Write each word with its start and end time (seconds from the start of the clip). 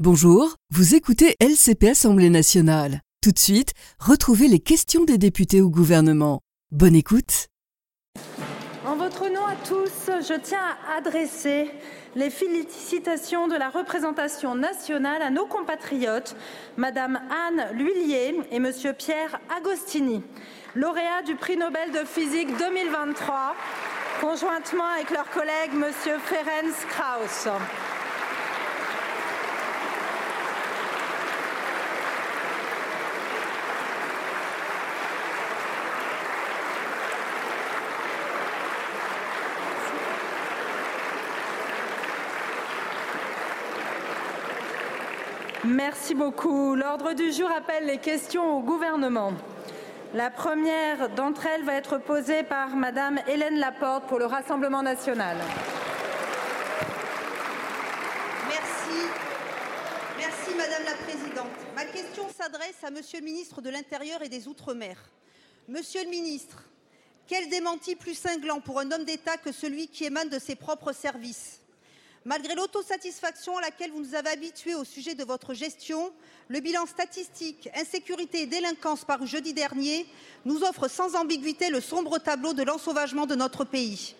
Bonjour, 0.00 0.56
vous 0.72 0.96
écoutez 0.96 1.36
LCP 1.38 1.90
Assemblée 1.90 2.28
nationale. 2.28 3.00
Tout 3.22 3.30
de 3.30 3.38
suite, 3.38 3.74
retrouvez 4.00 4.48
les 4.48 4.58
questions 4.58 5.04
des 5.04 5.18
députés 5.18 5.60
au 5.60 5.70
gouvernement. 5.70 6.40
Bonne 6.72 6.96
écoute. 6.96 7.46
En 8.84 8.96
votre 8.96 9.28
nom 9.28 9.46
à 9.46 9.54
tous, 9.54 10.10
je 10.28 10.34
tiens 10.42 10.58
à 10.58 10.98
adresser 10.98 11.70
les 12.16 12.30
félicitations 12.30 13.46
de 13.46 13.54
la 13.54 13.70
représentation 13.70 14.56
nationale 14.56 15.22
à 15.22 15.30
nos 15.30 15.46
compatriotes, 15.46 16.34
Madame 16.76 17.20
Anne 17.30 17.78
Lhuillier 17.78 18.34
et 18.50 18.58
Monsieur 18.58 18.94
Pierre 18.94 19.38
Agostini, 19.56 20.24
lauréats 20.74 21.22
du 21.24 21.36
prix 21.36 21.56
Nobel 21.56 21.92
de 21.92 22.04
physique 22.04 22.48
2023, 22.58 23.54
conjointement 24.20 24.88
avec 24.96 25.12
leur 25.12 25.30
collègue 25.30 25.72
Monsieur 25.72 26.18
Ferenc 26.18 26.74
Krauss. 26.88 27.46
Merci 45.64 46.14
beaucoup. 46.14 46.74
L'ordre 46.74 47.14
du 47.14 47.32
jour 47.32 47.50
appelle 47.50 47.86
les 47.86 47.96
questions 47.96 48.58
au 48.58 48.60
gouvernement. 48.60 49.32
La 50.12 50.30
première 50.30 51.08
d'entre 51.14 51.46
elles 51.46 51.64
va 51.64 51.72
être 51.74 51.96
posée 51.96 52.42
par 52.42 52.76
Madame 52.76 53.18
Hélène 53.26 53.58
Laporte 53.58 54.06
pour 54.06 54.18
le 54.18 54.26
Rassemblement 54.26 54.82
national. 54.82 55.38
Merci. 58.46 59.08
Merci 60.18 60.50
Madame 60.54 60.84
la 60.84 60.96
Présidente. 61.02 61.46
Ma 61.74 61.86
question 61.86 62.28
s'adresse 62.28 62.84
à 62.84 62.90
Monsieur 62.90 63.20
le 63.20 63.24
ministre 63.24 63.62
de 63.62 63.70
l'Intérieur 63.70 64.20
et 64.22 64.28
des 64.28 64.46
Outre-mer. 64.46 64.98
Monsieur 65.66 66.04
le 66.04 66.10
ministre, 66.10 66.62
quel 67.26 67.48
démenti 67.48 67.96
plus 67.96 68.18
cinglant 68.18 68.60
pour 68.60 68.80
un 68.80 68.92
homme 68.92 69.04
d'État 69.04 69.38
que 69.38 69.50
celui 69.50 69.88
qui 69.88 70.04
émane 70.04 70.28
de 70.28 70.38
ses 70.38 70.56
propres 70.56 70.92
services? 70.92 71.63
Malgré 72.26 72.54
l'autosatisfaction 72.54 73.58
à 73.58 73.60
laquelle 73.60 73.90
vous 73.90 74.00
nous 74.00 74.14
avez 74.14 74.30
habitués 74.30 74.74
au 74.74 74.84
sujet 74.84 75.14
de 75.14 75.24
votre 75.24 75.52
gestion, 75.52 76.10
le 76.48 76.60
bilan 76.60 76.86
statistique 76.86 77.68
insécurité 77.76 78.40
et 78.40 78.46
délinquance 78.46 79.04
paru 79.04 79.26
jeudi 79.26 79.52
dernier 79.52 80.06
nous 80.46 80.62
offre 80.62 80.88
sans 80.88 81.16
ambiguïté 81.16 81.68
le 81.68 81.82
sombre 81.82 82.16
tableau 82.16 82.54
de 82.54 82.62
l'ensauvagement 82.62 83.26
de 83.26 83.34
notre 83.34 83.64
pays. 83.64 84.14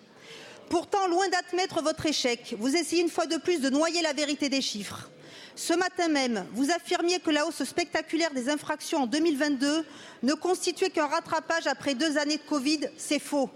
Pourtant, 0.69 1.07
loin 1.07 1.27
d'admettre 1.29 1.81
votre 1.81 2.05
échec, 2.05 2.55
vous 2.59 2.75
essayez 2.75 3.01
une 3.01 3.09
fois 3.09 3.25
de 3.25 3.37
plus 3.37 3.59
de 3.59 3.71
noyer 3.71 4.03
la 4.03 4.13
vérité 4.13 4.49
des 4.49 4.61
chiffres. 4.61 5.09
Ce 5.55 5.73
matin 5.73 6.07
même, 6.07 6.45
vous 6.53 6.69
affirmiez 6.69 7.19
que 7.19 7.31
la 7.31 7.47
hausse 7.47 7.63
spectaculaire 7.63 8.33
des 8.35 8.49
infractions 8.49 9.03
en 9.03 9.07
2022 9.07 9.83
ne 10.21 10.33
constituait 10.35 10.91
qu'un 10.91 11.07
rattrapage 11.07 11.65
après 11.65 11.95
deux 11.95 12.19
années 12.19 12.37
de 12.37 12.47
Covid. 12.47 12.81
C'est 12.97 13.17
faux. 13.17 13.49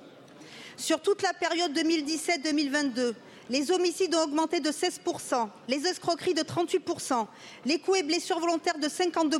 Sur 0.75 1.02
toute 1.02 1.22
la 1.22 1.33
période 1.33 1.77
2017-2022, 1.77 3.14
les 3.50 3.72
homicides 3.72 4.14
ont 4.16 4.23
augmenté 4.23 4.59
de 4.59 4.69
16% 4.69 5.47
les 5.67 5.88
escroqueries 5.88 6.33
de 6.33 6.42
38% 6.42 7.25
les 7.66 7.80
coups 7.80 8.00
et 8.00 8.03
blessures 8.03 8.39
volontaires 8.39 8.78
de 8.78 8.89
52 8.89 9.39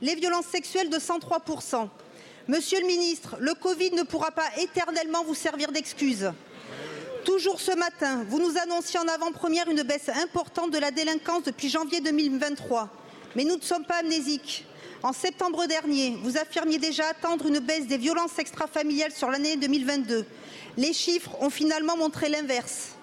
les 0.00 0.14
violences 0.14 0.46
sexuelles 0.46 0.90
de 0.90 0.98
103% 0.98 1.88
Monsieur 2.48 2.80
le 2.80 2.86
ministre, 2.86 3.36
le 3.40 3.52
Covid 3.52 3.90
ne 3.90 4.04
pourra 4.04 4.30
pas 4.30 4.48
éternellement 4.56 5.22
vous 5.22 5.34
servir 5.34 5.70
d'excuse. 5.70 6.32
Toujours 7.26 7.60
ce 7.60 7.72
matin, 7.72 8.24
vous 8.26 8.38
nous 8.38 8.56
annonciez 8.56 8.98
en 8.98 9.06
avant-première 9.06 9.68
une 9.68 9.82
baisse 9.82 10.08
importante 10.08 10.70
de 10.70 10.78
la 10.78 10.90
délinquance 10.90 11.42
depuis 11.42 11.68
janvier 11.68 12.00
2023. 12.00 12.88
Mais 13.36 13.44
nous 13.44 13.56
ne 13.56 13.60
sommes 13.60 13.84
pas 13.84 13.96
amnésiques. 13.96 14.64
En 15.02 15.12
septembre 15.12 15.66
dernier, 15.66 16.16
vous 16.22 16.38
affirmiez 16.38 16.78
déjà 16.78 17.08
attendre 17.08 17.44
une 17.44 17.58
baisse 17.58 17.86
des 17.86 17.98
violences 17.98 18.38
extrafamiliales 18.38 19.12
sur 19.12 19.30
l'année 19.30 19.58
2022. 19.58 20.24
Les 20.78 20.94
chiffres 20.94 21.36
ont 21.42 21.50
finalement 21.50 21.98
montré 21.98 22.30
l'inverse. 22.30 22.97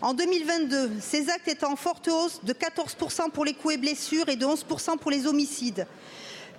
En 0.00 0.14
2022, 0.14 0.92
ces 1.00 1.28
actes 1.28 1.48
étaient 1.48 1.64
en 1.64 1.74
forte 1.74 2.06
hausse 2.06 2.40
de 2.44 2.52
14 2.52 2.96
pour 3.32 3.44
les 3.44 3.54
coups 3.54 3.74
et 3.74 3.78
blessures 3.78 4.28
et 4.28 4.36
de 4.36 4.46
11 4.46 4.64
pour 5.00 5.10
les 5.10 5.26
homicides. 5.26 5.86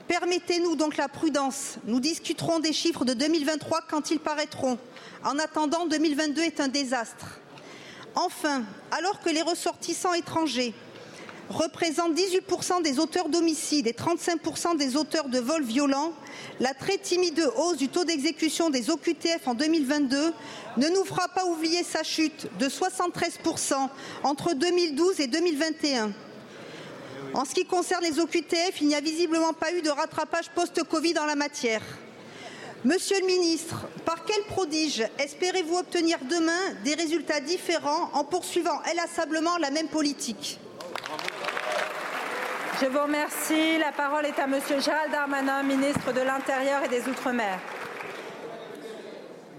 Permettez-nous 0.09 0.75
donc 0.75 0.97
la 0.97 1.07
prudence. 1.07 1.75
Nous 1.85 2.01
discuterons 2.01 2.59
des 2.59 2.73
chiffres 2.73 3.05
de 3.05 3.13
2023 3.13 3.81
quand 3.89 4.11
ils 4.11 4.19
paraîtront. 4.19 4.77
En 5.23 5.39
attendant, 5.39 5.85
2022 5.85 6.41
est 6.41 6.59
un 6.59 6.67
désastre. 6.67 7.39
Enfin, 8.15 8.63
alors 8.91 9.21
que 9.21 9.29
les 9.29 9.41
ressortissants 9.41 10.13
étrangers 10.13 10.73
représentent 11.49 12.13
18% 12.13 12.81
des 12.83 12.99
auteurs 12.99 13.29
d'homicides 13.29 13.87
et 13.87 13.93
35% 13.93 14.77
des 14.77 14.95
auteurs 14.95 15.29
de 15.29 15.39
vols 15.39 15.63
violents, 15.63 16.13
la 16.59 16.73
très 16.73 16.97
timide 16.97 17.51
hausse 17.57 17.77
du 17.77 17.89
taux 17.89 18.05
d'exécution 18.05 18.69
des 18.69 18.89
OQTF 18.89 19.47
en 19.47 19.55
2022 19.55 20.33
ne 20.77 20.87
nous 20.89 21.05
fera 21.05 21.27
pas 21.29 21.45
oublier 21.45 21.83
sa 21.83 22.03
chute 22.03 22.47
de 22.59 22.67
73% 22.67 23.89
entre 24.23 24.53
2012 24.53 25.19
et 25.19 25.27
2021. 25.27 26.11
En 27.33 27.45
ce 27.45 27.53
qui 27.53 27.65
concerne 27.65 28.03
les 28.03 28.19
OQTF, 28.19 28.81
il 28.81 28.87
n'y 28.87 28.95
a 28.95 29.01
visiblement 29.01 29.53
pas 29.53 29.71
eu 29.73 29.81
de 29.81 29.89
rattrapage 29.89 30.49
post-Covid 30.55 31.17
en 31.19 31.25
la 31.25 31.35
matière. 31.35 31.81
Monsieur 32.85 33.19
le 33.19 33.25
ministre, 33.25 33.87
par 34.05 34.23
quel 34.23 34.41
prodige 34.43 35.03
espérez-vous 35.17 35.77
obtenir 35.77 36.17
demain 36.29 36.73
des 36.85 36.93
résultats 36.93 37.41
différents 37.41 38.09
en 38.13 38.23
poursuivant 38.23 38.79
inlassablement 38.89 39.57
la 39.57 39.69
même 39.69 39.89
politique? 39.89 40.59
Je 42.81 42.85
vous 42.85 43.01
remercie. 43.01 43.77
La 43.77 43.91
parole 43.91 44.25
est 44.25 44.39
à 44.39 44.47
Monsieur 44.47 44.79
Gérald 44.79 45.11
Darmanin, 45.11 45.63
ministre 45.63 46.13
de 46.13 46.21
l'Intérieur 46.21 46.83
et 46.83 46.87
des 46.87 47.07
Outre-mer. 47.09 47.59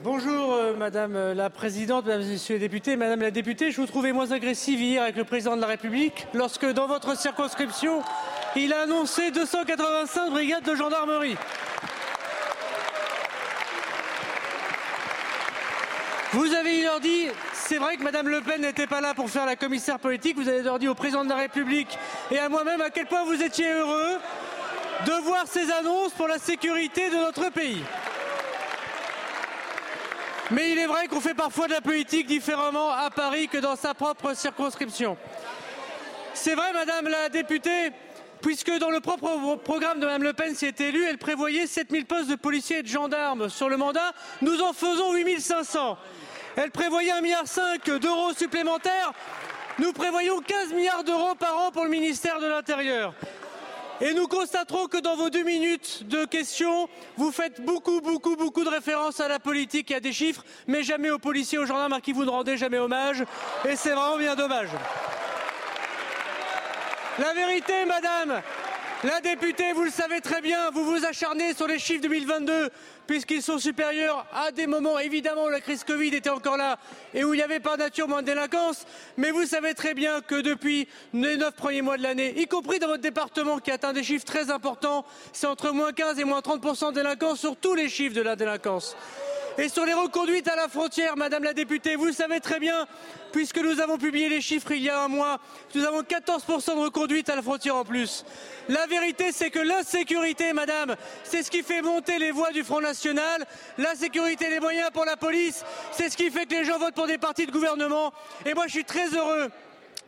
Bonjour 0.03 0.55
euh, 0.55 0.75
Madame 0.77 1.33
la 1.33 1.51
Présidente, 1.51 2.07
Mesdames 2.07 2.23
et 2.23 2.33
Messieurs 2.33 2.55
les 2.55 2.61
députés. 2.61 2.97
Madame 2.97 3.21
la 3.21 3.31
députée, 3.31 3.71
je 3.71 3.81
vous 3.81 3.87
trouvais 3.87 4.13
moins 4.13 4.33
agressive 4.33 4.81
hier 4.81 5.03
avec 5.03 5.17
le 5.17 5.25
Président 5.25 5.57
de 5.57 5.61
la 5.61 5.67
République 5.67 6.27
lorsque, 6.33 6.65
dans 6.65 6.87
votre 6.87 7.17
circonscription, 7.19 8.03
il 8.57 8.73
a 8.73 8.83
annoncé 8.83 9.31
285 9.31 10.31
brigades 10.31 10.65
de 10.65 10.75
gendarmerie. 10.75 11.37
Vous 16.33 16.55
avez 16.55 16.83
leur 16.83 17.01
dit, 17.01 17.27
c'est 17.53 17.79
vrai 17.79 17.97
que 17.97 18.05
Mme 18.05 18.29
Le 18.29 18.41
Pen 18.41 18.61
n'était 18.61 18.87
pas 18.87 19.01
là 19.01 19.15
pour 19.15 19.29
faire 19.29 19.47
la 19.47 19.57
commissaire 19.57 19.99
politique, 19.99 20.37
vous 20.37 20.49
avez 20.49 20.63
leur 20.63 20.79
dit 20.79 20.87
au 20.87 20.95
président 20.95 21.25
de 21.25 21.29
la 21.29 21.35
République 21.35 21.99
et 22.31 22.39
à 22.39 22.49
moi-même 22.49 22.81
à 22.81 22.91
quel 22.91 23.07
point 23.07 23.25
vous 23.25 23.43
étiez 23.43 23.69
heureux 23.69 24.17
de 25.07 25.13
voir 25.25 25.45
ces 25.49 25.73
annonces 25.73 26.13
pour 26.13 26.29
la 26.29 26.39
sécurité 26.39 27.11
de 27.11 27.17
notre 27.17 27.51
pays? 27.51 27.83
Mais 30.53 30.71
il 30.71 30.79
est 30.79 30.87
vrai 30.87 31.09
qu'on 31.09 31.21
fait 31.21 31.35
parfois 31.35 31.67
de 31.67 31.73
la 31.73 31.81
politique 31.81 32.29
différemment 32.29 32.91
à 32.91 33.11
Paris 33.11 33.49
que 33.49 33.59
dans 33.59 33.75
sa 33.75 33.95
propre 33.95 34.33
circonscription. 34.35 35.17
C'est 36.33 36.55
vrai, 36.55 36.73
Madame 36.73 37.09
la 37.09 37.29
députée, 37.29 37.91
puisque 38.43 38.77
dans 38.79 38.91
le 38.91 39.01
propre 39.01 39.57
programme 39.57 40.01
de 40.01 40.07
Mme 40.07 40.23
Le 40.23 40.33
Pen, 40.33 40.55
si 40.55 40.67
est 40.67 40.81
élue, 40.81 41.05
elle 41.05 41.19
prévoyait 41.19 41.67
7000 41.67 42.07
postes 42.07 42.31
de 42.31 42.37
policiers 42.37 42.79
et 42.79 42.83
de 42.83 42.89
gendarmes 42.89 43.49
sur 43.49 43.69
le 43.69 43.77
mandat. 43.77 44.13
Nous 44.43 44.61
en 44.61 44.73
faisons 44.73 45.13
8500. 45.15 45.99
Elle 46.57 46.71
prévoyait 46.71 47.13
1,5 47.13 47.23
milliard 47.23 47.45
d'euros 48.01 48.33
supplémentaires. 48.33 49.13
Nous 49.79 49.93
prévoyons 49.93 50.41
15 50.41 50.73
milliards 50.75 51.05
d'euros 51.05 51.35
par 51.35 51.57
an 51.59 51.71
pour 51.71 51.85
le 51.85 51.91
ministère 51.91 52.41
de 52.41 52.47
l'Intérieur. 52.47 53.15
Et 54.03 54.15
nous 54.15 54.27
constaterons 54.27 54.87
que 54.87 54.97
dans 54.97 55.15
vos 55.15 55.29
deux 55.29 55.43
minutes 55.43 56.09
de 56.09 56.25
questions, 56.25 56.89
vous 57.19 57.31
faites 57.31 57.61
beaucoup, 57.61 58.01
beaucoup, 58.01 58.35
beaucoup 58.35 58.65
de 58.65 58.71
références 58.71 59.21
à 59.21 59.29
la 59.29 59.39
politique 59.39 59.91
et 59.91 59.97
à 59.97 60.01
des 60.01 60.13
chiffres, 60.13 60.43
mais 60.67 60.83
jamais 60.83 61.11
aux 61.11 61.19
policiers, 61.19 61.59
aux 61.59 61.67
gendarmes 61.67 61.93
à 61.93 62.01
qui 62.01 62.13
vous 62.13 62.25
ne 62.25 62.31
rendez 62.31 62.57
jamais 62.57 62.79
hommage. 62.79 63.25
Et 63.69 63.77
c'est 63.77 63.93
vraiment 63.93 64.17
bien 64.17 64.35
dommage. 64.35 64.71
La 67.21 67.35
vérité, 67.35 67.85
madame, 67.85 68.41
la 69.05 69.21
députée, 69.21 69.75
vous 69.75 69.85
le 69.85 69.91
savez 69.91 70.23
très 70.23 70.41
bien, 70.41 70.71
vous 70.71 70.87
vous 70.87 71.05
acharnez 71.05 71.53
sur 71.53 71.67
les 71.67 71.79
chiffres 71.79 72.01
2022 72.01 72.71
puisqu'ils 73.07 73.43
sont 73.43 73.59
supérieurs 73.59 74.25
à 74.33 74.53
des 74.53 74.67
moments 74.67 74.99
évidemment 74.99 75.45
où 75.45 75.51
la 75.51 75.61
crise 75.61 75.85
Covid 75.85 76.15
était 76.15 76.31
encore 76.31 76.57
là 76.57 76.79
et 77.13 77.23
où 77.23 77.35
il 77.35 77.37
n'y 77.37 77.43
avait 77.43 77.61
par 77.61 77.77
nature 77.77 78.09
moins 78.09 78.23
de 78.23 78.27
délinquance. 78.27 78.87
Mais 79.19 79.33
vous 79.33 79.45
savez 79.45 79.75
très 79.75 79.93
bien 79.93 80.23
que 80.23 80.41
depuis 80.41 80.89
les 81.13 81.37
neuf 81.37 81.53
premiers 81.57 81.83
mois 81.83 81.99
de 81.99 82.03
l'année, 82.05 82.41
y 82.41 82.47
compris 82.47 82.79
dans 82.79 82.87
votre 82.87 83.03
département 83.03 83.59
qui 83.59 83.71
atteint 83.71 83.93
des 83.93 84.03
chiffres 84.03 84.25
très 84.25 84.51
importants, 84.51 85.05
c'est 85.35 85.47
entre 85.47 85.73
moins 85.73 85.93
15 85.93 86.19
et 86.21 86.25
moins 86.25 86.41
30 86.41 86.63
de 86.63 86.95
délinquance 86.95 87.41
sur 87.41 87.55
tous 87.55 87.75
les 87.75 87.91
chiffres 87.91 88.17
de 88.17 88.23
la 88.23 88.35
délinquance. 88.35 88.97
Et 89.61 89.69
sur 89.69 89.85
les 89.85 89.93
reconduites 89.93 90.49
à 90.49 90.57
la 90.57 90.69
frontière, 90.69 91.19
Madame 91.19 91.45
la 91.45 91.53
députée, 91.53 91.95
vous 91.95 92.07
le 92.07 92.15
savez 92.15 92.41
très 92.41 92.59
bien, 92.59 92.87
puisque 93.31 93.59
nous 93.59 93.79
avons 93.79 93.99
publié 93.99 94.31
les 94.31 94.41
chiffres 94.41 94.73
il 94.73 94.81
y 94.81 94.89
a 94.89 95.03
un 95.03 95.09
mois, 95.09 95.39
nous 95.75 95.85
avons 95.85 96.01
14% 96.01 96.77
de 96.77 96.81
reconduites 96.81 97.29
à 97.29 97.37
la 97.37 97.43
frontière 97.43 97.77
en 97.77 97.85
plus. 97.85 98.25
La 98.71 98.87
vérité, 98.87 99.33
c'est 99.33 99.51
que 99.51 99.59
l'insécurité, 99.59 100.55
Madame, 100.55 100.97
c'est 101.25 101.43
ce 101.43 101.51
qui 101.51 101.63
fait 101.63 101.83
monter 101.83 102.19
les 102.19 102.31
voix 102.31 102.53
du 102.53 102.65
Front 102.65 102.81
National. 102.81 103.45
La 103.77 103.95
sécurité, 103.97 104.49
les 104.49 104.61
moyens 104.61 104.89
pour 104.95 105.05
la 105.05 105.19
police, 105.19 105.63
c'est 105.93 106.09
ce 106.09 106.17
qui 106.17 106.31
fait 106.31 106.47
que 106.47 106.55
les 106.55 106.65
gens 106.65 106.79
votent 106.79 106.95
pour 106.95 107.07
des 107.07 107.19
partis 107.19 107.45
de 107.45 107.53
gouvernement. 107.53 108.15
Et 108.47 108.55
moi, 108.55 108.65
je 108.67 108.73
suis 108.73 108.85
très 108.87 109.11
heureux 109.11 109.51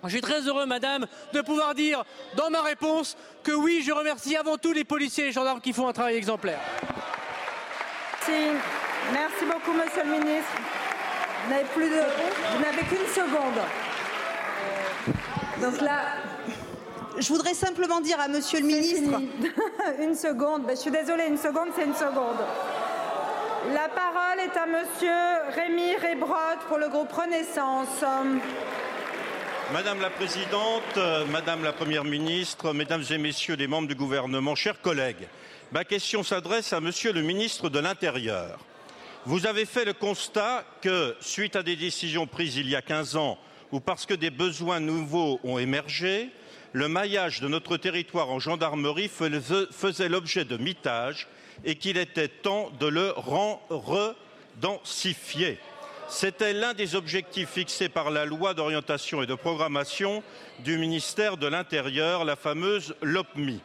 Je 0.04 0.08
suis 0.08 0.22
très 0.22 0.40
heureux, 0.40 0.64
madame, 0.64 1.06
de 1.34 1.42
pouvoir 1.42 1.74
dire 1.74 2.06
dans 2.36 2.48
ma 2.48 2.62
réponse 2.62 3.18
que 3.42 3.52
oui, 3.52 3.82
je 3.86 3.92
remercie 3.92 4.34
avant 4.34 4.56
tout 4.56 4.72
les 4.72 4.84
policiers 4.84 5.24
et 5.24 5.26
les 5.26 5.32
gendarmes 5.32 5.60
qui 5.60 5.74
font 5.74 5.88
un 5.88 5.92
travail 5.92 6.16
exemplaire. 6.16 6.58
Merci, 8.28 8.56
Merci 9.12 9.44
beaucoup, 9.46 9.72
monsieur 9.72 10.04
le 10.04 10.10
ministre. 10.10 10.52
Vous 11.44 11.50
n'avez 11.50 11.64
plus 11.64 11.88
de. 11.88 12.00
Vous 12.54 12.62
n'avez 12.62 12.82
qu'une 12.82 13.08
seconde. 13.08 13.60
Donc 15.60 15.80
là. 15.80 16.00
Je 17.18 17.28
voudrais 17.28 17.54
simplement 17.54 18.00
dire 18.00 18.20
à 18.20 18.28
monsieur 18.28 18.60
le 18.60 18.66
ministre. 18.66 19.20
une 20.00 20.14
seconde. 20.14 20.62
Ben, 20.62 20.76
je 20.76 20.82
suis 20.82 20.90
désolée, 20.90 21.26
une 21.28 21.36
seconde, 21.36 21.68
c'est 21.76 21.84
une 21.84 21.94
seconde. 21.94 22.38
La 23.72 23.88
parole 23.88 24.38
est 24.38 24.56
à 24.56 24.66
monsieur 24.66 25.54
Rémi 25.54 25.96
Rébrot 25.96 26.58
pour 26.68 26.78
le 26.78 26.88
groupe 26.88 27.12
Renaissance. 27.12 28.04
Madame 29.72 30.00
la 30.00 30.10
Présidente, 30.10 30.98
Madame 31.30 31.64
la 31.64 31.72
Première 31.72 32.04
ministre, 32.04 32.72
Mesdames 32.72 33.04
et 33.10 33.18
Messieurs 33.18 33.56
les 33.56 33.66
membres 33.66 33.88
du 33.88 33.94
gouvernement, 33.94 34.54
chers 34.54 34.80
collègues, 34.80 35.28
ma 35.72 35.84
question 35.84 36.22
s'adresse 36.22 36.72
à 36.74 36.80
Monsieur 36.80 37.12
le 37.12 37.22
ministre 37.22 37.70
de 37.70 37.78
l'Intérieur. 37.78 38.58
Vous 39.24 39.46
avez 39.46 39.64
fait 39.64 39.86
le 39.86 39.94
constat 39.94 40.66
que, 40.82 41.16
suite 41.20 41.56
à 41.56 41.62
des 41.62 41.76
décisions 41.76 42.26
prises 42.26 42.56
il 42.56 42.68
y 42.68 42.76
a 42.76 42.82
15 42.82 43.16
ans 43.16 43.38
ou 43.70 43.80
parce 43.80 44.04
que 44.04 44.12
des 44.12 44.28
besoins 44.30 44.80
nouveaux 44.80 45.40
ont 45.44 45.58
émergé, 45.58 46.28
le 46.72 46.88
maillage 46.88 47.40
de 47.40 47.48
notre 47.48 47.78
territoire 47.78 48.30
en 48.30 48.38
gendarmerie 48.38 49.08
faisait 49.08 50.08
l'objet 50.10 50.44
de 50.44 50.58
mitage 50.58 51.26
et 51.64 51.76
qu'il 51.76 51.96
était 51.96 52.28
temps 52.28 52.70
de 52.78 52.86
le 52.86 53.14
redensifier. 53.70 55.58
C'était 56.08 56.52
l'un 56.52 56.74
des 56.74 56.94
objectifs 56.96 57.48
fixés 57.48 57.88
par 57.88 58.10
la 58.10 58.26
loi 58.26 58.52
d'orientation 58.52 59.22
et 59.22 59.26
de 59.26 59.34
programmation 59.34 60.22
du 60.58 60.76
ministère 60.76 61.38
de 61.38 61.46
l'Intérieur, 61.46 62.26
la 62.26 62.36
fameuse 62.36 62.94
LOPMI. 63.00 63.62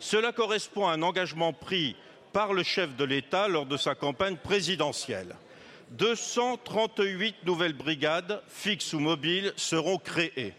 Cela 0.00 0.32
correspond 0.32 0.88
à 0.88 0.92
un 0.92 1.02
engagement 1.02 1.52
pris 1.52 1.94
par 2.32 2.54
le 2.54 2.62
chef 2.62 2.96
de 2.96 3.04
l'État 3.04 3.48
lors 3.48 3.66
de 3.66 3.76
sa 3.76 3.94
campagne 3.94 4.36
présidentielle. 4.36 5.36
238 5.90 7.44
nouvelles 7.44 7.74
brigades, 7.74 8.42
fixes 8.48 8.94
ou 8.94 8.98
mobiles, 8.98 9.52
seront 9.56 9.98
créées. 9.98 10.54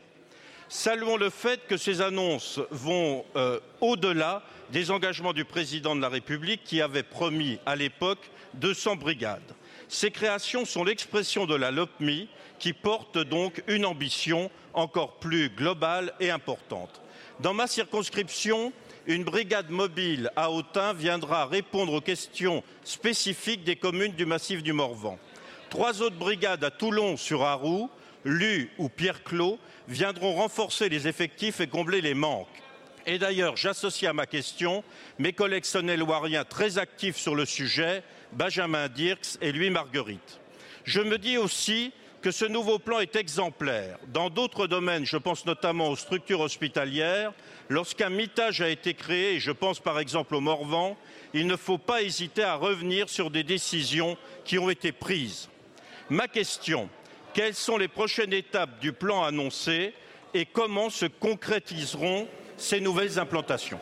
Saluons 0.70 1.18
le 1.18 1.30
fait 1.30 1.66
que 1.68 1.76
ces 1.76 2.02
annonces 2.02 2.60
vont 2.70 3.26
euh, 3.36 3.60
au-delà 3.82 4.44
des 4.72 4.92
engagements 4.92 5.34
du 5.34 5.44
président 5.44 5.96
de 5.96 6.02
la 6.02 6.10
République 6.10 6.64
qui 6.64 6.80
avait 6.80 7.04
promis 7.04 7.58
à 7.66 7.76
l'époque 7.76 8.30
200 8.54 8.98
brigades. 8.98 9.42
Ces 9.88 10.12
créations 10.12 10.66
sont 10.66 10.84
l'expression 10.84 11.46
de 11.46 11.56
la 11.56 11.72
LOPMI 11.72 12.30
qui 12.60 12.74
porte 12.74 13.18
donc 13.18 13.64
une 13.68 13.86
ambition 13.86 14.52
encore 14.74 15.16
plus 15.16 15.50
globale 15.50 16.14
et 16.20 16.30
importante. 16.30 17.02
Dans 17.40 17.54
ma 17.54 17.68
circonscription, 17.68 18.72
une 19.08 19.24
brigade 19.24 19.70
mobile 19.70 20.32
à 20.36 20.52
Autun 20.52 20.94
viendra 20.94 21.46
répondre 21.46 21.94
aux 21.94 22.02
questions 22.02 22.64
spécifiques 22.84 23.64
des 23.64 23.76
communes 23.76 24.14
du 24.14 24.26
massif 24.26 24.62
du 24.62 24.74
Morvan. 24.74 25.18
Trois 25.70 26.02
autres 26.02 26.18
brigades 26.18 26.64
à 26.64 26.72
Toulon 26.72 27.18
sur 27.18 27.44
Arroux, 27.44 27.90
Lu 28.24 28.70
ou 28.78 28.90
Pierre-Clos 28.90 29.58
viendront 29.88 30.36
renforcer 30.36 30.90
les 30.90 31.08
effectifs 31.08 31.60
et 31.60 31.68
combler 31.68 32.02
les 32.02 32.14
manques. 32.14 32.48
Et 33.08 33.18
d'ailleurs, 33.18 33.58
j'associe 33.58 34.08
à 34.08 34.14
ma 34.14 34.28
question 34.28 34.84
mes 35.18 35.34
collègues 35.34 35.66
sonnel-loiriens 35.66 36.46
très 36.46 36.78
actifs 36.78 37.18
sur 37.18 37.34
le 37.34 37.46
sujet, 37.46 38.04
Benjamin 38.34 38.88
Dirks 38.90 39.38
et 39.42 39.52
Louis 39.52 39.72
Marguerite. 39.72 40.40
Je 40.84 41.02
me 41.02 41.18
dis 41.18 41.38
aussi 41.38 41.92
que 42.22 42.32
ce 42.32 42.46
nouveau 42.46 42.78
plan 42.78 43.00
est 43.00 43.16
exemplaire. 43.16 43.98
Dans 44.08 44.30
d'autres 44.30 44.68
domaines, 44.68 45.06
je 45.06 45.18
pense 45.18 45.46
notamment 45.46 45.90
aux 45.90 45.96
structures 45.96 46.42
hospitalières, 46.42 47.34
lorsqu'un 47.70 48.10
mitage 48.10 48.62
a 48.62 48.70
été 48.70 48.94
créé, 48.94 49.36
et 49.36 49.40
je 49.40 49.52
pense 49.52 49.80
par 49.80 50.00
exemple 50.00 50.36
au 50.36 50.40
Morvan, 50.40 50.96
il 51.34 51.48
ne 51.48 51.56
faut 51.56 51.78
pas 51.78 52.02
hésiter 52.02 52.44
à 52.44 52.56
revenir 52.56 53.10
sur 53.10 53.32
des 53.32 53.44
décisions 53.44 54.18
qui 54.46 54.60
ont 54.60 54.70
été 54.70 54.92
prises. 54.92 55.50
Ma 56.10 56.28
question, 56.28 56.90
quelles 57.34 57.56
sont 57.56 57.78
les 57.78 57.88
prochaines 57.88 58.34
étapes 58.34 58.80
du 58.80 58.94
plan 58.94 59.24
annoncé 59.24 59.94
et 60.34 60.46
comment 60.46 60.90
se 60.90 61.06
concrétiseront 61.06 62.28
ces 62.58 62.82
nouvelles 62.82 63.18
implantations? 63.18 63.80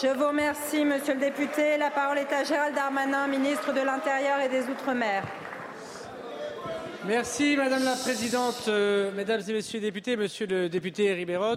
Je 0.00 0.08
vous 0.08 0.26
remercie, 0.26 0.84
monsieur 0.84 1.14
le 1.14 1.20
député. 1.20 1.76
La 1.76 1.90
parole 1.90 2.18
est 2.18 2.32
à 2.32 2.42
Gérald 2.42 2.74
Darmanin, 2.74 3.28
ministre 3.28 3.72
de 3.72 3.80
l'Intérieur 3.80 4.40
et 4.40 4.48
des 4.48 4.62
Outre-mer. 4.62 5.22
Merci, 7.06 7.54
madame 7.58 7.84
la 7.84 7.96
présidente, 7.96 8.64
euh, 8.68 9.10
mesdames 9.14 9.42
et 9.46 9.52
messieurs 9.52 9.78
les 9.78 9.88
députés, 9.88 10.16
monsieur 10.16 10.46
le 10.46 10.70
député 10.70 11.12
Ribérot. 11.12 11.56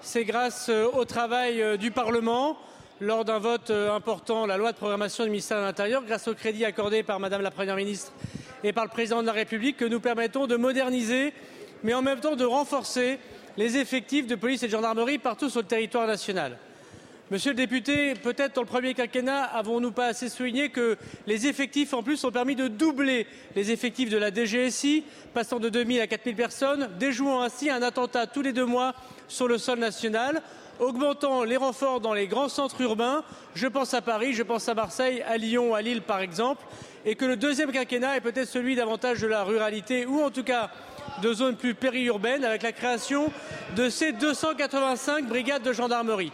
C'est 0.00 0.24
grâce 0.24 0.68
euh, 0.68 0.88
au 0.92 1.04
travail 1.04 1.62
euh, 1.62 1.76
du 1.76 1.92
Parlement, 1.92 2.58
lors 3.00 3.24
d'un 3.24 3.38
vote 3.38 3.70
important, 3.70 4.46
la 4.46 4.56
loi 4.56 4.72
de 4.72 4.76
programmation 4.76 5.22
du 5.22 5.30
ministère 5.30 5.58
de 5.58 5.62
l'Intérieur, 5.62 6.02
grâce 6.04 6.26
au 6.26 6.34
crédit 6.34 6.64
accordé 6.64 7.04
par 7.04 7.20
madame 7.20 7.40
la 7.40 7.52
première 7.52 7.76
ministre 7.76 8.12
et 8.64 8.72
par 8.72 8.82
le 8.84 8.90
président 8.90 9.22
de 9.22 9.26
la 9.28 9.32
République, 9.32 9.76
que 9.76 9.84
nous 9.84 10.00
permettons 10.00 10.48
de 10.48 10.56
moderniser, 10.56 11.34
mais 11.84 11.94
en 11.94 12.02
même 12.02 12.18
temps 12.18 12.34
de 12.34 12.44
renforcer 12.44 13.20
les 13.56 13.76
effectifs 13.76 14.26
de 14.26 14.34
police 14.34 14.64
et 14.64 14.66
de 14.66 14.72
gendarmerie 14.72 15.18
partout 15.18 15.50
sur 15.50 15.60
le 15.60 15.66
territoire 15.66 16.08
national. 16.08 16.58
Monsieur 17.30 17.52
le 17.52 17.56
député, 17.56 18.14
peut-être 18.14 18.56
dans 18.56 18.62
le 18.62 18.66
premier 18.66 18.92
quinquennat, 18.92 19.44
avons-nous 19.44 19.92
pas 19.92 20.06
assez 20.06 20.28
souligné 20.28 20.70
que 20.70 20.98
les 21.28 21.46
effectifs 21.46 21.94
en 21.94 22.02
plus 22.02 22.24
ont 22.24 22.32
permis 22.32 22.56
de 22.56 22.66
doubler 22.66 23.24
les 23.54 23.70
effectifs 23.70 24.10
de 24.10 24.16
la 24.16 24.32
DGSI, 24.34 25.04
passant 25.32 25.60
de 25.60 25.68
2000 25.68 26.00
à 26.00 26.08
4000 26.08 26.34
personnes, 26.34 26.88
déjouant 26.98 27.42
ainsi 27.42 27.70
un 27.70 27.82
attentat 27.82 28.26
tous 28.26 28.42
les 28.42 28.52
deux 28.52 28.64
mois 28.64 28.96
sur 29.28 29.46
le 29.46 29.58
sol 29.58 29.78
national, 29.78 30.42
augmentant 30.80 31.44
les 31.44 31.56
renforts 31.56 32.00
dans 32.00 32.14
les 32.14 32.26
grands 32.26 32.48
centres 32.48 32.80
urbains, 32.80 33.22
je 33.54 33.68
pense 33.68 33.94
à 33.94 34.02
Paris, 34.02 34.32
je 34.32 34.42
pense 34.42 34.68
à 34.68 34.74
Marseille, 34.74 35.22
à 35.22 35.36
Lyon, 35.36 35.72
à 35.76 35.82
Lille 35.82 36.02
par 36.02 36.18
exemple, 36.18 36.64
et 37.04 37.14
que 37.14 37.26
le 37.26 37.36
deuxième 37.36 37.70
quinquennat 37.70 38.16
est 38.16 38.22
peut-être 38.22 38.48
celui 38.48 38.74
davantage 38.74 39.20
de 39.20 39.28
la 39.28 39.44
ruralité 39.44 40.04
ou 40.04 40.20
en 40.20 40.30
tout 40.30 40.42
cas 40.42 40.72
de 41.22 41.32
zones 41.32 41.54
plus 41.54 41.74
périurbaines 41.74 42.44
avec 42.44 42.64
la 42.64 42.72
création 42.72 43.30
de 43.76 43.88
ces 43.88 44.10
285 44.10 45.28
brigades 45.28 45.62
de 45.62 45.72
gendarmerie. 45.72 46.32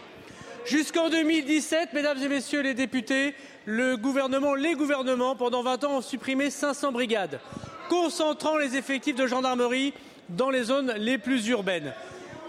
Jusqu'en 0.69 1.09
2017, 1.09 1.93
mesdames 1.93 2.21
et 2.21 2.27
messieurs 2.27 2.61
les 2.61 2.73
députés, 2.73 3.33
le 3.63 3.95
gouvernement, 3.95 4.53
les 4.53 4.73
gouvernements, 4.73 5.33
pendant 5.33 5.63
20 5.63 5.85
ans, 5.85 5.97
ont 5.99 6.01
supprimé 6.01 6.49
500 6.49 6.91
brigades, 6.91 7.39
concentrant 7.87 8.57
les 8.57 8.75
effectifs 8.75 9.15
de 9.15 9.27
gendarmerie 9.27 9.93
dans 10.27 10.49
les 10.49 10.63
zones 10.63 10.93
les 10.97 11.17
plus 11.17 11.47
urbaines. 11.47 11.93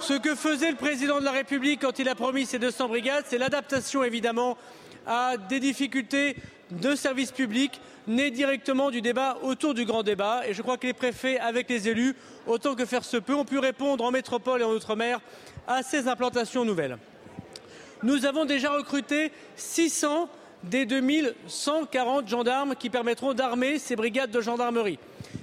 Ce 0.00 0.14
que 0.14 0.34
faisait 0.34 0.72
le 0.72 0.76
président 0.76 1.20
de 1.20 1.24
la 1.24 1.30
République 1.30 1.82
quand 1.82 2.00
il 2.00 2.08
a 2.08 2.16
promis 2.16 2.44
ces 2.44 2.58
200 2.58 2.88
brigades, 2.88 3.24
c'est 3.28 3.38
l'adaptation 3.38 4.02
évidemment 4.02 4.58
à 5.06 5.36
des 5.36 5.60
difficultés 5.60 6.34
de 6.72 6.96
services 6.96 7.30
publics 7.30 7.80
nées 8.08 8.32
directement 8.32 8.90
du 8.90 9.00
débat 9.00 9.38
autour 9.42 9.74
du 9.74 9.84
grand 9.84 10.02
débat. 10.02 10.42
Et 10.48 10.54
je 10.54 10.62
crois 10.62 10.76
que 10.76 10.88
les 10.88 10.92
préfets, 10.92 11.38
avec 11.38 11.70
les 11.70 11.88
élus, 11.88 12.16
autant 12.48 12.74
que 12.74 12.84
faire 12.84 13.04
se 13.04 13.16
peut, 13.16 13.34
ont 13.34 13.44
pu 13.44 13.60
répondre 13.60 14.02
en 14.02 14.10
métropole 14.10 14.60
et 14.60 14.64
en 14.64 14.72
outre-mer 14.72 15.20
à 15.68 15.84
ces 15.84 16.08
implantations 16.08 16.64
nouvelles. 16.64 16.98
Nous 18.02 18.26
avons 18.26 18.44
déjà 18.44 18.70
recruté 18.70 19.32
600 19.56 20.28
des 20.64 20.86
2140 20.86 22.28
gendarmes 22.28 22.74
qui 22.76 22.90
permettront 22.90 23.34
d'armer 23.34 23.78
ces 23.78 23.96
brigades 23.96 24.30
de 24.30 24.40
gendarmerie. 24.40 24.98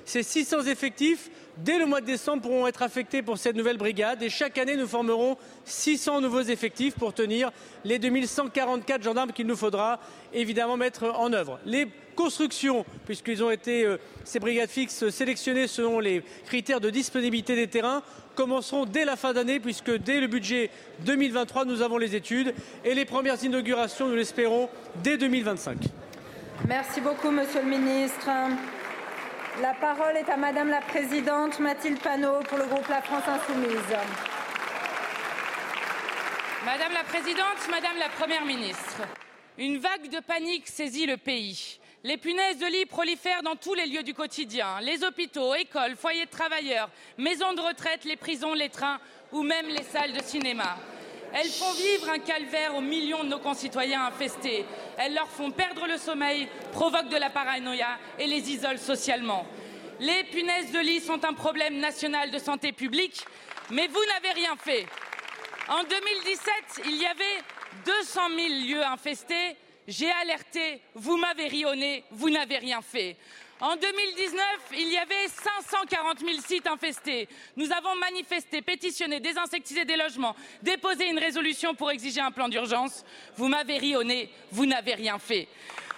Ces 0.06 0.24
600 0.24 0.64
effectifs, 0.64 1.30
dès 1.58 1.80
le 1.80 1.86
mois 1.86 2.02
de 2.02 2.06
décembre, 2.06 2.44
pourront 2.44 2.68
être 2.68 2.82
affectés 2.82 3.22
pour 3.22 3.38
cette 3.38 3.56
nouvelle 3.56 3.78
brigade 3.78 4.22
et 4.24 4.30
chaque 4.30 4.58
année, 4.58 4.76
nous 4.76 4.88
formerons 4.88 5.38
600 5.66 6.22
nouveaux 6.22 6.42
effectifs 6.42 6.96
pour 6.96 7.14
tenir 7.14 7.52
les 7.84 8.00
2144 8.00 9.04
gendarmes 9.04 9.32
qu'il 9.32 9.48
nous 9.48 9.56
faudra 9.56 10.00
évidemment 10.34 10.78
mettre 10.78 11.06
en 11.06 11.34
œuvre. 11.34 11.60
Constructions, 12.16 12.86
puisqu'ils 13.06 13.44
ont 13.44 13.52
été, 13.52 13.86
euh, 13.86 13.98
ces 14.24 14.40
brigades 14.40 14.70
fixes, 14.70 15.10
sélectionnées 15.10 15.68
selon 15.68 16.00
les 16.00 16.24
critères 16.46 16.82
de 16.82 16.90
disponibilité 16.90 17.56
des 17.56 17.68
terrains, 17.68 18.02
commenceront 18.36 18.86
dès 18.86 19.06
la 19.06 19.16
fin 19.16 19.34
d'année, 19.34 19.60
puisque 19.60 19.92
dès 19.92 20.20
le 20.20 20.28
budget 20.28 20.70
2023, 21.02 21.66
nous 21.66 21.82
avons 21.82 21.98
les 21.98 22.16
études 22.16 22.54
et 22.84 22.96
les 22.96 23.06
premières 23.06 23.42
inaugurations, 23.44 24.08
nous 24.08 24.16
l'espérons, 24.16 24.70
dès 25.04 25.18
2025. 25.18 25.78
Merci 26.68 27.02
beaucoup, 27.02 27.32
Monsieur 27.32 27.62
le 27.62 27.70
Ministre. 27.70 28.30
La 29.62 29.74
parole 29.74 30.18
est 30.18 30.30
à 30.30 30.36
Madame 30.36 30.70
la 30.70 30.82
Présidente 30.82 31.60
Mathilde 31.60 32.00
Panot 32.00 32.42
pour 32.50 32.58
le 32.58 32.66
groupe 32.66 32.88
La 32.90 33.02
France 33.02 33.24
Insoumise. 33.28 33.96
Madame 36.66 36.94
la 36.94 37.04
Présidente, 37.04 37.70
Madame 37.70 37.98
la 38.00 38.10
Première 38.10 38.44
ministre, 38.44 39.04
une 39.58 39.78
vague 39.78 40.10
de 40.10 40.20
panique 40.20 40.68
saisit 40.68 41.06
le 41.06 41.16
pays. 41.16 41.80
Les 42.06 42.18
punaises 42.18 42.60
de 42.60 42.68
lit 42.68 42.86
prolifèrent 42.86 43.42
dans 43.42 43.56
tous 43.56 43.74
les 43.74 43.88
lieux 43.88 44.04
du 44.04 44.14
quotidien, 44.14 44.80
les 44.80 45.04
hôpitaux, 45.04 45.56
écoles, 45.56 45.96
foyers 45.96 46.26
de 46.26 46.30
travailleurs, 46.30 46.88
maisons 47.18 47.54
de 47.54 47.62
retraite, 47.62 48.06
les 48.06 48.16
prisons, 48.16 48.54
les 48.54 48.70
trains 48.70 49.00
ou 49.32 49.42
même 49.42 49.66
les 49.70 49.82
salles 49.82 50.14
de 50.14 50.22
cinéma. 50.22 50.78
Elles 51.34 51.50
font 51.50 51.74
vivre 51.74 52.12
un 52.12 52.20
calvaire 52.20 52.76
aux 52.76 52.82
millions 52.82 53.24
de 53.24 53.30
nos 53.30 53.40
concitoyens 53.40 54.06
infestés. 54.06 54.66
Elles 55.00 55.16
leur 55.16 55.28
font 55.28 55.50
perdre 55.50 55.88
le 55.88 55.98
sommeil, 55.98 56.48
provoquent 56.74 57.10
de 57.10 57.18
la 57.18 57.32
paranoïa 57.32 57.98
et 58.20 58.28
les 58.28 58.52
isolent 58.52 58.78
socialement. 58.78 59.48
Les 60.00 60.26
punaises 60.26 60.72
de 60.72 60.80
lit 60.82 61.00
sont 61.00 61.26
un 61.26 61.34
problème 61.34 61.80
national 61.80 62.30
de 62.30 62.38
santé 62.38 62.72
publique 62.72 63.26
Mais 63.72 63.88
vous 63.88 64.06
n'avez 64.14 64.32
rien 64.32 64.56
fait. 64.58 64.86
En 65.70 65.82
2017, 65.82 66.86
il 66.86 66.98
y 66.98 67.06
avait 67.08 67.42
200 67.84 68.22
000 68.30 68.48
lieux 68.68 68.86
infestés. 68.86 69.58
J'ai 69.88 70.10
alerté, 70.10 70.82
vous 70.96 71.18
m'avez 71.18 71.48
rionné, 71.48 72.04
vous 72.12 72.30
n'avez 72.30 72.58
rien 72.58 72.82
fait. 72.82 73.18
En 73.62 73.76
2019, 73.78 74.42
il 74.74 74.90
y 74.90 74.98
avait 74.98 75.28
540 75.28 76.20
000 76.20 76.32
sites 76.46 76.68
infestés. 76.68 77.30
Nous 77.56 77.72
avons 77.72 77.96
manifesté, 77.96 78.62
pétitionné, 78.62 79.22
désinsectisé 79.22 79.86
des 79.86 79.96
logements, 79.96 80.36
déposé 80.62 81.08
une 81.08 81.20
résolution 81.20 81.74
pour 81.74 81.90
exiger 81.90 82.20
un 82.20 82.32
plan 82.32 82.50
d'urgence. 82.50 83.06
Vous 83.38 83.48
m'avez 83.48 83.78
rionné, 83.78 84.30
vous 84.52 84.66
n'avez 84.66 84.96
rien 84.96 85.20
fait. 85.20 85.48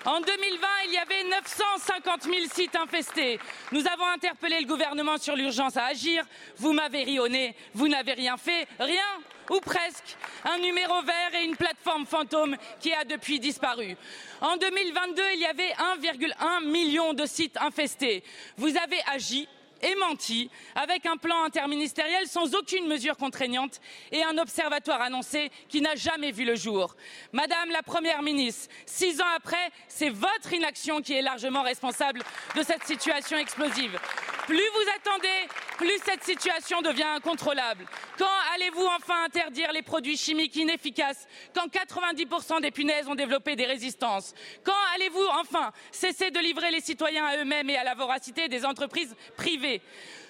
En 0.05 0.21
2020, 0.21 0.67
il 0.85 0.93
y 0.93 0.97
avait 0.97 1.23
950 1.23 2.23
000 2.23 2.35
sites 2.53 2.75
infestés. 2.75 3.39
Nous 3.71 3.85
avons 3.87 4.05
interpellé 4.05 4.61
le 4.61 4.67
gouvernement 4.67 5.17
sur 5.17 5.35
l'urgence 5.35 5.75
à 5.75 5.85
agir. 5.85 6.23
Vous 6.57 6.71
m'avez 6.71 7.03
rionné, 7.03 7.55
vous 7.73 7.87
n'avez 7.87 8.13
rien 8.13 8.37
fait. 8.37 8.67
Rien 8.79 9.03
ou 9.49 9.59
presque, 9.59 10.17
un 10.45 10.59
numéro 10.59 11.01
vert 11.01 11.35
et 11.35 11.43
une 11.43 11.55
plateforme 11.55 12.05
fantôme 12.05 12.55
qui 12.79 12.93
a 12.93 13.03
depuis 13.05 13.39
disparu. 13.39 13.95
En 14.41 14.57
2022, 14.57 15.21
il 15.33 15.39
y 15.39 15.45
avait 15.45 15.73
1,1 16.01 16.65
million 16.69 17.13
de 17.13 17.25
sites 17.25 17.57
infestés. 17.57 18.23
Vous 18.57 18.75
avez 18.77 18.99
agi 19.07 19.47
et 19.81 19.95
menti 19.95 20.49
avec 20.75 21.05
un 21.05 21.17
plan 21.17 21.43
interministériel 21.43 22.27
sans 22.27 22.55
aucune 22.55 22.87
mesure 22.87 23.17
contraignante 23.17 23.79
et 24.11 24.23
un 24.23 24.37
observatoire 24.37 25.01
annoncé 25.01 25.51
qui 25.69 25.81
n'a 25.81 25.95
jamais 25.95 26.31
vu 26.31 26.45
le 26.45 26.55
jour. 26.55 26.95
Madame 27.31 27.69
la 27.71 27.83
Première 27.83 28.21
ministre, 28.21 28.67
six 28.85 29.21
ans 29.21 29.33
après, 29.35 29.71
c'est 29.87 30.09
votre 30.09 30.53
inaction 30.53 31.01
qui 31.01 31.13
est 31.13 31.21
largement 31.21 31.61
responsable 31.61 32.21
de 32.55 32.63
cette 32.63 32.83
situation 32.83 33.37
explosive. 33.37 33.99
Plus 34.47 34.55
vous 34.55 34.89
attendez, 34.95 35.47
plus 35.77 35.99
cette 36.05 36.23
situation 36.23 36.81
devient 36.81 37.03
incontrôlable. 37.03 37.85
Quand 38.17 38.25
allez-vous 38.55 38.85
enfin 38.97 39.25
interdire 39.25 39.73
les 39.73 39.81
produits 39.81 40.15
chimiques 40.15 40.55
inefficaces 40.55 41.27
quand 41.53 41.67
90% 41.67 42.61
des 42.61 42.71
punaises 42.71 43.07
ont 43.09 43.15
développé 43.15 43.57
des 43.57 43.65
résistances? 43.65 44.33
Quand 44.63 44.71
allez-vous 44.95 45.25
enfin 45.39 45.71
cesser 45.91 46.31
de 46.31 46.39
livrer 46.39 46.71
les 46.71 46.79
citoyens 46.81 47.25
à 47.25 47.37
eux-mêmes 47.37 47.69
et 47.69 47.75
à 47.77 47.83
la 47.83 47.93
voracité 47.93 48.47
des 48.47 48.65
entreprises 48.65 49.15
privées? 49.35 49.66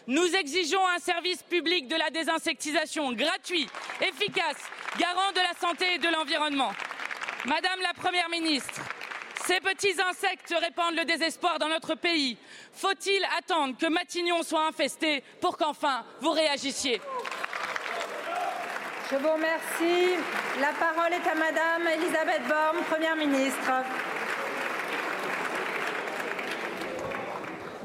Nous 0.07 0.35
exigeons 0.35 0.85
un 0.87 0.99
service 0.99 1.43
public 1.43 1.87
de 1.87 1.95
la 1.95 2.09
désinsectisation 2.09 3.11
gratuit, 3.13 3.67
efficace, 4.01 4.57
garant 4.97 5.31
de 5.31 5.39
la 5.39 5.53
santé 5.59 5.95
et 5.95 5.97
de 5.97 6.07
l'environnement. 6.09 6.71
Madame 7.45 7.79
la 7.81 7.93
Première 7.93 8.29
ministre, 8.29 8.81
ces 9.45 9.59
petits 9.59 9.95
insectes 10.01 10.53
répandent 10.59 10.95
le 10.95 11.05
désespoir 11.05 11.59
dans 11.59 11.69
notre 11.69 11.95
pays. 11.95 12.37
Faut-il 12.73 13.25
attendre 13.37 13.77
que 13.77 13.87
Matignon 13.87 14.43
soit 14.43 14.65
infesté 14.67 15.23
pour 15.41 15.57
qu'enfin 15.57 16.03
vous 16.21 16.31
réagissiez? 16.31 17.01
Je 19.09 19.15
vous 19.15 19.31
remercie. 19.31 20.15
La 20.59 20.73
parole 20.73 21.13
est 21.13 21.29
à 21.29 21.35
Madame 21.35 21.87
Elisabeth 21.87 22.41
Borne, 22.47 22.83
Première 22.89 23.15
ministre. 23.15 23.71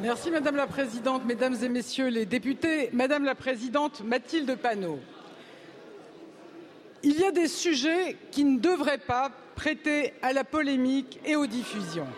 Merci 0.02 0.32
Madame 0.32 0.56
la 0.56 0.66
Présidente, 0.66 1.22
Mesdames 1.24 1.54
et 1.62 1.68
Messieurs 1.68 2.08
les 2.08 2.26
députés, 2.26 2.90
Madame 2.92 3.24
la 3.24 3.36
Présidente 3.36 4.02
Mathilde 4.04 4.56
Panot. 4.56 4.98
Il 7.04 7.20
y 7.20 7.24
a 7.24 7.30
des 7.30 7.46
sujets 7.46 8.16
qui 8.32 8.42
ne 8.42 8.58
devraient 8.58 8.98
pas 8.98 9.30
prêter 9.54 10.12
à 10.20 10.32
la 10.32 10.42
polémique 10.42 11.20
et 11.24 11.36
aux 11.36 11.46
diffusions. 11.46 12.08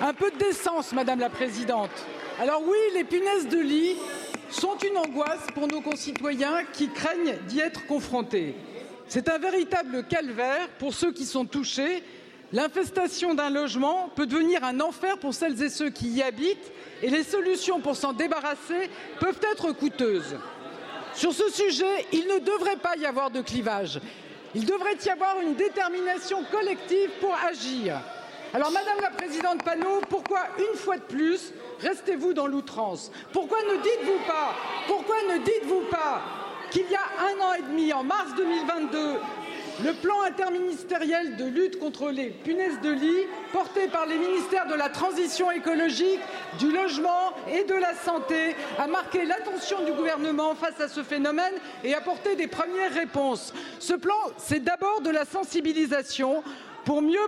Un 0.00 0.14
peu 0.14 0.30
de 0.30 0.36
décence, 0.36 0.92
Madame 0.92 1.18
la 1.18 1.30
Présidente. 1.30 1.90
Alors 2.40 2.62
oui, 2.64 2.78
les 2.94 3.02
punaises 3.02 3.48
de 3.48 3.58
lit 3.58 3.96
sont 4.48 4.78
une 4.78 4.96
angoisse 4.96 5.48
pour 5.56 5.66
nos 5.66 5.80
concitoyens 5.80 6.62
qui 6.72 6.88
craignent 6.88 7.36
d'y 7.48 7.58
être 7.58 7.84
confrontés. 7.86 8.54
C'est 9.08 9.28
un 9.28 9.38
véritable 9.38 10.04
calvaire 10.04 10.68
pour 10.78 10.94
ceux 10.94 11.12
qui 11.12 11.24
sont 11.24 11.46
touchés. 11.46 12.04
L'infestation 12.52 13.34
d'un 13.34 13.50
logement 13.50 14.08
peut 14.14 14.26
devenir 14.26 14.62
un 14.62 14.80
enfer 14.80 15.18
pour 15.18 15.34
celles 15.34 15.60
et 15.62 15.68
ceux 15.68 15.90
qui 15.90 16.08
y 16.08 16.22
habitent 16.22 16.72
et 17.02 17.10
les 17.10 17.24
solutions 17.24 17.80
pour 17.80 17.96
s'en 17.96 18.12
débarrasser 18.12 18.88
peuvent 19.18 19.40
être 19.52 19.72
coûteuses. 19.72 20.36
Sur 21.14 21.32
ce 21.32 21.50
sujet, 21.50 22.06
il 22.12 22.26
ne 22.26 22.38
devrait 22.38 22.76
pas 22.76 22.96
y 22.96 23.06
avoir 23.06 23.30
de 23.30 23.40
clivage. 23.40 24.00
Il 24.54 24.64
devrait 24.64 24.96
y 25.04 25.08
avoir 25.08 25.40
une 25.40 25.54
détermination 25.54 26.44
collective 26.50 27.10
pour 27.20 27.34
agir. 27.34 28.00
Alors, 28.54 28.70
Madame 28.70 29.00
la 29.02 29.10
Présidente 29.10 29.64
Panot, 29.64 30.00
pourquoi 30.08 30.40
une 30.58 30.78
fois 30.78 30.96
de 30.98 31.02
plus 31.02 31.52
restez-vous 31.80 32.32
dans 32.32 32.46
l'outrance? 32.46 33.10
Pourquoi 33.32 33.58
ne 33.62 33.82
dites-vous 33.82 34.24
pas, 34.26 34.54
pourquoi 34.86 35.16
ne 35.30 35.38
dites-vous 35.38 35.82
pas 35.90 36.22
qu'il 36.70 36.88
y 36.90 36.94
a 36.94 37.00
un 37.00 37.40
an 37.44 37.54
et 37.54 37.62
demi, 37.62 37.92
en 37.92 38.04
mars 38.04 38.30
2022, 38.36 39.16
le 39.84 39.92
plan 39.92 40.22
interministériel 40.26 41.36
de 41.36 41.44
lutte 41.44 41.78
contre 41.78 42.10
les 42.10 42.30
punaises 42.30 42.80
de 42.80 42.90
lit, 42.90 43.26
porté 43.52 43.88
par 43.88 44.06
les 44.06 44.16
ministères 44.16 44.66
de 44.66 44.74
la 44.74 44.88
transition 44.88 45.50
écologique, 45.50 46.20
du 46.58 46.72
logement 46.72 47.32
et 47.50 47.64
de 47.64 47.74
la 47.74 47.94
santé, 47.94 48.56
a 48.78 48.86
marqué 48.86 49.24
l'attention 49.24 49.84
du 49.84 49.92
gouvernement 49.92 50.54
face 50.54 50.80
à 50.80 50.88
ce 50.88 51.02
phénomène 51.02 51.54
et 51.84 51.94
apporté 51.94 52.36
des 52.36 52.46
premières 52.46 52.92
réponses. 52.92 53.52
Ce 53.78 53.94
plan, 53.94 54.14
c'est 54.38 54.64
d'abord 54.64 55.00
de 55.02 55.10
la 55.10 55.24
sensibilisation 55.24 56.42
pour 56.86 57.02
mieux, 57.02 57.18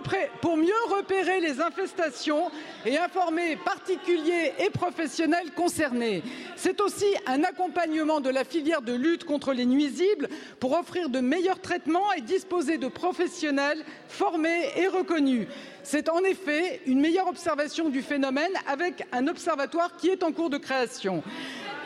repérer 0.89 1.41
les 1.41 1.59
infestations 1.59 2.49
et 2.85 2.97
informer 2.97 3.57
particuliers 3.57 4.53
et 4.57 4.69
professionnels 4.69 5.51
concernés. 5.53 6.23
C'est 6.55 6.79
aussi 6.79 7.05
un 7.27 7.43
accompagnement 7.43 8.21
de 8.21 8.29
la 8.29 8.45
filière 8.45 8.81
de 8.81 8.93
lutte 8.93 9.25
contre 9.25 9.51
les 9.51 9.65
nuisibles 9.65 10.29
pour 10.61 10.79
offrir 10.79 11.09
de 11.09 11.19
meilleurs 11.19 11.59
traitements 11.59 12.11
et 12.13 12.21
disposer 12.21 12.77
de 12.77 12.87
professionnels 12.87 13.83
formés 14.07 14.69
et 14.77 14.87
reconnus. 14.87 15.47
C'est 15.83 16.07
en 16.07 16.19
effet 16.19 16.81
une 16.85 17.01
meilleure 17.01 17.27
observation 17.27 17.89
du 17.89 18.01
phénomène 18.01 18.53
avec 18.65 19.05
un 19.11 19.27
observatoire 19.27 19.97
qui 19.97 20.07
est 20.07 20.23
en 20.23 20.31
cours 20.31 20.49
de 20.49 20.57
création. 20.57 21.21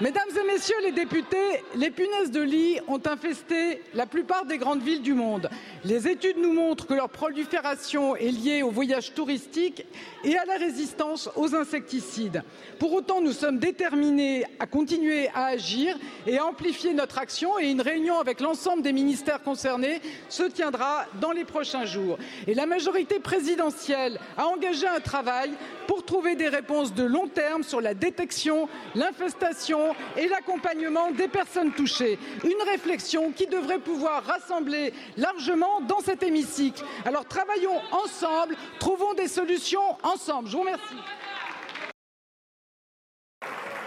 Mesdames 0.01 0.23
et 0.41 0.51
messieurs 0.51 0.75
les 0.81 0.91
députés, 0.91 1.63
les 1.75 1.91
punaises 1.91 2.31
de 2.31 2.41
lit 2.41 2.79
ont 2.87 2.99
infesté 3.05 3.83
la 3.93 4.07
plupart 4.07 4.45
des 4.45 4.57
grandes 4.57 4.81
villes 4.81 5.03
du 5.03 5.13
monde. 5.13 5.51
Les 5.85 6.07
études 6.07 6.39
nous 6.39 6.51
montrent 6.51 6.87
que 6.87 6.95
leur 6.95 7.09
prolifération 7.09 8.15
est 8.15 8.31
liée 8.31 8.63
au 8.63 8.71
voyage 8.71 9.13
touristique 9.13 9.85
et 10.23 10.35
à 10.35 10.45
la 10.45 10.57
résistance 10.57 11.29
aux 11.35 11.53
insecticides. 11.55 12.41
Pour 12.79 12.91
autant, 12.93 13.21
nous 13.21 13.33
sommes 13.33 13.59
déterminés 13.59 14.45
à 14.59 14.65
continuer 14.65 15.29
à 15.35 15.45
agir 15.45 15.95
et 16.25 16.39
à 16.39 16.45
amplifier 16.45 16.95
notre 16.95 17.19
action 17.19 17.59
et 17.59 17.69
une 17.69 17.81
réunion 17.81 18.17
avec 18.19 18.41
l'ensemble 18.41 18.81
des 18.81 18.93
ministères 18.93 19.43
concernés 19.43 20.01
se 20.27 20.43
tiendra 20.43 21.05
dans 21.21 21.31
les 21.31 21.45
prochains 21.45 21.85
jours. 21.85 22.17
Et 22.47 22.55
la 22.55 22.65
majorité 22.65 23.19
présidentielle 23.19 24.19
a 24.37 24.47
engagé 24.47 24.87
un 24.87 24.99
travail 25.01 25.51
pour 25.87 26.03
trouver 26.03 26.35
des 26.35 26.49
réponses 26.49 26.95
de 26.95 27.03
long 27.03 27.27
terme 27.27 27.61
sur 27.61 27.79
la 27.79 27.93
détection, 27.93 28.67
l'infestation 28.95 29.82
et 30.17 30.27
l'accompagnement 30.27 31.11
des 31.11 31.27
personnes 31.27 31.71
touchées. 31.71 32.17
Une 32.43 32.69
réflexion 32.69 33.31
qui 33.31 33.47
devrait 33.47 33.79
pouvoir 33.79 34.23
rassembler 34.23 34.93
largement 35.17 35.81
dans 35.81 35.99
cet 35.99 36.23
hémicycle. 36.23 36.83
Alors 37.05 37.25
travaillons 37.25 37.81
ensemble, 37.91 38.55
trouvons 38.79 39.13
des 39.13 39.27
solutions 39.27 39.97
ensemble. 40.03 40.49
Je 40.49 40.53
vous 40.53 40.61
remercie. 40.61 40.95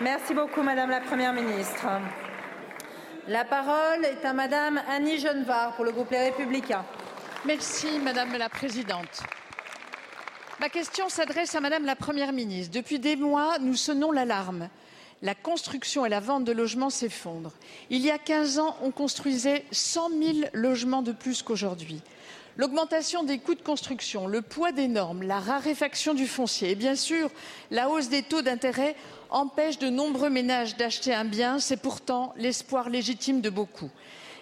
Merci 0.00 0.35
beaucoup, 0.35 0.62
Madame 0.62 0.91
la 0.91 1.00
Première 1.00 1.33
ministre. 1.33 1.87
La 3.29 3.45
parole 3.45 4.05
est 4.05 4.25
à 4.25 4.33
Madame 4.33 4.81
Annie 4.88 5.19
Genevard 5.19 5.75
pour 5.75 5.85
le 5.85 5.91
groupe 5.91 6.11
Les 6.11 6.31
Républicains. 6.31 6.85
Merci, 7.45 7.99
Madame 7.99 8.37
la 8.37 8.49
Présidente. 8.49 9.23
Ma 10.61 10.69
question 10.69 11.09
s'adresse 11.09 11.55
à 11.55 11.61
Madame 11.61 11.85
la 11.85 11.97
Première 11.97 12.33
ministre. 12.33 12.73
Depuis 12.73 12.99
des 12.99 13.17
mois, 13.17 13.59
nous 13.59 13.75
sonnons 13.75 14.11
l'alarme. 14.11 14.69
La 15.23 15.35
construction 15.35 16.05
et 16.05 16.11
la 16.11 16.21
vente 16.21 16.45
de 16.45 16.53
logements 16.53 16.91
s'effondrent. 16.91 17.55
Il 17.89 18.03
y 18.03 18.11
a 18.11 18.19
15 18.19 18.59
ans, 18.59 18.77
on 18.83 18.91
construisait 18.91 19.65
100 19.71 20.11
000 20.11 20.39
logements 20.53 21.03
de 21.03 21.13
plus 21.13 21.43
qu'aujourd'hui. 21.43 22.03
L'augmentation 22.59 23.23
des 23.23 23.39
coûts 23.39 23.55
de 23.55 23.63
construction, 23.63 24.27
le 24.27 24.41
poids 24.41 24.73
des 24.73 24.89
normes, 24.89 25.23
la 25.23 25.41
raréfaction 25.41 26.15
du 26.15 26.27
foncier 26.27 26.71
et 26.71 26.75
bien 26.75 26.95
sûr 26.95 27.31
la 27.71 27.91
hausse 27.91 28.09
des 28.09 28.23
taux 28.23 28.41
d'intérêt 28.41 28.97
empêchent 29.29 29.79
de 29.79 29.91
nombreux 29.91 30.31
ménages 30.31 30.77
d'acheter 30.77 31.13
un 31.13 31.27
bien. 31.27 31.59
C'est 31.59 31.77
pourtant 31.77 32.33
l'espoir 32.39 32.89
légitime 32.89 33.43
de 33.43 33.51
beaucoup. 33.51 33.91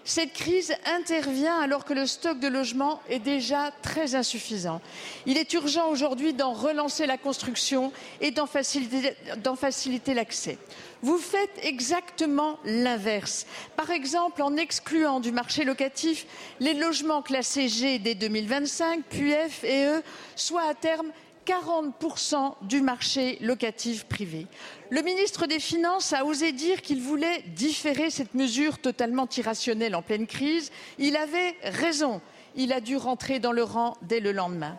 Cette 0.06 0.34
crise 0.34 0.74
intervient 0.84 1.58
alors 1.58 1.86
que 1.86 1.94
le 1.94 2.06
stock 2.06 2.38
de 2.38 2.48
logements 2.48 3.00
est 3.08 3.20
déjà 3.20 3.70
très 3.80 4.14
insuffisant. 4.14 4.82
Il 5.24 5.38
est 5.38 5.50
urgent 5.54 5.88
aujourd'hui 5.88 6.34
d'en 6.34 6.52
relancer 6.52 7.06
la 7.06 7.16
construction 7.16 7.90
et 8.20 8.30
d'en 8.30 8.46
faciliter 8.46 10.14
l'accès. 10.14 10.58
Vous 11.00 11.16
faites 11.16 11.58
exactement 11.62 12.58
l'inverse. 12.66 13.46
Par 13.76 13.90
exemple, 13.90 14.42
en 14.42 14.56
excluant 14.56 15.20
du 15.20 15.32
marché 15.32 15.64
locatif 15.64 16.26
les 16.60 16.74
logements 16.74 17.22
classés 17.22 17.68
G 17.68 17.98
dès 17.98 18.14
2025, 18.14 19.04
puis 19.08 19.32
F 19.32 19.64
et 19.64 19.86
E, 19.86 20.02
soit 20.36 20.68
à 20.68 20.74
terme 20.74 21.12
40% 21.46 22.54
du 22.62 22.80
marché 22.80 23.38
locatif 23.40 24.04
privé. 24.04 24.46
Le 24.90 25.02
ministre 25.02 25.46
des 25.46 25.60
Finances 25.60 26.12
a 26.12 26.24
osé 26.24 26.52
dire 26.52 26.82
qu'il 26.82 27.00
voulait 27.00 27.42
différer 27.48 28.10
cette 28.10 28.34
mesure 28.34 28.78
totalement 28.78 29.28
irrationnelle 29.36 29.94
en 29.94 30.02
pleine 30.02 30.26
crise. 30.26 30.70
Il 30.98 31.16
avait 31.16 31.54
raison. 31.62 32.20
Il 32.56 32.72
a 32.72 32.80
dû 32.80 32.96
rentrer 32.96 33.40
dans 33.40 33.52
le 33.52 33.64
rang 33.64 33.96
dès 34.02 34.20
le 34.20 34.32
lendemain. 34.32 34.78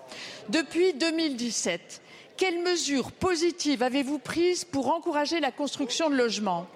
Depuis 0.49 0.93
2017, 0.93 2.01
quelles 2.37 2.61
mesures 2.61 3.11
positives 3.11 3.83
avez-vous 3.83 4.19
prises 4.19 4.65
pour 4.65 4.93
encourager 4.93 5.39
la 5.39 5.51
construction 5.51 6.09
de 6.09 6.15
logements? 6.15 6.67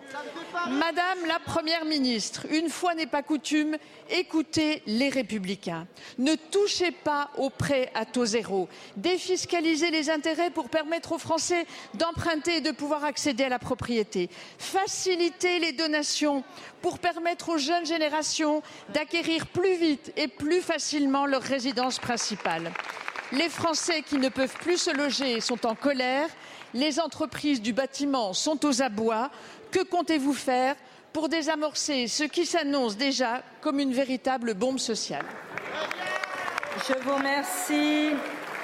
Madame 0.69 1.25
la 1.27 1.39
Première 1.39 1.85
ministre, 1.85 2.47
une 2.49 2.69
fois 2.69 2.95
n'est 2.95 3.05
pas 3.05 3.21
coutume, 3.21 3.77
écoutez 4.09 4.81
les 4.87 5.09
républicains. 5.09 5.87
Ne 6.17 6.35
touchez 6.35 6.91
pas 6.91 7.29
aux 7.37 7.49
prêts 7.49 7.91
à 7.93 8.05
taux 8.05 8.25
zéro. 8.25 8.67
Défiscalisez 8.97 9.91
les 9.91 10.09
intérêts 10.09 10.49
pour 10.49 10.69
permettre 10.69 11.11
aux 11.11 11.17
Français 11.17 11.65
d'emprunter 11.93 12.57
et 12.57 12.61
de 12.61 12.71
pouvoir 12.71 13.03
accéder 13.03 13.43
à 13.43 13.49
la 13.49 13.59
propriété. 13.59 14.29
Facilitez 14.57 15.59
les 15.59 15.73
donations 15.73 16.43
pour 16.81 16.99
permettre 16.99 17.49
aux 17.49 17.57
jeunes 17.57 17.85
générations 17.85 18.63
d'acquérir 18.93 19.47
plus 19.47 19.75
vite 19.75 20.11
et 20.17 20.27
plus 20.27 20.61
facilement 20.61 21.25
leur 21.25 21.41
résidence 21.41 21.99
principale. 21.99 22.71
Les 23.31 23.49
Français 23.49 24.01
qui 24.01 24.17
ne 24.17 24.29
peuvent 24.29 24.55
plus 24.55 24.77
se 24.77 24.95
loger 24.95 25.39
sont 25.39 25.65
en 25.67 25.75
colère. 25.75 26.27
Les 26.73 26.99
entreprises 26.99 27.61
du 27.61 27.73
bâtiment 27.73 28.33
sont 28.33 28.65
aux 28.65 28.81
abois. 28.81 29.29
Que 29.71 29.83
comptez-vous 29.83 30.33
faire 30.33 30.75
pour 31.13 31.29
désamorcer 31.29 32.07
ce 32.07 32.23
qui 32.23 32.45
s'annonce 32.45 32.97
déjà 32.97 33.43
comme 33.61 33.79
une 33.79 33.93
véritable 33.93 34.55
bombe 34.55 34.79
sociale? 34.79 35.25
Je 36.87 36.93
vous 37.03 37.15
remercie. 37.15 38.09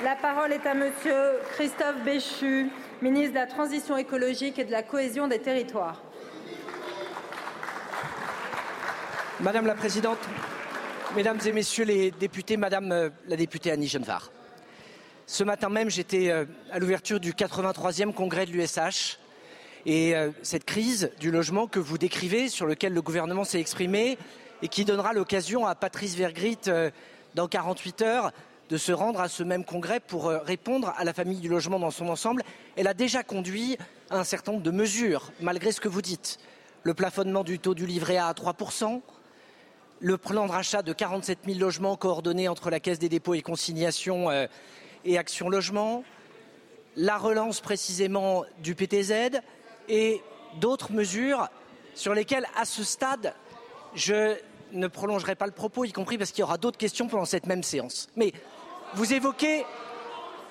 La 0.04 0.16
parole 0.16 0.52
est 0.52 0.66
à 0.66 0.74
Monsieur 0.74 1.40
Christophe 1.54 2.04
Béchu, 2.04 2.70
ministre 3.02 3.34
de 3.34 3.40
la 3.40 3.48
Transition 3.48 3.98
écologique 3.98 4.60
et 4.60 4.66
de 4.66 4.72
la 4.72 4.84
cohésion 4.84 5.28
des 5.28 5.40
territoires. 5.40 6.02
Madame 9.40 9.68
la 9.68 9.76
Présidente, 9.76 10.20
Mesdames 11.16 11.40
et 11.46 11.52
Messieurs 11.52 11.86
les 11.86 12.12
députés, 12.12 12.58
Madame 12.58 12.92
euh, 12.92 13.10
la 13.28 13.38
députée 13.38 13.72
Annie 13.72 13.88
Genevard. 13.88 14.32
Ce 15.28 15.44
matin 15.44 15.70
même, 15.70 15.90
j'étais 15.90 16.30
euh, 16.30 16.46
à 16.72 16.78
l'ouverture 16.78 17.20
du 17.20 17.34
83e 17.34 18.14
congrès 18.14 18.46
de 18.46 18.52
l'USH. 18.52 19.18
Et 19.88 20.16
euh, 20.16 20.30
cette 20.44 20.66
crise 20.66 21.10
du 21.20 21.32
logement 21.32 21.66
que 21.66 21.80
vous 21.80 21.98
décrivez, 21.98 22.48
sur 22.48 22.68
lequel 22.68 22.94
le 22.94 23.02
gouvernement 23.02 23.44
s'est 23.44 23.60
exprimé, 23.60 24.20
et 24.62 24.68
qui 24.68 24.86
donnera 24.86 25.14
l'occasion 25.14 25.66
à 25.66 25.74
Patrice 25.74 26.16
Vergrit, 26.16 26.60
euh, 26.68 26.92
dans 27.34 27.48
48 27.48 28.02
heures, 28.04 28.32
de 28.70 28.78
se 28.78 28.92
rendre 28.92 29.20
à 29.20 29.28
ce 29.28 29.42
même 29.42 29.66
congrès 29.66 30.00
pour 30.00 30.28
répondre 30.28 30.94
à 30.98 31.04
la 31.04 31.14
famille 31.14 31.40
du 31.40 31.50
logement 31.50 31.78
dans 31.78 31.92
son 31.92 32.08
ensemble, 32.08 32.44
elle 32.76 32.88
a 32.88 32.96
déjà 32.96 33.22
conduit 33.22 33.78
à 34.10 34.20
un 34.20 34.24
certain 34.24 34.54
nombre 34.54 34.64
de 34.64 34.72
mesures, 34.72 35.32
malgré 35.40 35.72
ce 35.72 35.80
que 35.80 35.88
vous 35.88 36.02
dites. 36.02 36.40
Le 36.82 36.96
plafonnement 36.96 37.44
du 37.44 37.60
taux 37.60 37.76
du 37.76 37.86
livret 37.86 38.18
A 38.18 38.28
à 38.28 38.34
3%, 38.34 39.02
le 40.00 40.18
plan 40.18 40.48
de 40.48 40.52
rachat 40.52 40.82
de 40.82 40.94
47 40.94 41.40
000 41.46 41.60
logements 41.60 41.96
coordonnés 41.96 42.48
entre 42.48 42.72
la 42.72 42.80
Caisse 42.80 42.98
des 42.98 43.10
dépôts 43.10 43.36
et 43.36 43.44
consignations 43.44 44.30
et 45.06 45.18
Action 45.18 45.50
Logement, 45.50 46.04
la 46.96 47.18
relance 47.18 47.62
précisément 47.62 48.44
du 48.60 48.76
PTZ 48.76 49.40
et 49.88 50.22
d'autres 50.60 50.92
mesures 50.92 51.48
sur 51.94 52.14
lesquelles, 52.14 52.48
à 52.58 52.66
ce 52.66 52.84
stade, 52.84 53.34
je 53.94 54.36
ne 54.72 54.88
prolongerai 54.88 55.36
pas 55.36 55.46
le 55.46 55.52
propos, 55.52 55.86
y 55.86 55.92
compris 55.92 56.18
parce 56.18 56.32
qu'il 56.32 56.40
y 56.40 56.44
aura 56.44 56.58
d'autres 56.58 56.78
questions 56.78 57.08
pendant 57.08 57.26
cette 57.26 57.46
même 57.46 57.64
séance. 57.64 58.10
Mais 58.16 58.34
vous 58.96 59.14
évoquez, 59.14 59.66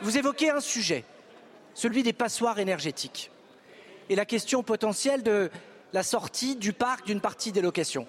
vous 0.01 0.17
évoquez 0.17 0.51
un 0.51 0.61
sujet, 0.61 1.05
celui 1.75 2.03
des 2.03 2.13
passoires 2.13 2.59
énergétiques, 2.59 3.31
et 4.09 4.15
la 4.15 4.25
question 4.25 4.63
potentielle 4.63 5.23
de 5.23 5.51
la 5.93 6.03
sortie 6.03 6.57
du 6.57 6.73
parc 6.73 7.07
d'une 7.07 7.21
partie 7.21 7.53
des 7.53 7.63
locations. 7.63 8.07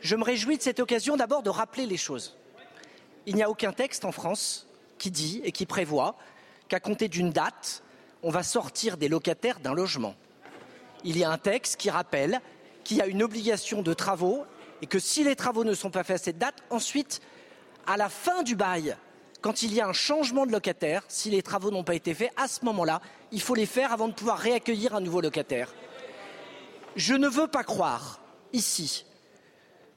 Je 0.00 0.16
me 0.16 0.24
réjouis 0.24 0.58
de 0.58 0.62
cette 0.62 0.80
occasion 0.80 1.16
d'abord 1.16 1.42
de 1.42 1.50
rappeler 1.50 1.86
les 1.86 1.96
choses. 1.96 2.36
Il 3.26 3.34
n'y 3.34 3.42
a 3.42 3.50
aucun 3.50 3.72
texte 3.72 4.04
en 4.04 4.12
France 4.12 4.67
qui 4.98 5.10
dit 5.10 5.40
et 5.44 5.52
qui 5.52 5.66
prévoit 5.66 6.16
qu'à 6.68 6.80
compter 6.80 7.08
d'une 7.08 7.30
date, 7.30 7.82
on 8.22 8.30
va 8.30 8.42
sortir 8.42 8.96
des 8.96 9.08
locataires 9.08 9.60
d'un 9.60 9.74
logement. 9.74 10.14
Il 11.04 11.16
y 11.16 11.24
a 11.24 11.30
un 11.30 11.38
texte 11.38 11.76
qui 11.76 11.90
rappelle 11.90 12.40
qu'il 12.84 12.96
y 12.96 13.00
a 13.00 13.06
une 13.06 13.22
obligation 13.22 13.82
de 13.82 13.94
travaux 13.94 14.44
et 14.82 14.86
que 14.86 14.98
si 14.98 15.24
les 15.24 15.36
travaux 15.36 15.64
ne 15.64 15.74
sont 15.74 15.90
pas 15.90 16.04
faits 16.04 16.20
à 16.20 16.24
cette 16.24 16.38
date, 16.38 16.62
ensuite, 16.70 17.20
à 17.86 17.96
la 17.96 18.08
fin 18.08 18.42
du 18.42 18.56
bail, 18.56 18.96
quand 19.40 19.62
il 19.62 19.72
y 19.72 19.80
a 19.80 19.86
un 19.86 19.92
changement 19.92 20.46
de 20.46 20.52
locataire, 20.52 21.02
si 21.08 21.30
les 21.30 21.42
travaux 21.42 21.70
n'ont 21.70 21.84
pas 21.84 21.94
été 21.94 22.14
faits, 22.14 22.32
à 22.36 22.48
ce 22.48 22.64
moment-là, 22.64 23.00
il 23.30 23.40
faut 23.40 23.54
les 23.54 23.66
faire 23.66 23.92
avant 23.92 24.08
de 24.08 24.12
pouvoir 24.12 24.38
réaccueillir 24.38 24.94
un 24.94 25.00
nouveau 25.00 25.20
locataire. 25.20 25.72
Je 26.96 27.14
ne 27.14 27.28
veux 27.28 27.46
pas 27.46 27.62
croire, 27.62 28.20
ici, 28.52 29.06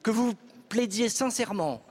que 0.02 0.10
vous 0.10 0.34
plaidiez 0.68 1.08
sincèrement 1.08 1.82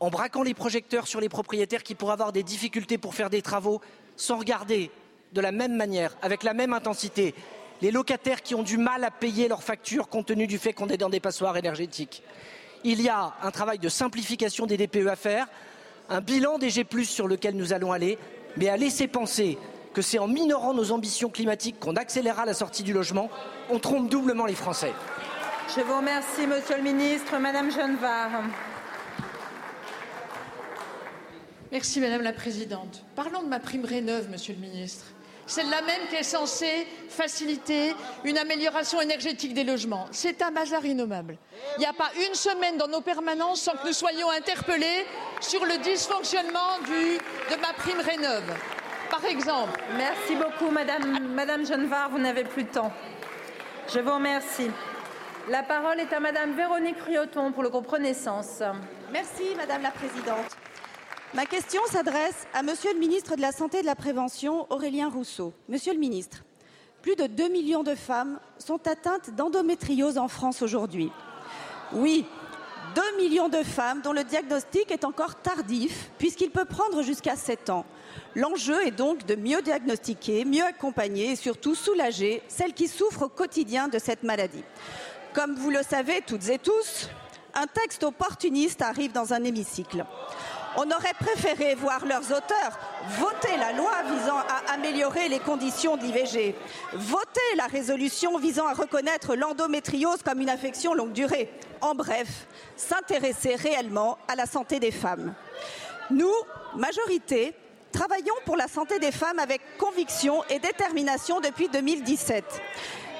en 0.00 0.10
braquant 0.10 0.42
les 0.42 0.54
projecteurs 0.54 1.06
sur 1.06 1.20
les 1.20 1.28
propriétaires 1.28 1.82
qui 1.82 1.94
pourraient 1.94 2.12
avoir 2.12 2.32
des 2.32 2.42
difficultés 2.42 2.98
pour 2.98 3.14
faire 3.14 3.30
des 3.30 3.42
travaux 3.42 3.80
sans 4.16 4.38
regarder 4.38 4.90
de 5.32 5.40
la 5.40 5.52
même 5.52 5.76
manière, 5.76 6.16
avec 6.22 6.42
la 6.42 6.54
même 6.54 6.72
intensité, 6.72 7.34
les 7.82 7.90
locataires 7.90 8.42
qui 8.42 8.54
ont 8.54 8.62
du 8.62 8.78
mal 8.78 9.04
à 9.04 9.10
payer 9.10 9.48
leurs 9.48 9.62
factures 9.62 10.08
compte 10.08 10.26
tenu 10.26 10.46
du 10.46 10.58
fait 10.58 10.72
qu'on 10.72 10.88
est 10.88 10.96
dans 10.96 11.10
des 11.10 11.20
passoires 11.20 11.56
énergétiques. 11.56 12.22
Il 12.84 13.02
y 13.02 13.08
a 13.08 13.34
un 13.42 13.50
travail 13.50 13.78
de 13.78 13.88
simplification 13.88 14.66
des 14.66 14.76
DPE 14.76 15.06
à 15.08 15.16
faire, 15.16 15.46
un 16.08 16.20
bilan 16.20 16.58
des 16.58 16.70
G+, 16.70 16.86
sur 17.04 17.28
lequel 17.28 17.56
nous 17.56 17.72
allons 17.72 17.92
aller, 17.92 18.18
mais 18.56 18.68
à 18.68 18.76
laisser 18.76 19.08
penser 19.08 19.58
que 19.92 20.02
c'est 20.02 20.18
en 20.18 20.28
minorant 20.28 20.74
nos 20.74 20.92
ambitions 20.92 21.28
climatiques 21.28 21.80
qu'on 21.80 21.96
accélérera 21.96 22.46
la 22.46 22.54
sortie 22.54 22.82
du 22.82 22.92
logement, 22.92 23.30
on 23.70 23.78
trompe 23.78 24.08
doublement 24.08 24.46
les 24.46 24.54
Français. 24.54 24.92
Je 25.76 25.82
vous 25.82 25.96
remercie, 25.96 26.46
Monsieur 26.46 26.76
le 26.76 26.82
Ministre. 26.82 27.38
Madame 27.38 27.70
Genevard. 27.70 28.42
Merci 31.70 32.00
Madame 32.00 32.22
la 32.22 32.32
Présidente. 32.32 33.04
Parlons 33.14 33.42
de 33.42 33.48
ma 33.48 33.60
prime 33.60 33.84
Rénov, 33.84 34.30
Monsieur 34.30 34.54
le 34.54 34.60
Ministre. 34.60 35.04
Celle-là 35.46 35.82
même 35.82 36.08
qui 36.08 36.16
est 36.16 36.22
censée 36.22 36.86
faciliter 37.10 37.94
une 38.24 38.38
amélioration 38.38 39.02
énergétique 39.02 39.52
des 39.52 39.64
logements. 39.64 40.06
C'est 40.10 40.40
un 40.40 40.50
bazar 40.50 40.84
innommable. 40.86 41.36
Il 41.76 41.80
n'y 41.80 41.86
a 41.86 41.92
pas 41.92 42.10
une 42.26 42.34
semaine 42.34 42.78
dans 42.78 42.88
nos 42.88 43.02
permanences 43.02 43.60
sans 43.60 43.72
que 43.72 43.86
nous 43.86 43.92
soyons 43.92 44.30
interpellés 44.30 45.04
sur 45.40 45.62
le 45.66 45.76
dysfonctionnement 45.82 46.78
du, 46.86 47.18
de 47.54 47.60
ma 47.60 47.74
prime 47.74 48.00
Rénov. 48.00 48.44
Par 49.10 49.24
exemple. 49.26 49.78
Merci 49.96 50.36
beaucoup, 50.36 50.70
Madame, 50.70 51.34
Madame 51.34 51.66
Genevard. 51.66 52.10
Vous 52.10 52.18
n'avez 52.18 52.44
plus 52.44 52.64
de 52.64 52.70
temps. 52.70 52.92
Je 53.92 54.00
vous 54.00 54.14
remercie. 54.14 54.70
La 55.50 55.62
parole 55.62 56.00
est 56.00 56.12
à 56.14 56.20
Madame 56.20 56.54
Véronique 56.54 57.00
Rioton 57.06 57.52
pour 57.52 57.62
le 57.62 57.68
groupe 57.68 57.88
Renaissance. 57.88 58.62
Merci, 59.12 59.54
Madame 59.56 59.82
la 59.82 59.90
Présidente. 59.90 60.56
Ma 61.34 61.44
question 61.44 61.82
s'adresse 61.90 62.46
à 62.54 62.62
Monsieur 62.62 62.94
le 62.94 62.98
ministre 62.98 63.36
de 63.36 63.42
la 63.42 63.52
Santé 63.52 63.78
et 63.78 63.80
de 63.82 63.86
la 63.86 63.94
Prévention, 63.94 64.66
Aurélien 64.70 65.10
Rousseau. 65.10 65.52
Monsieur 65.68 65.92
le 65.92 65.98
ministre, 65.98 66.38
plus 67.02 67.16
de 67.16 67.26
2 67.26 67.48
millions 67.48 67.82
de 67.82 67.94
femmes 67.94 68.40
sont 68.56 68.88
atteintes 68.88 69.28
d'endométriose 69.36 70.16
en 70.16 70.28
France 70.28 70.62
aujourd'hui. 70.62 71.12
Oui, 71.92 72.24
2 72.94 73.02
millions 73.18 73.50
de 73.50 73.62
femmes 73.62 74.00
dont 74.00 74.14
le 74.14 74.24
diagnostic 74.24 74.90
est 74.90 75.04
encore 75.04 75.34
tardif, 75.34 76.10
puisqu'il 76.16 76.50
peut 76.50 76.64
prendre 76.64 77.02
jusqu'à 77.02 77.36
7 77.36 77.68
ans. 77.68 77.84
L'enjeu 78.34 78.86
est 78.86 78.90
donc 78.90 79.26
de 79.26 79.34
mieux 79.34 79.60
diagnostiquer, 79.60 80.46
mieux 80.46 80.64
accompagner 80.64 81.32
et 81.32 81.36
surtout 81.36 81.74
soulager 81.74 82.42
celles 82.48 82.72
qui 82.72 82.88
souffrent 82.88 83.24
au 83.24 83.28
quotidien 83.28 83.88
de 83.88 83.98
cette 83.98 84.22
maladie. 84.22 84.64
Comme 85.34 85.56
vous 85.56 85.68
le 85.68 85.82
savez 85.82 86.22
toutes 86.26 86.48
et 86.48 86.58
tous, 86.58 87.10
un 87.52 87.66
texte 87.66 88.02
opportuniste 88.02 88.80
arrive 88.80 89.12
dans 89.12 89.34
un 89.34 89.44
hémicycle. 89.44 90.06
On 90.80 90.88
aurait 90.92 91.14
préféré 91.18 91.74
voir 91.74 92.06
leurs 92.06 92.30
auteurs 92.30 92.78
voter 93.18 93.56
la 93.56 93.72
loi 93.72 93.90
visant 94.04 94.38
à 94.38 94.74
améliorer 94.74 95.28
les 95.28 95.40
conditions 95.40 95.96
de 95.96 96.02
l'IVG, 96.02 96.54
voter 96.92 97.56
la 97.56 97.66
résolution 97.66 98.38
visant 98.38 98.68
à 98.68 98.74
reconnaître 98.74 99.34
l'endométriose 99.34 100.22
comme 100.24 100.40
une 100.40 100.48
affection 100.48 100.94
longue 100.94 101.12
durée. 101.12 101.50
En 101.80 101.96
bref, 101.96 102.46
s'intéresser 102.76 103.56
réellement 103.56 104.18
à 104.28 104.36
la 104.36 104.46
santé 104.46 104.78
des 104.78 104.92
femmes. 104.92 105.34
Nous, 106.10 106.32
majorité, 106.76 107.54
travaillons 107.90 108.36
pour 108.44 108.56
la 108.56 108.68
santé 108.68 109.00
des 109.00 109.10
femmes 109.10 109.40
avec 109.40 109.60
conviction 109.78 110.44
et 110.48 110.60
détermination 110.60 111.40
depuis 111.40 111.68
2017. 111.68 112.44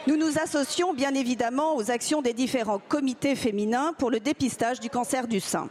Nous 0.07 0.17
nous 0.17 0.39
associons 0.39 0.95
bien 0.95 1.13
évidemment 1.13 1.75
aux 1.75 1.91
actions 1.91 2.23
des 2.23 2.35
différents 2.35 2.79
comités 2.79 3.35
féminins 3.35 3.95
pour 3.99 4.13
le 4.13 4.21
dépistage 4.21 4.79
du 4.79 4.91
cancer 4.91 5.27
du 5.27 5.41
sein. 5.41 5.69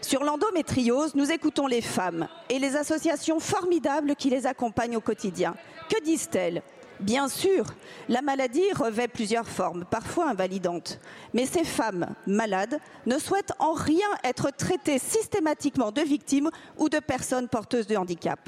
Sur 0.00 0.24
l'endométriose, 0.24 1.14
nous 1.14 1.30
écoutons 1.30 1.66
les 1.66 1.82
femmes 1.82 2.28
et 2.48 2.58
les 2.58 2.76
associations 2.76 3.40
formidables 3.40 4.16
qui 4.16 4.30
les 4.30 4.46
accompagnent 4.46 4.96
au 4.96 5.00
quotidien. 5.00 5.54
Que 5.88 6.02
disent-elles? 6.02 6.62
Bien 7.00 7.28
sûr, 7.28 7.64
la 8.08 8.22
maladie 8.22 8.72
revêt 8.72 9.06
plusieurs 9.06 9.46
formes, 9.46 9.84
parfois 9.84 10.28
invalidantes. 10.30 10.98
Mais 11.32 11.46
ces 11.46 11.62
femmes 11.62 12.14
malades 12.26 12.80
ne 13.06 13.18
souhaitent 13.18 13.52
en 13.60 13.72
rien 13.72 14.08
être 14.24 14.50
traitées 14.50 14.98
systématiquement 14.98 15.92
de 15.92 16.00
victimes 16.00 16.50
ou 16.76 16.88
de 16.88 16.98
personnes 16.98 17.48
porteuses 17.48 17.86
de 17.86 17.96
handicap. 17.96 18.40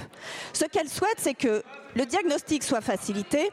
Ce 0.52 0.64
qu'elles 0.64 0.88
souhaitent, 0.88 1.18
c'est 1.18 1.34
que 1.34 1.62
le 1.94 2.06
diagnostic 2.06 2.64
soit 2.64 2.80
facilité, 2.80 3.50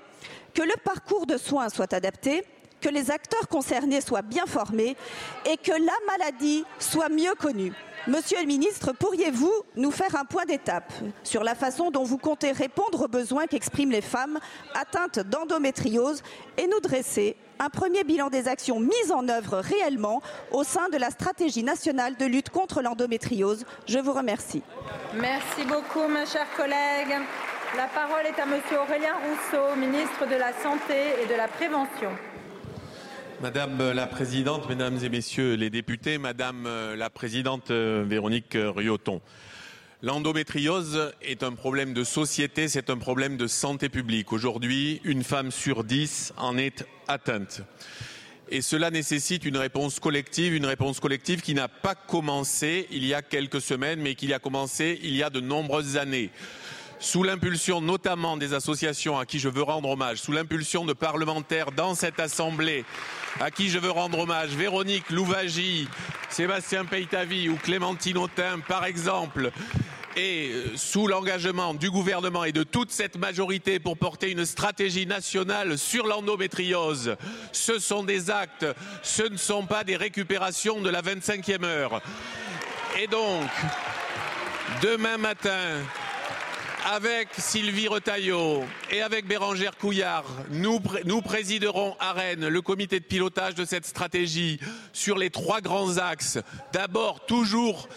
que 0.55 0.63
le 0.63 0.75
parcours 0.83 1.27
de 1.27 1.37
soins 1.37 1.69
soit 1.69 1.93
adapté, 1.93 2.43
que 2.87 2.93
les 2.93 3.11
acteurs 3.11 3.49
concernés 3.49 3.99
soient 3.99 4.21
bien 4.21 4.45
formés 4.45 4.95
et 5.45 5.57
que 5.57 5.71
la 5.71 6.17
maladie 6.17 6.63
soit 6.79 7.09
mieux 7.09 7.33
connue. 7.37 7.73
Monsieur 8.07 8.39
le 8.39 8.45
ministre, 8.45 8.93
pourriez-vous 8.93 9.51
nous 9.75 9.91
faire 9.91 10.15
un 10.15 10.23
point 10.23 10.45
d'étape 10.45 10.93
sur 11.21 11.43
la 11.43 11.53
façon 11.53 11.91
dont 11.91 12.05
vous 12.05 12.17
comptez 12.17 12.53
répondre 12.53 13.03
aux 13.03 13.07
besoins 13.09 13.45
qu'expriment 13.45 13.91
les 13.91 14.01
femmes 14.01 14.39
atteintes 14.73 15.19
d'endométriose 15.19 16.23
et 16.57 16.67
nous 16.67 16.79
dresser 16.79 17.35
un 17.59 17.69
premier 17.69 18.05
bilan 18.05 18.29
des 18.29 18.47
actions 18.47 18.79
mises 18.79 19.11
en 19.11 19.27
œuvre 19.27 19.57
réellement 19.57 20.21
au 20.51 20.63
sein 20.63 20.87
de 20.87 20.95
la 20.97 21.09
stratégie 21.09 21.63
nationale 21.63 22.15
de 22.15 22.25
lutte 22.25 22.51
contre 22.51 22.81
l'endométriose? 22.81 23.65
Je 23.85 23.99
vous 23.99 24.13
remercie. 24.13 24.61
Merci 25.15 25.65
beaucoup, 25.65 26.07
ma 26.07 26.25
chère 26.25 26.47
collègue. 26.55 27.19
La 27.75 27.87
parole 27.87 28.25
est 28.25 28.39
à 28.39 28.45
Monsieur 28.45 28.79
Aurélien 28.79 29.15
Rousseau, 29.15 29.75
ministre 29.75 30.25
de 30.25 30.35
la 30.35 30.53
Santé 30.63 31.21
et 31.21 31.25
de 31.25 31.35
la 31.35 31.49
Prévention. 31.49 32.11
Madame 33.39 33.91
la 33.91 34.07
Présidente, 34.07 34.67
Mesdames 34.67 34.97
et 35.03 35.09
Messieurs 35.09 35.53
les 35.53 35.69
députés, 35.69 36.17
Madame 36.17 36.67
la 36.95 37.09
Présidente 37.11 37.69
euh, 37.69 38.03
Véronique 38.07 38.57
Rioton, 38.57 39.21
l'endométriose 40.01 41.13
est 41.21 41.43
un 41.43 41.51
problème 41.51 41.93
de 41.93 42.03
société, 42.03 42.67
c'est 42.67 42.89
un 42.89 42.97
problème 42.97 43.37
de 43.37 43.45
santé 43.45 43.89
publique. 43.89 44.33
Aujourd'hui, 44.33 45.01
une 45.03 45.23
femme 45.23 45.51
sur 45.51 45.83
dix 45.83 46.33
en 46.37 46.57
est 46.57 46.87
atteinte. 47.07 47.61
Et 48.49 48.61
cela 48.61 48.89
nécessite 48.89 49.45
une 49.45 49.57
réponse 49.57 49.99
collective, 49.99 50.55
une 50.55 50.65
réponse 50.65 50.99
collective 50.99 51.41
qui 51.41 51.53
n'a 51.53 51.67
pas 51.67 51.93
commencé 51.95 52.87
il 52.89 53.05
y 53.05 53.13
a 53.13 53.21
quelques 53.21 53.61
semaines, 53.61 54.01
mais 54.01 54.15
qui 54.15 54.33
a 54.33 54.39
commencé 54.39 54.99
il 55.03 55.15
y 55.15 55.21
a 55.21 55.29
de 55.29 55.41
nombreuses 55.41 55.97
années 55.97 56.31
sous 56.99 57.23
l'impulsion 57.23 57.81
notamment 57.81 58.37
des 58.37 58.53
associations 58.53 59.19
à 59.19 59.25
qui 59.25 59.39
je 59.39 59.49
veux 59.49 59.61
rendre 59.61 59.89
hommage, 59.89 60.17
sous 60.17 60.31
l'impulsion 60.31 60.85
de 60.85 60.93
parlementaires 60.93 61.71
dans 61.71 61.95
cette 61.95 62.19
Assemblée 62.19 62.85
à 63.39 63.51
qui 63.51 63.69
je 63.69 63.79
veux 63.79 63.91
rendre 63.91 64.19
hommage, 64.19 64.49
Véronique 64.49 65.09
Louvagie, 65.09 65.87
Sébastien 66.29 66.85
Peytavi 66.85 67.49
ou 67.49 67.55
Clémentine 67.55 68.17
Autain 68.17 68.59
par 68.67 68.85
exemple, 68.85 69.51
et 70.15 70.51
euh, 70.51 70.75
sous 70.75 71.07
l'engagement 71.07 71.73
du 71.73 71.91
gouvernement 71.91 72.43
et 72.43 72.51
de 72.51 72.63
toute 72.63 72.91
cette 72.91 73.17
majorité 73.17 73.79
pour 73.79 73.97
porter 73.97 74.31
une 74.31 74.45
stratégie 74.45 75.05
nationale 75.05 75.77
sur 75.77 76.07
l'endométriose. 76.07 77.15
Ce 77.51 77.77
sont 77.79 78.03
des 78.03 78.31
actes, 78.31 78.65
ce 79.03 79.23
ne 79.23 79.37
sont 79.37 79.65
pas 79.65 79.83
des 79.83 79.95
récupérations 79.95 80.81
de 80.81 80.89
la 80.89 81.01
25e 81.01 81.63
heure. 81.63 82.01
Et 82.99 83.05
donc, 83.05 83.49
demain 84.81 85.17
matin, 85.17 85.83
avec 86.93 87.29
Sylvie 87.37 87.89
Retailleau 87.89 88.63
et 88.91 89.01
avec 89.01 89.27
Bérangère 89.27 89.75
Couillard, 89.77 90.23
nous, 90.49 90.79
nous, 91.03 91.21
présiderons 91.21 91.97
à 91.99 92.13
Rennes 92.13 92.47
le 92.47 92.61
comité 92.61 93.01
de 93.01 93.05
pilotage 93.05 93.55
de 93.55 93.65
cette 93.65 93.85
stratégie 93.85 94.57
sur 94.93 95.17
les 95.17 95.29
trois 95.29 95.59
grands 95.59 95.97
axes. 95.97 96.39
D'abord, 96.71 97.25
toujours 97.25 97.89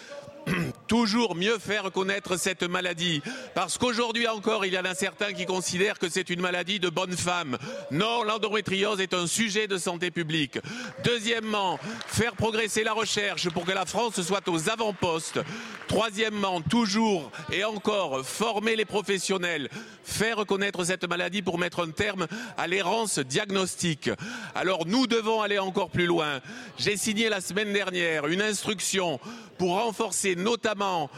toujours 0.86 1.34
mieux 1.34 1.58
faire 1.58 1.90
connaître 1.92 2.36
cette 2.36 2.62
maladie. 2.62 3.22
Parce 3.54 3.78
qu'aujourd'hui 3.78 4.26
encore, 4.28 4.64
il 4.64 4.74
y 4.74 4.78
en 4.78 4.84
a 4.84 4.94
certains 4.94 5.32
qui 5.32 5.46
considèrent 5.46 5.98
que 5.98 6.08
c'est 6.08 6.30
une 6.30 6.40
maladie 6.40 6.80
de 6.80 6.88
bonne 6.88 7.16
femme. 7.16 7.58
Non, 7.90 8.22
l'endométriose 8.22 9.00
est 9.00 9.14
un 9.14 9.26
sujet 9.26 9.66
de 9.66 9.78
santé 9.78 10.10
publique. 10.10 10.58
Deuxièmement, 11.04 11.78
faire 12.06 12.36
progresser 12.36 12.82
la 12.82 12.92
recherche 12.92 13.48
pour 13.50 13.64
que 13.64 13.72
la 13.72 13.86
France 13.86 14.20
soit 14.20 14.46
aux 14.48 14.68
avant-postes. 14.68 15.40
Troisièmement, 15.88 16.60
toujours 16.60 17.30
et 17.52 17.64
encore 17.64 18.24
former 18.24 18.76
les 18.76 18.84
professionnels, 18.84 19.68
faire 20.04 20.36
reconnaître 20.38 20.84
cette 20.84 21.08
maladie 21.08 21.42
pour 21.42 21.58
mettre 21.58 21.84
un 21.84 21.90
terme 21.90 22.26
à 22.56 22.66
l'errance 22.66 23.18
diagnostique. 23.18 24.10
Alors 24.54 24.86
nous 24.86 25.06
devons 25.06 25.42
aller 25.42 25.58
encore 25.58 25.90
plus 25.90 26.06
loin. 26.06 26.40
J'ai 26.78 26.96
signé 26.96 27.28
la 27.28 27.40
semaine 27.40 27.72
dernière 27.72 28.26
une 28.26 28.42
instruction 28.42 29.18
pour 29.58 29.74
renforcer 29.74 30.29
notamment 30.36 31.10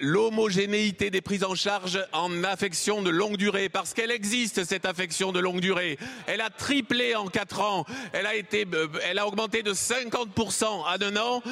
l'homogénéité 0.00 1.10
des 1.10 1.20
prises 1.20 1.44
en 1.44 1.54
charge 1.54 1.98
en 2.12 2.44
affection 2.44 3.02
de 3.02 3.10
longue 3.10 3.36
durée, 3.36 3.68
parce 3.68 3.94
qu'elle 3.94 4.10
existe 4.10 4.64
cette 4.64 4.86
affection 4.86 5.32
de 5.32 5.40
longue 5.40 5.60
durée. 5.60 5.98
Elle 6.26 6.40
a 6.40 6.50
triplé 6.50 7.14
en 7.14 7.26
quatre 7.26 7.60
ans, 7.60 7.84
elle 8.12 8.26
a 8.26 8.34
été, 8.34 8.66
euh, 8.72 8.88
elle 9.08 9.18
a 9.18 9.26
augmenté 9.26 9.62
de 9.62 9.72
50% 9.72 10.64
en 10.64 10.84
un 10.86 11.16
an. 11.16 11.42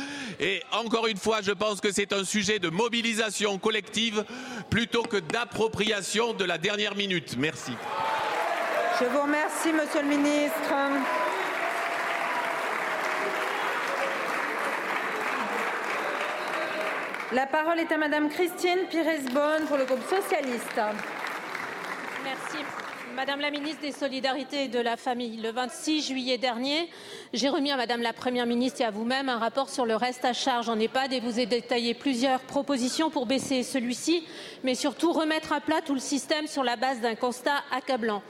Et 0.40 0.62
encore 0.72 1.06
une 1.06 1.18
fois, 1.18 1.40
je 1.42 1.52
pense 1.52 1.80
que 1.80 1.92
c'est 1.92 2.12
un 2.12 2.24
sujet 2.24 2.58
de 2.58 2.68
mobilisation 2.68 3.58
collective 3.58 4.24
plutôt 4.70 5.02
que 5.02 5.18
d'appropriation 5.18 6.32
de 6.32 6.44
la 6.44 6.58
dernière 6.58 6.94
minute. 6.94 7.36
Merci. 7.38 7.72
Je 9.00 9.06
vous 9.06 9.22
remercie, 9.22 9.72
Monsieur 9.72 10.02
le 10.02 10.08
Ministre. 10.08 10.72
La 17.32 17.46
parole 17.46 17.80
est 17.80 17.90
à 17.90 17.96
Madame 17.96 18.28
Christine 18.28 18.80
Pires-Bonne 18.90 19.64
pour 19.66 19.78
le 19.78 19.86
groupe 19.86 20.02
socialiste. 20.02 20.80
Merci. 22.22 22.58
Madame 23.16 23.40
la 23.40 23.50
ministre 23.50 23.80
des 23.80 23.92
Solidarités 23.92 24.64
et 24.64 24.68
de 24.68 24.78
la 24.78 24.96
Famille, 24.96 25.40
le 25.40 25.50
26 25.50 26.02
juillet 26.02 26.36
dernier, 26.36 26.90
j'ai 27.32 27.48
remis 27.48 27.70
à 27.70 27.76
Madame 27.76 28.02
la 28.02 28.12
Première 28.12 28.44
ministre 28.44 28.80
et 28.80 28.84
à 28.84 28.90
vous-même 28.90 29.28
un 29.28 29.38
rapport 29.38 29.70
sur 29.70 29.86
le 29.86 29.94
reste 29.94 30.24
à 30.24 30.32
charge 30.32 30.68
en 30.68 30.78
EHPAD 30.78 31.12
et 31.12 31.20
vous 31.20 31.38
ai 31.38 31.46
détaillé 31.46 31.94
plusieurs 31.94 32.40
propositions 32.40 33.10
pour 33.10 33.26
baisser 33.26 33.62
celui-ci, 33.62 34.26
mais 34.64 34.74
surtout 34.74 35.12
remettre 35.12 35.52
à 35.52 35.60
plat 35.60 35.80
tout 35.80 35.94
le 35.94 36.00
système 36.00 36.48
sur 36.48 36.64
la 36.64 36.74
base 36.74 37.00
d'un 37.00 37.14
constat 37.14 37.62
accablant. 37.70 38.22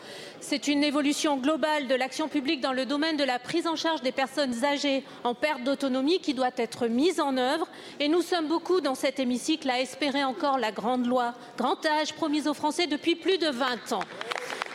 C'est 0.47 0.69
une 0.69 0.85
évolution 0.85 1.39
globale 1.39 1.87
de 1.87 1.95
l'action 1.95 2.29
publique 2.29 2.61
dans 2.61 2.75
le 2.75 2.85
domaine 2.85 3.17
de 3.17 3.25
la 3.25 3.39
prise 3.39 3.67
en 3.67 3.77
charge 3.77 4.03
des 4.03 4.13
personnes 4.13 4.63
âgées 4.63 5.03
en 5.25 5.33
perte 5.33 5.65
d'autonomie 5.65 6.19
qui 6.21 6.35
doit 6.35 6.51
être 6.59 6.87
mise 6.87 7.19
en 7.19 7.39
œuvre 7.39 7.67
et 7.99 8.09
nous 8.09 8.21
sommes 8.21 8.47
beaucoup 8.47 8.83
dans 8.83 8.95
cet 8.95 9.19
hémicycle 9.19 9.71
à 9.71 9.81
espérer 9.81 10.23
encore 10.23 10.59
la 10.59 10.71
grande 10.71 11.07
loi 11.07 11.33
grand 11.57 11.83
âge 11.87 12.13
promise 12.13 12.47
aux 12.47 12.53
Français 12.53 12.87
depuis 12.87 13.15
plus 13.15 13.39
de 13.39 13.47
20 13.47 13.93
ans. 13.93 14.05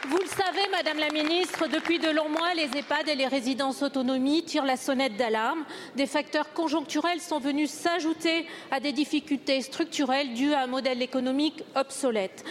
Vous 0.08 0.17
le 0.17 0.25
savez, 0.25 0.67
Madame 0.71 0.97
la 0.97 1.12
Ministre, 1.12 1.67
depuis 1.67 1.99
de 1.99 2.10
longs 2.10 2.29
mois, 2.29 2.55
les 2.55 2.75
EHPAD 2.75 3.08
et 3.08 3.15
les 3.15 3.27
résidences 3.27 3.84
autonomie 3.84 4.43
tirent 4.43 4.65
la 4.65 4.75
sonnette 4.75 5.17
d'alarme. 5.17 5.65
Des 5.95 6.08
facteurs 6.08 6.51
conjoncturels 6.53 7.21
sont 7.21 7.39
venus 7.39 7.69
s'ajouter 7.69 8.47
à 8.71 8.79
des 8.79 8.91
difficultés 8.91 9.62
structurelles 9.62 10.34
dues 10.34 10.53
à 10.53 10.63
un 10.63 10.67
modèle 10.67 11.03
économique 11.03 11.63
obsolète. 11.75 12.43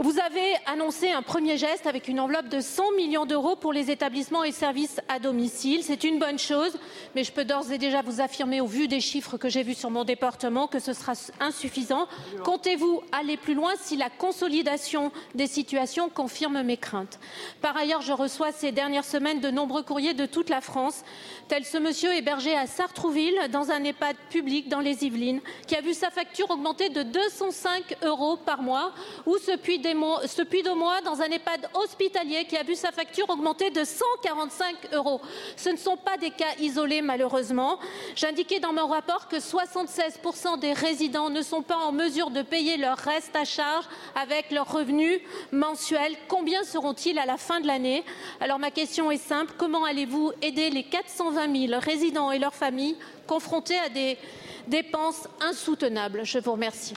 Vous 0.00 0.20
avez 0.20 0.54
annoncé 0.66 1.10
un 1.10 1.22
premier 1.22 1.56
geste 1.56 1.88
avec 1.88 2.06
une 2.06 2.20
enveloppe 2.20 2.48
de 2.48 2.60
100 2.60 2.92
millions 2.92 3.26
d'euros 3.26 3.56
pour 3.56 3.72
les 3.72 3.90
établissements 3.90 4.44
et 4.44 4.52
services 4.52 5.00
à 5.08 5.18
domicile. 5.18 5.82
C'est 5.82 6.04
une 6.04 6.20
bonne 6.20 6.38
chose, 6.38 6.78
mais 7.16 7.24
je 7.24 7.32
peux 7.32 7.44
d'ores 7.44 7.72
et 7.72 7.78
déjà 7.78 8.00
vous 8.02 8.20
affirmer, 8.20 8.60
au 8.60 8.66
vu 8.66 8.86
des 8.86 9.00
chiffres 9.00 9.38
que 9.38 9.48
j'ai 9.48 9.64
vus 9.64 9.74
sur 9.74 9.90
mon 9.90 10.04
département, 10.04 10.68
que 10.68 10.78
ce 10.78 10.92
sera 10.92 11.14
insuffisant. 11.40 12.06
Comptez-vous 12.44 13.02
aller 13.10 13.36
plus 13.36 13.54
loin 13.54 13.72
si 13.80 13.96
la 13.96 14.08
consolidation 14.08 15.10
des 15.34 15.48
situations 15.48 16.08
confirme 16.08 16.62
mes 16.62 16.76
craintes? 16.76 17.18
Par 17.60 17.76
ailleurs, 17.76 18.02
je 18.02 18.12
reçois 18.12 18.52
ces 18.52 18.70
dernières 18.70 19.04
semaines 19.04 19.40
de 19.40 19.50
nombreux 19.50 19.82
courriers 19.82 20.14
de 20.14 20.26
toute 20.26 20.48
la 20.48 20.60
France, 20.60 21.02
tel 21.48 21.64
ce 21.64 21.76
monsieur 21.76 22.14
hébergé 22.14 22.54
à 22.54 22.68
Sartrouville, 22.68 23.48
dans 23.50 23.72
un 23.72 23.82
EHPAD 23.82 24.14
public 24.30 24.68
dans 24.68 24.78
les 24.78 25.04
Yvelines, 25.04 25.40
qui 25.66 25.74
a 25.74 25.80
vu 25.80 25.92
sa 25.92 26.10
facture 26.10 26.52
augmenter 26.52 26.88
de 26.88 27.02
205 27.02 27.96
euros 28.04 28.36
par 28.36 28.62
mois, 28.62 28.92
ou 29.26 29.38
ce 29.38 29.56
puits 29.56 29.80
ce 30.26 30.42
puits 30.42 30.62
de 30.62 30.70
mois 30.70 31.00
dans 31.00 31.20
un 31.20 31.26
EHPAD 31.26 31.68
hospitalier 31.74 32.44
qui 32.44 32.56
a 32.56 32.62
vu 32.62 32.74
sa 32.74 32.92
facture 32.92 33.28
augmenter 33.30 33.70
de 33.70 33.84
145 33.84 34.94
euros. 34.94 35.20
Ce 35.56 35.68
ne 35.68 35.76
sont 35.76 35.96
pas 35.96 36.16
des 36.16 36.30
cas 36.30 36.54
isolés, 36.60 37.02
malheureusement. 37.02 37.78
J'indiquais 38.14 38.60
dans 38.60 38.72
mon 38.72 38.86
rapport 38.86 39.28
que 39.28 39.36
76% 39.36 40.58
des 40.58 40.72
résidents 40.72 41.30
ne 41.30 41.42
sont 41.42 41.62
pas 41.62 41.76
en 41.76 41.92
mesure 41.92 42.30
de 42.30 42.42
payer 42.42 42.76
leur 42.76 42.98
reste 42.98 43.34
à 43.36 43.44
charge 43.44 43.84
avec 44.14 44.50
leurs 44.50 44.70
revenus 44.70 45.20
mensuels. 45.52 46.16
Combien 46.28 46.64
seront-ils 46.64 47.18
à 47.18 47.26
la 47.26 47.36
fin 47.36 47.60
de 47.60 47.66
l'année? 47.66 48.04
Alors 48.40 48.58
ma 48.58 48.70
question 48.70 49.10
est 49.10 49.16
simple. 49.16 49.54
Comment 49.56 49.84
allez-vous 49.84 50.32
aider 50.42 50.70
les 50.70 50.84
420 50.84 51.68
000 51.68 51.80
résidents 51.80 52.30
et 52.30 52.38
leurs 52.38 52.54
familles 52.54 52.96
confrontés 53.26 53.78
à 53.78 53.88
des 53.88 54.18
dépenses 54.66 55.28
insoutenables? 55.40 56.24
Je 56.24 56.38
vous 56.38 56.52
remercie. 56.52 56.94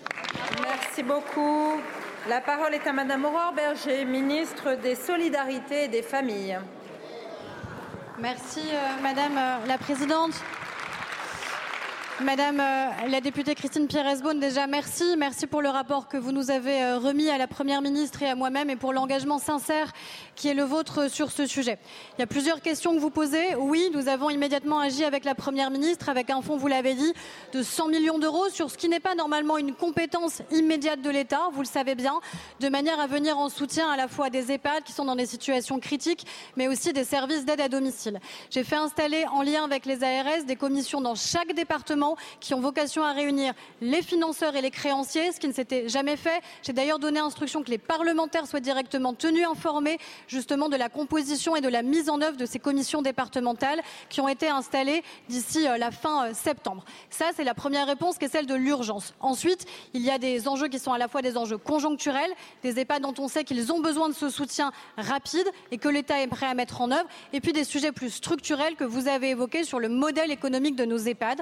Merci 0.61 1.03
beaucoup. 1.03 1.79
La 2.29 2.39
parole 2.39 2.75
est 2.75 2.85
à 2.85 2.93
Madame 2.93 3.25
Aurore 3.25 3.53
Berger, 3.55 4.05
ministre 4.05 4.75
des 4.75 4.93
Solidarités 4.93 5.85
et 5.85 5.87
des 5.87 6.03
Familles. 6.03 6.59
Merci 8.19 8.59
euh, 8.59 9.01
Madame 9.01 9.35
euh, 9.35 9.65
la 9.67 9.79
Présidente. 9.79 10.33
Madame 12.23 12.59
euh, 12.59 13.07
la 13.09 13.19
députée 13.19 13.55
Christine 13.55 13.87
Pires-Beaune, 13.87 14.39
déjà 14.39 14.67
merci. 14.67 15.15
Merci 15.17 15.47
pour 15.47 15.61
le 15.61 15.69
rapport 15.69 16.07
que 16.07 16.17
vous 16.17 16.31
nous 16.31 16.51
avez 16.51 16.83
euh, 16.83 16.99
remis 16.99 17.29
à 17.29 17.39
la 17.39 17.47
Première 17.47 17.81
ministre 17.81 18.21
et 18.21 18.29
à 18.29 18.35
moi-même 18.35 18.69
et 18.69 18.75
pour 18.75 18.93
l'engagement 18.93 19.39
sincère 19.39 19.91
qui 20.35 20.47
est 20.47 20.53
le 20.53 20.61
vôtre 20.63 21.09
sur 21.09 21.31
ce 21.31 21.47
sujet. 21.47 21.79
Il 22.17 22.21
y 22.21 22.23
a 22.23 22.27
plusieurs 22.27 22.61
questions 22.61 22.93
que 22.93 22.99
vous 22.99 23.09
posez. 23.09 23.55
Oui, 23.55 23.89
nous 23.93 24.07
avons 24.07 24.29
immédiatement 24.29 24.79
agi 24.79 25.03
avec 25.03 25.25
la 25.25 25.33
Première 25.33 25.71
ministre, 25.71 26.09
avec 26.09 26.29
un 26.29 26.41
fonds, 26.41 26.57
vous 26.57 26.67
l'avez 26.67 26.93
dit, 26.93 27.11
de 27.53 27.63
100 27.63 27.87
millions 27.87 28.19
d'euros 28.19 28.49
sur 28.49 28.69
ce 28.69 28.77
qui 28.77 28.87
n'est 28.87 28.99
pas 28.99 29.15
normalement 29.15 29.57
une 29.57 29.73
compétence 29.73 30.43
immédiate 30.51 31.01
de 31.01 31.09
l'État, 31.09 31.49
vous 31.53 31.61
le 31.61 31.67
savez 31.67 31.95
bien, 31.95 32.19
de 32.59 32.69
manière 32.69 32.99
à 32.99 33.07
venir 33.07 33.39
en 33.39 33.49
soutien 33.49 33.89
à 33.89 33.97
la 33.97 34.07
fois 34.07 34.29
des 34.29 34.51
EHPAD 34.51 34.83
qui 34.83 34.91
sont 34.91 35.05
dans 35.05 35.15
des 35.15 35.25
situations 35.25 35.79
critiques, 35.79 36.27
mais 36.55 36.67
aussi 36.67 36.93
des 36.93 37.03
services 37.03 37.45
d'aide 37.45 37.61
à 37.61 37.69
domicile. 37.69 38.19
J'ai 38.51 38.63
fait 38.63 38.75
installer 38.75 39.25
en 39.33 39.41
lien 39.41 39.63
avec 39.63 39.87
les 39.87 40.03
ARS 40.03 40.43
des 40.45 40.55
commissions 40.55 41.01
dans 41.01 41.15
chaque 41.15 41.53
département 41.53 42.10
qui 42.39 42.53
ont 42.53 42.59
vocation 42.59 43.03
à 43.03 43.13
réunir 43.13 43.53
les 43.81 44.01
financeurs 44.01 44.55
et 44.55 44.61
les 44.61 44.71
créanciers, 44.71 45.31
ce 45.31 45.39
qui 45.39 45.47
ne 45.47 45.53
s'était 45.53 45.89
jamais 45.89 46.17
fait. 46.17 46.41
J'ai 46.63 46.73
d'ailleurs 46.73 46.99
donné 46.99 47.19
instruction 47.19 47.63
que 47.63 47.69
les 47.69 47.77
parlementaires 47.77 48.47
soient 48.47 48.59
directement 48.59 49.13
tenus 49.13 49.47
informés 49.47 49.97
justement 50.27 50.69
de 50.69 50.75
la 50.75 50.89
composition 50.89 51.55
et 51.55 51.61
de 51.61 51.67
la 51.69 51.81
mise 51.81 52.09
en 52.09 52.21
œuvre 52.21 52.37
de 52.37 52.45
ces 52.45 52.59
commissions 52.59 53.01
départementales 53.01 53.81
qui 54.09 54.21
ont 54.21 54.27
été 54.27 54.47
installées 54.47 55.03
d'ici 55.29 55.67
euh, 55.67 55.77
la 55.77 55.91
fin 55.91 56.27
euh, 56.27 56.33
septembre. 56.33 56.83
Ça, 57.09 57.31
c'est 57.35 57.43
la 57.43 57.53
première 57.53 57.87
réponse 57.87 58.17
qui 58.17 58.25
est 58.25 58.29
celle 58.29 58.45
de 58.45 58.55
l'urgence. 58.55 59.13
Ensuite, 59.19 59.65
il 59.93 60.01
y 60.01 60.09
a 60.09 60.17
des 60.17 60.47
enjeux 60.47 60.67
qui 60.67 60.79
sont 60.79 60.93
à 60.93 60.97
la 60.97 61.07
fois 61.07 61.21
des 61.21 61.37
enjeux 61.37 61.57
conjoncturels, 61.57 62.31
des 62.63 62.79
EHPAD 62.79 63.01
dont 63.01 63.13
on 63.17 63.27
sait 63.27 63.43
qu'ils 63.43 63.71
ont 63.71 63.79
besoin 63.79 64.09
de 64.09 64.13
ce 64.13 64.29
soutien 64.29 64.71
rapide 64.97 65.47
et 65.71 65.77
que 65.77 65.89
l'État 65.89 66.21
est 66.21 66.27
prêt 66.27 66.45
à 66.45 66.53
mettre 66.53 66.81
en 66.81 66.91
œuvre, 66.91 67.07
et 67.33 67.41
puis 67.41 67.53
des 67.53 67.63
sujets 67.63 67.91
plus 67.91 68.09
structurels 68.09 68.75
que 68.75 68.83
vous 68.83 69.07
avez 69.07 69.29
évoqués 69.29 69.63
sur 69.63 69.79
le 69.79 69.89
modèle 69.89 70.31
économique 70.31 70.75
de 70.75 70.85
nos 70.85 70.97
EHPAD, 70.97 71.41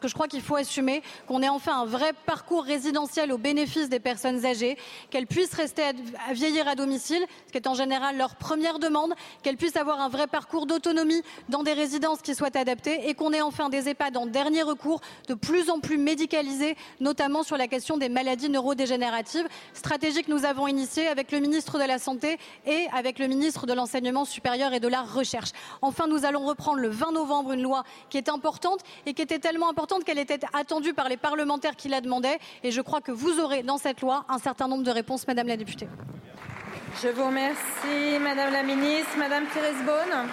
que 0.00 0.08
je 0.08 0.14
crois 0.14 0.28
qu'il 0.28 0.42
faut 0.42 0.56
assumer 0.56 1.02
qu'on 1.26 1.42
ait 1.42 1.48
enfin 1.48 1.80
un 1.80 1.84
vrai 1.84 2.12
parcours 2.26 2.64
résidentiel 2.64 3.32
au 3.32 3.38
bénéfice 3.38 3.88
des 3.88 4.00
personnes 4.00 4.44
âgées, 4.44 4.76
qu'elles 5.10 5.26
puissent 5.26 5.54
rester 5.54 5.82
à 5.82 6.32
vieillir 6.32 6.66
à 6.66 6.74
domicile, 6.74 7.24
ce 7.46 7.52
qui 7.52 7.58
est 7.58 7.68
en 7.68 7.74
général 7.74 8.16
leur 8.16 8.36
première 8.36 8.78
demande, 8.78 9.14
qu'elles 9.42 9.56
puissent 9.56 9.76
avoir 9.76 10.00
un 10.00 10.08
vrai 10.08 10.26
parcours 10.26 10.66
d'autonomie 10.66 11.22
dans 11.48 11.62
des 11.62 11.72
résidences 11.72 12.22
qui 12.22 12.34
soient 12.34 12.56
adaptées 12.56 13.08
et 13.08 13.14
qu'on 13.14 13.32
ait 13.32 13.42
enfin 13.42 13.68
des 13.68 13.88
EHPAD 13.88 14.16
en 14.16 14.26
dernier 14.26 14.62
recours 14.62 15.00
de 15.28 15.34
plus 15.34 15.70
en 15.70 15.80
plus 15.80 15.98
médicalisés, 15.98 16.76
notamment 17.00 17.42
sur 17.42 17.56
la 17.56 17.68
question 17.68 17.98
des 17.98 18.08
maladies 18.08 18.48
neurodégénératives, 18.48 19.46
stratégie 19.74 20.22
que 20.22 20.30
nous 20.30 20.44
avons 20.44 20.66
initiée 20.66 21.06
avec 21.06 21.32
le 21.32 21.40
ministre 21.40 21.78
de 21.78 21.84
la 21.84 21.98
Santé 21.98 22.38
et 22.66 22.86
avec 22.92 23.18
le 23.18 23.26
ministre 23.26 23.66
de 23.66 23.72
l'Enseignement 23.72 24.24
supérieur 24.24 24.72
et 24.72 24.80
de 24.80 24.88
la 24.88 25.02
Recherche. 25.02 25.50
Enfin, 25.82 26.06
nous 26.06 26.24
allons 26.24 26.46
reprendre 26.46 26.78
le 26.78 26.88
20 26.88 27.12
novembre 27.12 27.52
une 27.52 27.62
loi 27.62 27.84
qui 28.08 28.18
est 28.18 28.28
importante 28.28 28.80
et 29.06 29.14
qui 29.14 29.22
était 29.22 29.38
tellement 29.38 29.68
importante 29.68 29.89
qu'elle 29.98 30.18
était 30.18 30.40
attendue 30.52 30.94
par 30.94 31.08
les 31.08 31.16
parlementaires 31.16 31.76
qui 31.76 31.88
la 31.88 32.00
demandaient. 32.00 32.38
Et 32.62 32.70
je 32.70 32.80
crois 32.80 33.00
que 33.00 33.12
vous 33.12 33.40
aurez 33.40 33.62
dans 33.62 33.78
cette 33.78 34.00
loi 34.00 34.24
un 34.28 34.38
certain 34.38 34.68
nombre 34.68 34.84
de 34.84 34.90
réponses, 34.90 35.26
Madame 35.26 35.48
la 35.48 35.56
députée. 35.56 35.88
Je 37.02 37.08
vous 37.08 37.24
remercie, 37.24 38.18
Madame 38.20 38.52
la 38.52 38.62
Ministre. 38.62 39.16
Madame 39.18 39.46
Thérèse 39.46 39.82
Beaune. 39.84 40.28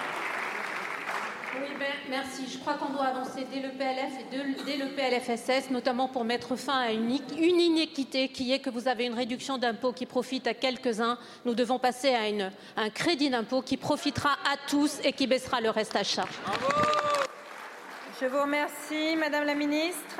Oui, 1.59 1.69
ben, 1.79 1.87
merci. 2.09 2.43
Je 2.51 2.59
crois 2.59 2.75
qu'on 2.75 2.93
doit 2.93 3.05
avancer 3.05 3.47
dès 3.51 3.61
le 3.61 3.69
PLF 3.69 4.13
et 4.19 4.65
dès 4.65 4.77
le 4.77 4.89
PLFSS, 4.95 5.71
notamment 5.71 6.07
pour 6.07 6.23
mettre 6.23 6.55
fin 6.55 6.79
à 6.79 6.91
une, 6.91 7.19
une 7.37 7.59
inéquité 7.59 8.29
qui 8.29 8.51
est 8.53 8.59
que 8.59 8.69
vous 8.69 8.87
avez 8.87 9.05
une 9.05 9.15
réduction 9.15 9.57
d'impôt 9.57 9.91
qui 9.91 10.05
profite 10.05 10.45
à 10.45 10.53
quelques-uns. 10.53 11.17
Nous 11.45 11.55
devons 11.55 11.79
passer 11.79 12.09
à, 12.09 12.27
une, 12.27 12.51
à 12.75 12.81
un 12.81 12.89
crédit 12.89 13.29
d'impôt 13.29 13.61
qui 13.61 13.77
profitera 13.77 14.31
à 14.31 14.57
tous 14.69 14.99
et 15.03 15.13
qui 15.13 15.25
baissera 15.25 15.61
le 15.61 15.69
reste 15.69 15.95
à 15.95 16.03
charge. 16.03 16.37
Je 18.19 18.25
vous 18.25 18.41
remercie, 18.41 19.15
Madame 19.15 19.45
la 19.45 19.53
Ministre. 19.53 20.19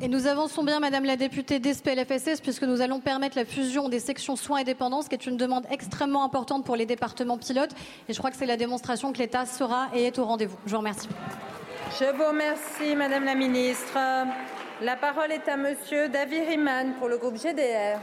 Et 0.00 0.08
nous 0.08 0.26
avançons 0.26 0.64
bien, 0.64 0.80
Madame 0.80 1.04
la 1.04 1.16
députée, 1.16 1.58
des 1.58 1.74
PLFSS, 1.74 2.40
puisque 2.40 2.62
nous 2.62 2.80
allons 2.80 3.00
permettre 3.00 3.36
la 3.36 3.44
fusion 3.44 3.90
des 3.90 4.00
sections 4.00 4.36
soins 4.36 4.58
et 4.58 4.64
dépendance, 4.64 5.08
qui 5.08 5.16
est 5.16 5.26
une 5.26 5.36
demande 5.36 5.66
extrêmement 5.70 6.24
importante 6.24 6.64
pour 6.64 6.76
les 6.76 6.86
départements 6.86 7.36
pilotes. 7.36 7.72
Et 8.08 8.14
je 8.14 8.18
crois 8.18 8.30
que 8.30 8.38
c'est 8.38 8.46
la 8.46 8.56
démonstration 8.56 9.12
que 9.12 9.18
l'État 9.18 9.44
sera 9.44 9.88
et 9.92 10.04
est 10.04 10.18
au 10.18 10.24
rendez-vous. 10.24 10.56
Je 10.64 10.70
vous 10.70 10.78
remercie. 10.78 11.08
Je 12.00 12.06
vous 12.16 12.24
remercie, 12.24 12.96
Madame 12.96 13.24
la 13.24 13.34
Ministre. 13.34 13.98
La 14.80 14.96
parole 14.96 15.30
est 15.30 15.46
à 15.46 15.58
Monsieur 15.58 16.08
David 16.08 16.48
Riemann 16.48 16.94
pour 16.94 17.08
le 17.08 17.18
groupe 17.18 17.36
GDR. 17.36 18.00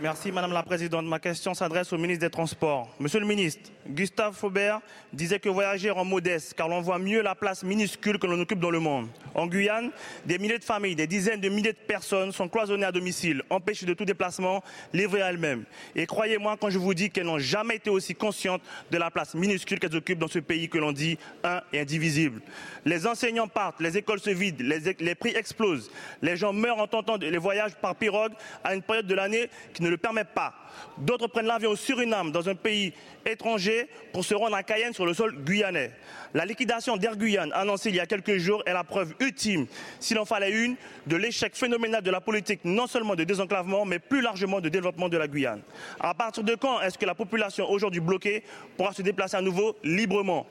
Merci 0.00 0.32
Madame 0.32 0.52
la 0.52 0.64
Présidente. 0.64 1.06
Ma 1.06 1.20
question 1.20 1.54
s'adresse 1.54 1.92
au 1.92 1.98
ministre 1.98 2.26
des 2.26 2.30
Transports. 2.30 2.92
Monsieur 2.98 3.20
le 3.20 3.26
ministre, 3.26 3.70
Gustave 3.86 4.34
Faubert 4.34 4.80
disait 5.12 5.38
que 5.38 5.48
voyager 5.48 5.92
en 5.92 6.04
modeste, 6.04 6.54
car 6.54 6.68
l'on 6.68 6.80
voit 6.80 6.98
mieux 6.98 7.22
la 7.22 7.36
place 7.36 7.62
minuscule 7.62 8.18
que 8.18 8.26
l'on 8.26 8.40
occupe 8.40 8.58
dans 8.58 8.72
le 8.72 8.80
monde. 8.80 9.06
En 9.36 9.46
Guyane, 9.46 9.92
des 10.26 10.38
milliers 10.38 10.58
de 10.58 10.64
familles, 10.64 10.96
des 10.96 11.06
dizaines 11.06 11.40
de 11.40 11.48
milliers 11.48 11.72
de 11.72 11.78
personnes 11.78 12.32
sont 12.32 12.48
cloisonnées 12.48 12.86
à 12.86 12.90
domicile, 12.90 13.42
empêchées 13.50 13.86
de 13.86 13.94
tout 13.94 14.04
déplacement, 14.04 14.64
livrées 14.92 15.22
à 15.22 15.30
elles-mêmes. 15.30 15.64
Et 15.94 16.06
croyez-moi 16.06 16.56
quand 16.60 16.70
je 16.70 16.78
vous 16.78 16.92
dis 16.92 17.10
qu'elles 17.10 17.26
n'ont 17.26 17.38
jamais 17.38 17.76
été 17.76 17.88
aussi 17.88 18.16
conscientes 18.16 18.62
de 18.90 18.98
la 18.98 19.12
place 19.12 19.34
minuscule 19.34 19.78
qu'elles 19.78 19.94
occupent 19.94 20.18
dans 20.18 20.28
ce 20.28 20.40
pays 20.40 20.68
que 20.68 20.78
l'on 20.78 20.92
dit 20.92 21.18
un 21.44 21.62
et 21.72 21.78
indivisible. 21.78 22.40
Les 22.84 23.06
enseignants 23.06 23.48
partent, 23.48 23.80
les 23.80 23.96
écoles 23.96 24.20
se 24.20 24.30
vident, 24.30 24.64
les, 24.64 25.14
prix 25.14 25.36
explosent, 25.36 25.90
les 26.20 26.36
gens 26.36 26.52
meurent 26.52 26.78
en 26.78 26.88
tentant 26.88 27.16
les 27.16 27.38
voyages 27.38 27.76
par 27.76 27.94
pirogue 27.94 28.32
à 28.64 28.74
une 28.74 28.82
période 28.82 29.06
de 29.06 29.14
l'année 29.14 29.48
qui 29.72 29.83
ne 29.84 29.90
le 29.90 29.96
permet 29.96 30.24
pas. 30.24 30.54
D'autres 30.98 31.28
prennent 31.28 31.46
l'avion 31.46 31.70
au 31.70 31.76
Suriname, 31.76 32.32
dans 32.32 32.48
un 32.48 32.54
pays 32.54 32.92
étranger, 33.24 33.88
pour 34.12 34.24
se 34.24 34.34
rendre 34.34 34.56
à 34.56 34.62
Cayenne 34.62 34.92
sur 34.92 35.06
le 35.06 35.14
sol 35.14 35.36
guyanais. 35.44 35.92
La 36.32 36.44
liquidation 36.44 36.96
d'Air 36.96 37.16
Guyane, 37.16 37.52
annoncée 37.52 37.90
il 37.90 37.96
y 37.96 38.00
a 38.00 38.06
quelques 38.06 38.38
jours, 38.38 38.62
est 38.66 38.72
la 38.72 38.82
preuve 38.82 39.14
ultime, 39.20 39.66
s'il 40.00 40.18
en 40.18 40.24
fallait 40.24 40.50
une, 40.50 40.74
de 41.06 41.16
l'échec 41.16 41.54
phénoménal 41.54 42.02
de 42.02 42.10
la 42.10 42.20
politique 42.20 42.60
non 42.64 42.86
seulement 42.86 43.14
de 43.14 43.22
désenclavement, 43.22 43.84
mais 43.84 44.00
plus 44.00 44.20
largement 44.20 44.60
de 44.60 44.68
développement 44.68 45.08
de 45.08 45.16
la 45.16 45.28
Guyane. 45.28 45.62
À 46.00 46.14
partir 46.14 46.42
de 46.42 46.54
quand 46.56 46.80
est-ce 46.80 46.98
que 46.98 47.06
la 47.06 47.14
population 47.14 47.70
aujourd'hui 47.70 48.00
bloquée 48.00 48.42
pourra 48.76 48.92
se 48.92 49.02
déplacer 49.02 49.36
à 49.36 49.40
nouveau 49.40 49.76
librement? 49.84 50.46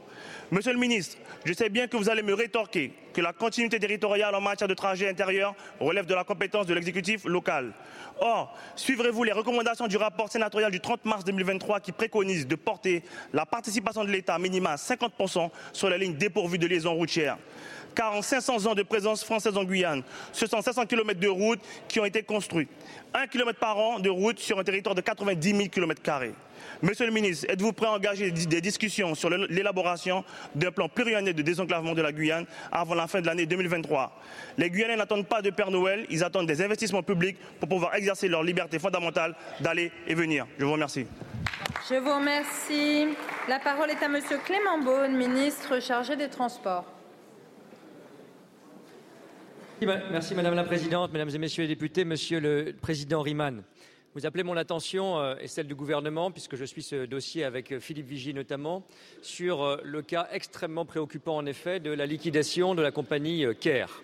Monsieur 0.52 0.72
le 0.72 0.80
ministre, 0.80 1.18
je 1.44 1.54
sais 1.54 1.70
bien 1.70 1.88
que 1.88 1.98
vous 1.98 2.10
allez 2.10 2.24
me 2.24 2.34
rétorquer 2.34 2.94
que 3.14 3.22
la 3.22 3.32
continuité 3.32 3.80
territoriale 3.80 4.36
en 4.36 4.42
matière 4.42 4.68
de 4.68 4.74
trajet 4.74 5.10
intérieur 5.10 5.56
relève 5.80 6.06
de 6.06 6.16
la 6.16 6.24
compétence 6.24 6.66
de 6.66 6.74
l'exécutif 6.74 7.26
local. 7.26 7.74
Or, 8.20 8.56
suivrez-vous 8.76 9.24
les 9.24 9.32
recommandations 9.32 9.88
du 9.88 9.98
rapport 9.98 10.32
sénatorial 10.32 10.72
du 10.72 10.80
30 10.80 11.06
mars 11.06 11.24
2023 11.24 11.80
qui 11.80 11.92
préconise 11.92 12.48
de 12.48 12.56
porter 12.56 13.04
la 13.32 13.46
participation 13.46 14.04
de 14.04 14.10
l'État 14.10 14.38
minima 14.40 14.72
à 14.72 14.76
50% 14.76 15.50
sur 15.72 15.90
la 15.90 15.98
ligne 15.98 16.16
dépourvue 16.16 16.58
de 16.58 16.68
liaison 16.68 16.94
routière 16.94 17.38
car 17.96 18.14
en 18.14 18.22
500 18.22 18.66
ans 18.66 18.76
de 18.76 18.84
présence 18.84 19.24
française 19.24 19.58
en 19.58 19.64
Guyane, 19.64 20.04
ce 20.32 20.48
sont 20.48 20.62
500 20.62 20.86
km 20.86 21.20
de 21.20 21.28
routes 21.28 21.62
qui 21.88 22.00
ont 22.00 22.06
été 22.06 22.24
construits. 22.24 22.68
Un 23.14 23.28
kilomètre 23.28 23.60
par 23.60 23.78
an 23.78 24.00
de 24.00 24.10
route 24.10 24.40
sur 24.40 24.60
un 24.60 24.64
territoire 24.64 24.96
de 24.96 25.02
90 25.02 25.56
000 25.56 25.70
km. 25.70 26.02
Monsieur 26.82 27.06
le 27.06 27.12
ministre, 27.12 27.46
êtes-vous 27.50 27.74
prêt 27.74 27.88
à 27.88 27.92
engager 27.92 28.32
des 28.32 28.62
discussions 28.62 29.16
sur 29.16 29.30
l'élaboration 29.30 30.24
d'un 30.56 30.72
plan 30.72 30.90
pluriannuel 30.90 31.36
de 31.36 31.42
désenclavement 31.42 31.94
de 31.94 32.02
la 32.02 32.12
Guyane 32.12 32.46
avant 32.72 32.96
la 32.96 33.08
fin 33.08 33.22
de 33.22 33.26
l'année 33.26 33.46
2023 33.46 34.20
Les 34.58 34.70
Guyanais 34.70 34.96
n'attendent 34.96 35.28
pas 35.28 35.42
de 35.42 35.50
Père 35.50 35.72
Noël, 35.72 36.06
ils 36.10 36.24
attendent 36.24 36.48
des 36.48 36.62
investissements 36.62 37.04
publics 37.04 37.38
pour 37.60 37.70
pouvoir 37.70 37.96
exercer 37.96 38.28
leur 38.28 38.44
liberté 38.44 38.80
fondamentale 38.80 39.36
d'aller 39.60 39.92
et 40.08 40.16
venir. 40.16 40.46
Je 40.58 40.66
vous 40.66 40.74
remercie. 40.74 41.06
Je 41.90 41.96
vous 41.96 42.16
remercie. 42.16 43.08
La 43.48 43.60
parole 43.60 43.92
est 43.92 44.04
à 44.04 44.08
Monsieur 44.08 44.38
Clément 44.46 44.80
Beaune, 44.80 45.16
ministre 45.16 45.82
chargé 45.82 46.16
des 46.16 46.30
Transports. 46.30 46.93
Merci 49.86 50.34
Madame 50.34 50.56
la 50.56 50.64
Présidente, 50.64 51.12
Mesdames 51.12 51.32
et 51.34 51.38
Messieurs 51.38 51.64
les 51.64 51.68
députés, 51.68 52.06
Monsieur 52.06 52.40
le 52.40 52.74
Président 52.80 53.22
Riemann. 53.22 53.64
Vous 54.16 54.26
appelez 54.26 54.44
mon 54.44 54.56
attention 54.56 55.20
euh, 55.20 55.36
et 55.42 55.48
celle 55.48 55.68
du 55.68 55.76
gouvernement, 55.76 56.32
puisque 56.32 56.56
je 56.56 56.64
suis 56.64 56.84
ce 56.84 57.06
dossier 57.06 57.44
avec 57.44 57.74
euh, 57.74 57.82
Philippe 57.82 58.08
Vigy 58.08 58.34
notamment, 58.34 58.86
sur 59.22 59.62
euh, 59.62 59.78
le 59.84 60.02
cas 60.02 60.30
extrêmement 60.32 60.86
préoccupant 60.86 61.36
en 61.36 61.46
effet 61.46 61.82
de 61.82 61.92
la 61.92 62.06
liquidation 62.06 62.76
de 62.76 62.82
la 62.82 62.92
compagnie 62.92 63.46
CARE. 63.60 64.04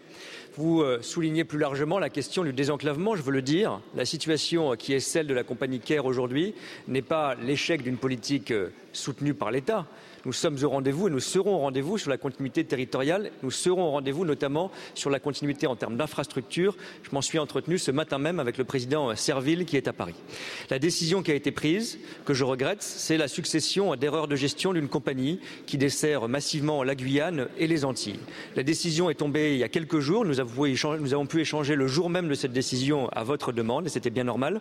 Vous 0.56 0.84
soulignez 1.02 1.46
plus 1.46 1.60
largement 1.60 2.00
la 2.00 2.10
question 2.10 2.44
du 2.44 2.52
désenclavement, 2.52 3.16
je 3.16 3.22
veux 3.22 3.32
le 3.32 3.42
dire. 3.42 3.80
La 3.96 4.04
situation 4.04 4.76
qui 4.76 4.92
est 4.92 5.00
celle 5.00 5.28
de 5.28 5.34
la 5.34 5.44
compagnie 5.44 5.80
CARE 5.80 6.06
aujourd'hui 6.06 6.56
n'est 6.90 7.02
pas 7.04 7.36
l'échec 7.36 7.84
d'une 7.84 7.98
politique 7.98 8.52
soutenue 8.92 9.34
par 9.34 9.52
l'État, 9.52 9.86
nous 10.26 10.34
sommes 10.34 10.58
au 10.64 10.70
rendez-vous 10.70 11.08
et 11.08 11.12
nous 11.12 11.20
serons 11.20 11.56
au 11.56 11.60
rendez-vous 11.60 11.98
sur 11.98 12.10
la 12.10 12.18
continuité 12.18 12.64
territoriale. 12.64 13.32
Nous 13.42 13.52
serons 13.52 13.84
au 13.84 13.92
rendez-vous 13.92 14.26
notamment 14.26 14.72
sur 14.94 15.10
la 15.10 15.20
continuité 15.20 15.66
en 15.66 15.76
termes 15.76 15.96
d'infrastructures. 15.96 16.76
Je 17.04 17.10
m'en 17.12 17.22
suis 17.22 17.40
entretenu 17.40 17.78
ce 17.78 17.92
matin 17.92 18.18
même 18.18 18.40
avec 18.40 18.58
le 18.58 18.64
président 18.64 19.16
Serville 19.16 19.66
qui 19.66 19.78
est 19.78 19.88
à 19.88 19.94
Paris. 19.94 20.16
La 20.70 20.80
décision 20.80 21.24
qui 21.24 21.32
a 21.32 21.36
été 21.36 21.52
prise, 21.52 22.00
que 22.26 22.34
je 22.34 22.44
regrette, 22.44 22.84
c'est 22.84 23.18
la 23.18 23.28
succession 23.28 23.96
d'erreurs 23.96 24.28
de 24.28 24.36
gestion 24.36 24.74
d'une 24.74 24.90
compagnie 24.90 25.40
qui 25.66 25.78
dessert 25.78 26.28
massivement 26.28 26.84
la 26.84 26.96
Guyane 26.96 27.48
et 27.58 27.68
les 27.68 27.86
Antilles. 27.86 28.20
La 28.56 28.64
décision 28.64 29.10
est 29.10 29.16
tombée 29.16 29.54
il 29.54 29.60
y 29.60 29.64
a 29.64 29.70
quelques 29.70 30.00
jours. 30.00 30.26
Nous 30.26 30.40
avons, 30.40 31.26
pu 31.26 31.42
échanger 31.42 31.76
le 31.76 31.88
jour 31.88 32.10
même 32.10 32.28
de 32.28 32.34
cette 32.36 32.54
décision 32.54 33.10
à 33.10 33.24
votre 33.24 33.52
demande 33.52 33.86
et 33.86 33.90
c'était 33.90 34.10
bien 34.10 34.26
normal. 34.26 34.60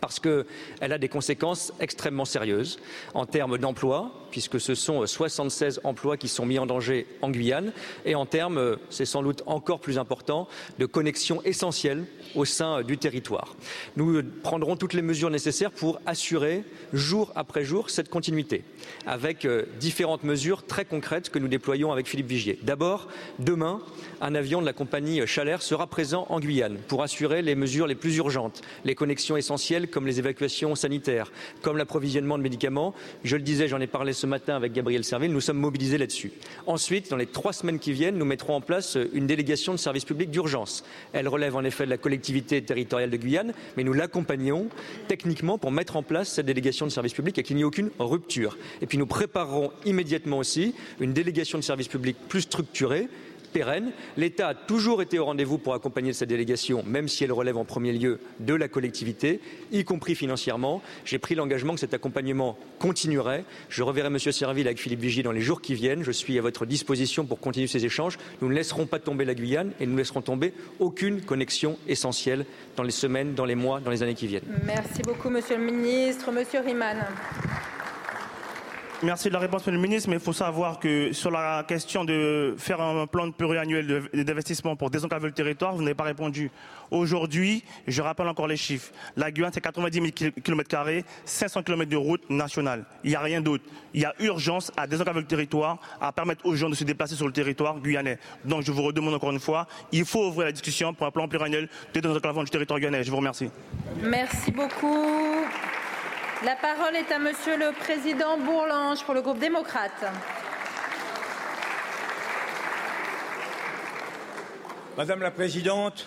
parce 0.00 0.20
qu'elle 0.20 0.44
a 0.80 0.98
des 0.98 1.08
conséquences 1.08 1.72
extrêmement 1.80 2.24
sérieuses 2.24 2.78
en 3.14 3.26
termes 3.26 3.58
d'emploi, 3.58 4.12
puisque 4.30 4.60
ce 4.60 4.74
sont 4.74 5.06
76 5.06 5.80
emplois 5.84 6.16
qui 6.16 6.28
sont 6.28 6.46
mis 6.46 6.58
en 6.58 6.66
danger 6.66 7.06
en 7.22 7.30
Guyane, 7.30 7.72
et 8.04 8.14
en 8.14 8.26
termes, 8.26 8.76
c'est 8.90 9.04
sans 9.04 9.22
doute 9.22 9.42
encore 9.46 9.80
plus 9.80 9.98
important, 9.98 10.48
de 10.78 10.86
connexions 10.86 11.42
essentielles 11.42 12.04
au 12.34 12.44
sein 12.44 12.82
du 12.82 12.98
territoire. 12.98 13.56
Nous 13.96 14.22
prendrons 14.42 14.76
toutes 14.76 14.94
les 14.94 15.02
mesures 15.02 15.30
nécessaires 15.30 15.72
pour 15.72 16.00
assurer 16.06 16.64
jour 16.92 17.32
après 17.34 17.64
jour 17.64 17.90
cette 17.90 18.08
continuité, 18.08 18.62
avec 19.06 19.46
différentes 19.78 20.24
mesures 20.24 20.66
très 20.66 20.84
concrètes 20.84 21.30
que 21.30 21.38
nous 21.38 21.48
déployons 21.48 21.92
avec 21.92 22.08
Philippe 22.08 22.28
Vigier. 22.28 22.58
D'abord, 22.62 23.08
demain, 23.38 23.80
un 24.20 24.34
avion 24.34 24.60
de 24.60 24.66
la 24.66 24.72
compagnie 24.72 25.26
Chalère 25.26 25.62
sera 25.62 25.86
présent 25.86 26.26
en 26.28 26.40
Guyane 26.40 26.78
pour 26.88 27.02
assurer 27.02 27.42
les 27.42 27.54
mesures 27.54 27.86
les 27.86 27.94
plus 27.94 28.16
urgentes, 28.16 28.62
les 28.84 28.94
connexions 28.94 29.36
essentielles 29.36 29.88
comme 29.88 30.06
les 30.06 30.18
évacuations 30.18 30.74
sanitaires, 30.74 31.32
comme 31.62 31.76
l'approvisionnement 31.76 32.38
de 32.38 32.42
médicaments. 32.42 32.94
Je 33.24 33.36
le 33.36 33.42
disais, 33.42 33.68
j'en 33.68 33.80
ai 33.80 33.86
parlé 33.86 34.12
ce 34.20 34.26
matin 34.26 34.54
avec 34.54 34.74
Gabriel 34.74 35.02
Serville, 35.02 35.32
nous 35.32 35.40
sommes 35.40 35.58
mobilisés 35.58 35.96
là-dessus. 35.96 36.30
Ensuite, 36.66 37.10
dans 37.10 37.16
les 37.16 37.26
trois 37.26 37.54
semaines 37.54 37.78
qui 37.78 37.92
viennent, 37.92 38.18
nous 38.18 38.26
mettrons 38.26 38.54
en 38.54 38.60
place 38.60 38.98
une 39.14 39.26
délégation 39.26 39.72
de 39.72 39.78
service 39.78 40.04
public 40.04 40.30
d'urgence. 40.30 40.84
Elle 41.14 41.26
relève 41.26 41.56
en 41.56 41.64
effet 41.64 41.86
de 41.86 41.90
la 41.90 41.96
collectivité 41.96 42.62
territoriale 42.62 43.08
de 43.08 43.16
Guyane, 43.16 43.54
mais 43.76 43.82
nous 43.82 43.94
l'accompagnons 43.94 44.68
techniquement 45.08 45.56
pour 45.56 45.72
mettre 45.72 45.96
en 45.96 46.02
place 46.02 46.28
cette 46.28 46.46
délégation 46.46 46.84
de 46.84 46.90
service 46.90 47.14
public 47.14 47.38
et 47.38 47.42
qu'il 47.42 47.56
n'y 47.56 47.62
ait 47.62 47.64
aucune 47.64 47.90
rupture. 47.98 48.58
Et 48.82 48.86
puis 48.86 48.98
nous 48.98 49.06
préparerons 49.06 49.72
immédiatement 49.86 50.36
aussi 50.38 50.74
une 51.00 51.14
délégation 51.14 51.56
de 51.56 51.64
service 51.64 51.88
public 51.88 52.16
plus 52.28 52.42
structurée 52.42 53.08
pérenne. 53.50 53.92
L'État 54.16 54.48
a 54.48 54.54
toujours 54.54 55.02
été 55.02 55.18
au 55.18 55.24
rendez-vous 55.26 55.58
pour 55.58 55.74
accompagner 55.74 56.12
cette 56.12 56.28
délégation, 56.28 56.82
même 56.86 57.08
si 57.08 57.24
elle 57.24 57.32
relève 57.32 57.56
en 57.56 57.64
premier 57.64 57.92
lieu 57.92 58.20
de 58.40 58.54
la 58.54 58.68
collectivité, 58.68 59.40
y 59.72 59.84
compris 59.84 60.14
financièrement. 60.14 60.82
J'ai 61.04 61.18
pris 61.18 61.34
l'engagement 61.34 61.74
que 61.74 61.80
cet 61.80 61.94
accompagnement 61.94 62.58
continuerait. 62.78 63.44
Je 63.68 63.82
reverrai 63.82 64.08
M. 64.08 64.18
Serville 64.18 64.66
avec 64.66 64.80
Philippe 64.80 65.00
Vigier 65.00 65.22
dans 65.22 65.32
les 65.32 65.40
jours 65.40 65.60
qui 65.60 65.74
viennent. 65.74 66.02
Je 66.02 66.12
suis 66.12 66.38
à 66.38 66.42
votre 66.42 66.66
disposition 66.66 67.26
pour 67.26 67.40
continuer 67.40 67.66
ces 67.66 67.84
échanges. 67.84 68.18
Nous 68.40 68.48
ne 68.48 68.54
laisserons 68.54 68.86
pas 68.86 68.98
tomber 68.98 69.24
la 69.24 69.34
Guyane 69.34 69.72
et 69.80 69.86
nous 69.86 69.92
ne 69.92 69.98
laisserons 69.98 70.22
tomber 70.22 70.52
aucune 70.78 71.20
connexion 71.22 71.78
essentielle 71.88 72.46
dans 72.76 72.82
les 72.82 72.90
semaines, 72.90 73.34
dans 73.34 73.44
les 73.44 73.54
mois, 73.54 73.80
dans 73.80 73.90
les 73.90 74.02
années 74.02 74.14
qui 74.14 74.26
viennent. 74.26 74.44
Merci 74.64 75.02
beaucoup, 75.02 75.30
Monsieur 75.30 75.56
le 75.56 75.64
Ministre. 75.64 76.30
Monsieur 76.32 76.60
Riemann. 76.60 77.04
Merci 79.02 79.28
de 79.28 79.32
la 79.32 79.38
réponse, 79.38 79.62
Monsieur 79.62 79.72
le 79.72 79.78
ministre, 79.78 80.10
mais 80.10 80.16
il 80.16 80.20
faut 80.20 80.34
savoir 80.34 80.78
que 80.78 81.10
sur 81.14 81.30
la 81.30 81.64
question 81.66 82.04
de 82.04 82.54
faire 82.58 82.82
un 82.82 83.06
plan 83.06 83.30
pluriannuel 83.30 84.10
d'investissement 84.12 84.76
pour 84.76 84.90
désenclaver 84.90 85.26
le 85.28 85.32
territoire, 85.32 85.74
vous 85.74 85.80
n'avez 85.80 85.94
pas 85.94 86.04
répondu. 86.04 86.50
Aujourd'hui, 86.90 87.64
je 87.86 88.02
rappelle 88.02 88.28
encore 88.28 88.46
les 88.46 88.58
chiffres. 88.58 88.92
La 89.16 89.30
Guyane, 89.30 89.52
c'est 89.54 89.62
90 89.62 90.12
000 90.18 90.32
km, 90.44 90.86
500 91.24 91.62
km 91.62 91.90
de 91.90 91.96
route 91.96 92.28
nationale. 92.28 92.84
Il 93.02 93.10
n'y 93.10 93.16
a 93.16 93.20
rien 93.20 93.40
d'autre. 93.40 93.64
Il 93.94 94.02
y 94.02 94.04
a 94.04 94.14
urgence 94.20 94.70
à 94.76 94.86
désenclaver 94.86 95.20
le 95.20 95.26
territoire, 95.26 95.78
à 95.98 96.12
permettre 96.12 96.44
aux 96.44 96.54
gens 96.54 96.68
de 96.68 96.74
se 96.74 96.84
déplacer 96.84 97.14
sur 97.14 97.26
le 97.26 97.32
territoire 97.32 97.80
guyanais. 97.80 98.18
Donc, 98.44 98.64
je 98.64 98.70
vous 98.72 98.82
redemande 98.82 99.14
encore 99.14 99.30
une 99.30 99.40
fois, 99.40 99.66
il 99.92 100.04
faut 100.04 100.26
ouvrir 100.26 100.48
la 100.48 100.52
discussion 100.52 100.92
pour 100.92 101.06
un 101.06 101.10
plan 101.10 101.26
pluriannuel 101.26 101.70
de 101.94 102.00
désenclavement 102.00 102.44
du 102.44 102.50
territoire 102.50 102.78
guyanais. 102.78 103.02
Je 103.02 103.10
vous 103.10 103.16
remercie. 103.16 103.50
Merci 104.02 104.50
beaucoup. 104.50 105.46
La 106.42 106.56
parole 106.56 106.96
est 106.96 107.12
à 107.12 107.18
Monsieur 107.18 107.58
le 107.58 107.70
Président 107.72 108.38
Bourlange 108.38 109.04
pour 109.04 109.12
le 109.12 109.20
groupe 109.20 109.38
démocrate. 109.38 110.06
Madame 114.96 115.20
la 115.20 115.30
Présidente, 115.30 116.06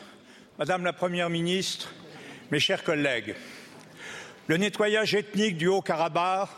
Madame 0.58 0.86
la 0.86 0.93
Première 0.93 1.30
ministre, 1.30 1.93
mes 2.50 2.60
chers 2.60 2.84
collègues, 2.84 3.36
le 4.48 4.58
nettoyage 4.58 5.13
ethnique 5.13 5.56
du 5.56 5.67
Haut-Karabakh 5.67 6.50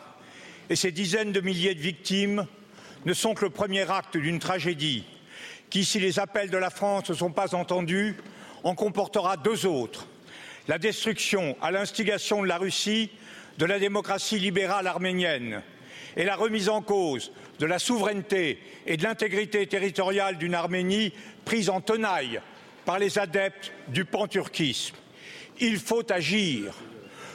et 0.69 0.77
ses 0.77 0.93
dizaines 0.93 1.33
de 1.33 1.41
milliers 1.41 1.75
de 1.75 1.81
victimes 1.81 2.47
ne 3.03 3.13
sont 3.13 3.33
que 3.33 3.43
le 3.43 3.51
premier 3.51 3.91
acte 3.91 4.15
d'une 4.15 4.39
tragédie 4.39 5.03
qui, 5.69 5.83
si 5.83 5.99
les 5.99 6.17
appels 6.17 6.49
de 6.49 6.57
la 6.57 6.69
France 6.69 7.09
ne 7.09 7.15
sont 7.15 7.31
pas 7.31 7.53
entendus, 7.53 8.15
en 8.63 8.73
comportera 8.73 9.35
deux 9.35 9.65
autres 9.65 10.07
la 10.67 10.77
destruction 10.77 11.57
à 11.61 11.71
l'instigation 11.71 12.41
de 12.41 12.47
la 12.47 12.57
Russie 12.57 13.11
de 13.57 13.65
la 13.65 13.79
démocratie 13.79 14.39
libérale 14.39 14.87
arménienne 14.87 15.61
et 16.17 16.23
la 16.23 16.35
remise 16.35 16.69
en 16.69 16.81
cause 16.81 17.31
de 17.59 17.65
la 17.65 17.79
souveraineté 17.79 18.59
et 18.85 18.97
de 18.97 19.03
l'intégrité 19.03 19.65
territoriale 19.67 20.37
d'une 20.37 20.55
Arménie 20.55 21.13
prise 21.45 21.69
en 21.69 21.81
tenaille 21.81 22.41
par 22.85 22.99
les 22.99 23.17
adeptes 23.17 23.71
du 23.87 24.05
panturquisme. 24.05 24.95
Il 25.59 25.79
faut 25.79 26.09
agir. 26.11 26.73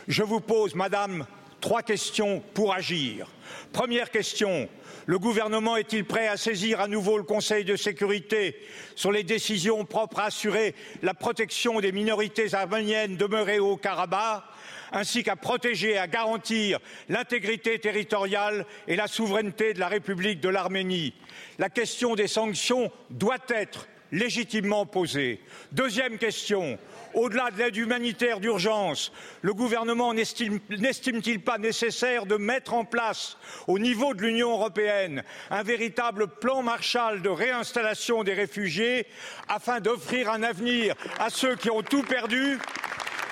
Je 0.09 0.23
vous 0.23 0.41
pose, 0.41 0.75
Madame, 0.75 1.27
trois 1.61 1.83
questions 1.83 2.43
pour 2.55 2.75
agir. 2.75 3.29
Première 3.73 4.11
question 4.11 4.69
le 5.07 5.19
gouvernement 5.19 5.77
est-il 5.77 6.05
prêt 6.05 6.29
à 6.29 6.37
saisir 6.37 6.81
à 6.81 6.87
nouveau 6.87 7.17
le 7.17 7.25
Conseil 7.25 7.65
de 7.65 7.75
sécurité 7.75 8.57
sur 8.95 9.11
les 9.11 9.25
décisions 9.25 9.85
propres 9.85 10.21
à 10.21 10.27
assurer 10.27 10.75
la 11.03 11.15
protection 11.15 11.81
des 11.81 11.91
minorités 11.91 12.55
arméniennes 12.55 13.17
demeurées 13.17 13.59
au 13.59 13.77
Karabakh? 13.77 14.45
Ainsi 14.93 15.23
qu'à 15.23 15.37
protéger 15.37 15.91
et 15.91 15.99
à 15.99 16.07
garantir 16.07 16.79
l'intégrité 17.09 17.79
territoriale 17.79 18.67
et 18.89 18.97
la 18.97 19.07
souveraineté 19.07 19.75
de 19.75 19.81
la 19.81 19.89
République 19.89 20.41
de 20.41 20.49
l'Arménie. 20.49 21.15
La 21.59 21.69
question 21.69 22.15
des 22.15 22.29
sanctions 22.29 22.91
doit 23.11 23.39
être 23.49 23.89
légitimement 24.13 24.87
posée. 24.87 25.41
Deuxième 25.73 26.19
question. 26.19 26.79
Au-delà 27.13 27.51
de 27.51 27.59
l'aide 27.59 27.77
humanitaire 27.77 28.39
d'urgence, 28.39 29.13
le 29.43 29.53
gouvernement 29.53 30.15
n'estime-t-il 30.15 31.41
pas 31.41 31.59
nécessaire 31.59 32.25
de 32.25 32.37
mettre 32.37 32.73
en 32.73 32.85
place, 32.85 33.37
au 33.67 33.81
niveau 33.81 34.15
de 34.15 34.23
l'Union 34.23 34.53
européenne, 34.53 35.25
un 35.51 35.65
véritable 35.65 36.29
plan 36.29 36.63
Marshall 36.63 37.21
de 37.21 37.29
réinstallation 37.29 38.23
des 38.23 38.35
réfugiés 38.35 39.07
afin 39.49 39.81
d'offrir 39.81 40.31
un 40.31 40.45
avenir 40.45 40.95
à 41.19 41.31
ceux 41.31 41.57
qui 41.57 41.69
ont 41.69 41.83
tout 41.83 42.05
perdu? 42.05 42.59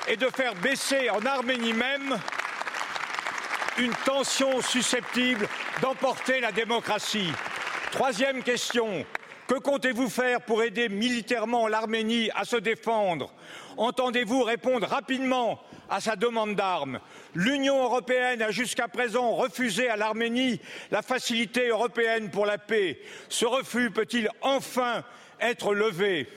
Et 0.09 0.16
de 0.16 0.27
faire 0.27 0.55
baisser 0.55 1.11
en 1.11 1.25
Arménie 1.25 1.75
même 1.75 2.18
une 3.79 3.94
tension 4.05 4.61
susceptible 4.62 5.47
d'emporter 5.83 6.40
la 6.40 6.51
démocratie. 6.51 7.31
Troisième 7.92 8.42
question. 8.42 9.05
Que 9.47 9.55
comptez-vous 9.55 10.11
faire 10.11 10.42
pour 10.42 10.62
aider 10.62 10.88
militairement 10.88 11.68
l'Arménie 11.68 12.31
à 12.35 12.44
se 12.44 12.57
défendre? 12.57 13.33
Entendez-vous 13.79 14.42
répondre 14.42 14.87
rapidement 14.87 15.59
à 15.88 16.01
sa 16.01 16.16
demande 16.16 16.55
d'armes? 16.55 17.01
L'Union 17.35 17.83
européenne 17.83 18.42
a 18.42 18.51
jusqu'à 18.51 18.88
présent 18.88 19.35
refusé 19.35 19.88
à 19.88 19.97
l'Arménie 19.97 20.61
la 20.90 21.01
facilité 21.01 21.68
européenne 21.68 22.31
pour 22.31 22.44
la 22.44 22.59
paix. 22.59 23.01
Ce 23.31 23.47
refus 23.47 23.90
peut-il 23.90 24.29
enfin 24.42 25.03
être 25.40 25.73
levé? 25.73 26.29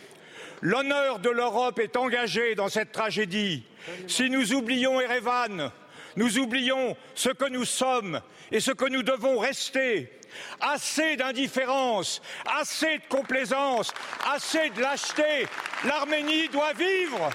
L'honneur 0.61 1.17
de 1.19 1.29
l'Europe 1.29 1.79
est 1.79 1.97
engagé 1.97 2.53
dans 2.53 2.69
cette 2.69 2.91
tragédie. 2.91 3.63
Si 4.07 4.29
nous 4.29 4.53
oublions 4.53 5.01
Erevan, 5.01 5.71
nous 6.15 6.37
oublions 6.37 6.95
ce 7.15 7.29
que 7.29 7.49
nous 7.49 7.65
sommes 7.65 8.21
et 8.51 8.59
ce 8.59 8.71
que 8.71 8.85
nous 8.85 9.01
devons 9.01 9.39
rester. 9.39 10.11
Assez 10.59 11.15
d'indifférence, 11.15 12.21
assez 12.45 12.99
de 12.99 13.03
complaisance, 13.09 13.91
assez 14.31 14.69
de 14.69 14.81
lâcheté. 14.81 15.47
L'Arménie 15.83 16.47
doit 16.49 16.73
vivre. 16.73 17.31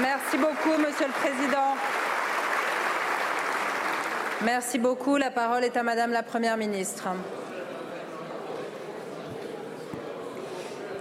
Merci 0.00 0.38
beaucoup, 0.38 0.78
Monsieur 0.78 1.06
le 1.06 1.12
Président. 1.12 1.76
Merci 4.54 4.78
beaucoup. 4.78 5.16
La 5.16 5.30
parole 5.30 5.64
est 5.64 5.78
à 5.78 5.82
Madame 5.82 6.12
la 6.12 6.22
Première 6.22 6.58
ministre. 6.58 7.08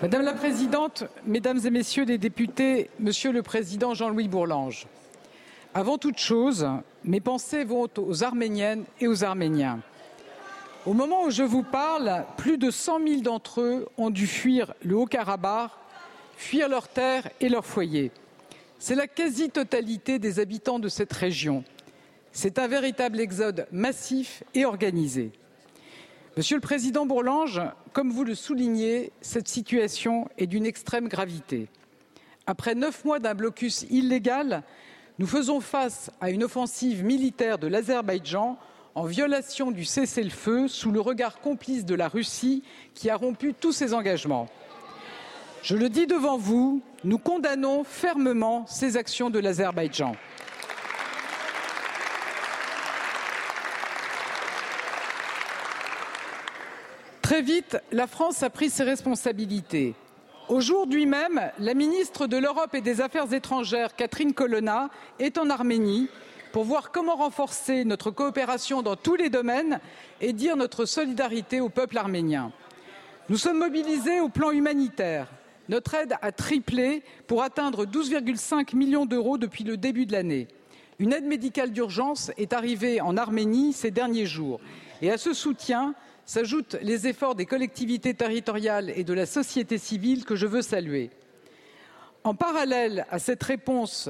Madame 0.02 0.22
la 0.22 0.32
Présidente, 0.32 1.04
Mesdames 1.26 1.60
et 1.66 1.70
Messieurs 1.70 2.06
les 2.06 2.18
députés, 2.18 2.90
Monsieur 2.98 3.34
le 3.34 3.44
Président 3.44 3.94
Jean-Louis 3.94 4.30
Bourlange, 4.30 4.88
avant 5.74 5.98
toute 5.98 6.18
chose, 6.18 6.66
mes 7.04 7.20
pensées 7.20 7.66
vont 7.66 7.90
aux 7.98 8.24
Arméniennes 8.24 8.86
et 9.02 9.10
aux 9.10 9.26
Arméniens. 9.26 9.80
Au 10.86 10.94
moment 10.94 11.26
où 11.26 11.30
je 11.30 11.44
vous 11.44 11.64
parle, 11.64 12.24
plus 12.38 12.58
de 12.58 12.72
100 12.72 13.06
000 13.06 13.22
d'entre 13.22 13.60
eux 13.60 13.86
ont 13.98 14.12
dû 14.12 14.28
fuir 14.28 14.74
le 14.82 14.96
Haut-Karabakh, 14.96 15.72
fuir 16.38 16.70
leurs 16.70 16.88
terres 16.88 17.30
et 17.42 17.50
leurs 17.50 17.66
foyers. 17.66 18.12
C'est 18.80 18.96
la 18.96 19.08
quasi-totalité 19.08 20.20
des 20.20 20.40
habitants 20.40 20.80
de 20.80 20.88
cette 20.88 21.12
région. 21.12 21.66
C'est 22.34 22.60
un 22.60 22.68
véritable 22.68 23.20
exode 23.20 23.68
massif 23.72 24.44
et 24.56 24.64
organisé. 24.64 25.32
Monsieur 26.38 26.56
le 26.56 26.62
Président 26.62 27.06
Bourlange, 27.06 27.62
comme 27.92 28.10
vous 28.10 28.24
le 28.24 28.36
soulignez, 28.36 29.12
cette 29.20 29.50
situation 29.50 30.30
est 30.38 30.48
d'une 30.48 30.66
extrême 30.66 31.10
gravité. 31.10 31.68
Après 32.48 32.74
neuf 32.74 33.04
mois 33.04 33.20
d'un 33.20 33.36
blocus 33.36 33.86
illégal, 33.90 34.64
nous 35.20 35.28
faisons 35.28 35.60
face 35.60 36.10
à 36.22 36.30
une 36.30 36.46
offensive 36.46 37.04
militaire 37.04 37.58
de 37.58 37.68
l'Azerbaïdjan 37.68 38.58
en 38.96 39.04
violation 39.04 39.72
du 39.72 39.84
cessez-le-feu 39.84 40.70
sous 40.70 40.92
le 40.92 41.02
regard 41.02 41.42
complice 41.42 41.84
de 41.84 41.96
la 41.96 42.08
Russie 42.08 42.64
qui 42.94 43.10
a 43.10 43.18
rompu 43.18 43.54
tous 43.54 43.74
ses 43.74 43.94
engagements. 43.94 44.48
Je 45.64 45.76
le 45.76 45.90
dis 45.90 46.08
devant 46.08 46.38
vous, 46.38 46.82
nous 47.04 47.18
condamnons 47.18 47.84
fermement 47.84 48.66
ces 48.68 48.96
actions 48.96 49.30
de 49.30 49.40
l'Azerbaïdjan. 49.40 50.16
Très 57.32 57.44
vite, 57.44 57.78
la 57.94 58.08
France 58.08 58.44
a 58.44 58.50
pris 58.50 58.70
ses 58.70 58.84
responsabilités. 58.84 59.96
Aujourd'hui 60.50 61.06
même, 61.06 61.50
la 61.60 61.74
ministre 61.74 62.28
de 62.28 62.36
l'Europe 62.36 62.76
et 62.76 62.82
des 62.82 63.00
Affaires 63.00 63.32
étrangères, 63.34 63.96
Catherine 63.96 64.34
Colonna, 64.34 64.90
est 65.18 65.38
en 65.38 65.50
Arménie 65.50 66.10
pour 66.52 66.66
voir 66.66 66.92
comment 66.92 67.16
renforcer 67.16 67.86
notre 67.86 68.12
coopération 68.12 68.82
dans 68.82 68.98
tous 68.98 69.16
les 69.16 69.30
domaines 69.30 69.80
et 70.20 70.34
dire 70.34 70.58
notre 70.58 70.84
solidarité 70.84 71.62
au 71.62 71.70
peuple 71.70 72.00
arménien. 72.00 72.52
Nous 73.30 73.38
sommes 73.38 73.60
mobilisés 73.60 74.20
au 74.20 74.28
plan 74.28 74.52
humanitaire. 74.52 75.32
Notre 75.70 75.94
aide 75.94 76.16
a 76.22 76.34
triplé 76.34 77.02
pour 77.28 77.44
atteindre 77.44 77.86
12,5 77.86 78.76
millions 78.76 79.06
d'euros 79.06 79.38
depuis 79.38 79.64
le 79.64 79.78
début 79.78 80.06
de 80.06 80.12
l'année. 80.12 80.50
Une 81.00 81.14
aide 81.14 81.28
médicale 81.28 81.72
d'urgence 81.72 82.30
est 82.38 82.52
arrivée 82.52 83.00
en 83.00 83.16
Arménie 83.16 83.72
ces 83.72 83.90
derniers 83.90 84.26
jours. 84.26 84.60
Et 85.02 85.10
à 85.10 85.18
ce 85.18 85.34
soutien, 85.34 85.96
s'ajoutent 86.26 86.78
les 86.82 87.08
efforts 87.08 87.36
des 87.36 87.46
collectivités 87.46 88.14
territoriales 88.14 88.92
et 88.96 89.04
de 89.04 89.14
la 89.14 89.26
société 89.26 89.78
civile 89.78 90.26
que 90.26 90.36
je 90.36 90.48
veux 90.48 90.62
saluer. 90.62 91.10
En 92.24 92.36
parallèle 92.36 93.06
à 93.10 93.20
cette 93.20 93.44
réponse 93.44 94.10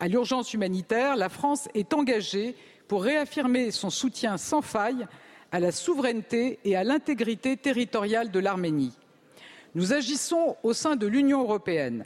à 0.00 0.08
l'urgence 0.08 0.54
humanitaire, 0.54 1.16
la 1.16 1.28
France 1.28 1.68
est 1.74 1.92
engagée 1.92 2.56
pour 2.88 3.04
réaffirmer 3.04 3.70
son 3.70 3.90
soutien 3.90 4.38
sans 4.38 4.62
faille 4.62 5.06
à 5.52 5.60
la 5.60 5.72
souveraineté 5.72 6.58
et 6.64 6.74
à 6.76 6.84
l'intégrité 6.84 7.56
territoriale 7.56 8.30
de 8.30 8.38
l'Arménie. 8.38 8.92
Nous 9.74 9.92
agissons 9.92 10.56
au 10.62 10.72
sein 10.72 10.96
de 10.96 11.06
l'Union 11.06 11.42
européenne. 11.42 12.04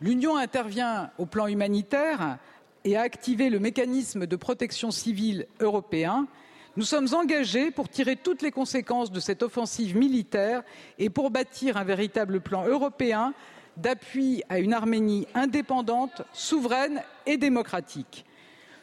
L'Union 0.00 0.36
intervient 0.36 1.10
au 1.18 1.26
plan 1.26 1.46
humanitaire 1.46 2.38
et 2.84 2.96
a 2.96 3.00
activé 3.00 3.48
le 3.48 3.58
mécanisme 3.58 4.26
de 4.26 4.36
protection 4.36 4.90
civile 4.90 5.46
européen 5.60 6.28
nous 6.76 6.84
sommes 6.84 7.08
engagés 7.14 7.70
pour 7.70 7.88
tirer 7.88 8.16
toutes 8.16 8.42
les 8.42 8.50
conséquences 8.50 9.12
de 9.12 9.20
cette 9.20 9.44
offensive 9.44 9.96
militaire 9.96 10.62
et 10.98 11.08
pour 11.08 11.30
bâtir 11.30 11.76
un 11.76 11.84
véritable 11.84 12.40
plan 12.40 12.66
européen 12.66 13.32
d'appui 13.76 14.42
à 14.48 14.58
une 14.58 14.72
Arménie 14.72 15.26
indépendante, 15.34 16.22
souveraine 16.32 17.02
et 17.26 17.36
démocratique. 17.36 18.24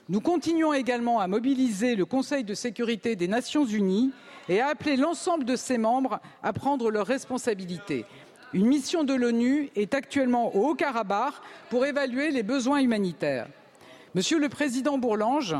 Nous 0.07 0.21
continuons 0.21 0.73
également 0.73 1.19
à 1.19 1.27
mobiliser 1.27 1.95
le 1.95 2.05
Conseil 2.05 2.43
de 2.43 2.53
sécurité 2.53 3.15
des 3.15 3.27
Nations 3.27 3.65
unies 3.65 4.11
et 4.47 4.61
à 4.61 4.69
appeler 4.69 4.95
l'ensemble 4.95 5.43
de 5.43 5.55
ses 5.55 5.77
membres 5.77 6.19
à 6.43 6.53
prendre 6.53 6.91
leurs 6.91 7.07
responsabilités. 7.07 8.05
Une 8.53 8.67
mission 8.67 9.03
de 9.03 9.13
l'ONU 9.13 9.69
est 9.75 9.93
actuellement 9.93 10.55
au 10.55 10.69
Haut-Karabakh 10.69 11.35
pour 11.69 11.85
évaluer 11.85 12.31
les 12.31 12.43
besoins 12.43 12.79
humanitaires. 12.79 13.47
Monsieur 14.15 14.39
le 14.39 14.49
Président 14.49 14.97
Bourlange, 14.97 15.55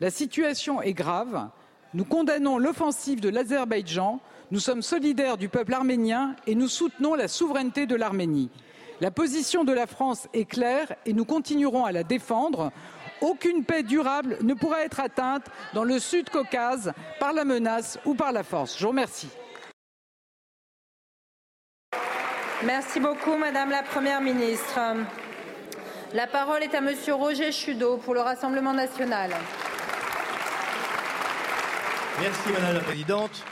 la 0.00 0.10
situation 0.10 0.82
est 0.82 0.94
grave. 0.94 1.48
Nous 1.94 2.04
condamnons 2.04 2.56
l'offensive 2.56 3.20
de 3.20 3.28
l'Azerbaïdjan, 3.28 4.20
nous 4.50 4.60
sommes 4.60 4.80
solidaires 4.80 5.36
du 5.36 5.48
peuple 5.50 5.74
arménien 5.74 6.36
et 6.46 6.54
nous 6.54 6.68
soutenons 6.68 7.14
la 7.14 7.28
souveraineté 7.28 7.86
de 7.86 7.94
l'Arménie. 7.94 8.50
La 9.00 9.10
position 9.10 9.62
de 9.64 9.72
la 9.72 9.86
France 9.86 10.26
est 10.32 10.46
claire 10.46 10.94
et 11.04 11.12
nous 11.12 11.26
continuerons 11.26 11.84
à 11.84 11.92
la 11.92 12.02
défendre. 12.02 12.72
Aucune 13.20 13.64
paix 13.64 13.82
durable 13.82 14.38
ne 14.42 14.54
pourra 14.54 14.84
être 14.84 15.00
atteinte 15.00 15.44
dans 15.74 15.84
le 15.84 15.98
Sud 15.98 16.30
Caucase 16.30 16.92
par 17.20 17.32
la 17.32 17.44
menace 17.44 17.98
ou 18.06 18.14
par 18.14 18.32
la 18.32 18.42
force. 18.42 18.78
Je 18.78 18.84
vous 18.84 18.90
remercie. 18.90 19.28
Merci 22.64 23.00
beaucoup, 23.00 23.36
Madame 23.36 23.70
la 23.70 23.82
Première 23.82 24.20
ministre. 24.20 24.78
La 26.14 26.26
parole 26.26 26.62
est 26.62 26.74
à 26.74 26.80
Monsieur 26.80 27.14
Roger 27.14 27.52
Chudeau 27.52 27.96
pour 27.98 28.14
le 28.14 28.20
Rassemblement 28.20 28.72
national. 28.72 29.30
Merci 32.20 32.52
Madame 32.52 32.74
la 32.74 32.80
Présidente. 32.80 33.42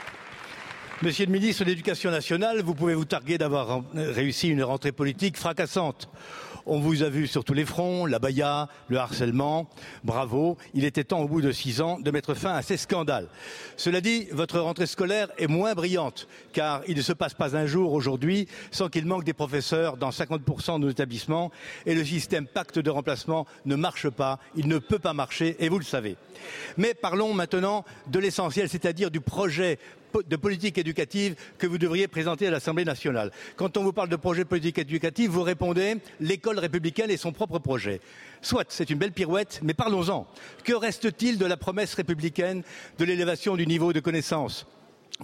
Monsieur 1.03 1.25
le 1.25 1.31
ministre 1.31 1.63
de 1.63 1.69
l'Éducation 1.69 2.11
nationale, 2.11 2.61
vous 2.61 2.75
pouvez 2.75 2.93
vous 2.93 3.05
targuer 3.05 3.39
d'avoir 3.39 3.81
réussi 3.95 4.49
une 4.49 4.61
rentrée 4.61 4.91
politique 4.91 5.35
fracassante. 5.35 6.07
On 6.67 6.79
vous 6.79 7.01
a 7.01 7.09
vu 7.09 7.25
sur 7.25 7.43
tous 7.43 7.55
les 7.55 7.65
fronts, 7.65 8.05
la 8.05 8.19
baya, 8.19 8.69
le 8.87 8.97
harcèlement. 8.97 9.67
Bravo. 10.03 10.57
Il 10.75 10.85
était 10.85 11.03
temps, 11.03 11.21
au 11.21 11.27
bout 11.27 11.41
de 11.41 11.51
six 11.51 11.81
ans, 11.81 11.99
de 11.99 12.11
mettre 12.11 12.35
fin 12.35 12.53
à 12.53 12.61
ces 12.61 12.77
scandales. 12.77 13.27
Cela 13.77 13.99
dit, 13.99 14.27
votre 14.31 14.59
rentrée 14.59 14.85
scolaire 14.85 15.29
est 15.39 15.47
moins 15.47 15.73
brillante, 15.73 16.27
car 16.53 16.83
il 16.87 16.97
ne 16.97 17.01
se 17.01 17.13
passe 17.13 17.33
pas 17.33 17.57
un 17.57 17.65
jour 17.65 17.93
aujourd'hui 17.93 18.47
sans 18.69 18.87
qu'il 18.87 19.07
manque 19.07 19.23
des 19.23 19.33
professeurs 19.33 19.97
dans 19.97 20.11
50% 20.11 20.75
de 20.75 20.85
nos 20.85 20.91
établissements 20.91 21.51
et 21.87 21.95
le 21.95 22.05
système 22.05 22.45
pacte 22.45 22.77
de 22.77 22.89
remplacement 22.91 23.47
ne 23.65 23.75
marche 23.75 24.09
pas. 24.09 24.37
Il 24.55 24.67
ne 24.67 24.77
peut 24.77 24.99
pas 24.99 25.13
marcher 25.13 25.55
et 25.59 25.67
vous 25.67 25.79
le 25.79 25.83
savez. 25.83 26.15
Mais 26.77 26.93
parlons 26.93 27.33
maintenant 27.33 27.85
de 28.05 28.19
l'essentiel, 28.19 28.69
c'est-à-dire 28.69 29.09
du 29.09 29.19
projet 29.19 29.79
de 30.27 30.35
politique 30.35 30.77
éducative 30.77 31.35
que 31.57 31.67
vous 31.67 31.77
devriez 31.77 32.07
présenter 32.07 32.47
à 32.47 32.51
l'Assemblée 32.51 32.85
nationale. 32.85 33.31
Quand 33.55 33.77
on 33.77 33.83
vous 33.83 33.93
parle 33.93 34.09
de 34.09 34.15
projet 34.15 34.45
politique 34.45 34.79
éducative, 34.79 35.31
vous 35.31 35.43
répondez 35.43 35.97
l'école 36.19 36.59
républicaine 36.59 37.09
et 37.09 37.17
son 37.17 37.31
propre 37.31 37.59
projet. 37.59 38.01
Soit, 38.41 38.65
c'est 38.69 38.89
une 38.89 38.97
belle 38.97 39.11
pirouette, 39.11 39.59
mais 39.63 39.73
parlons-en. 39.73 40.27
Que 40.63 40.73
reste-t-il 40.73 41.37
de 41.37 41.45
la 41.45 41.57
promesse 41.57 41.93
républicaine 41.93 42.63
de 42.97 43.05
l'élévation 43.05 43.55
du 43.55 43.67
niveau 43.67 43.93
de 43.93 43.99
connaissance? 43.99 44.65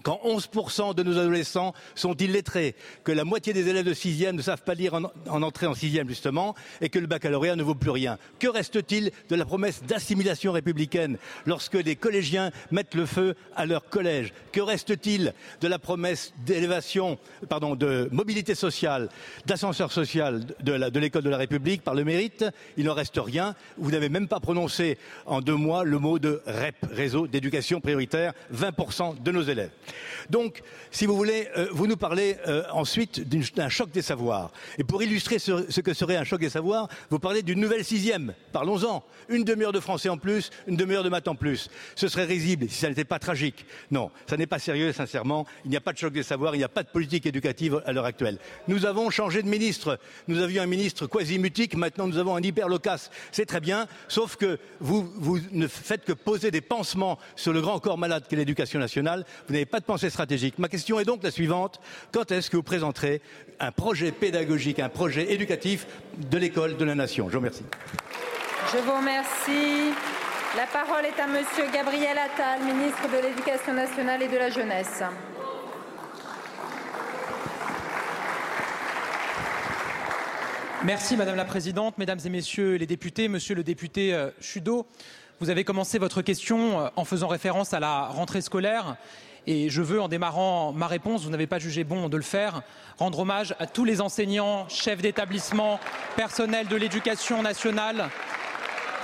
Quand 0.04 0.20
11% 0.24 0.96
de 0.96 1.04
nos 1.04 1.18
adolescents 1.18 1.74
sont 1.96 2.16
illettrés, 2.16 2.76
que 3.04 3.12
la 3.12 3.24
moitié 3.24 3.54
des 3.54 3.68
élèves 3.68 3.86
de 3.86 3.94
sixième 3.94 4.36
ne 4.36 4.42
savent 4.42 4.64
pas 4.64 4.74
lire 4.74 4.94
en, 4.94 5.04
en 5.30 5.42
entrée 5.42 5.68
en 5.68 5.74
sixième 5.74 6.08
justement, 6.08 6.56
et 6.82 6.90
que 6.90 7.00
le 7.00 7.08
baccalauréat 7.08 7.56
ne 7.56 7.64
vaut 7.64 7.76
plus 7.76 7.90
rien. 7.90 8.18
Que 8.40 8.48
reste-t-il 8.48 9.12
de 9.30 9.36
la 9.36 9.46
promesse 9.46 9.84
d'assimilation 9.84 10.52
républicaine 10.52 11.18
lorsque 11.46 11.76
les 11.76 11.96
collégiens 11.96 12.52
mettent 12.72 12.96
le 12.96 13.06
feu 13.06 13.36
à 13.56 13.66
leur 13.66 13.90
collège? 13.90 14.34
Que 14.52 14.62
reste-t-il 14.62 15.34
de 15.62 15.68
la 15.68 15.80
promesse 15.80 16.34
d'élévation, 16.46 17.18
pardon, 17.50 17.76
de 17.76 18.10
mobilité 18.12 18.56
sociale, 18.56 19.10
d'ascenseur 19.46 19.92
social 19.92 20.46
de 20.62 21.00
l'école 21.00 21.24
de, 21.24 21.28
de 21.28 21.32
la 21.32 21.38
République 21.38 21.84
par 21.84 21.96
le 21.96 22.04
mérite? 22.04 22.46
Il 22.78 22.86
n'en 22.86 22.94
reste 22.94 23.18
rien. 23.18 23.56
Vous 23.78 23.92
n'avez 23.92 24.10
même 24.10 24.28
pas 24.28 24.40
prononcé 24.40 24.98
en 25.26 25.42
deux 25.42 25.56
mois 25.56 25.84
le 25.84 26.00
mot 26.00 26.20
de 26.20 26.42
REP, 26.46 26.76
réseau 26.92 27.28
d'éducation 27.28 27.82
prioritaire, 27.82 28.34
20% 28.54 29.22
de 29.22 29.32
nos 29.32 29.44
élèves. 29.44 29.72
Donc, 30.30 30.62
si 30.92 31.06
vous 31.06 31.16
voulez, 31.16 31.48
euh, 31.58 31.68
vous 31.72 31.88
nous 31.88 31.98
parlez 31.98 32.38
euh, 32.48 32.64
ensuite 32.72 33.28
d'un 33.28 33.70
choc 33.70 33.92
des 33.92 34.02
savoirs. 34.02 34.52
Et 34.78 34.84
pour 34.84 35.02
illustrer 35.02 35.40
ce, 35.40 35.82
que 35.82 35.94
serait 35.94 36.18
un 36.18 36.24
choc 36.24 36.42
des 36.42 36.50
savoirs, 36.50 36.88
vous 37.10 37.20
parlez 37.20 37.42
d'une 37.42 37.60
nouvelle 37.60 37.84
sixième. 37.86 38.34
Parlons-en. 38.52 39.04
Une 39.30 39.44
demi-heure 39.44 39.74
de 39.74 39.80
français 39.80 40.10
en 40.10 40.18
plus, 40.18 40.52
une 40.68 40.78
demi-heure 40.78 41.04
de 41.04 41.10
maths 41.10 41.28
en 41.28 41.36
plus. 41.36 41.70
Ce 41.96 42.08
serait 42.08 42.26
risible 42.26 42.70
si 42.70 42.80
ça 42.80 42.90
n'était 42.90 43.04
pas 43.04 43.20
tragique. 43.20 43.66
Non, 43.92 44.12
ça 44.30 44.38
n'est 44.38 44.48
pas 44.48 44.60
sérieux, 44.60 44.94
sincèrement. 44.94 45.46
Il 45.66 45.72
n'y 45.72 45.78
a 45.78 45.82
pas 45.82 45.94
de 45.94 45.98
choc 45.98 46.14
des 46.14 46.24
savoirs, 46.24 46.56
il 46.56 46.60
n'y 46.60 46.64
a 46.64 46.70
pas 46.70 46.84
de 46.84 46.90
politique 46.90 47.26
éducative 47.26 47.82
à 47.86 47.92
l'heure 47.92 48.06
actuelle. 48.06 48.40
Nous 48.68 48.86
avons 48.86 49.10
changé 49.10 49.44
de 49.44 49.48
ministre. 49.48 50.00
Nous 50.28 50.42
avions 50.42 50.64
un 50.64 50.68
ministre 50.68 51.08
quasi-mutique, 51.08 51.76
maintenant 51.76 52.08
nous 52.08 52.18
avons 52.18 52.36
un 52.36 52.42
hyper. 52.42 52.68
C'est 53.32 53.46
très 53.46 53.60
bien, 53.60 53.88
sauf 54.08 54.36
que 54.36 54.60
vous, 54.80 55.40
ne 55.52 55.68
faites 55.68 56.06
que 56.06 56.14
poser 56.14 56.52
des 56.52 56.62
pansements 56.62 57.18
sur 57.36 57.54
le 57.54 57.62
grand 57.62 57.80
corps 57.80 57.98
malade 57.98 58.26
qu'est 58.28 58.36
l'éducation 58.36 58.80
nationale. 58.80 59.26
Vous 59.48 59.56
pas 59.68 59.80
de 59.80 59.86
pensée 59.86 60.10
stratégique. 60.10 60.58
Ma 60.58 60.70
question 60.70 61.00
est 61.00 61.06
donc 61.06 61.24
la 61.24 61.32
suivante. 61.32 61.80
Quand 62.12 62.32
est-ce 62.32 62.50
que 62.50 62.58
vous 62.58 62.64
présenterez 62.64 63.22
un 63.60 63.72
projet 63.72 64.12
pédagogique, 64.12 64.80
un 64.80 64.90
projet 64.90 65.32
éducatif 65.32 65.88
de 66.18 66.38
l'école 66.38 66.78
de 66.78 66.86
la 66.86 66.96
nation? 66.96 67.28
Je 67.28 67.34
vous 67.34 67.40
remercie. 67.40 67.66
Je 68.74 68.78
vous 68.80 68.96
remercie. 68.98 69.94
La 70.56 70.66
parole 70.66 71.06
est 71.06 71.20
à 71.20 71.28
Monsieur 71.28 71.72
Gabriel 71.74 72.18
Attal, 72.18 72.64
ministre 72.64 73.08
de 73.12 73.28
l'Éducation 73.28 73.74
nationale 73.74 74.24
et 74.24 74.28
de 74.28 74.38
la 74.38 74.50
jeunesse. 74.50 75.04
Merci 80.84 81.18
Madame 81.18 81.36
la 81.36 81.46
Présidente, 81.46 81.98
Mesdames 81.98 82.20
et 82.24 82.30
Messieurs 82.30 82.76
les 82.76 82.86
députés, 82.86 83.28
Monsieur 83.28 83.56
le 83.56 83.64
député 83.64 84.14
euh, 84.14 84.30
Chudeau, 84.40 84.88
vous 85.40 85.50
avez 85.50 85.64
commencé 85.64 86.00
votre 86.00 86.22
question 86.22 86.80
euh, 86.80 86.90
en 86.96 87.04
faisant 87.04 87.28
référence 87.28 87.74
à 87.74 87.80
la 87.80 88.06
rentrée 88.06 88.42
scolaire 88.42 88.96
et 89.48 89.70
je 89.70 89.82
veux, 89.82 90.02
en 90.02 90.10
démarrant 90.10 90.74
ma 90.74 90.88
réponse, 90.88 91.24
vous 91.24 91.30
n'avez 91.30 91.48
pas 91.48 91.58
jugé 91.58 91.86
bon 91.86 92.10
de 92.10 92.18
le 92.18 92.24
faire, 92.24 92.62
rendre 93.00 93.20
hommage 93.20 93.56
à 93.60 93.66
tous 93.66 93.86
les 93.86 94.02
enseignants, 94.02 94.68
chefs 94.68 95.02
d'établissement, 95.02 95.80
personnels 96.18 96.68
de 96.68 96.76
l'éducation 96.76 97.42
nationale 97.42 98.10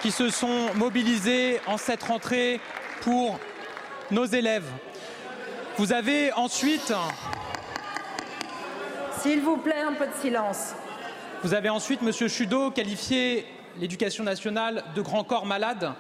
qui 0.02 0.12
se 0.12 0.30
sont 0.30 0.74
mobilisés 0.76 1.62
en 1.66 1.78
cette 1.78 2.04
rentrée 2.04 2.60
pour 3.02 3.40
nos 4.12 4.26
élèves. 4.26 4.70
Vous 5.78 5.94
avez 5.94 6.34
ensuite. 6.34 6.94
S'il 9.22 9.40
vous 9.40 9.56
plaît, 9.56 9.82
un 9.82 9.94
peu 9.94 10.08
de 10.08 10.14
silence. 10.22 10.74
Vous 11.42 11.54
avez 11.54 11.70
ensuite, 11.70 12.02
Monsieur 12.02 12.28
Chudeau, 12.28 12.70
qualifié 12.70 13.48
l'éducation 13.80 14.26
nationale 14.26 14.84
de 14.94 15.02
grand 15.02 15.24
corps 15.24 15.46
malade. 15.46 15.94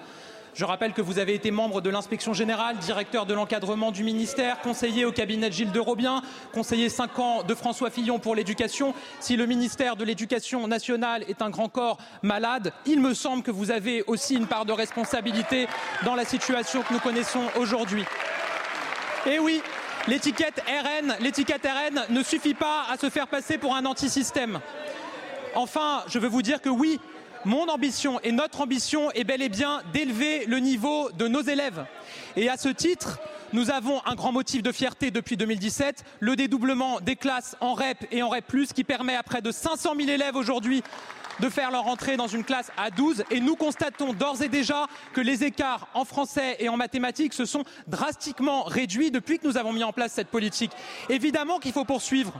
Je 0.55 0.65
rappelle 0.65 0.93
que 0.93 1.01
vous 1.01 1.17
avez 1.17 1.33
été 1.33 1.49
membre 1.49 1.81
de 1.81 1.89
l'inspection 1.89 2.33
générale, 2.33 2.77
directeur 2.77 3.25
de 3.25 3.33
l'encadrement 3.33 3.91
du 3.91 4.03
ministère, 4.03 4.59
conseiller 4.61 5.03
au 5.03 5.11
cabinet 5.11 5.49
de 5.49 5.53
Gilles 5.53 5.71
de 5.71 5.79
Robien, 5.79 6.21
conseiller 6.53 6.89
5 6.89 7.17
ans 7.17 7.43
de 7.43 7.55
François 7.55 7.89
Fillon 7.89 8.19
pour 8.19 8.35
l'éducation. 8.35 8.93
Si 9.19 9.35
le 9.35 9.47
ministère 9.47 9.95
de 9.95 10.03
l'Éducation 10.03 10.67
nationale 10.67 11.25
est 11.27 11.41
un 11.41 11.49
grand 11.49 11.69
corps 11.69 11.97
malade, 12.21 12.71
il 12.85 12.99
me 12.99 13.15
semble 13.15 13.41
que 13.41 13.49
vous 13.49 13.71
avez 13.71 14.03
aussi 14.05 14.35
une 14.35 14.45
part 14.45 14.65
de 14.65 14.73
responsabilité 14.73 15.67
dans 16.05 16.13
la 16.13 16.23
situation 16.23 16.83
que 16.83 16.93
nous 16.93 16.99
connaissons 16.99 17.45
aujourd'hui. 17.57 18.05
Et 19.25 19.39
oui, 19.39 19.59
l'étiquette 20.07 20.61
RN, 20.67 21.15
l'étiquette 21.19 21.65
RN 21.65 22.13
ne 22.13 22.21
suffit 22.21 22.53
pas 22.53 22.83
à 22.91 22.97
se 22.97 23.09
faire 23.09 23.27
passer 23.27 23.57
pour 23.57 23.75
un 23.75 23.85
antisystème. 23.85 24.59
Enfin, 25.55 26.03
je 26.07 26.19
veux 26.19 26.27
vous 26.27 26.43
dire 26.43 26.61
que 26.61 26.69
oui, 26.69 26.99
mon 27.45 27.67
ambition 27.67 28.19
et 28.21 28.31
notre 28.31 28.61
ambition 28.61 29.11
est 29.11 29.23
bel 29.23 29.41
et 29.41 29.49
bien 29.49 29.81
d'élever 29.93 30.45
le 30.45 30.59
niveau 30.59 31.11
de 31.11 31.27
nos 31.27 31.41
élèves. 31.41 31.85
Et 32.35 32.49
à 32.49 32.57
ce 32.57 32.69
titre, 32.69 33.19
nous 33.53 33.69
avons 33.69 34.01
un 34.05 34.15
grand 34.15 34.31
motif 34.31 34.63
de 34.63 34.71
fierté 34.71 35.11
depuis 35.11 35.37
2017, 35.37 36.03
le 36.19 36.35
dédoublement 36.35 36.99
des 37.01 37.15
classes 37.15 37.55
en 37.59 37.73
REP 37.73 38.07
et 38.11 38.23
en 38.23 38.29
REP+, 38.29 38.51
qui 38.73 38.83
permet 38.83 39.15
à 39.15 39.23
près 39.23 39.41
de 39.41 39.51
500 39.51 39.93
000 39.95 40.09
élèves 40.09 40.35
aujourd'hui 40.35 40.83
de 41.39 41.49
faire 41.49 41.71
leur 41.71 41.87
entrée 41.87 42.17
dans 42.17 42.27
une 42.27 42.43
classe 42.43 42.71
à 42.77 42.91
12 42.91 43.23
et 43.31 43.39
nous 43.39 43.55
constatons 43.55 44.13
d'ores 44.13 44.41
et 44.41 44.49
déjà 44.49 44.85
que 45.13 45.21
les 45.21 45.43
écarts 45.43 45.87
en 45.93 46.05
français 46.05 46.57
et 46.59 46.69
en 46.69 46.77
mathématiques 46.77 47.33
se 47.33 47.45
sont 47.45 47.63
drastiquement 47.87 48.63
réduits 48.63 49.11
depuis 49.11 49.39
que 49.39 49.47
nous 49.47 49.57
avons 49.57 49.73
mis 49.73 49.83
en 49.83 49.93
place 49.93 50.13
cette 50.13 50.27
politique. 50.27 50.71
Évidemment 51.09 51.59
qu'il 51.59 51.73
faut 51.73 51.85
poursuivre 51.85 52.33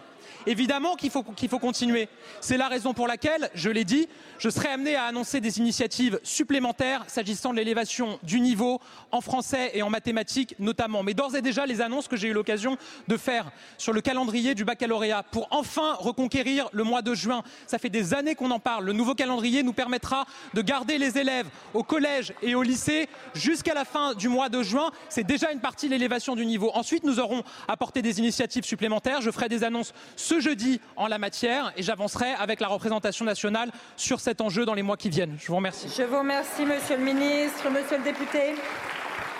Évidemment 0.45 0.95
qu'il 0.95 1.09
faut, 1.09 1.23
qu'il 1.23 1.49
faut 1.49 1.59
continuer. 1.59 2.09
C'est 2.41 2.57
la 2.57 2.67
raison 2.67 2.93
pour 2.93 3.07
laquelle, 3.07 3.49
je 3.53 3.69
l'ai 3.69 3.85
dit, 3.85 4.07
je 4.39 4.49
serai 4.49 4.69
amené 4.69 4.95
à 4.95 5.05
annoncer 5.05 5.39
des 5.39 5.59
initiatives 5.59 6.19
supplémentaires 6.23 7.03
s'agissant 7.07 7.51
de 7.51 7.57
l'élévation 7.57 8.19
du 8.23 8.39
niveau 8.39 8.79
en 9.11 9.21
français 9.21 9.71
et 9.73 9.81
en 9.81 9.89
mathématiques 9.89 10.55
notamment. 10.59 11.03
Mais 11.03 11.13
d'ores 11.13 11.35
et 11.35 11.41
déjà, 11.41 11.65
les 11.65 11.81
annonces 11.81 12.07
que 12.07 12.17
j'ai 12.17 12.27
eu 12.27 12.33
l'occasion 12.33 12.77
de 13.07 13.17
faire 13.17 13.51
sur 13.77 13.93
le 13.93 14.01
calendrier 14.01 14.55
du 14.55 14.65
baccalauréat 14.65 15.23
pour 15.23 15.47
enfin 15.51 15.93
reconquérir 15.99 16.69
le 16.73 16.83
mois 16.83 17.01
de 17.01 17.13
juin. 17.13 17.43
Ça 17.67 17.77
fait 17.77 17.89
des 17.89 18.13
années 18.13 18.35
qu'on 18.35 18.51
en 18.51 18.59
parle. 18.59 18.85
Le 18.85 18.93
nouveau 18.93 19.15
calendrier 19.15 19.63
nous 19.63 19.73
permettra 19.73 20.25
de 20.53 20.61
garder 20.61 20.97
les 20.97 21.17
élèves 21.17 21.47
au 21.73 21.83
collège 21.83 22.33
et 22.41 22.55
au 22.55 22.63
lycée 22.63 23.07
jusqu'à 23.33 23.73
la 23.73 23.85
fin 23.85 24.13
du 24.13 24.27
mois 24.27 24.49
de 24.49 24.61
juin. 24.61 24.91
C'est 25.09 25.23
déjà 25.23 25.51
une 25.51 25.59
partie 25.59 25.87
de 25.87 25.91
l'élévation 25.91 26.35
du 26.35 26.45
niveau. 26.45 26.71
Ensuite, 26.73 27.03
nous 27.03 27.19
aurons 27.19 27.43
apporté 27.67 28.01
des 28.01 28.19
initiatives 28.19 28.65
supplémentaires. 28.65 29.21
Je 29.21 29.31
ferai 29.31 29.49
des 29.49 29.63
annonces 29.63 29.93
ce 30.15 30.32
jeudi 30.39 30.79
en 30.95 31.07
la 31.07 31.17
matière 31.17 31.71
et 31.77 31.83
j'avancerai 31.83 32.31
avec 32.33 32.59
la 32.59 32.67
représentation 32.67 33.25
nationale 33.25 33.71
sur 33.97 34.19
cet 34.19 34.41
enjeu 34.41 34.65
dans 34.65 34.73
les 34.73 34.83
mois 34.83 34.97
qui 34.97 35.09
viennent. 35.09 35.37
Je 35.39 35.47
vous 35.47 35.55
remercie. 35.55 35.87
Je 35.95 36.03
vous 36.03 36.17
remercie, 36.19 36.65
monsieur 36.65 36.97
le 36.97 37.03
ministre. 37.03 37.69
Monsieur 37.69 37.97
le 37.97 38.03
député. 38.03 38.55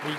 Oui. 0.06 0.14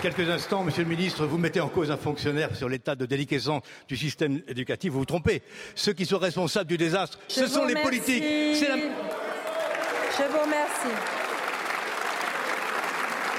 Quelques 0.00 0.30
instants, 0.30 0.62
Monsieur 0.62 0.84
le 0.84 0.88
ministre, 0.88 1.26
vous 1.26 1.38
mettez 1.38 1.60
en 1.60 1.68
cause 1.68 1.90
un 1.90 1.96
fonctionnaire 1.96 2.54
sur 2.54 2.68
l'état 2.68 2.94
de 2.94 3.04
déliquescence 3.04 3.62
du 3.88 3.96
système 3.96 4.40
éducatif. 4.46 4.92
Vous 4.92 5.00
vous 5.00 5.04
trompez. 5.04 5.42
Ceux 5.74 5.92
qui 5.92 6.06
sont 6.06 6.18
responsables 6.18 6.68
du 6.68 6.76
désastre, 6.76 7.18
Je 7.28 7.34
ce 7.34 7.46
sont 7.48 7.64
les 7.64 7.74
remercie. 7.74 7.82
politiques. 7.82 8.68
La... 8.68 8.76
Je 8.76 10.30
vous 10.30 10.38
remercie. 10.38 10.94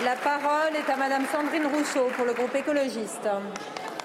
La 0.03 0.15
parole 0.17 0.75
est 0.75 0.91
à 0.91 0.95
Madame 0.97 1.23
Sandrine 1.31 1.65
Rousseau 1.67 2.09
pour 2.15 2.25
le 2.25 2.33
groupe 2.33 2.53
écologiste. 2.55 3.27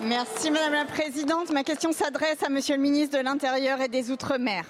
Merci 0.01 0.51
Madame 0.51 0.73
la 0.73 0.85
Présidente. 0.85 1.51
Ma 1.51 1.63
question 1.63 1.93
s'adresse 1.93 2.43
à 2.43 2.49
Monsieur 2.49 2.75
le 2.75 2.83
ministre 2.83 3.17
de 3.17 3.23
l'Intérieur 3.23 3.81
et 3.81 3.89
des 3.89 4.11
Outre-mer. 4.11 4.65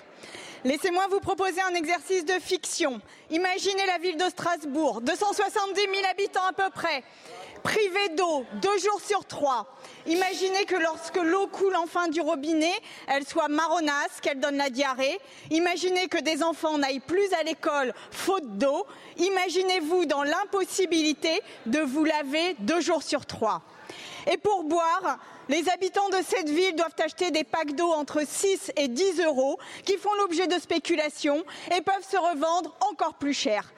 Laissez-moi 0.65 1.07
vous 1.11 1.21
proposer 1.21 1.61
un 1.63 1.75
exercice 1.75 2.25
de 2.27 2.35
fiction. 2.35 3.01
Imaginez 3.31 3.87
la 3.87 3.99
ville 3.99 4.19
de 4.19 4.25
Strasbourg, 4.25 5.01
270 5.01 5.81
000 5.81 5.93
habitants 6.11 6.45
à 6.49 6.53
peu 6.53 6.71
près, 6.71 7.03
privée 7.63 8.11
d'eau, 8.17 8.45
deux 8.61 8.79
jours 8.79 9.01
sur 9.01 9.25
trois. 9.25 9.67
Imaginez 10.07 10.67
que 10.67 10.77
lorsque 10.77 11.17
l'eau 11.17 11.47
coule 11.47 11.77
enfin 11.77 12.09
du 12.09 12.21
robinet, 12.21 12.75
elle 13.09 13.27
soit 13.27 13.49
marronasse, 13.49 14.21
qu'elle 14.23 14.41
donne 14.41 14.57
la 14.57 14.71
diarrhée. 14.71 15.19
Imaginez 15.51 16.09
que 16.09 16.23
des 16.23 16.43
enfants 16.43 16.79
n'aillent 16.79 17.01
plus 17.01 17.33
à 17.33 17.43
l'école 17.43 17.95
faute 18.11 18.59
d'eau. 18.59 18.87
Imaginez-vous 19.17 20.05
dans 20.05 20.23
l'impossibilité 20.23 21.41
de 21.67 21.81
vous 21.81 22.05
laver 22.05 22.57
deux 22.61 22.81
jours 22.81 23.03
sur 23.03 23.25
trois. 23.27 23.63
Et 24.31 24.39
pour 24.39 24.65
boire, 24.65 25.19
les 25.49 25.69
habitants 25.69 26.09
de 26.09 26.19
cette 26.27 26.49
ville 26.49 26.75
doivent 26.75 26.95
acheter 26.99 27.31
des 27.31 27.45
packs 27.45 27.75
d'eau 27.75 27.91
entre 27.93 28.23
6 28.27 28.73
et 28.77 28.89
10 28.89 29.21
euros 29.23 29.59
qui 29.85 29.97
font 29.97 30.15
l'objet 30.15 30.47
de 30.47 30.59
spéculations 30.59 31.45
et 31.77 31.83
peuvent 31.83 32.09
se 32.09 32.17
revendre 32.17 32.75
encore 32.91 33.15
plus 33.15 33.35
cher. 33.35 33.73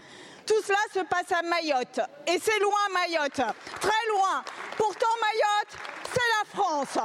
Tout 0.46 0.62
cela 0.64 0.78
se 0.94 1.00
passe 1.00 1.32
à 1.32 1.42
Mayotte. 1.42 2.00
Et 2.26 2.38
c'est 2.40 2.58
loin 2.60 2.80
Mayotte, 2.92 3.42
très 3.80 4.08
loin. 4.08 4.44
Pourtant 4.76 5.06
Mayotte, 5.20 5.76
c'est 6.12 6.20
la 6.38 6.62
France. 6.62 6.98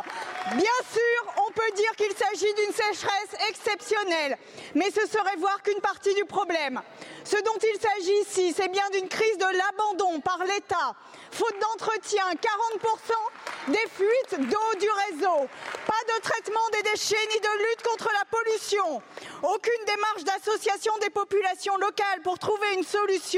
Bien 0.56 0.80
sûr, 0.92 1.34
on 1.48 1.52
peut 1.52 1.72
dire 1.76 1.92
qu'il 1.98 2.12
s'agit 2.16 2.54
d'une 2.54 2.74
sécheresse 2.74 3.50
exceptionnelle, 3.50 4.38
mais 4.76 4.92
ce 4.92 5.08
serait 5.08 5.36
voir 5.38 5.62
qu'une 5.64 5.82
partie 5.82 6.14
du 6.14 6.26
problème. 6.26 6.82
Ce 7.24 7.38
dont 7.44 7.58
il 7.62 7.80
s'agit 7.80 8.22
ici, 8.22 8.54
c'est 8.56 8.68
bien 8.70 8.88
d'une 8.92 9.08
crise 9.08 9.38
de 9.38 9.58
l'abandon 9.58 10.20
par 10.22 10.39
l'État. 10.46 10.96
Faute 11.32 11.56
d'entretien, 11.62 12.26
40% 12.34 13.72
des 13.72 13.88
fuites 13.89 14.50
d'eau 14.50 14.80
du 14.80 14.89
réseau. 15.08 15.48
Pas 15.86 16.16
de 16.16 16.22
traitement 16.22 16.68
des 16.74 16.82
déchets 16.92 17.28
ni 17.34 17.39
de 17.39 17.70
lutte 17.70 17.84
contre 17.84 18.10
la 18.12 18.26
pollution. 18.26 19.02
Aucune 19.44 19.86
démarche 19.86 20.24
d'association 20.24 20.94
des 21.00 21.10
populations 21.10 21.78
locales 21.78 22.22
pour 22.24 22.39
trouver 22.39 22.74
une 22.74 22.84
solution. 22.84 23.31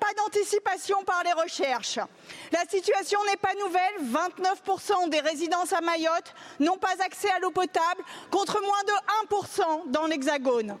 Pas 0.00 0.12
d'anticipation 0.16 1.02
par 1.04 1.22
les 1.24 1.32
recherches. 1.32 1.98
La 2.52 2.64
situation 2.68 3.18
n'est 3.24 3.36
pas 3.36 3.54
nouvelle. 3.54 3.94
29% 4.02 5.08
des 5.08 5.20
résidences 5.20 5.72
à 5.72 5.80
Mayotte 5.80 6.34
n'ont 6.60 6.78
pas 6.78 6.94
accès 7.04 7.30
à 7.30 7.38
l'eau 7.38 7.50
potable 7.50 8.02
contre 8.30 8.60
moins 8.60 8.82
de 8.84 9.86
1% 9.86 9.90
dans 9.90 10.06
l'Hexagone. 10.06 10.78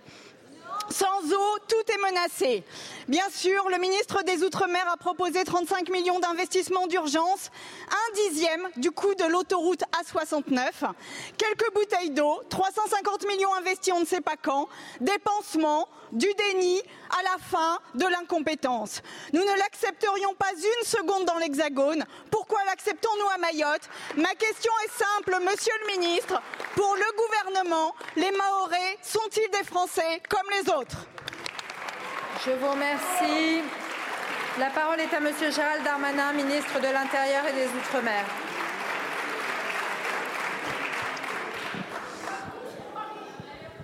Sans 0.90 1.32
eau, 1.32 1.58
tout 1.68 1.92
est 1.92 1.98
menacé. 1.98 2.64
Bien 3.08 3.28
sûr, 3.30 3.68
le 3.70 3.78
ministre 3.78 4.22
des 4.22 4.42
Outre-mer 4.42 4.86
a 4.92 4.96
proposé 4.96 5.44
35 5.44 5.88
millions 5.90 6.18
d'investissements 6.20 6.86
d'urgence, 6.86 7.50
un 7.90 8.14
dixième 8.14 8.68
du 8.76 8.90
coût 8.90 9.14
de 9.14 9.24
l'autoroute 9.24 9.82
A69, 10.00 10.90
quelques 11.36 11.74
bouteilles 11.74 12.10
d'eau, 12.10 12.42
350 12.48 13.26
millions 13.26 13.54
investis 13.54 13.92
on 13.92 14.00
ne 14.00 14.06
sait 14.06 14.20
pas 14.20 14.36
quand, 14.40 14.68
des 15.00 15.18
pansements, 15.18 15.88
du 16.12 16.28
déni, 16.34 16.80
à 17.10 17.22
la 17.22 17.36
fin 17.38 17.78
de 17.94 18.06
l'incompétence. 18.06 19.02
Nous 19.32 19.40
ne 19.40 19.58
l'accepterions 19.58 20.34
pas 20.34 20.52
une 20.52 20.86
seconde 20.86 21.24
dans 21.24 21.38
l'Hexagone. 21.38 22.04
Pourquoi 22.30 22.60
l'acceptons-nous 22.66 23.28
à 23.34 23.38
Mayotte? 23.38 23.88
Ma 24.16 24.34
question 24.34 24.72
est 24.84 25.04
simple, 25.04 25.38
monsieur 25.44 25.72
le 25.82 25.98
ministre. 25.98 26.40
Pour 26.76 26.94
le 26.94 27.16
gouvernement, 27.16 27.94
les 28.16 28.30
Mahorais 28.30 28.98
sont-ils 29.02 29.50
des 29.50 29.64
Français 29.64 30.22
comme 30.28 30.48
les 30.50 30.70
autres? 30.72 30.73
Je 32.44 32.50
vous 32.50 32.68
remercie. 32.68 33.62
La 34.58 34.70
parole 34.70 34.98
est 34.98 35.14
à 35.14 35.20
Monsieur 35.20 35.52
Gérald 35.52 35.84
Darmanin, 35.84 36.32
ministre 36.32 36.80
de 36.80 36.92
l'Intérieur 36.92 37.44
et 37.48 37.52
des 37.52 37.66
Outre-mer. 37.66 38.24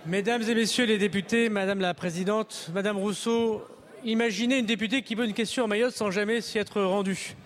Mesdames 0.07 0.43
et 0.43 0.55
messieurs 0.57 0.87
les 0.87 0.99
députés, 0.99 1.49
Madame 1.49 1.81
la 1.81 1.95
Présidente, 1.95 2.71
Madame 2.75 2.97
Rousseau, 2.97 3.65
imaginez 4.05 4.59
une 4.59 4.67
députée 4.67 5.03
qui 5.03 5.15
pose 5.15 5.29
une 5.29 5.35
question 5.35 5.65
à 5.65 5.67
Mayotte 5.69 5.95
sans 5.95 6.11
jamais 6.11 6.41
s'y 6.41 6.59
être 6.59 6.83
rendue. 6.83 7.37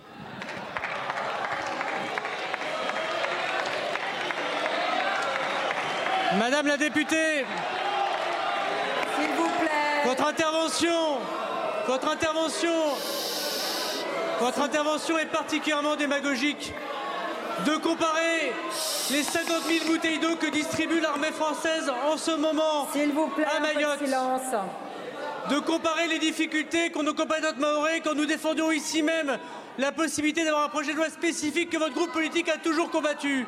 Madame 6.38 6.66
la 6.66 6.78
députée. 6.78 7.44
Votre 10.16 10.28
intervention, 10.28 11.18
votre 11.88 12.08
intervention, 12.08 12.70
votre 14.40 14.60
intervention 14.60 15.18
est 15.18 15.26
particulièrement 15.26 15.96
démagogique. 15.96 16.72
De 17.66 17.76
comparer 17.76 18.52
les 19.10 19.22
50 19.22 19.62
000 19.64 19.86
bouteilles 19.86 20.18
d'eau 20.18 20.36
que 20.36 20.50
distribue 20.50 21.00
l'armée 21.00 21.32
française 21.32 21.90
en 22.08 22.16
ce 22.16 22.30
moment 22.32 22.86
à 22.86 23.60
Mayotte. 23.60 24.02
De 25.50 25.58
comparer 25.58 26.06
les 26.08 26.18
difficultés 26.18 26.90
qu'ont 26.90 27.02
nos 27.02 27.14
compatriotes 27.14 27.58
maorais 27.58 28.00
quand 28.00 28.14
nous 28.14 28.26
défendions 28.26 28.70
ici 28.70 29.02
même 29.02 29.36
la 29.78 29.90
possibilité 29.90 30.44
d'avoir 30.44 30.64
un 30.64 30.68
projet 30.68 30.92
de 30.92 30.98
loi 30.98 31.10
spécifique 31.10 31.70
que 31.70 31.78
votre 31.78 31.94
groupe 31.94 32.12
politique 32.12 32.48
a 32.48 32.58
toujours 32.58 32.90
combattu. 32.90 33.46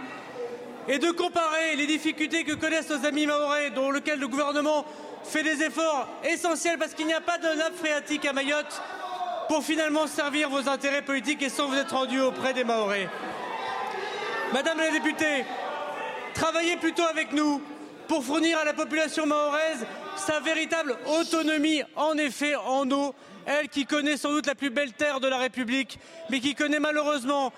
Et 0.88 0.98
de 0.98 1.10
comparer 1.10 1.76
les 1.76 1.86
difficultés 1.86 2.44
que 2.44 2.54
connaissent 2.54 2.90
nos 2.90 3.04
amis 3.06 3.26
maorais, 3.26 3.70
dont 3.70 3.90
lequel 3.90 4.20
le 4.20 4.28
gouvernement 4.28 4.84
fait 5.26 5.42
des 5.42 5.62
efforts 5.62 6.08
essentiels 6.24 6.78
parce 6.78 6.94
qu'il 6.94 7.06
n'y 7.06 7.14
a 7.14 7.20
pas 7.20 7.38
de 7.38 7.48
nappe 7.56 7.76
phréatique 7.76 8.24
à 8.26 8.32
Mayotte 8.32 8.80
pour 9.48 9.62
finalement 9.62 10.06
servir 10.06 10.50
vos 10.50 10.68
intérêts 10.68 11.02
politiques 11.02 11.42
et 11.42 11.48
sans 11.48 11.68
vous 11.68 11.76
être 11.76 11.94
rendu 11.94 12.20
auprès 12.20 12.52
des 12.52 12.64
maorais. 12.64 13.08
Madame 14.52 14.78
la 14.78 14.90
députée, 14.90 15.44
travaillez 16.34 16.76
plutôt 16.76 17.04
avec 17.04 17.32
nous 17.32 17.60
pour 18.08 18.24
fournir 18.24 18.58
à 18.58 18.64
la 18.64 18.72
population 18.72 19.26
mahoraise 19.26 19.86
sa 20.16 20.40
véritable 20.40 20.96
autonomie, 21.06 21.82
en 21.94 22.16
effet, 22.16 22.54
en 22.56 22.90
eau, 22.90 23.14
elle 23.44 23.68
qui 23.68 23.86
connaît 23.86 24.16
sans 24.16 24.30
doute 24.30 24.46
la 24.46 24.54
plus 24.54 24.70
belle 24.70 24.92
terre 24.92 25.20
de 25.20 25.28
la 25.28 25.38
République, 25.38 25.98
mais 26.30 26.40
qui 26.40 26.54
connaît 26.54 26.80
malheureusement 26.80 27.52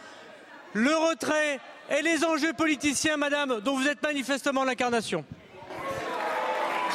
le 0.74 0.94
retrait 0.94 1.60
et 1.90 2.02
les 2.02 2.24
enjeux 2.24 2.52
politiciens, 2.52 3.16
madame, 3.16 3.60
dont 3.60 3.76
vous 3.76 3.88
êtes 3.88 4.02
manifestement 4.02 4.64
l'incarnation. 4.64 5.24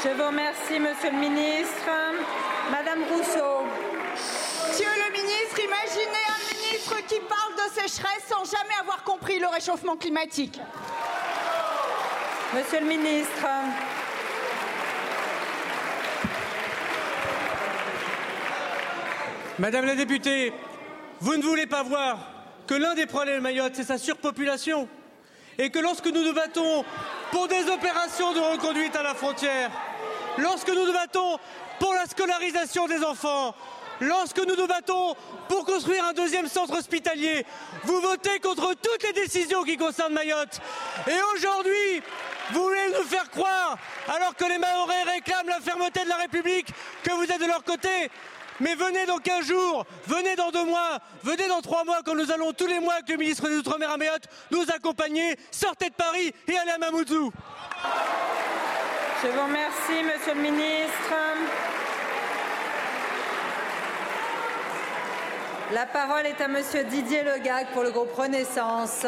Je 0.02 0.10
vous 0.10 0.28
remercie, 0.28 0.80
monsieur 0.80 1.12
le 1.12 1.18
ministre. 1.18 1.90
Madame 2.72 3.04
Rousseau. 3.04 3.64
Monsieur 4.68 4.88
le 4.88 5.12
ministre, 5.12 5.60
imaginez 5.60 6.24
un 6.28 6.56
ministre 6.56 6.96
qui 7.08 7.20
parle 7.20 7.54
de 7.56 7.74
sécheresse 7.74 8.24
sans 8.28 8.44
jamais 8.44 8.74
avoir 8.82 9.04
compris 9.04 9.40
le 9.40 9.48
réchauffement 9.48 9.96
climatique. 9.96 10.60
Monsieur 12.56 12.80
le 12.80 12.86
ministre. 12.88 13.46
Madame 19.60 19.86
la 19.86 19.96
députée, 19.96 20.52
vous 21.20 21.38
ne 21.38 21.44
voulez 21.44 21.68
pas 21.68 21.84
voir 21.84 22.18
que 22.68 22.74
l'un 22.74 22.96
des 22.96 23.06
problèmes 23.06 23.38
de 23.38 23.42
Mayotte, 23.42 23.76
c'est 23.76 23.84
sa 23.84 23.98
surpopulation. 23.98 24.88
Et 25.60 25.70
que 25.70 25.80
lorsque 25.80 26.08
nous 26.08 26.24
nous 26.24 26.34
battons 26.34 26.84
pour 27.34 27.48
des 27.48 27.68
opérations 27.68 28.32
de 28.32 28.40
reconduite 28.40 28.96
à 28.96 29.02
la 29.02 29.16
frontière, 29.16 29.72
lorsque 30.38 30.70
nous 30.70 30.86
nous 30.86 30.94
battons 30.94 31.40
pour 31.80 31.92
la 31.96 32.06
scolarisation 32.06 32.86
des 32.88 33.04
enfants, 33.04 33.56
lorsque 34.00 34.38
nous 34.38 34.56
nous 34.56 34.68
battons 34.68 35.16
pour 35.50 35.66
construire 35.66 36.06
un 36.06 36.14
deuxième 36.14 36.48
centre 36.48 36.78
hospitalier, 36.78 37.44
vous 37.86 38.00
votez 38.02 38.40
contre 38.40 38.76
toutes 38.76 39.04
les 39.04 39.14
décisions 39.14 39.64
qui 39.64 39.78
concernent 39.78 40.14
Mayotte. 40.14 40.62
Et 41.08 41.20
aujourd'hui, 41.36 42.04
vous 42.52 42.66
voulez 42.66 42.90
nous 42.96 43.04
faire 43.04 43.28
croire, 43.32 43.78
alors 44.08 44.36
que 44.36 44.46
les 44.46 44.60
Mahorais 44.60 45.04
réclament 45.16 45.50
la 45.50 45.60
fermeté 45.60 46.04
de 46.04 46.10
la 46.10 46.18
République, 46.18 46.68
que 47.02 47.14
vous 47.14 47.24
êtes 47.24 47.42
de 47.42 47.48
leur 47.48 47.64
côté. 47.64 48.12
Mais 48.60 48.76
venez 48.76 49.06
dans 49.06 49.18
15 49.18 49.46
jours, 49.46 49.86
venez 50.08 50.36
dans 50.36 50.52
deux 50.52 50.66
mois, 50.66 51.00
venez 51.24 51.48
dans 51.48 51.62
trois 51.62 51.84
mois 51.84 52.02
quand 52.06 52.16
nous 52.16 52.32
allons 52.32 52.54
tous 52.54 52.68
les 52.68 52.80
mois 52.80 52.94
avec 52.94 53.10
le 53.10 53.18
ministre 53.18 53.50
des 53.50 53.58
Outre-mer 53.58 53.90
à 53.90 53.98
Mayotte 53.98 54.28
nous 54.52 54.64
accompagner, 54.74 55.36
sortez 55.52 55.90
de 55.90 55.96
Paris 55.96 56.34
et 56.48 56.58
allez 56.58 56.72
à 56.72 56.78
Mamoudzou. 56.78 57.32
Je 59.24 59.28
vous 59.30 59.44
remercie, 59.44 60.04
monsieur 60.04 60.34
le 60.36 60.42
ministre. 60.42 61.14
La 65.74 65.86
parole 65.88 66.28
est 66.28 66.40
à 66.40 66.48
monsieur 66.48 66.84
Didier 66.84 67.24
Legac 67.24 67.72
pour 67.74 67.84
le 67.84 67.92
groupe 67.92 68.14
Renaissance. 68.14 69.06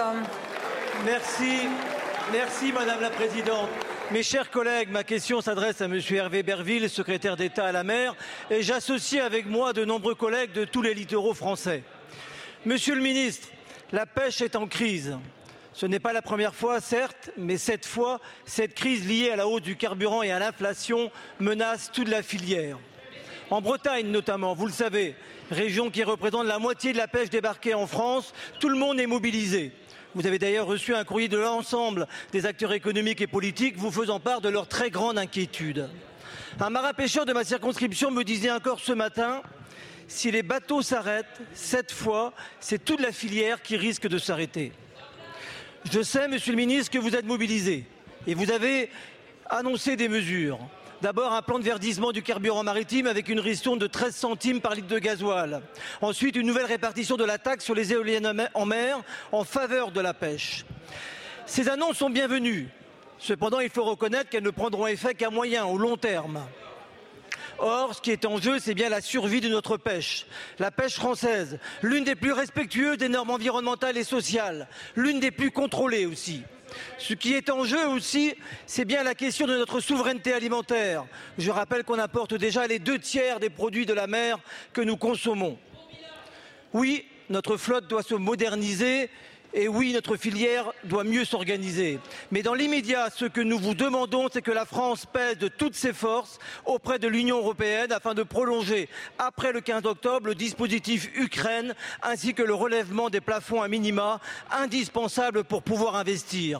Merci, 1.05 1.67
merci 2.31 2.71
madame 2.71 3.01
la 3.01 3.11
présidente. 3.11 3.69
Mes 4.11 4.21
chers 4.21 4.51
collègues, 4.51 4.89
ma 4.91 5.03
question 5.03 5.41
s'adresse 5.41 5.81
à 5.81 5.87
Monsieur 5.87 6.17
Hervé 6.17 6.43
Berville, 6.43 6.91
secrétaire 6.91 7.35
d'État 7.35 7.65
à 7.65 7.71
la 7.71 7.83
mer, 7.83 8.15
et 8.51 8.61
j'associe 8.61 9.23
avec 9.23 9.47
moi 9.47 9.73
de 9.73 9.83
nombreux 9.83 10.13
collègues 10.13 10.51
de 10.51 10.63
tous 10.63 10.83
les 10.83 10.93
littoraux 10.93 11.33
français. 11.33 11.81
Monsieur 12.65 12.93
le 12.93 13.01
ministre, 13.01 13.47
la 13.91 14.05
pêche 14.05 14.41
est 14.41 14.55
en 14.55 14.67
crise. 14.67 15.17
Ce 15.73 15.87
n'est 15.87 15.99
pas 15.99 16.13
la 16.13 16.21
première 16.21 16.53
fois, 16.53 16.81
certes, 16.81 17.31
mais 17.35 17.57
cette 17.57 17.87
fois, 17.87 18.21
cette 18.45 18.75
crise 18.75 19.07
liée 19.07 19.31
à 19.31 19.37
la 19.37 19.47
hausse 19.47 19.63
du 19.63 19.75
carburant 19.75 20.21
et 20.21 20.31
à 20.31 20.37
l'inflation 20.37 21.11
menace 21.39 21.91
toute 21.91 22.07
la 22.07 22.21
filière. 22.21 22.77
En 23.49 23.59
Bretagne 23.59 24.07
notamment, 24.07 24.53
vous 24.53 24.67
le 24.67 24.71
savez, 24.71 25.15
région 25.49 25.89
qui 25.89 26.03
représente 26.03 26.45
la 26.45 26.59
moitié 26.59 26.93
de 26.93 26.97
la 26.97 27.07
pêche 27.07 27.31
débarquée 27.31 27.73
en 27.73 27.87
France, 27.87 28.33
tout 28.59 28.69
le 28.69 28.77
monde 28.77 28.99
est 28.99 29.07
mobilisé. 29.07 29.71
Vous 30.15 30.25
avez 30.25 30.39
d'ailleurs 30.39 30.65
reçu 30.65 30.95
un 30.95 31.03
courrier 31.03 31.27
de 31.27 31.37
l'ensemble 31.37 32.07
des 32.31 32.45
acteurs 32.45 32.71
économiques 32.71 33.19
et 33.19 33.27
politiques 33.27 33.75
vous 33.75 33.91
faisant 33.91 34.21
part 34.21 34.39
de 34.39 34.47
leur 34.47 34.65
très 34.65 34.89
grande 34.89 35.17
inquiétude. 35.17 35.89
Un 36.57 36.69
marin 36.69 36.93
pêcheur 36.93 37.25
de 37.25 37.33
ma 37.33 37.43
circonscription 37.43 38.11
me 38.11 38.23
disait 38.23 38.49
encore 38.49 38.79
ce 38.79 38.93
matin 38.93 39.41
si 40.07 40.31
les 40.31 40.41
bateaux 40.41 40.81
s'arrêtent, 40.81 41.41
cette 41.53 41.91
fois, 41.91 42.33
c'est 42.61 42.85
toute 42.85 43.01
la 43.01 43.11
filière 43.11 43.61
qui 43.61 43.75
risque 43.75 44.07
de 44.07 44.17
s'arrêter. 44.17 44.71
Je 45.91 46.01
sais, 46.01 46.29
monsieur 46.29 46.53
le 46.53 46.57
ministre, 46.57 46.91
que 46.91 46.97
vous 46.97 47.15
êtes 47.15 47.25
mobilisé 47.25 47.85
et 48.25 48.35
vous 48.35 48.51
avez 48.51 48.89
annoncé 49.49 49.97
des 49.97 50.07
mesures. 50.07 50.59
D'abord, 51.05 51.33
un 51.33 51.43
plan 51.43 51.59
de 51.59 51.63
verdissement 51.63 52.11
du 52.11 52.23
carburant 52.23 52.63
maritime 52.63 53.05
avec 53.05 53.29
une 53.29 53.39
ristourne 53.39 53.77
de 53.77 53.85
13 53.85 54.15
centimes 54.15 54.59
par 54.59 54.73
litre 54.73 54.87
de 54.87 54.97
gasoil. 54.97 55.61
Ensuite, 56.01 56.35
une 56.35 56.47
nouvelle 56.47 56.65
répartition 56.65 57.15
de 57.15 57.23
la 57.23 57.37
taxe 57.37 57.63
sur 57.63 57.75
les 57.75 57.93
éoliennes 57.93 58.49
en 58.55 58.65
mer 58.65 59.01
en 59.31 59.43
faveur 59.43 59.91
de 59.91 60.01
la 60.01 60.15
pêche. 60.15 60.65
Ces 61.45 61.69
annonces 61.69 61.97
sont 61.97 62.09
bienvenues. 62.09 62.69
Cependant, 63.19 63.59
il 63.59 63.69
faut 63.69 63.83
reconnaître 63.83 64.31
qu'elles 64.31 64.41
ne 64.41 64.49
prendront 64.49 64.87
effet 64.87 65.13
qu'à 65.13 65.29
moyen 65.29 65.67
ou 65.67 65.77
long 65.77 65.95
terme. 65.95 66.41
Or, 67.59 67.93
ce 67.93 68.01
qui 68.01 68.09
est 68.09 68.25
en 68.25 68.41
jeu, 68.41 68.57
c'est 68.57 68.73
bien 68.73 68.89
la 68.89 68.99
survie 68.99 69.41
de 69.41 69.49
notre 69.49 69.77
pêche. 69.77 70.25
La 70.57 70.71
pêche 70.71 70.95
française, 70.95 71.59
l'une 71.83 72.03
des 72.03 72.15
plus 72.15 72.33
respectueuses 72.33 72.97
des 72.97 73.09
normes 73.09 73.29
environnementales 73.29 73.97
et 73.97 74.03
sociales, 74.03 74.67
l'une 74.95 75.19
des 75.19 75.29
plus 75.29 75.51
contrôlées 75.51 76.07
aussi. 76.07 76.41
Ce 76.97 77.13
qui 77.13 77.33
est 77.33 77.49
en 77.49 77.63
jeu 77.63 77.87
aussi, 77.87 78.33
c'est 78.65 78.85
bien 78.85 79.03
la 79.03 79.15
question 79.15 79.47
de 79.47 79.57
notre 79.57 79.79
souveraineté 79.79 80.33
alimentaire. 80.33 81.05
Je 81.37 81.51
rappelle 81.51 81.83
qu'on 81.83 81.99
apporte 81.99 82.33
déjà 82.33 82.67
les 82.67 82.79
deux 82.79 82.99
tiers 82.99 83.39
des 83.39 83.49
produits 83.49 83.85
de 83.85 83.93
la 83.93 84.07
mer 84.07 84.39
que 84.73 84.81
nous 84.81 84.97
consommons. 84.97 85.57
Oui, 86.73 87.05
notre 87.29 87.57
flotte 87.57 87.87
doit 87.87 88.03
se 88.03 88.15
moderniser 88.15 89.09
et 89.55 89.69
oui, 89.69 89.93
notre 89.93 90.17
filière 90.17 90.73
doit 90.83 91.05
mieux 91.05 91.23
s'organiser. 91.23 91.99
Mais 92.29 92.43
dans 92.43 92.53
l'immédiat, 92.53 93.09
ce 93.09 93.23
que 93.23 93.39
nous 93.39 93.57
vous 93.57 93.73
demandons, 93.73 94.27
c'est 94.31 94.41
que 94.41 94.51
la 94.51 94.65
France 94.65 95.05
pèse 95.05 95.37
de 95.37 95.47
toutes 95.47 95.75
ses 95.75 95.93
forces 95.93 96.39
auprès 96.65 96.99
de 96.99 97.07
l'Union 97.07 97.37
européenne 97.37 97.93
afin 97.93 98.13
de 98.13 98.23
prolonger, 98.23 98.89
après 99.17 99.53
le 99.53 99.61
15 99.61 99.85
octobre, 99.85 100.27
le 100.27 100.35
dispositif 100.35 101.09
Ukraine 101.15 101.73
ainsi 102.03 102.33
que 102.33 102.43
le 102.43 102.53
relèvement 102.53 103.09
des 103.09 103.21
plafonds 103.21 103.61
à 103.61 103.69
minima 103.69 104.19
indispensables 104.51 105.45
pour 105.45 105.63
pouvoir 105.63 105.95
investir. 105.95 106.59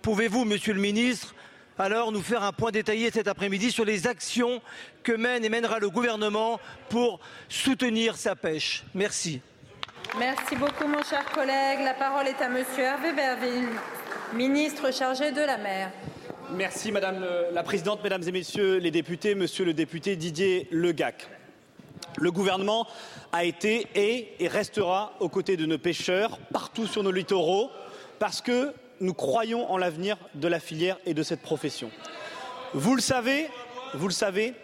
Pouvez-vous, 0.00 0.46
monsieur 0.46 0.72
le 0.72 0.80
ministre, 0.80 1.34
alors 1.78 2.10
nous 2.10 2.22
faire 2.22 2.42
un 2.42 2.52
point 2.52 2.70
détaillé 2.70 3.10
cet 3.10 3.28
après-midi 3.28 3.70
sur 3.70 3.84
les 3.84 4.06
actions 4.06 4.62
que 5.02 5.12
mène 5.12 5.44
et 5.44 5.50
mènera 5.50 5.78
le 5.78 5.90
gouvernement 5.90 6.58
pour 6.88 7.20
soutenir 7.50 8.16
sa 8.16 8.34
pêche? 8.34 8.84
Merci. 8.94 9.42
Merci 10.18 10.54
beaucoup, 10.54 10.86
mon 10.86 11.02
cher 11.02 11.24
collègue. 11.32 11.80
La 11.82 11.92
parole 11.94 12.28
est 12.28 12.40
à 12.40 12.48
monsieur 12.48 12.84
Hervé 12.84 13.12
Berville, 13.12 13.68
ministre 14.32 14.92
chargé 14.92 15.32
de 15.32 15.40
la 15.40 15.58
mer. 15.58 15.90
Merci, 16.52 16.92
madame 16.92 17.26
la 17.52 17.62
présidente, 17.64 18.00
mesdames 18.04 18.22
et 18.24 18.30
messieurs 18.30 18.76
les 18.76 18.92
députés, 18.92 19.34
monsieur 19.34 19.64
le 19.64 19.74
député 19.74 20.14
Didier 20.14 20.68
Legac. 20.70 21.28
Le 22.16 22.30
gouvernement 22.30 22.86
a 23.32 23.42
été, 23.42 23.88
et 23.96 24.46
restera 24.46 25.14
aux 25.18 25.28
côtés 25.28 25.56
de 25.56 25.66
nos 25.66 25.78
pêcheurs 25.78 26.38
partout 26.52 26.86
sur 26.86 27.02
nos 27.02 27.10
littoraux 27.10 27.72
parce 28.20 28.40
que 28.40 28.72
nous 29.00 29.14
croyons 29.14 29.68
en 29.68 29.78
l'avenir 29.78 30.16
de 30.36 30.46
la 30.46 30.60
filière 30.60 30.98
et 31.06 31.14
de 31.14 31.24
cette 31.24 31.42
profession. 31.42 31.90
Vous 32.72 32.94
le 32.94 33.02
savez, 33.02 33.48
vous 33.94 34.06
le 34.06 34.14
savez, 34.14 34.54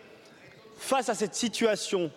face 0.78 1.08
à 1.08 1.14
cette 1.14 1.34
situation 1.34 2.12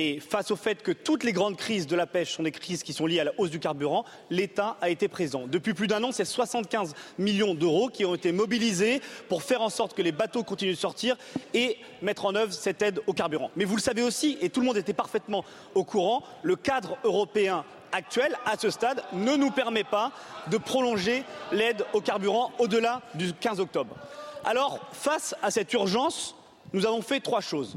et 0.00 0.20
face 0.20 0.52
au 0.52 0.56
fait 0.56 0.80
que 0.80 0.92
toutes 0.92 1.24
les 1.24 1.32
grandes 1.32 1.56
crises 1.56 1.88
de 1.88 1.96
la 1.96 2.06
pêche 2.06 2.32
sont 2.32 2.44
des 2.44 2.52
crises 2.52 2.84
qui 2.84 2.92
sont 2.92 3.04
liées 3.04 3.18
à 3.18 3.24
la 3.24 3.32
hausse 3.36 3.50
du 3.50 3.58
carburant, 3.58 4.04
l'État 4.30 4.76
a 4.80 4.90
été 4.90 5.08
présent. 5.08 5.48
Depuis 5.48 5.74
plus 5.74 5.88
d'un 5.88 6.04
an, 6.04 6.12
c'est 6.12 6.24
75 6.24 6.94
millions 7.18 7.52
d'euros 7.52 7.88
qui 7.88 8.04
ont 8.04 8.14
été 8.14 8.30
mobilisés 8.30 9.02
pour 9.28 9.42
faire 9.42 9.60
en 9.60 9.70
sorte 9.70 9.94
que 9.94 10.02
les 10.02 10.12
bateaux 10.12 10.44
continuent 10.44 10.74
de 10.74 10.76
sortir 10.76 11.16
et 11.52 11.78
mettre 12.00 12.26
en 12.26 12.36
œuvre 12.36 12.52
cette 12.52 12.80
aide 12.80 13.00
au 13.08 13.12
carburant. 13.12 13.50
Mais 13.56 13.64
vous 13.64 13.74
le 13.74 13.82
savez 13.82 14.02
aussi, 14.02 14.38
et 14.40 14.50
tout 14.50 14.60
le 14.60 14.66
monde 14.66 14.76
était 14.76 14.92
parfaitement 14.92 15.44
au 15.74 15.82
courant, 15.82 16.22
le 16.44 16.54
cadre 16.54 16.96
européen 17.02 17.64
actuel, 17.90 18.36
à 18.46 18.56
ce 18.56 18.70
stade, 18.70 19.02
ne 19.12 19.34
nous 19.34 19.50
permet 19.50 19.82
pas 19.82 20.12
de 20.48 20.58
prolonger 20.58 21.24
l'aide 21.50 21.84
au 21.92 22.00
carburant 22.00 22.52
au-delà 22.60 23.02
du 23.16 23.32
15 23.32 23.58
octobre. 23.58 23.96
Alors, 24.44 24.78
face 24.92 25.34
à 25.42 25.50
cette 25.50 25.72
urgence, 25.72 26.36
nous 26.72 26.86
avons 26.86 27.02
fait 27.02 27.18
trois 27.18 27.40
choses. 27.40 27.76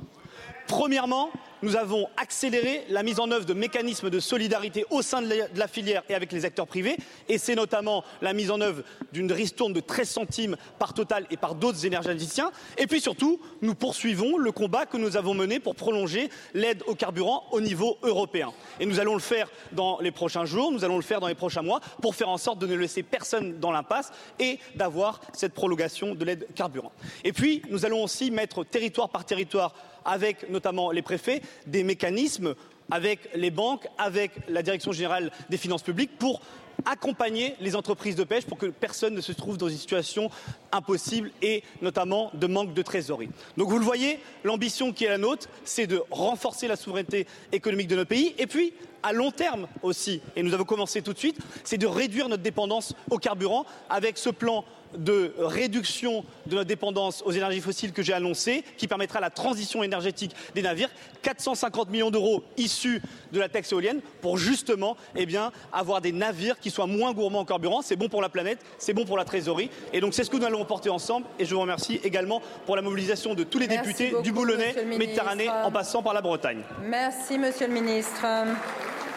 Premièrement, 0.68 1.32
nous 1.62 1.76
avons 1.76 2.08
accéléré 2.18 2.86
la 2.90 3.04
mise 3.04 3.20
en 3.20 3.32
œuvre 3.32 3.46
de 3.46 3.54
mécanismes 3.54 4.10
de 4.10 4.20
solidarité 4.20 4.86
au 4.90 5.02
sein 5.02 5.22
de 5.22 5.30
la 5.56 5.68
filière 5.68 6.04
et 6.10 6.16
avec 6.16 6.32
les 6.32 6.46
acteurs 6.46 6.68
privés, 6.68 6.98
et 7.30 7.38
c'est 7.38 7.56
notamment 7.56 8.04
la 8.22 8.34
mise 8.34 8.52
en 8.52 8.62
œuvre 8.62 8.84
d'une 9.14 9.32
ristourne 9.32 9.74
de 9.74 9.80
13 9.80 10.10
centimes 10.10 10.58
par 10.80 10.94
Total 10.94 11.26
et 11.32 11.38
par 11.38 11.56
d'autres 11.56 11.86
énergéticiens. 11.86 12.52
Et 12.78 12.88
puis 12.88 13.02
surtout, 13.02 13.40
nous 13.62 13.76
poursuivons 13.76 14.38
le 14.38 14.52
combat 14.52 14.86
que 14.86 14.98
nous 14.98 15.18
avons 15.18 15.34
mené 15.34 15.60
pour 15.60 15.76
prolonger 15.76 16.30
l'aide 16.54 16.84
au 16.88 16.96
carburant 16.96 17.46
au 17.52 17.62
niveau 17.62 17.98
européen. 18.04 18.52
Et 18.80 18.86
nous 18.86 19.00
allons 19.00 19.14
le 19.14 19.22
faire 19.22 19.50
dans 19.72 20.00
les 20.00 20.12
prochains 20.12 20.46
jours, 20.46 20.72
nous 20.72 20.84
allons 20.84 20.98
le 20.98 21.02
faire 21.02 21.20
dans 21.20 21.28
les 21.28 21.36
prochains 21.36 21.62
mois, 21.62 21.80
pour 22.02 22.16
faire 22.16 22.30
en 22.30 22.38
sorte 22.38 22.60
de 22.60 22.68
ne 22.68 22.76
laisser 22.76 23.04
personne 23.04 23.60
dans 23.60 23.72
l'impasse 23.72 24.12
et 24.40 24.60
d'avoir 24.76 25.22
cette 25.34 25.54
prolongation 25.54 26.16
de 26.16 26.26
l'aide 26.26 26.48
carburant. 26.56 26.92
Et 27.24 27.34
puis, 27.34 27.62
nous 27.70 27.86
allons 27.86 28.04
aussi 28.04 28.32
mettre 28.32 28.64
territoire 28.64 29.10
par 29.10 29.26
territoire 29.26 29.74
avec 30.06 30.50
notamment 30.50 30.92
les 30.92 31.02
préfets, 31.02 31.42
des 31.68 31.84
mécanismes 31.84 32.56
avec 32.90 33.30
les 33.36 33.52
banques, 33.52 33.88
avec 33.98 34.32
la 34.50 34.64
Direction 34.64 34.92
générale 34.92 35.32
des 35.50 35.58
finances 35.58 35.84
publiques 35.84 36.18
pour 36.18 36.42
accompagner 36.86 37.56
les 37.60 37.76
entreprises 37.76 38.16
de 38.16 38.24
pêche 38.24 38.46
pour 38.46 38.58
que 38.58 38.66
personne 38.66 39.14
ne 39.14 39.22
se 39.22 39.32
trouve 39.32 39.58
dans 39.58 39.70
une 39.70 39.78
situation 39.78 40.30
impossible 40.72 41.32
et 41.42 41.64
notamment 41.82 42.32
de 42.34 42.48
manque 42.48 42.74
de 42.74 42.82
trésorerie. 42.82 43.30
Donc 43.58 43.70
vous 43.70 43.78
le 43.78 43.86
voyez, 43.86 44.20
l'ambition 44.44 44.92
qui 44.92 45.06
est 45.06 45.10
la 45.10 45.18
nôtre, 45.18 45.48
c'est 45.64 45.88
de 45.88 46.02
renforcer 46.10 46.68
la 46.68 46.76
souveraineté 46.76 47.28
économique 47.52 47.88
de 47.88 47.96
notre 47.96 48.10
pays 48.10 48.36
et 48.38 48.48
puis 48.48 48.74
à 49.04 49.14
long 49.14 49.32
terme 49.32 49.68
aussi, 49.82 50.22
et 50.36 50.44
nous 50.44 50.54
avons 50.54 50.64
commencé 50.64 51.02
tout 51.02 51.14
de 51.14 51.18
suite, 51.18 51.40
c'est 51.64 51.78
de 51.78 51.88
réduire 51.88 52.30
notre 52.30 52.44
dépendance 52.44 52.94
au 53.10 53.18
carburant 53.18 53.66
avec 53.90 54.18
ce 54.18 54.30
plan 54.30 54.64
de 54.98 55.34
réduction 55.38 56.24
de 56.46 56.56
notre 56.56 56.68
dépendance 56.68 57.24
aux 57.26 57.32
énergies 57.32 57.62
fossiles 57.62 57.94
que 57.94 58.02
j'ai 58.02 58.14
annoncé, 58.14 58.64
qui 58.78 58.88
permettra 58.88 59.20
la 59.20 59.30
transition 59.30 59.84
énergétique 59.84 60.36
des 60.56 60.62
navires, 60.62 60.90
450 61.22 61.90
millions 61.90 62.12
d'euros 62.12 62.44
issus 62.58 63.02
de 63.32 63.40
la 63.40 63.50
taxe 63.50 63.72
éolienne 63.72 64.02
pour 64.22 64.38
justement 64.38 64.98
eh 65.16 65.26
bien, 65.26 65.52
avoir 65.72 66.02
des 66.02 66.12
navires 66.12 66.60
qui 66.60 66.72
soient 66.72 66.88
moins 66.88 67.14
gourmands 67.14 67.40
en 67.40 67.46
carburant. 67.46 67.82
C'est 67.82 67.96
bon 67.96 68.10
pour 68.10 68.22
la 68.22 68.30
planète, 68.30 68.60
c'est 68.78 68.94
bon 68.94 69.06
pour 69.06 69.18
la 69.18 69.26
trésorerie. 69.26 69.70
Et 69.94 70.02
donc 70.02 70.14
c'est 70.14 70.24
ce 70.24 70.30
que 70.30 70.38
nous 70.38 70.46
allons 70.46 70.66
porter 70.66 70.90
ensemble. 70.90 71.26
Et 71.40 71.46
je 71.46 71.54
vous 71.54 71.62
remercie 71.62 72.00
également 72.04 72.42
pour 72.66 72.76
la 72.76 72.82
mobilisation 72.82 73.34
de 73.34 73.44
tous 73.44 73.60
les 73.60 73.68
Merci 73.68 73.88
députés 73.88 74.10
beaucoup, 74.12 74.24
du 74.24 74.32
Boulonnais, 74.32 74.76
Méditerranée, 74.86 75.50
en 75.50 75.72
passant 75.72 76.04
par 76.04 76.14
la 76.14 76.22
Bretagne. 76.22 76.62
Merci, 76.84 77.38
Monsieur 77.38 77.68
le 77.68 77.74
ministre. 77.74 78.26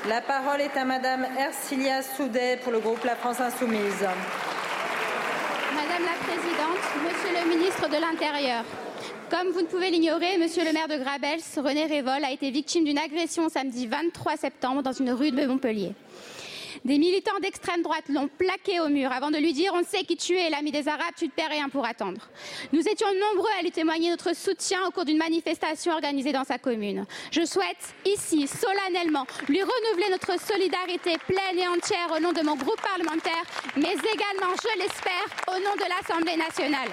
La 0.08 0.20
parole 0.20 0.60
est 0.60 0.76
à 0.76 0.84
Madame 0.84 1.26
Ercilia 1.38 2.02
Soudet 2.02 2.58
pour 2.62 2.72
le 2.72 2.78
groupe 2.78 3.02
La 3.04 3.16
France 3.16 3.40
Insoumise. 3.40 4.06
Madame 5.74 6.04
la 6.04 6.16
Présidente, 6.24 6.78
Monsieur 7.02 7.34
le 7.34 7.56
ministre 7.56 7.88
de 7.88 8.00
l'Intérieur, 8.00 8.64
comme 9.28 9.48
vous 9.48 9.62
ne 9.62 9.66
pouvez 9.66 9.90
l'ignorer, 9.90 10.38
Monsieur 10.38 10.64
le 10.64 10.72
maire 10.72 10.86
de 10.86 10.96
Grabels, 10.96 11.40
René 11.56 11.86
Révol, 11.86 12.24
a 12.24 12.30
été 12.30 12.52
victime 12.52 12.84
d'une 12.84 12.98
agression 12.98 13.48
samedi 13.48 13.88
23 13.88 14.36
septembre 14.36 14.82
dans 14.84 14.92
une 14.92 15.10
rue 15.10 15.32
de 15.32 15.46
Montpellier. 15.46 15.92
Des 16.84 16.98
militants 16.98 17.38
d'extrême 17.40 17.80
droite 17.80 18.04
l'ont 18.10 18.28
plaqué 18.28 18.78
au 18.80 18.88
mur 18.88 19.10
avant 19.10 19.30
de 19.30 19.38
lui 19.38 19.54
dire 19.54 19.72
On 19.74 19.82
sait 19.82 20.04
qui 20.04 20.18
tu 20.18 20.36
es, 20.36 20.50
l'ami 20.50 20.70
des 20.70 20.86
Arabes, 20.86 21.14
tu 21.16 21.30
te 21.30 21.34
perds 21.34 21.48
rien 21.48 21.70
pour 21.70 21.86
attendre. 21.86 22.28
Nous 22.74 22.86
étions 22.86 23.08
nombreux 23.32 23.50
à 23.58 23.62
lui 23.62 23.70
témoigner 23.70 24.10
notre 24.10 24.36
soutien 24.36 24.80
au 24.86 24.90
cours 24.90 25.06
d'une 25.06 25.16
manifestation 25.16 25.92
organisée 25.92 26.32
dans 26.32 26.44
sa 26.44 26.58
commune. 26.58 27.06
Je 27.30 27.46
souhaite 27.46 27.94
ici, 28.04 28.46
solennellement, 28.46 29.26
lui 29.48 29.62
renouveler 29.62 30.10
notre 30.10 30.38
solidarité 30.38 31.16
pleine 31.26 31.58
et 31.58 31.68
entière 31.68 32.12
au 32.14 32.20
nom 32.20 32.32
de 32.32 32.42
mon 32.42 32.56
groupe 32.56 32.82
parlementaire, 32.82 33.44
mais 33.76 33.94
également, 33.94 34.52
je 34.62 34.78
l'espère, 34.78 35.24
au 35.48 35.58
nom 35.60 35.74
de 35.76 35.88
l'Assemblée 35.88 36.36
nationale. 36.36 36.90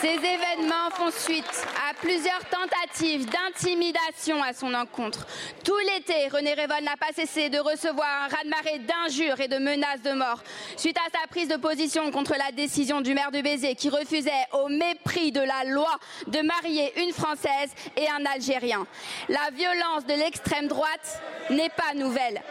Ces 0.00 0.08
événements 0.08 0.90
font 0.92 1.10
suite 1.10 1.66
à 1.88 1.94
plusieurs 1.94 2.44
tentatives 2.50 3.26
d'intimidation 3.26 4.42
à 4.42 4.52
son 4.52 4.74
encontre. 4.74 5.26
Tout 5.64 5.78
l'été, 5.78 6.28
René 6.28 6.52
Révol 6.52 6.82
n'a 6.82 6.96
pas 6.98 7.14
cessé 7.14 7.48
de 7.48 7.58
recevoir 7.58 8.06
un 8.24 8.28
raz-de-marée 8.28 8.80
d'injures 8.80 9.40
et 9.40 9.48
de 9.48 9.56
menaces 9.56 10.02
de 10.02 10.12
mort 10.12 10.42
suite 10.76 10.98
à 10.98 11.18
sa 11.18 11.26
prise 11.28 11.48
de 11.48 11.56
position 11.56 12.10
contre 12.10 12.34
la 12.36 12.52
décision 12.52 13.00
du 13.00 13.14
maire 13.14 13.30
de 13.30 13.40
Béziers 13.40 13.74
qui 13.74 13.88
refusait, 13.88 14.30
au 14.52 14.68
mépris 14.68 15.32
de 15.32 15.40
la 15.40 15.64
loi, 15.64 15.96
de 16.26 16.40
marier 16.40 16.92
une 17.02 17.12
Française 17.12 17.70
et 17.96 18.06
un 18.10 18.26
Algérien. 18.26 18.86
La 19.30 19.50
violence 19.54 20.04
de 20.06 20.14
l'extrême 20.14 20.68
droite 20.68 21.22
n'est 21.48 21.70
pas 21.70 21.94
nouvelle. 21.94 22.42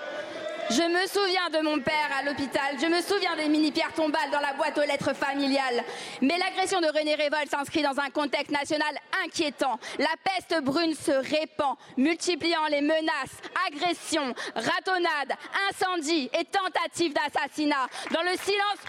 Je 0.70 0.82
me 0.82 1.08
souviens 1.08 1.50
de 1.52 1.64
mon 1.64 1.80
père 1.80 2.10
à 2.20 2.24
l'hôpital, 2.24 2.76
je 2.82 2.88
me 2.88 3.00
souviens 3.02 3.36
des 3.36 3.48
mini-pierres 3.48 3.94
tombales 3.94 4.32
dans 4.32 4.40
la 4.40 4.54
boîte 4.54 4.78
aux 4.78 4.82
lettres 4.82 5.14
familiales. 5.14 5.84
Mais 6.22 6.38
l'agression 6.40 6.82
de 6.82 6.88
René 6.88 7.14
Révol 7.14 7.48
s'inscrit 7.50 7.84
dans 7.84 8.00
un 8.00 8.10
contexte 8.10 8.52
national 8.52 8.98
inquiétant. 9.24 9.80
La 10.00 10.08
peste 10.24 10.64
brune 10.64 10.96
se 10.96 11.12
répand, 11.12 11.76
multipliant 11.98 12.66
les 12.72 12.82
menaces, 12.82 13.38
agressions, 13.68 14.34
ratonnades, 14.56 15.38
incendies 15.70 16.32
et 16.34 16.46
tentatives 16.46 17.14
d'assassinat 17.14 17.88
dans 18.12 18.24
le 18.24 18.36
silence 18.38 18.80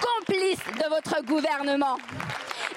complice 0.00 0.64
de 0.82 0.88
votre 0.88 1.20
gouvernement. 1.24 1.96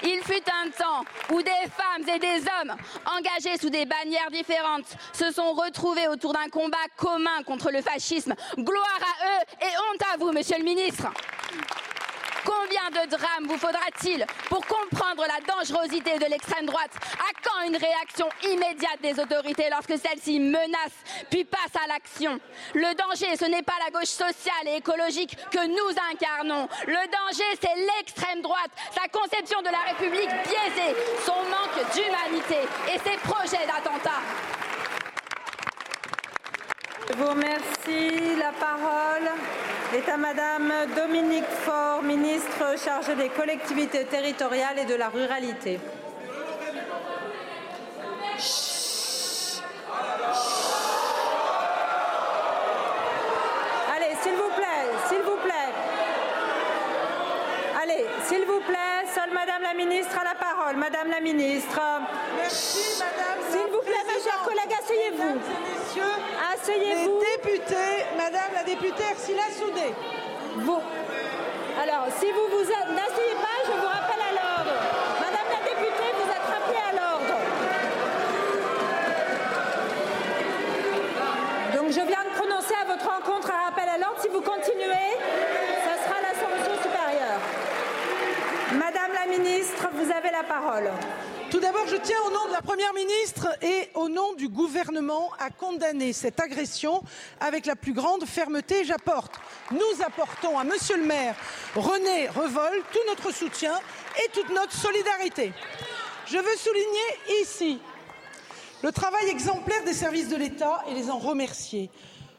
Il 0.04 0.20
fut 0.22 0.42
un 0.64 0.70
temps 0.70 1.04
où 1.32 1.42
des 1.42 1.50
femmes 1.50 2.08
et 2.14 2.18
des 2.18 2.40
hommes 2.40 2.74
engagés 3.16 3.58
sous 3.58 3.70
des 3.70 3.84
bannières 3.84 4.30
différentes 4.30 4.86
se 5.12 5.30
sont 5.32 5.52
retrouvés 5.52 6.08
autour 6.08 6.32
d'un 6.32 6.48
combat 6.50 6.76
commun 6.96 7.42
contre 7.44 7.70
le 7.70 7.82
fascisme. 7.82 8.34
Gloire 8.56 9.00
à 9.00 9.26
eux 9.26 9.44
et 9.62 9.92
honte 9.92 10.02
à 10.14 10.16
vous, 10.18 10.32
monsieur 10.32 10.58
le 10.58 10.64
ministre. 10.64 11.08
Combien 12.44 13.02
de 13.02 13.10
drames 13.10 13.46
vous 13.46 13.58
faudra-t-il 13.58 14.24
pour 14.48 14.64
comprendre 14.66 15.24
la 15.26 15.40
dangerosité 15.46 16.18
de 16.18 16.26
l'extrême 16.26 16.66
droite? 16.66 16.90
À 17.18 17.32
quand 17.42 17.66
une 17.66 17.76
réaction 17.76 18.28
immédiate 18.44 19.00
des 19.02 19.18
autorités 19.20 19.68
lorsque 19.70 19.98
celle-ci 19.98 20.38
menace 20.38 20.96
puis 21.30 21.44
passe 21.44 21.74
à 21.82 21.86
l'action? 21.86 22.38
Le 22.74 22.94
danger, 22.94 23.36
ce 23.36 23.44
n'est 23.44 23.62
pas 23.62 23.74
la 23.84 23.90
gauche 23.90 24.08
sociale 24.08 24.66
et 24.66 24.76
écologique 24.76 25.36
que 25.50 25.66
nous 25.66 25.96
incarnons. 26.12 26.68
Le 26.86 27.10
danger, 27.10 27.58
c'est 27.60 27.74
l'extrême 27.74 28.42
droite, 28.42 28.70
sa 28.94 29.08
conception 29.08 29.60
de 29.60 29.70
la 29.70 29.80
République 29.88 30.30
biaisée, 30.44 30.96
son 31.24 31.42
manque 31.50 31.92
d'humanité 31.94 32.68
et 32.92 32.98
ses 32.98 33.16
projets 33.18 33.66
d'attentat. 33.66 34.20
Je 37.10 37.16
vous 37.16 37.30
remercie. 37.30 38.36
La 38.38 38.52
parole 38.52 39.28
est 39.94 40.08
à 40.10 40.16
Madame 40.18 40.70
Dominique 40.94 41.48
Faure, 41.64 42.02
ministre 42.02 42.74
chargée 42.84 43.14
des 43.14 43.30
collectivités 43.30 44.04
territoriales 44.04 44.78
et 44.80 44.84
de 44.84 44.94
la 44.94 45.08
ruralité. 45.08 45.80
Allez, 53.94 54.14
s'il 54.22 54.34
vous 54.34 54.50
plaît, 54.54 54.90
s'il 55.08 55.22
vous 55.22 55.38
plaît. 55.42 55.72
Allez, 57.82 58.04
s'il 58.26 58.44
vous 58.44 58.60
plaît, 58.60 58.97
Madame 59.58 59.76
la 59.76 59.84
ministre 59.84 60.16
a 60.20 60.24
la 60.24 60.34
parole. 60.36 60.76
Madame 60.76 61.10
la 61.10 61.20
ministre. 61.20 61.80
Merci, 62.36 63.02
Madame. 63.02 63.42
S'il 63.50 63.66
vous 63.72 63.80
plaît, 63.80 64.04
mes 64.06 64.22
chers 64.22 64.42
collègues, 64.44 64.72
asseyez-vous. 64.78 65.40
Asseyez-vous. 66.54 67.18
Les 67.18 67.26
députés, 67.36 68.06
Madame 68.16 68.52
la 68.54 68.62
députée 68.62 69.02
Ercila 69.10 69.50
Soudé. 69.58 69.94
Bon. 70.58 70.80
Alors, 71.82 72.06
si 72.20 72.30
vous 72.30 72.46
vous 72.54 72.62
n'asseyez 72.62 73.34
pas, 73.34 73.58
je 73.66 73.72
vous 73.72 73.86
rappelle 73.86 74.22
à 74.22 74.32
l'ordre. 74.38 74.74
Madame 75.18 75.48
la 75.50 75.60
députée, 75.66 76.10
vous 76.14 76.30
êtes 76.30 76.48
rappelée 76.54 76.84
à 76.86 76.92
l'ordre. 76.94 77.34
Donc, 81.74 81.88
je 81.90 82.06
viens 82.06 82.24
de 82.30 82.38
prononcer 82.38 82.74
à 82.80 82.84
votre 82.86 83.10
rencontre 83.10 83.50
un 83.50 83.70
rappel 83.70 83.88
à 83.88 83.98
l'ordre. 83.98 84.20
Si 84.22 84.28
vous 84.28 84.40
continuez, 84.40 85.18
ça 85.82 85.98
sera 86.04 86.20
la 86.22 86.34
sanction 86.38 86.74
supérieure. 86.80 87.40
Madame 88.74 89.12
la 89.14 89.26
ministre, 89.26 89.88
vous 89.94 90.12
la 90.30 90.42
parole. 90.42 90.90
Tout 91.50 91.60
d'abord, 91.60 91.86
je 91.86 91.96
tiens 91.96 92.18
au 92.26 92.30
nom 92.30 92.46
de 92.48 92.52
la 92.52 92.60
Première 92.60 92.92
ministre 92.92 93.48
et 93.62 93.88
au 93.94 94.08
nom 94.08 94.34
du 94.34 94.48
gouvernement 94.48 95.30
à 95.38 95.50
condamner 95.50 96.12
cette 96.12 96.40
agression 96.40 97.02
avec 97.40 97.64
la 97.64 97.76
plus 97.76 97.94
grande 97.94 98.24
fermeté. 98.26 98.84
J'apporte, 98.84 99.32
nous 99.70 100.02
apportons 100.04 100.58
à 100.58 100.64
Monsieur 100.64 100.98
le 100.98 101.04
maire 101.04 101.34
René 101.74 102.28
Revol 102.28 102.82
tout 102.92 102.98
notre 103.08 103.32
soutien 103.32 103.72
et 104.22 104.30
toute 104.32 104.50
notre 104.50 104.74
solidarité. 104.74 105.52
Je 106.26 106.36
veux 106.36 106.56
souligner 106.56 107.42
ici 107.42 107.80
le 108.82 108.92
travail 108.92 109.28
exemplaire 109.30 109.82
des 109.84 109.94
services 109.94 110.28
de 110.28 110.36
l'État 110.36 110.84
et 110.88 110.94
les 110.94 111.10
en 111.10 111.18
remercier. 111.18 111.90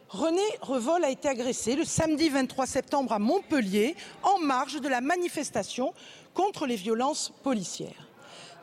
René 0.09 0.41
Revol 0.61 1.03
a 1.03 1.09
été 1.11 1.27
agressé 1.27 1.75
le 1.75 1.83
samedi 1.83 2.29
23 2.29 2.65
septembre 2.65 3.13
à 3.13 3.19
Montpellier 3.19 3.95
en 4.23 4.39
marge 4.39 4.81
de 4.81 4.87
la 4.87 5.01
manifestation 5.01 5.93
contre 6.33 6.65
les 6.65 6.75
violences 6.75 7.31
policières. 7.43 8.07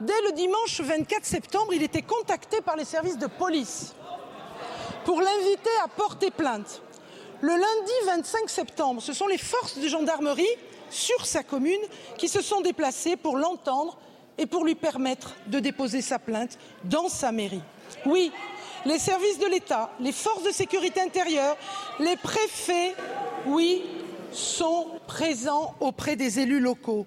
Dès 0.01 0.21
le 0.27 0.33
dimanche 0.33 0.81
24 0.81 1.25
septembre, 1.25 1.73
il 1.73 1.83
était 1.83 2.03
contacté 2.03 2.61
par 2.61 2.77
les 2.77 2.85
services 2.85 3.19
de 3.19 3.27
police 3.27 3.95
pour 5.05 5.21
l'inviter 5.21 5.71
à 5.85 5.89
porter 5.89 6.31
plainte. 6.31 6.83
Le 7.41 7.53
lundi 7.53 7.93
25 8.07 8.49
septembre, 8.49 9.03
ce 9.03 9.13
sont 9.13 9.27
les 9.27 9.39
forces 9.39 9.79
de 9.79 9.89
gendarmerie 9.89 10.45
sur 10.91 11.25
sa 11.27 11.43
commune 11.43 11.81
qui 12.19 12.29
se 12.29 12.41
sont 12.41 12.61
déplacées 12.61 13.17
pour 13.17 13.37
l'entendre 13.37 13.99
et 14.39 14.47
pour 14.47 14.65
lui 14.65 14.75
permettre 14.75 15.35
de 15.47 15.59
déposer 15.61 16.03
sa 16.03 16.19
plainte 16.19 16.59
dans 16.85 17.09
sa 17.09 17.33
mairie. 17.33 17.63
Oui, 18.05 18.33
les 18.85 18.99
services 18.99 19.39
de 19.39 19.47
l'État, 19.47 19.91
les 20.01 20.13
forces 20.13 20.43
de 20.43 20.51
sécurité 20.51 21.01
intérieure, 21.01 21.57
les 21.99 22.17
préfets, 22.17 22.95
oui, 23.47 23.83
sont 24.33 24.89
présents 25.07 25.75
auprès 25.81 26.17
des 26.17 26.41
élus 26.41 26.61
locaux. 26.61 27.07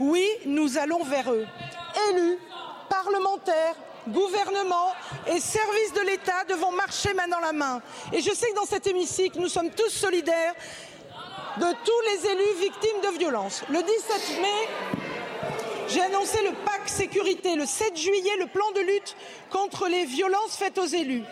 Oui, 0.00 0.26
nous 0.46 0.78
allons 0.78 1.02
vers 1.04 1.32
eux. 1.32 1.46
Élus, 2.10 2.38
parlementaires, 2.88 3.74
gouvernement 4.08 4.92
et 5.26 5.40
services 5.40 5.92
de 5.94 6.00
l'État 6.06 6.44
devront 6.48 6.72
marcher 6.72 7.12
main 7.14 7.28
dans 7.28 7.40
la 7.40 7.52
main. 7.52 7.82
Et 8.12 8.20
je 8.20 8.30
sais 8.30 8.50
que 8.50 8.54
dans 8.54 8.64
cet 8.64 8.86
hémicycle, 8.86 9.38
nous 9.38 9.48
sommes 9.48 9.70
tous 9.70 9.90
solidaires 9.90 10.54
de 11.58 11.66
tous 11.84 12.24
les 12.24 12.30
élus 12.30 12.60
victimes 12.60 13.00
de 13.02 13.18
violences. 13.18 13.64
Le 13.68 13.82
17 13.82 14.40
mai, 14.40 14.68
J'ai 15.88 16.02
annoncé 16.02 16.38
le 16.42 16.52
PAC 16.66 16.86
sécurité, 16.86 17.54
le 17.54 17.64
7 17.64 17.96
juillet, 17.96 18.36
le 18.38 18.46
plan 18.46 18.70
de 18.74 18.80
lutte 18.80 19.16
contre 19.50 19.88
les 19.88 20.04
violences 20.04 20.56
faites 20.56 20.76
aux 20.76 20.84
élus. 20.84 21.24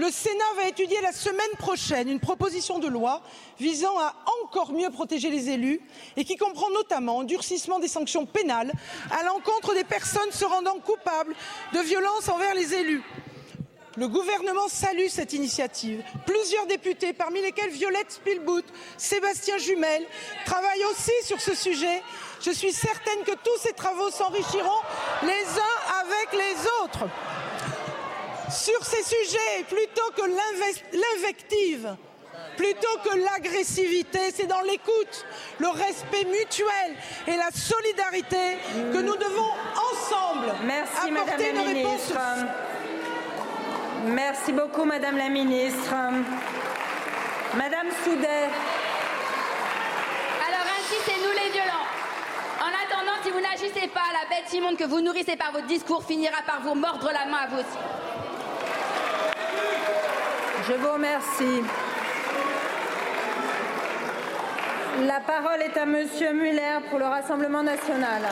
Le 0.00 0.10
Sénat 0.10 0.54
va 0.56 0.66
étudier 0.66 0.98
la 1.02 1.12
semaine 1.12 1.56
prochaine 1.58 2.08
une 2.08 2.20
proposition 2.20 2.78
de 2.78 2.88
loi 2.88 3.20
visant 3.58 3.98
à 3.98 4.14
encore 4.42 4.72
mieux 4.72 4.88
protéger 4.88 5.28
les 5.28 5.50
élus 5.50 5.78
et 6.16 6.24
qui 6.24 6.36
comprend 6.36 6.70
notamment 6.70 7.20
un 7.20 7.24
durcissement 7.24 7.78
des 7.78 7.86
sanctions 7.86 8.24
pénales 8.24 8.72
à 9.10 9.22
l'encontre 9.24 9.74
des 9.74 9.84
personnes 9.84 10.32
se 10.32 10.46
rendant 10.46 10.78
coupables 10.78 11.34
de 11.74 11.80
violences 11.80 12.30
envers 12.30 12.54
les 12.54 12.72
élus. 12.72 13.02
Le 13.98 14.08
gouvernement 14.08 14.68
salue 14.68 15.08
cette 15.10 15.34
initiative. 15.34 16.02
Plusieurs 16.24 16.64
députés, 16.64 17.12
parmi 17.12 17.42
lesquels 17.42 17.70
Violette 17.70 18.12
Spielbout, 18.12 18.64
Sébastien 18.96 19.58
Jumel, 19.58 20.06
travaillent 20.46 20.84
aussi 20.92 21.12
sur 21.26 21.42
ce 21.42 21.54
sujet. 21.54 22.02
Je 22.40 22.52
suis 22.52 22.72
certaine 22.72 23.22
que 23.26 23.32
tous 23.32 23.58
ces 23.60 23.74
travaux 23.74 24.10
s'enrichiront 24.10 24.80
les 25.24 25.28
uns 25.28 26.00
avec 26.00 26.32
les 26.32 26.84
autres. 26.84 27.06
Sur 28.50 28.84
ces 28.84 29.02
sujets, 29.02 29.64
plutôt 29.68 30.10
que 30.16 30.22
l'invective, 30.22 31.96
plutôt 32.56 32.98
que 33.04 33.16
l'agressivité, 33.16 34.18
c'est 34.34 34.46
dans 34.46 34.60
l'écoute, 34.62 35.24
le 35.58 35.68
respect 35.68 36.24
mutuel 36.24 36.96
et 37.28 37.36
la 37.36 37.50
solidarité 37.52 38.58
que 38.92 38.98
nous 38.98 39.16
devons 39.16 39.50
ensemble 39.92 40.52
Merci, 40.64 41.10
apporter 41.10 41.52
Madame 41.52 41.54
la 41.54 41.70
une 41.70 41.76
réponse 41.76 42.08
Ministre. 42.08 42.20
Merci 44.06 44.52
beaucoup, 44.52 44.84
Madame 44.84 45.16
la 45.16 45.28
Ministre. 45.28 45.94
Madame 47.54 47.88
Soudet. 48.04 48.48
Alors 50.46 50.66
ainsi, 50.66 50.96
c'est 51.04 51.20
nous 51.22 51.32
les 51.32 51.50
violents. 51.50 51.86
En 52.60 52.68
attendant, 52.68 53.22
si 53.22 53.30
vous 53.30 53.40
n'agissez 53.40 53.88
pas, 53.88 54.02
la 54.12 54.28
bête 54.28 54.52
immonde 54.52 54.76
que 54.76 54.84
vous 54.84 55.00
nourrissez 55.00 55.36
par 55.36 55.52
votre 55.52 55.66
discours 55.66 56.04
finira 56.04 56.42
par 56.46 56.60
vous 56.62 56.74
mordre 56.74 57.10
la 57.12 57.26
main 57.26 57.38
à 57.44 57.46
vous 57.46 57.58
aussi. 57.58 58.09
Je 60.68 60.74
vous 60.74 60.92
remercie. 60.92 61.62
La 65.06 65.20
parole 65.20 65.62
est 65.62 65.76
à 65.78 65.86
Monsieur 65.86 66.32
Muller 66.34 66.78
pour 66.90 66.98
le 66.98 67.06
Rassemblement 67.06 67.62
national. 67.62 68.22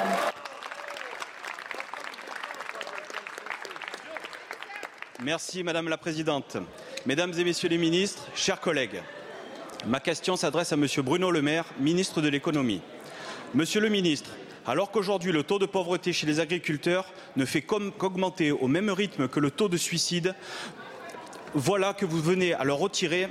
Merci 5.23 5.63
Madame 5.65 5.89
la 5.89 5.97
Présidente. 5.97 6.57
Mesdames 7.07 7.33
et 7.39 7.45
Messieurs 7.45 7.69
les 7.69 7.79
ministres, 7.79 8.27
chers 8.35 8.61
collègues, 8.61 9.03
ma 9.87 10.01
question 10.01 10.37
s'adresse 10.37 10.73
à 10.73 10.77
Monsieur 10.77 11.03
Bruno 11.03 11.31
Le 11.31 11.43
Maire, 11.43 11.65
ministre 11.81 12.21
de 12.21 12.29
l'économie. 12.29 12.83
Monsieur 13.55 13.81
le 13.81 13.89
ministre, 13.89 14.31
alors 14.67 14.91
qu'aujourd'hui 14.91 15.33
le 15.33 15.43
taux 15.43 15.59
de 15.59 15.67
pauvreté 15.67 16.13
chez 16.13 16.27
les 16.27 16.39
agriculteurs 16.41 17.07
ne 17.37 17.45
fait 17.47 17.63
qu'aug- 17.63 17.93
qu'augmenter 17.97 18.53
au 18.53 18.69
même 18.69 18.91
rythme 18.91 19.27
que 19.29 19.41
le 19.41 19.51
taux 19.51 19.69
de 19.69 19.77
suicide, 19.79 20.35
voilà 21.55 21.95
que 21.95 22.05
vous 22.05 22.21
venez 22.21 22.53
à 22.55 22.65
leur 22.65 22.79
retirer 22.79 23.29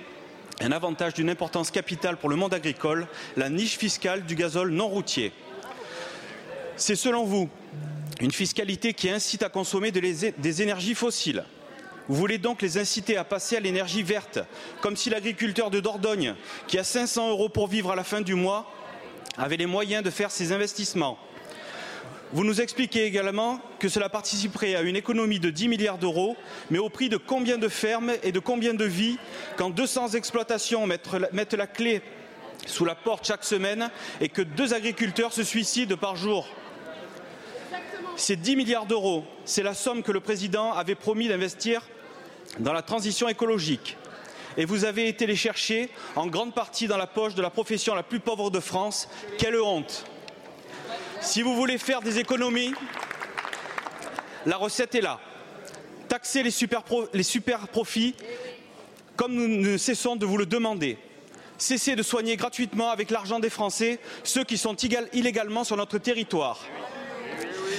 un 0.60 0.72
avantage 0.72 1.14
d'une 1.14 1.30
importance 1.30 1.72
capitale 1.72 2.18
pour 2.18 2.30
le 2.30 2.36
monde 2.36 2.54
agricole, 2.54 3.08
la 3.36 3.50
niche 3.50 3.78
fiscale 3.78 4.26
du 4.26 4.36
gazole 4.36 4.72
non 4.72 4.88
routier. 4.88 5.32
C'est 6.76 6.96
selon 6.96 7.26
vous 7.26 7.50
une 8.20 8.32
fiscalité 8.32 8.94
qui 8.94 9.10
incite 9.10 9.44
à 9.44 9.50
consommer 9.50 9.92
des 9.92 10.62
énergies 10.62 10.96
fossiles. 10.96 11.44
Vous 12.08 12.16
voulez 12.16 12.38
donc 12.38 12.62
les 12.62 12.78
inciter 12.78 13.18
à 13.18 13.24
passer 13.24 13.58
à 13.58 13.60
l'énergie 13.60 14.02
verte, 14.02 14.40
comme 14.82 14.96
si 14.96 15.10
l'agriculteur 15.10 15.70
de 15.70 15.80
Dordogne, 15.80 16.36
qui 16.68 16.80
a 16.80 16.84
500 16.84 17.30
euros 17.32 17.50
pour 17.50 17.68
vivre 17.68 17.92
à 17.92 17.96
la 17.96 18.04
fin 18.04 18.22
du 18.22 18.34
mois, 18.34 18.72
avait 19.38 19.58
les 19.58 19.66
moyens 19.66 20.04
de 20.04 20.10
faire 20.10 20.32
ses 20.32 20.52
investissements. 20.52 21.20
Vous 22.34 22.44
nous 22.44 22.60
expliquez 22.60 23.06
également 23.06 23.62
que 23.80 23.88
cela 23.88 24.10
participerait 24.10 24.76
à 24.76 24.82
une 24.82 24.98
économie 24.98 25.40
de 25.40 25.50
10 25.50 25.70
milliards 25.70 25.98
d'euros, 25.98 26.36
mais 26.70 26.78
au 26.78 26.90
prix 26.90 27.08
de 27.08 27.16
combien 27.16 27.58
de 27.58 27.70
fermes 27.70 28.12
et 28.22 28.34
de 28.34 28.40
combien 28.40 28.74
de 28.74 28.84
vies 28.84 29.18
quand 29.56 29.70
200 29.70 30.10
exploitations 30.10 30.86
mettent 30.88 31.54
la, 31.54 31.68
clé 31.68 32.02
sous 32.66 32.84
la 32.84 32.96
porte 32.96 33.26
chaque 33.26 33.46
semaine 33.46 33.90
et 34.20 34.28
que 34.28 34.42
deux 34.42 34.74
agriculteurs 34.74 35.32
se 35.32 35.44
suicident 35.44 35.96
par 35.96 36.18
jour? 36.18 36.50
Ces 38.18 38.36
10 38.36 38.58
milliards 38.58 38.88
d'euros, 38.88 39.24
c'est 39.46 39.64
la 39.64 39.74
somme 39.74 40.04
que 40.04 40.12
le 40.12 40.20
président 40.20 40.74
avait 40.74 40.96
promis 40.96 41.30
d'investir 41.30 41.82
dans 42.60 42.74
la 42.74 42.82
transition 42.82 43.30
écologique. 43.30 43.96
Et 44.58 44.66
vous 44.66 44.84
avez 44.84 45.08
été 45.08 45.28
les 45.28 45.36
chercher 45.36 45.90
en 46.18 46.28
grande 46.28 46.54
partie 46.54 46.88
dans 46.88 46.98
la 46.98 47.08
poche 47.08 47.36
de 47.36 47.42
la 47.42 47.52
profession 47.52 47.96
la 47.96 48.04
plus 48.04 48.20
pauvre 48.20 48.50
de 48.50 48.60
France. 48.60 49.08
Quelle 49.38 49.62
honte 49.62 50.06
Si 51.22 51.42
vous 51.42 51.56
voulez 51.56 51.78
faire 51.78 52.02
des 52.02 52.20
économies, 52.20 52.74
la 54.46 54.58
recette 54.58 54.96
est 54.96 55.02
là. 55.02 55.20
Taxer 56.08 56.44
les 56.44 56.52
super, 56.52 57.68
profits 57.68 58.16
comme 59.16 59.34
nous 59.34 59.48
ne 59.48 59.78
cessons 59.78 60.16
de 60.16 60.26
vous 60.26 60.38
le 60.38 60.46
demander. 60.46 60.98
Cessez 61.58 61.96
de 61.96 62.04
soigner 62.04 62.36
gratuitement 62.38 62.92
avec 62.92 63.10
l'argent 63.10 63.40
des 63.40 63.50
Français 63.50 64.00
ceux 64.24 64.44
qui 64.44 64.58
sont 64.58 64.76
illégalement 64.76 65.64
sur 65.64 65.76
notre 65.76 65.98
territoire. 65.98 66.60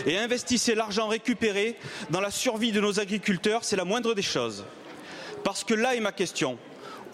Et 0.04 0.18
investissez 0.18 0.74
l'argent 0.74 1.06
récupéré 1.06 1.76
dans 2.10 2.20
la 2.20 2.30
survie 2.30 2.72
de 2.72 2.80
nos 2.80 2.98
agriculteurs, 2.98 3.64
c'est 3.64 3.76
la 3.76 3.84
moindre 3.84 4.14
des 4.14 4.22
choses. 4.22 4.64
Parce 5.44 5.64
que 5.64 5.74
là 5.74 5.94
est 5.94 6.00
ma 6.00 6.12
question. 6.12 6.58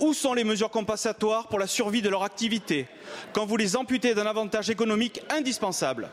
Où 0.00 0.12
sont 0.12 0.34
les 0.34 0.44
mesures 0.44 0.70
compensatoires 0.70 1.48
pour 1.48 1.58
la 1.58 1.66
survie 1.66 2.02
de 2.02 2.08
leur 2.08 2.24
activité 2.24 2.88
quand 3.32 3.46
vous 3.46 3.56
les 3.56 3.76
amputez 3.76 4.14
d'un 4.14 4.26
avantage 4.26 4.70
économique 4.70 5.22
indispensable? 5.30 6.10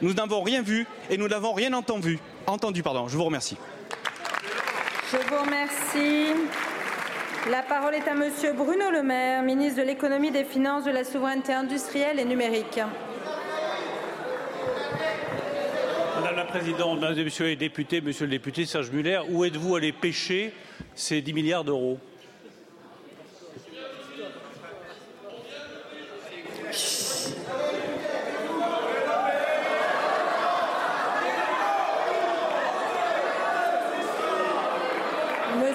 Nous 0.00 0.14
n'avons 0.14 0.42
rien 0.42 0.62
vu 0.62 0.86
et 1.10 1.16
nous 1.16 1.28
n'avons 1.28 1.52
rien 1.52 1.72
entendu. 1.72 2.18
entendu 2.46 2.82
pardon. 2.82 3.06
Je 3.06 3.16
vous 3.16 3.24
remercie. 3.24 3.56
Je 5.12 5.16
vous 5.16 5.42
remercie. 5.42 6.32
La 7.50 7.62
parole 7.62 7.94
est 7.94 8.08
à 8.08 8.14
Monsieur 8.14 8.52
Bruno 8.52 8.90
Le 8.90 9.02
Maire, 9.02 9.42
ministre 9.42 9.80
de 9.80 9.86
l'économie, 9.86 10.30
des 10.30 10.44
finances, 10.44 10.84
de 10.84 10.90
la 10.90 11.04
souveraineté 11.04 11.52
industrielle 11.52 12.18
et 12.18 12.24
numérique. 12.24 12.80
Madame 16.20 16.36
la 16.36 16.44
Présidente, 16.44 17.00
Mesdames 17.00 17.18
et 17.18 17.24
Messieurs 17.24 17.46
les 17.46 17.56
députés, 17.56 18.00
Monsieur 18.00 18.26
le 18.26 18.30
député 18.30 18.64
Serge 18.64 18.90
Muller, 18.90 19.20
où 19.28 19.44
êtes-vous 19.44 19.74
allé 19.74 19.92
pêcher 19.92 20.54
ces 20.94 21.20
10 21.20 21.32
milliards 21.32 21.64
d'euros? 21.64 21.98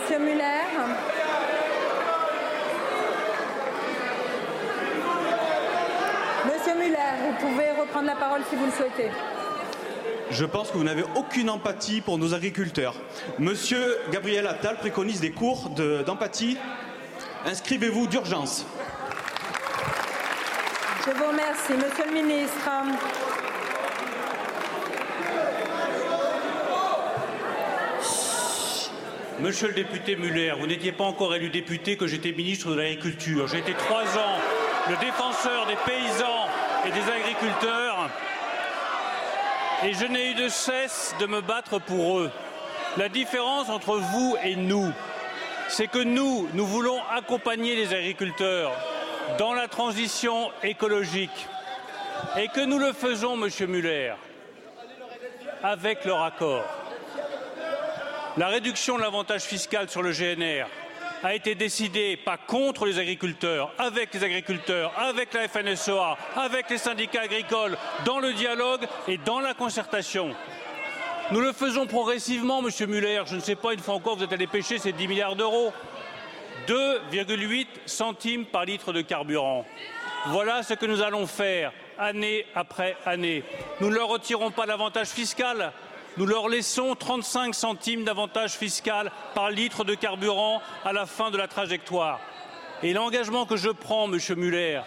Monsieur 0.08 0.20
Muller. 0.24 0.64
Monsieur 6.46 6.76
Muller, 6.76 6.98
vous 7.26 7.48
pouvez 7.48 7.72
reprendre 7.72 8.08
la 8.08 8.16
parole 8.16 8.42
si 8.50 8.56
vous 8.56 8.66
le 8.66 8.72
souhaitez. 8.72 9.10
Je 10.30 10.46
pense 10.46 10.72
que 10.72 10.78
vous 10.78 10.84
n'avez 10.84 11.04
aucune 11.16 11.50
empathie 11.50 12.02
pour 12.02 12.18
nos 12.18 12.34
agriculteurs. 12.34 12.96
Monsieur 13.40 13.98
Gabriel 14.12 14.48
Attal 14.48 14.78
préconise 14.78 15.20
des 15.22 15.32
cours 15.32 15.70
de- 15.70 16.04
d'empathie. 16.04 16.58
Inscrivez-vous 17.46 18.08
d'urgence. 18.08 18.66
Je 21.06 21.12
vous 21.12 21.28
remercie. 21.28 21.74
Monsieur 21.74 22.06
le 22.06 22.12
ministre. 22.14 22.70
Monsieur 29.40 29.68
le 29.68 29.76
député 29.76 30.16
Muller, 30.16 30.54
vous 30.60 30.66
n'étiez 30.66 30.92
pas 30.92 31.04
encore 31.04 31.36
élu 31.36 31.50
député 31.50 31.96
que 31.96 32.08
j'étais 32.08 32.32
ministre 32.32 32.72
de 32.72 32.76
l'Agriculture. 32.76 33.48
J'ai 33.48 33.60
été 33.60 33.74
trois 33.74 34.18
ans 34.18 34.40
le 34.90 34.98
défenseur 34.98 35.68
des 35.68 35.76
paysans 35.86 36.48
et 36.88 36.90
des 36.90 37.12
agriculteurs 37.12 38.10
et 39.84 39.94
je 39.94 40.06
n'ai 40.06 40.32
eu 40.32 40.34
de 40.34 40.50
cesse 40.50 41.14
de 41.20 41.28
me 41.28 41.42
battre 41.42 41.78
pour 41.78 42.20
eux. 42.20 42.32
La 42.98 43.10
différence 43.10 43.70
entre 43.70 43.98
vous 43.98 44.36
et 44.44 44.56
nous, 44.56 44.92
c'est 45.68 45.88
que 45.88 46.04
nous, 46.04 46.50
nous 46.54 46.66
voulons 46.66 47.00
accompagner 47.16 47.76
les 47.76 47.94
agriculteurs 47.94 48.72
dans 49.38 49.54
la 49.54 49.68
transition 49.68 50.50
écologique 50.64 51.48
et 52.38 52.48
que 52.48 52.62
nous 52.62 52.80
le 52.80 52.92
faisons, 52.92 53.38
Monsieur 53.38 53.68
Muller, 53.68 54.14
avec 55.62 56.06
leur 56.06 56.24
accord. 56.24 56.77
La 58.38 58.50
réduction 58.50 58.98
de 58.98 59.02
l'avantage 59.02 59.42
fiscal 59.42 59.90
sur 59.90 60.04
le 60.04 60.12
GNR 60.12 60.68
a 61.24 61.34
été 61.34 61.56
décidée 61.56 62.18
pas 62.18 62.38
contre 62.38 62.86
les 62.86 63.00
agriculteurs, 63.00 63.72
avec 63.80 64.14
les 64.14 64.24
agriculteurs, 64.24 64.94
avec 64.96 65.34
la 65.34 65.48
FNSEA, 65.48 66.16
avec 66.36 66.70
les 66.70 66.78
syndicats 66.78 67.24
agricoles, 67.24 67.76
dans 68.06 68.20
le 68.20 68.34
dialogue 68.34 68.86
et 69.08 69.18
dans 69.18 69.40
la 69.40 69.56
concertation. 69.56 70.36
Nous 71.32 71.42
le 71.42 71.52
faisons 71.52 71.88
progressivement, 71.88 72.62
Monsieur 72.62 72.86
Muller. 72.86 73.24
Je 73.26 73.36
ne 73.36 73.40
sais 73.40 73.56
pas, 73.56 73.74
une 73.74 73.80
fois 73.80 73.96
encore, 73.96 74.18
vous 74.18 74.24
êtes 74.24 74.34
allé 74.34 74.46
pêcher 74.46 74.78
ces 74.78 74.92
10 74.92 75.08
milliards 75.08 75.36
d'euros. 75.36 75.74
2,8 76.68 77.66
centimes 77.88 78.46
par 78.46 78.66
litre 78.66 78.94
de 78.94 79.02
carburant. 79.02 79.66
Voilà 80.28 80.62
ce 80.62 80.76
que 80.76 80.86
nous 80.86 81.02
allons 81.02 81.26
faire 81.26 81.72
année 81.98 82.46
après 82.54 82.98
année. 83.06 83.44
Nous 83.82 83.90
ne 83.90 83.96
leur 83.96 84.10
retirons 84.10 84.52
pas 84.52 84.68
l'avantage 84.68 85.08
fiscal. 85.08 85.72
Nous 86.18 86.26
leur 86.26 86.50
laissons 86.50 86.96
35 86.96 87.54
centimes 87.54 88.04
d'avantage 88.04 88.54
fiscal 88.54 89.12
par 89.36 89.52
litre 89.52 89.84
de 89.84 89.94
carburant 89.94 90.64
à 90.84 90.92
la 90.92 91.06
fin 91.06 91.30
de 91.30 91.38
la 91.38 91.48
trajectoire. 91.48 92.20
Et 92.82 92.94
l'engagement 92.94 93.46
que 93.46 93.56
je 93.56 93.70
prends, 93.70 94.08
Monsieur 94.08 94.34
Muller, 94.34 94.82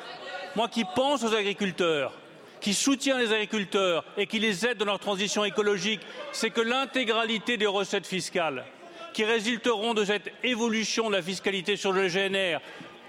moi 0.56 0.66
qui 0.66 0.84
pense 0.84 1.22
aux 1.22 1.32
agriculteurs, 1.32 2.12
qui 2.60 2.74
soutient 2.74 3.16
les 3.16 3.32
agriculteurs 3.32 4.04
et 4.16 4.26
qui 4.26 4.40
les 4.40 4.66
aide 4.66 4.78
dans 4.78 4.86
leur 4.86 4.98
transition 4.98 5.44
écologique, 5.44 6.00
c'est 6.32 6.50
que 6.50 6.60
l'intégralité 6.60 7.56
des 7.56 7.66
recettes 7.66 8.08
fiscales 8.08 8.64
qui 9.12 9.24
résulteront 9.24 9.94
de 9.94 10.04
cette 10.04 10.32
évolution 10.42 11.10
de 11.10 11.16
la 11.16 11.22
fiscalité 11.22 11.76
sur 11.76 11.92
le 11.92 12.08
GNR, 12.08 12.60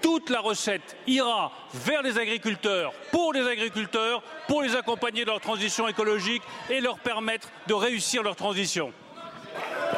toute 0.02 0.28
la 0.28 0.40
recette 0.40 0.96
ira 1.06 1.52
vers 1.72 2.02
les 2.02 2.18
agriculteurs, 2.18 2.92
pour 3.10 3.32
les 3.32 3.46
agriculteurs, 3.46 4.22
pour 4.48 4.62
les 4.62 4.76
accompagner 4.76 5.24
dans 5.24 5.32
leur 5.32 5.40
transition 5.40 5.88
écologique 5.88 6.42
et 6.68 6.80
leur 6.80 6.98
permettre 6.98 7.48
de 7.68 7.74
réussir 7.74 8.22
leur 8.22 8.36
transition. 8.36 8.92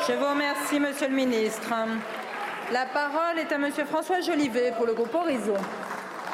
Je 0.07 0.12
vous 0.12 0.28
remercie, 0.28 0.78
Monsieur 0.78 1.09
le 1.09 1.14
Ministre. 1.14 1.72
La 2.72 2.86
parole 2.86 3.38
est 3.38 3.52
à 3.52 3.59
Monsieur 3.59 3.84
François 3.84 4.20
Jolivet 4.20 4.72
pour 4.76 4.86
le 4.86 4.94
groupe 4.94 5.14
Horizon. 5.14 5.57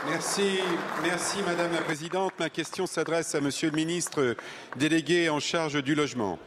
Merci, 0.08 0.60
merci 1.02 1.38
Madame 1.44 1.72
la 1.72 1.82
Présidente. 1.82 2.32
Ma 2.38 2.48
question 2.48 2.86
s'adresse 2.86 3.34
à 3.34 3.40
Monsieur 3.40 3.70
le 3.70 3.76
Ministre 3.76 4.36
délégué 4.76 5.28
en 5.28 5.40
charge 5.40 5.82
du 5.82 5.94
logement. 5.94 6.38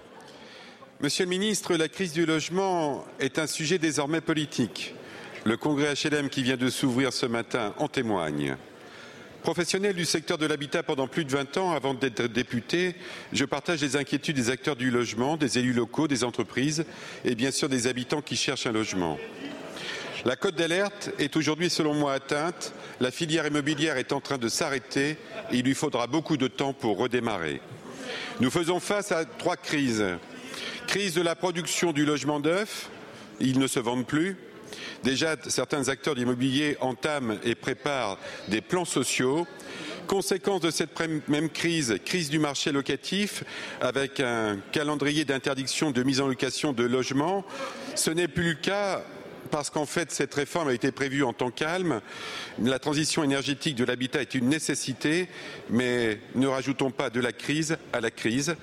Monsieur 1.01 1.25
le 1.25 1.29
Ministre, 1.29 1.75
la 1.75 1.87
crise 1.87 2.13
du 2.13 2.25
logement 2.25 3.05
est 3.19 3.37
un 3.37 3.45
sujet 3.45 3.77
désormais 3.77 4.21
politique. 4.21 4.95
Le 5.45 5.57
congrès 5.57 5.93
HLM 5.93 6.29
qui 6.29 6.41
vient 6.41 6.55
de 6.55 6.69
s'ouvrir 6.69 7.11
ce 7.11 7.25
matin 7.25 7.73
en 7.77 7.89
témoigne. 7.89 8.55
Professionnel 9.41 9.93
du 9.93 10.05
secteur 10.05 10.37
de 10.37 10.45
l'habitat 10.45 10.83
pendant 10.83 11.07
plus 11.09 11.25
de 11.25 11.31
20 11.31 11.57
ans 11.57 11.73
avant 11.73 11.93
d'être 11.93 12.27
député, 12.27 12.95
je 13.33 13.43
partage 13.43 13.81
les 13.81 13.97
inquiétudes 13.97 14.37
des 14.37 14.49
acteurs 14.49 14.77
du 14.77 14.89
logement, 14.89 15.35
des 15.35 15.59
élus 15.59 15.73
locaux, 15.73 16.07
des 16.07 16.23
entreprises 16.23 16.85
et 17.25 17.35
bien 17.35 17.51
sûr 17.51 17.67
des 17.67 17.87
habitants 17.87 18.21
qui 18.21 18.37
cherchent 18.37 18.67
un 18.67 18.71
logement. 18.71 19.19
La 20.23 20.37
cote 20.37 20.55
d'alerte 20.55 21.11
est 21.19 21.35
aujourd'hui, 21.35 21.69
selon 21.69 21.93
moi, 21.93 22.13
atteinte. 22.13 22.73
La 23.01 23.11
filière 23.11 23.45
immobilière 23.45 23.97
est 23.97 24.13
en 24.13 24.21
train 24.21 24.37
de 24.37 24.47
s'arrêter 24.47 25.17
et 25.51 25.57
il 25.57 25.65
lui 25.65 25.75
faudra 25.75 26.07
beaucoup 26.07 26.37
de 26.37 26.47
temps 26.47 26.71
pour 26.71 26.97
redémarrer. 26.97 27.59
Nous 28.39 28.49
faisons 28.49 28.79
face 28.79 29.11
à 29.11 29.25
trois 29.25 29.57
crises. 29.57 30.05
Crise 30.87 31.15
de 31.15 31.21
la 31.21 31.35
production 31.35 31.91
du 31.91 32.05
logement 32.05 32.39
neuf, 32.39 32.89
ils 33.41 33.59
ne 33.59 33.67
se 33.67 33.81
vendent 33.81 34.07
plus. 34.07 34.37
Déjà, 35.03 35.35
certains 35.47 35.89
acteurs 35.89 36.15
d'immobilier 36.15 36.77
entament 36.79 37.37
et 37.43 37.55
préparent 37.55 38.17
des 38.47 38.61
plans 38.61 38.85
sociaux. 38.85 39.47
Conséquence 40.07 40.61
de 40.61 40.71
cette 40.71 40.91
même 41.27 41.49
crise, 41.49 41.97
crise 42.05 42.29
du 42.29 42.39
marché 42.39 42.71
locatif, 42.71 43.43
avec 43.79 44.19
un 44.19 44.57
calendrier 44.71 45.23
d'interdiction 45.23 45.91
de 45.91 46.03
mise 46.03 46.19
en 46.19 46.27
location 46.27 46.73
de 46.73 46.83
logements. 46.83 47.45
Ce 47.95 48.11
n'est 48.11 48.27
plus 48.27 48.49
le 48.49 48.55
cas 48.55 49.01
parce 49.53 49.69
qu'en 49.69 49.85
fait, 49.85 50.11
cette 50.11 50.33
réforme 50.33 50.69
a 50.69 50.73
été 50.73 50.91
prévue 50.91 51.23
en 51.23 51.31
temps 51.31 51.51
calme. 51.51 52.01
La 52.59 52.79
transition 52.79 53.23
énergétique 53.23 53.75
de 53.75 53.85
l'habitat 53.85 54.21
est 54.21 54.33
une 54.33 54.49
nécessité, 54.49 55.29
mais 55.69 56.19
ne 56.33 56.47
rajoutons 56.47 56.89
pas 56.89 57.11
de 57.11 57.19
la 57.19 57.31
crise 57.31 57.77
à 57.93 58.01
la 58.01 58.09
crise. 58.09 58.55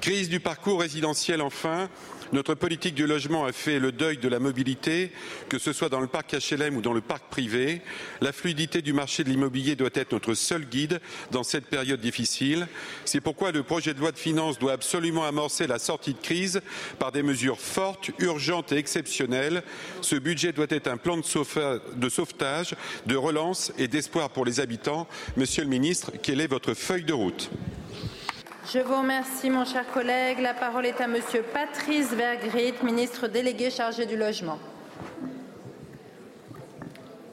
Crise 0.00 0.30
du 0.30 0.40
parcours 0.40 0.80
résidentiel, 0.80 1.42
enfin. 1.42 1.90
Notre 2.32 2.54
politique 2.54 2.94
du 2.94 3.06
logement 3.06 3.46
a 3.46 3.52
fait 3.52 3.78
le 3.78 3.90
deuil 3.90 4.18
de 4.18 4.28
la 4.28 4.38
mobilité, 4.38 5.12
que 5.48 5.58
ce 5.58 5.72
soit 5.72 5.88
dans 5.88 6.00
le 6.00 6.06
parc 6.06 6.34
HLM 6.34 6.76
ou 6.76 6.82
dans 6.82 6.92
le 6.92 7.00
parc 7.00 7.24
privé. 7.30 7.80
La 8.20 8.32
fluidité 8.32 8.82
du 8.82 8.92
marché 8.92 9.24
de 9.24 9.30
l'immobilier 9.30 9.76
doit 9.76 9.88
être 9.94 10.12
notre 10.12 10.34
seul 10.34 10.66
guide 10.66 11.00
dans 11.30 11.42
cette 11.42 11.66
période 11.66 12.00
difficile. 12.00 12.68
C'est 13.06 13.22
pourquoi 13.22 13.50
le 13.50 13.62
projet 13.62 13.94
de 13.94 14.00
loi 14.00 14.12
de 14.12 14.18
finances 14.18 14.58
doit 14.58 14.72
absolument 14.72 15.24
amorcer 15.24 15.66
la 15.66 15.78
sortie 15.78 16.12
de 16.12 16.20
crise 16.20 16.60
par 16.98 17.12
des 17.12 17.22
mesures 17.22 17.60
fortes, 17.60 18.10
urgentes 18.18 18.72
et 18.72 18.76
exceptionnelles. 18.76 19.62
Ce 20.02 20.16
budget 20.16 20.52
doit 20.52 20.66
être 20.68 20.88
un 20.88 20.98
plan 20.98 21.16
de 21.16 22.08
sauvetage, 22.08 22.74
de 23.06 23.16
relance 23.16 23.72
et 23.78 23.88
d'espoir 23.88 24.30
pour 24.30 24.44
les 24.44 24.60
habitants. 24.60 25.08
Monsieur 25.36 25.62
le 25.62 25.70
ministre, 25.70 26.12
quelle 26.22 26.42
est 26.42 26.46
votre 26.46 26.74
feuille 26.74 27.04
de 27.04 27.14
route? 27.14 27.50
Je 28.72 28.80
vous 28.80 28.98
remercie, 28.98 29.48
mon 29.48 29.64
cher 29.64 29.86
collègue. 29.92 30.40
La 30.40 30.52
parole 30.52 30.84
est 30.84 31.00
à 31.00 31.08
Monsieur 31.08 31.42
Patrice 31.42 32.12
Vergrit, 32.12 32.74
ministre 32.82 33.26
délégué 33.26 33.70
chargé 33.70 34.04
du 34.04 34.16
logement. 34.16 34.58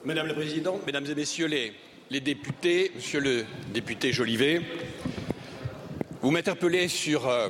Madame 0.05 0.27
la 0.27 0.33
Présidente, 0.33 0.85
Mesdames 0.85 1.05
et 1.07 1.15
Messieurs 1.15 1.47
les, 1.47 2.21
députés, 2.21 2.91
Monsieur 2.95 3.19
le 3.19 3.45
député 3.73 4.13
Jolivet, 4.13 4.61
vous 6.21 6.31
m'interpellez 6.31 6.87
sur 6.87 7.27
euh, 7.27 7.49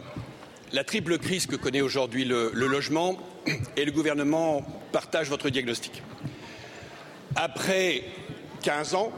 la 0.71 0.83
triple 0.83 1.19
crise 1.19 1.45
que 1.45 1.55
connaît 1.55 1.81
aujourd'hui 1.81 2.25
le, 2.25 2.49
le 2.53 2.67
logement 2.67 3.17
et 3.77 3.86
le 3.86 3.91
gouvernement 3.91 4.65
partage 4.93 5.29
votre 5.29 5.49
diagnostic. 5.49 6.01
Après 7.36 8.03
15 8.63 8.95
ans 8.95 9.11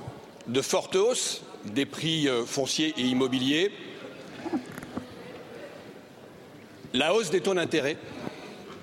de 0.47 0.61
forte 0.61 0.97
hausse 0.97 1.43
des 1.63 1.85
prix 1.85 2.27
euh, 2.27 2.45
fonciers 2.45 2.93
et 2.97 3.03
immobiliers, 3.03 3.71
la 6.93 7.13
hausse 7.13 7.29
des 7.29 7.41
taux 7.41 7.53
d'intérêt, 7.53 7.97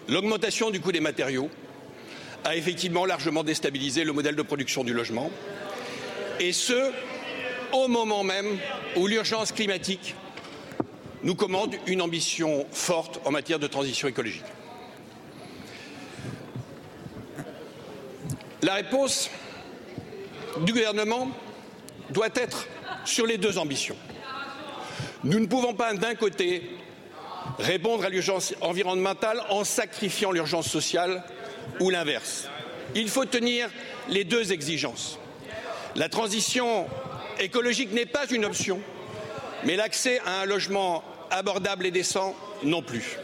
l'augmentation 0.09 0.71
du 0.71 0.81
coût 0.81 0.93
des 0.93 1.01
matériaux 1.01 1.51
a 2.45 2.57
effectivement 2.57 3.07
largement 3.07 3.43
déstabilisé 3.43 4.05
le 4.05 4.13
modèle 4.13 4.37
de 4.37 4.43
production 4.43 4.85
du 4.85 4.93
logement, 4.93 5.31
et 6.41 6.53
ce, 6.53 6.91
au 7.73 7.89
moment 7.89 8.23
même 8.23 8.59
où 8.97 9.07
l'urgence 9.07 9.53
climatique 9.53 10.15
nous 11.23 11.35
commande 11.35 11.75
une 11.87 12.03
ambition 12.03 12.67
forte 12.71 13.21
en 13.25 13.31
matière 13.31 13.59
de 13.59 13.67
transition 13.67 14.09
écologique. 14.09 14.45
La 18.63 18.75
réponse 18.75 19.31
du 20.61 20.73
gouvernement 20.73 21.29
doit 22.11 22.29
être 22.35 22.67
sur 23.05 23.27
les 23.27 23.39
deux 23.39 23.59
ambitions. 23.59 23.97
Nous 25.23 25.39
ne 25.39 25.47
pouvons 25.47 25.75
pas, 25.75 25.95
d'un 25.95 26.15
côté, 26.15 26.71
répondre 27.59 28.05
à 28.05 28.09
l'urgence 28.09 28.55
environnementale 28.61 29.41
en 29.51 29.65
sacrifiant 29.65 30.33
l'urgence 30.33 30.69
sociale 30.69 31.23
ou 31.81 31.91
l'inverse. 31.91 32.49
Il 32.95 33.09
faut 33.09 33.25
tenir 33.25 33.69
les 34.09 34.25
deux 34.25 34.53
exigences. 34.53 35.19
La 35.97 36.09
transition 36.09 36.87
écologique 37.41 37.93
n'est 37.93 38.07
pas 38.07 38.27
une 38.31 38.45
option, 38.45 38.81
mais 39.65 39.77
l'accès 39.77 40.21
à 40.27 40.43
un 40.43 40.47
logement 40.47 41.03
abordable 41.31 41.87
et 41.87 41.91
décent 41.91 42.35
non 42.63 42.83
plus. 42.83 43.19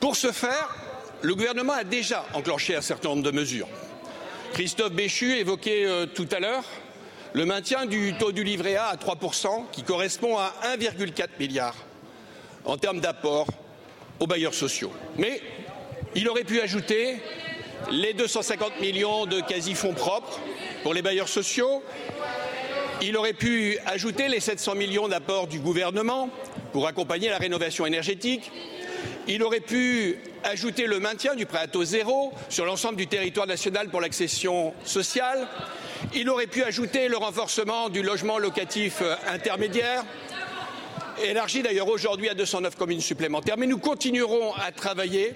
Pour 0.00 0.16
ce 0.16 0.32
faire, 0.32 0.76
le 1.22 1.34
gouvernement 1.34 1.72
a 1.72 1.84
déjà 1.84 2.26
enclenché 2.34 2.76
un 2.76 2.82
certain 2.82 3.10
nombre 3.10 3.22
de 3.22 3.30
mesures. 3.30 3.68
Christophe 4.52 4.92
Béchu 4.92 5.38
évoquait 5.38 5.86
euh, 5.86 6.06
tout 6.06 6.28
à 6.30 6.40
l'heure 6.40 6.64
le 7.32 7.44
maintien 7.44 7.86
du 7.86 8.14
taux 8.18 8.30
du 8.30 8.44
livret 8.44 8.76
A 8.76 8.86
à 8.86 8.96
3%, 8.96 9.64
qui 9.72 9.82
correspond 9.82 10.38
à 10.38 10.52
1,4 10.76 11.26
milliard 11.40 11.74
en 12.64 12.76
termes 12.76 13.00
d'apport 13.00 13.46
aux 14.20 14.26
bailleurs 14.26 14.54
sociaux. 14.54 14.92
Mais 15.18 15.40
il 16.14 16.28
aurait 16.28 16.44
pu 16.44 16.60
ajouter 16.60 17.16
les 17.90 18.12
250 18.12 18.80
millions 18.80 19.26
de 19.26 19.40
quasi-fonds 19.40 19.94
propres 19.94 20.40
pour 20.82 20.94
les 20.94 21.02
bailleurs 21.02 21.28
sociaux. 21.28 21.82
Il 23.02 23.16
aurait 23.16 23.32
pu 23.32 23.78
ajouter 23.86 24.28
les 24.28 24.40
700 24.40 24.76
millions 24.76 25.08
d'apports 25.08 25.46
du 25.46 25.58
gouvernement 25.58 26.30
pour 26.72 26.86
accompagner 26.86 27.28
la 27.28 27.38
rénovation 27.38 27.84
énergétique. 27.84 28.50
Il 29.26 29.42
aurait 29.42 29.60
pu 29.60 30.18
ajouter 30.44 30.86
le 30.86 31.00
maintien 31.00 31.34
du 31.34 31.46
prêt 31.46 31.58
à 31.58 31.66
taux 31.66 31.84
zéro 31.84 32.32
sur 32.48 32.64
l'ensemble 32.64 32.96
du 32.96 33.06
territoire 33.06 33.46
national 33.46 33.88
pour 33.88 34.00
l'accession 34.00 34.74
sociale. 34.84 35.48
Il 36.14 36.28
aurait 36.28 36.46
pu 36.46 36.62
ajouter 36.62 37.08
le 37.08 37.16
renforcement 37.16 37.88
du 37.88 38.02
logement 38.02 38.38
locatif 38.38 39.02
intermédiaire 39.26 40.04
élargi 41.22 41.62
d'ailleurs 41.62 41.88
aujourd'hui 41.88 42.28
à 42.28 42.34
209 42.34 42.76
communes 42.76 43.00
supplémentaires. 43.00 43.56
Mais 43.58 43.66
nous 43.66 43.78
continuerons 43.78 44.52
à 44.54 44.72
travailler 44.72 45.34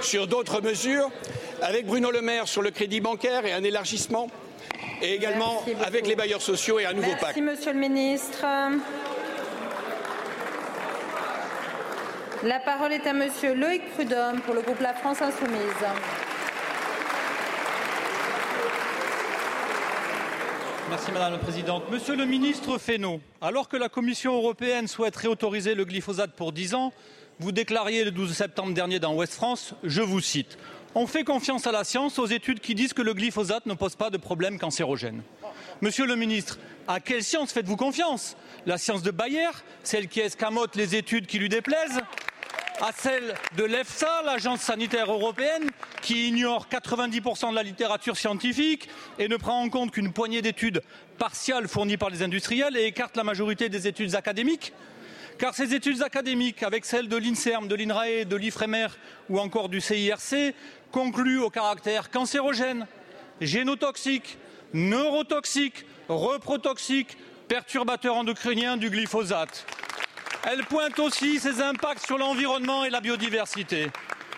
sur 0.00 0.26
d'autres 0.26 0.60
mesures 0.60 1.10
avec 1.62 1.86
Bruno 1.86 2.10
Le 2.10 2.22
Maire 2.22 2.48
sur 2.48 2.62
le 2.62 2.70
crédit 2.70 3.00
bancaire 3.00 3.46
et 3.46 3.52
un 3.52 3.64
élargissement 3.64 4.28
et 5.02 5.14
également 5.14 5.64
avec 5.84 6.06
les 6.06 6.16
bailleurs 6.16 6.42
sociaux 6.42 6.78
et 6.78 6.86
un 6.86 6.92
nouveau 6.92 7.08
Merci, 7.08 7.24
pacte. 7.24 7.38
Monsieur 7.38 7.72
le 7.72 7.78
ministre. 7.78 8.44
La 12.42 12.60
parole 12.60 12.92
est 12.92 13.06
à 13.06 13.12
Monsieur 13.14 13.54
Loïc 13.54 13.90
Prudhomme 13.94 14.40
pour 14.42 14.54
le 14.54 14.60
groupe 14.60 14.80
La 14.80 14.92
France 14.92 15.22
Insoumise. 15.22 15.60
Merci 20.94 21.10
Madame 21.10 21.32
la 21.32 21.38
Présidente. 21.38 21.82
Monsieur 21.90 22.14
le 22.14 22.24
ministre 22.24 22.78
Fesneau, 22.78 23.20
alors 23.40 23.68
que 23.68 23.76
la 23.76 23.88
Commission 23.88 24.36
européenne 24.36 24.86
souhaite 24.86 25.16
réautoriser 25.16 25.74
le 25.74 25.84
glyphosate 25.84 26.30
pour 26.36 26.52
10 26.52 26.74
ans, 26.76 26.92
vous 27.40 27.50
déclariez 27.50 28.04
le 28.04 28.12
12 28.12 28.32
septembre 28.32 28.74
dernier 28.74 29.00
dans 29.00 29.12
Ouest 29.16 29.34
France, 29.34 29.74
je 29.82 30.02
vous 30.02 30.20
cite, 30.20 30.56
On 30.94 31.08
fait 31.08 31.24
confiance 31.24 31.66
à 31.66 31.72
la 31.72 31.82
science, 31.82 32.20
aux 32.20 32.26
études 32.26 32.60
qui 32.60 32.76
disent 32.76 32.92
que 32.92 33.02
le 33.02 33.12
glyphosate 33.12 33.66
ne 33.66 33.74
pose 33.74 33.96
pas 33.96 34.10
de 34.10 34.18
problème 34.18 34.56
cancérogène. 34.56 35.22
Monsieur 35.80 36.06
le 36.06 36.14
ministre, 36.14 36.60
à 36.86 37.00
quelle 37.00 37.24
science 37.24 37.52
faites-vous 37.52 37.74
confiance? 37.74 38.36
La 38.64 38.78
science 38.78 39.02
de 39.02 39.10
Bayer, 39.10 39.50
celle 39.82 40.06
qui 40.06 40.20
escamote 40.20 40.76
les 40.76 40.94
études 40.94 41.26
qui 41.26 41.40
lui 41.40 41.48
déplaisent? 41.48 42.02
À 42.80 42.92
celle 42.92 43.34
de 43.56 43.64
l'EFSA, 43.64 44.22
l'agence 44.24 44.60
sanitaire 44.60 45.10
européenne, 45.12 45.70
qui 46.02 46.28
ignore 46.28 46.66
90% 46.68 47.50
de 47.50 47.54
la 47.54 47.62
littérature 47.62 48.16
scientifique 48.16 48.88
et 49.18 49.28
ne 49.28 49.36
prend 49.36 49.60
en 49.60 49.68
compte 49.68 49.92
qu'une 49.92 50.12
poignée 50.12 50.42
d'études 50.42 50.82
partiales 51.18 51.68
fournies 51.68 51.96
par 51.96 52.10
les 52.10 52.22
industriels 52.22 52.76
et 52.76 52.84
écarte 52.84 53.16
la 53.16 53.24
majorité 53.24 53.68
des 53.68 53.86
études 53.86 54.14
académiques 54.14 54.72
car 55.38 55.54
ces 55.54 55.74
études 55.74 56.02
académiques, 56.02 56.62
avec 56.62 56.84
celles 56.84 57.08
de 57.08 57.16
l'INSERM, 57.16 57.66
de 57.66 57.74
l'INRAE, 57.74 58.24
de 58.24 58.36
l'IFREMER 58.36 58.88
ou 59.28 59.38
encore 59.38 59.68
du 59.68 59.80
CIRC, 59.80 60.54
concluent 60.92 61.40
au 61.40 61.50
caractère 61.50 62.10
cancérogène, 62.10 62.86
génotoxique, 63.40 64.38
neurotoxique, 64.72 65.86
reprotoxique, 66.08 67.16
perturbateur 67.48 68.16
endocrinien 68.16 68.76
du 68.76 68.90
glyphosate. 68.90 69.66
Elle 70.46 70.64
pointe 70.64 70.98
aussi 70.98 71.40
ses 71.40 71.62
impacts 71.62 72.04
sur 72.04 72.18
l'environnement 72.18 72.84
et 72.84 72.90
la 72.90 73.00
biodiversité. 73.00 73.86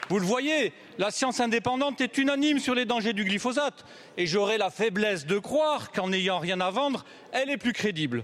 Vous 0.09 0.21
le 0.21 0.25
voyez, 0.25 0.73
la 0.99 1.11
science 1.11 1.41
indépendante 1.41 2.01
est 2.01 2.17
unanime 2.17 2.61
sur 2.61 2.77
les 2.77 2.85
dangers 2.85 3.13
du 3.13 3.25
glyphosate 3.25 3.85
et 4.17 4.25
j'aurais 4.25 4.57
la 4.57 4.71
faiblesse 4.71 5.27
de 5.27 5.39
croire 5.39 5.91
qu'en 5.91 6.11
n'ayant 6.11 6.39
rien 6.39 6.61
à 6.61 6.71
vendre, 6.71 7.05
elle 7.33 7.51
est 7.51 7.57
plus 7.57 7.73
crédible. 7.73 8.23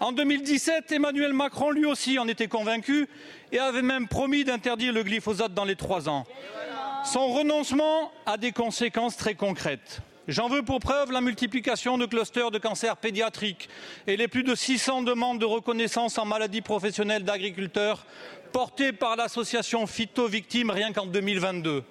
En 0.00 0.10
2017, 0.10 0.90
Emmanuel 0.90 1.32
Macron, 1.32 1.70
lui 1.70 1.86
aussi, 1.86 2.18
en 2.18 2.26
était 2.26 2.48
convaincu 2.48 3.06
et 3.52 3.60
avait 3.60 3.82
même 3.82 4.08
promis 4.08 4.42
d'interdire 4.42 4.92
le 4.92 5.04
glyphosate 5.04 5.54
dans 5.54 5.64
les 5.64 5.76
trois 5.76 6.08
ans. 6.08 6.26
Son 7.04 7.28
renoncement 7.28 8.10
a 8.26 8.38
des 8.38 8.50
conséquences 8.50 9.16
très 9.16 9.34
concrètes. 9.34 10.02
J'en 10.30 10.46
veux 10.46 10.62
pour 10.62 10.78
preuve 10.78 11.10
la 11.10 11.20
multiplication 11.20 11.98
de 11.98 12.06
clusters 12.06 12.52
de 12.52 12.58
cancer 12.58 12.96
pédiatriques 12.96 13.68
et 14.06 14.16
les 14.16 14.28
plus 14.28 14.44
de 14.44 14.54
600 14.54 15.02
demandes 15.02 15.40
de 15.40 15.44
reconnaissance 15.44 16.18
en 16.18 16.24
maladie 16.24 16.60
professionnelle 16.60 17.24
d'agriculteurs 17.24 18.06
portées 18.52 18.92
par 18.92 19.16
l'association 19.16 19.88
Phyto 19.88 20.28
Victimes 20.28 20.70
rien 20.70 20.92
qu'en 20.92 21.06
2022. 21.06 21.82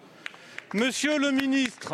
Monsieur 0.74 1.18
le 1.18 1.32
ministre, 1.32 1.92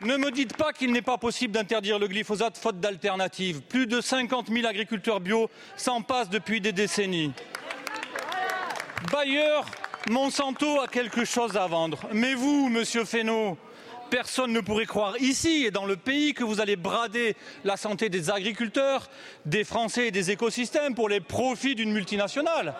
ne 0.00 0.16
me 0.16 0.30
dites 0.30 0.56
pas 0.56 0.72
qu'il 0.72 0.92
n'est 0.92 1.02
pas 1.02 1.18
possible 1.18 1.52
d'interdire 1.52 1.98
le 1.98 2.08
glyphosate 2.08 2.56
faute 2.56 2.80
d'alternative. 2.80 3.60
Plus 3.60 3.86
de 3.86 4.00
50 4.00 4.48
000 4.48 4.66
agriculteurs 4.66 5.20
bio 5.20 5.50
s'en 5.76 6.00
passent 6.00 6.30
depuis 6.30 6.62
des 6.62 6.72
décennies. 6.72 7.32
Bayer, 9.12 9.60
Monsanto 10.08 10.80
a 10.80 10.88
quelque 10.88 11.26
chose 11.26 11.58
à 11.58 11.66
vendre. 11.66 12.08
Mais 12.14 12.32
vous, 12.32 12.70
monsieur 12.70 13.04
Fesneau, 13.04 13.58
personne 14.10 14.52
ne 14.52 14.60
pourrait 14.60 14.86
croire 14.86 15.16
ici 15.18 15.64
et 15.64 15.70
dans 15.70 15.86
le 15.86 15.96
pays 15.96 16.34
que 16.34 16.44
vous 16.44 16.60
allez 16.60 16.76
brader 16.76 17.36
la 17.64 17.76
santé 17.76 18.08
des 18.08 18.30
agriculteurs, 18.30 19.08
des 19.46 19.64
Français 19.64 20.08
et 20.08 20.10
des 20.10 20.30
écosystèmes 20.30 20.94
pour 20.94 21.08
les 21.08 21.20
profits 21.20 21.74
d'une 21.74 21.92
multinationale. 21.92 22.74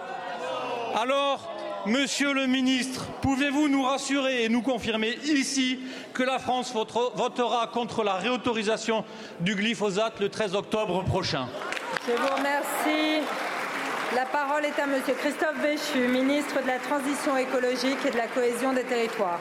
Alors, 1.01 1.51
Monsieur 1.87 2.35
le 2.35 2.47
ministre, 2.47 3.07
pouvez-vous 3.23 3.69
nous 3.69 3.83
rassurer 3.83 4.45
et 4.45 4.51
nous 4.51 4.61
confirmer 4.61 5.19
ici 5.25 5.81
que 6.13 6.23
la 6.23 6.39
France 6.39 6.75
votera 6.75 7.69
contre 7.69 8.05
la 8.05 8.17
réautorisation 8.17 9.03
du 9.41 9.55
glyphosate 9.55 10.21
le 10.21 10.29
13 10.29 10.57
octobre 10.57 11.03
prochain? 11.05 11.49
Je 12.07 12.13
vous 12.13 12.37
remercie. 12.37 13.27
La 14.15 14.27
parole 14.27 14.67
est 14.67 14.79
à 14.79 14.87
Monsieur 14.87 15.15
Christophe 15.15 15.57
Béchu, 15.63 16.07
ministre 16.07 16.61
de 16.61 16.67
la 16.67 16.81
Transition 16.81 17.37
écologique 17.39 18.05
et 18.07 18.11
de 18.11 18.17
la 18.19 18.27
cohésion 18.27 18.75
des 18.75 18.85
territoires. 18.85 19.41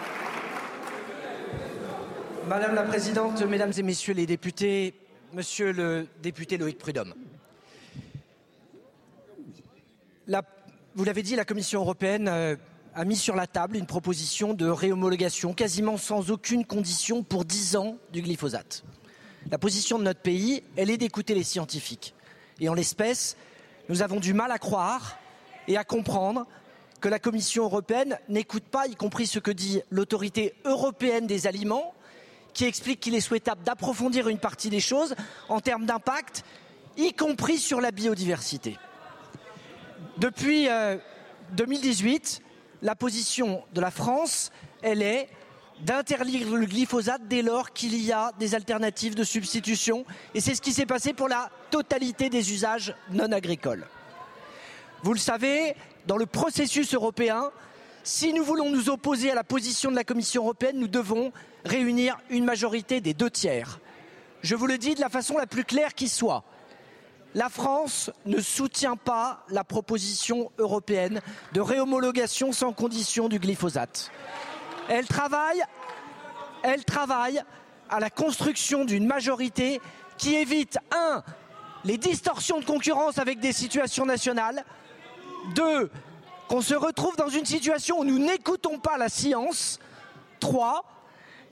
Madame 2.47 2.75
la 2.75 2.83
Présidente, 2.83 3.41
Mesdames 3.43 3.73
et 3.77 3.83
Messieurs 3.83 4.13
les 4.13 4.25
députés, 4.25 4.93
Monsieur 5.33 5.71
le 5.71 6.07
député 6.21 6.57
Loïc 6.57 6.77
Prudhomme. 6.77 7.13
Vous 10.95 11.03
l'avez 11.03 11.23
dit, 11.23 11.35
la 11.35 11.45
Commission 11.45 11.81
européenne 11.81 12.27
euh, 12.27 12.55
a 12.95 13.05
mis 13.05 13.15
sur 13.15 13.35
la 13.35 13.47
table 13.47 13.77
une 13.77 13.85
proposition 13.85 14.53
de 14.53 14.67
réhomologation 14.67 15.53
quasiment 15.53 15.97
sans 15.97 16.31
aucune 16.31 16.65
condition 16.65 17.23
pour 17.23 17.45
10 17.45 17.75
ans 17.75 17.97
du 18.11 18.21
glyphosate. 18.21 18.83
La 19.51 19.57
position 19.57 19.97
de 19.97 20.03
notre 20.03 20.21
pays, 20.21 20.63
elle 20.75 20.89
est 20.89 20.97
d'écouter 20.97 21.35
les 21.35 21.43
scientifiques. 21.43 22.15
Et 22.59 22.69
en 22.69 22.73
l'espèce, 22.73 23.37
nous 23.87 24.01
avons 24.01 24.19
du 24.19 24.33
mal 24.33 24.51
à 24.51 24.57
croire 24.59 25.19
et 25.67 25.77
à 25.77 25.83
comprendre 25.83 26.47
que 26.99 27.07
la 27.09 27.19
Commission 27.19 27.63
européenne 27.63 28.17
n'écoute 28.27 28.65
pas, 28.65 28.87
y 28.87 28.95
compris 28.95 29.27
ce 29.27 29.39
que 29.39 29.51
dit 29.51 29.81
l'autorité 29.89 30.53
européenne 30.65 31.27
des 31.27 31.47
aliments, 31.47 31.93
qui 32.59 32.65
explique 32.65 32.99
qu'il 32.99 33.15
est 33.15 33.21
souhaitable 33.21 33.63
d'approfondir 33.63 34.27
une 34.27 34.37
partie 34.37 34.69
des 34.69 34.81
choses 34.81 35.15
en 35.47 35.61
termes 35.61 35.85
d'impact, 35.85 36.43
y 36.97 37.13
compris 37.13 37.57
sur 37.57 37.79
la 37.79 37.91
biodiversité. 37.91 38.77
Depuis 40.17 40.67
2018, 41.53 42.41
euh, 42.41 42.45
la 42.81 42.95
position 42.95 43.63
de 43.73 43.79
la 43.79 43.91
France, 43.91 44.51
est 44.83 45.29
d'interdire 45.85 46.53
le 46.53 46.65
glyphosate 46.65 47.29
dès 47.29 47.43
lors 47.43 47.71
qu'il 47.71 47.95
y 47.95 48.11
a 48.11 48.33
des 48.37 48.55
alternatives 48.55 49.15
de 49.15 49.23
substitution. 49.23 50.03
Et 50.33 50.41
c'est 50.41 50.53
ce 50.53 50.61
qui 50.61 50.73
s'est 50.73 50.85
passé 50.85 51.13
pour 51.13 51.29
la 51.29 51.49
totalité 51.71 52.29
des 52.29 52.51
usages 52.51 52.93
non 53.09 53.31
agricoles. 53.31 53.87
Vous 55.03 55.13
le 55.13 55.19
savez, 55.19 55.77
dans 56.07 56.17
le 56.17 56.25
processus 56.25 56.93
européen, 56.93 57.51
si 58.03 58.33
nous 58.33 58.43
voulons 58.43 58.69
nous 58.69 58.89
opposer 58.89 59.31
à 59.31 59.35
la 59.35 59.45
position 59.45 59.91
de 59.91 59.95
la 59.95 60.03
Commission 60.03 60.43
européenne, 60.43 60.77
nous 60.77 60.89
devons 60.89 61.31
réunir 61.65 62.17
une 62.29 62.45
majorité 62.45 63.01
des 63.01 63.13
deux 63.13 63.29
tiers. 63.29 63.79
Je 64.41 64.55
vous 64.55 64.67
le 64.67 64.77
dis 64.77 64.95
de 64.95 65.01
la 65.01 65.09
façon 65.09 65.37
la 65.37 65.47
plus 65.47 65.65
claire 65.65 65.93
qui 65.93 66.07
soit 66.07 66.43
la 67.35 67.49
France 67.49 68.09
ne 68.25 68.41
soutient 68.41 68.95
pas 68.95 69.43
la 69.49 69.63
proposition 69.63 70.51
européenne 70.57 71.21
de 71.53 71.61
réhomologation 71.61 72.51
sans 72.51 72.73
condition 72.73 73.29
du 73.29 73.39
glyphosate. 73.39 74.11
Elle 74.87 75.07
travaille, 75.07 75.63
elle 76.63 76.83
travaille 76.83 77.41
à 77.89 77.99
la 77.99 78.09
construction 78.09 78.85
d'une 78.85 79.05
majorité 79.05 79.79
qui 80.17 80.35
évite, 80.35 80.79
un, 80.91 81.23
les 81.85 81.97
distorsions 81.97 82.59
de 82.59 82.65
concurrence 82.65 83.19
avec 83.19 83.39
des 83.39 83.53
situations 83.53 84.05
nationales, 84.05 84.65
deux, 85.55 85.89
qu'on 86.47 86.61
se 86.61 86.73
retrouve 86.73 87.15
dans 87.15 87.29
une 87.29 87.45
situation 87.45 87.99
où 87.99 88.03
nous 88.03 88.19
n'écoutons 88.19 88.79
pas 88.79 88.97
la 88.97 89.07
science, 89.07 89.79
trois, 90.39 90.83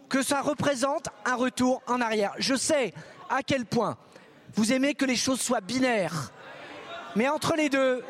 que 0.09 0.21
ça 0.21 0.41
représente 0.41 1.07
un 1.25 1.35
retour 1.35 1.81
en 1.87 2.01
arrière. 2.01 2.33
Je 2.37 2.55
sais 2.55 2.93
à 3.29 3.43
quel 3.43 3.65
point 3.65 3.97
vous 4.55 4.73
aimez 4.73 4.93
que 4.93 5.05
les 5.05 5.15
choses 5.15 5.41
soient 5.41 5.61
binaires. 5.61 6.31
Mais 7.15 7.29
entre 7.29 7.55
les 7.55 7.69
deux, 7.69 8.03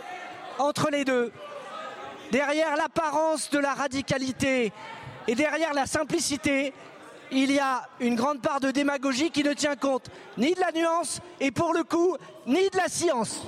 entre 0.59 0.89
les 0.91 1.05
deux, 1.05 1.31
derrière 2.31 2.75
l'apparence 2.75 3.49
de 3.49 3.59
la 3.59 3.73
radicalité 3.73 4.71
et 5.27 5.35
derrière 5.35 5.73
la 5.73 5.85
simplicité, 5.85 6.73
il 7.31 7.51
y 7.51 7.59
a 7.59 7.83
une 7.99 8.15
grande 8.15 8.41
part 8.41 8.59
de 8.59 8.71
démagogie 8.71 9.31
qui 9.31 9.43
ne 9.43 9.53
tient 9.53 9.75
compte 9.75 10.09
ni 10.37 10.53
de 10.53 10.59
la 10.59 10.71
nuance 10.71 11.19
et 11.39 11.51
pour 11.51 11.73
le 11.73 11.83
coup, 11.83 12.15
ni 12.45 12.69
de 12.69 12.77
la 12.77 12.87
science. 12.87 13.41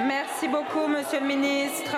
Merci 0.00 0.46
beaucoup, 0.46 0.86
monsieur 0.86 1.20
le 1.20 1.26
ministre. 1.26 1.96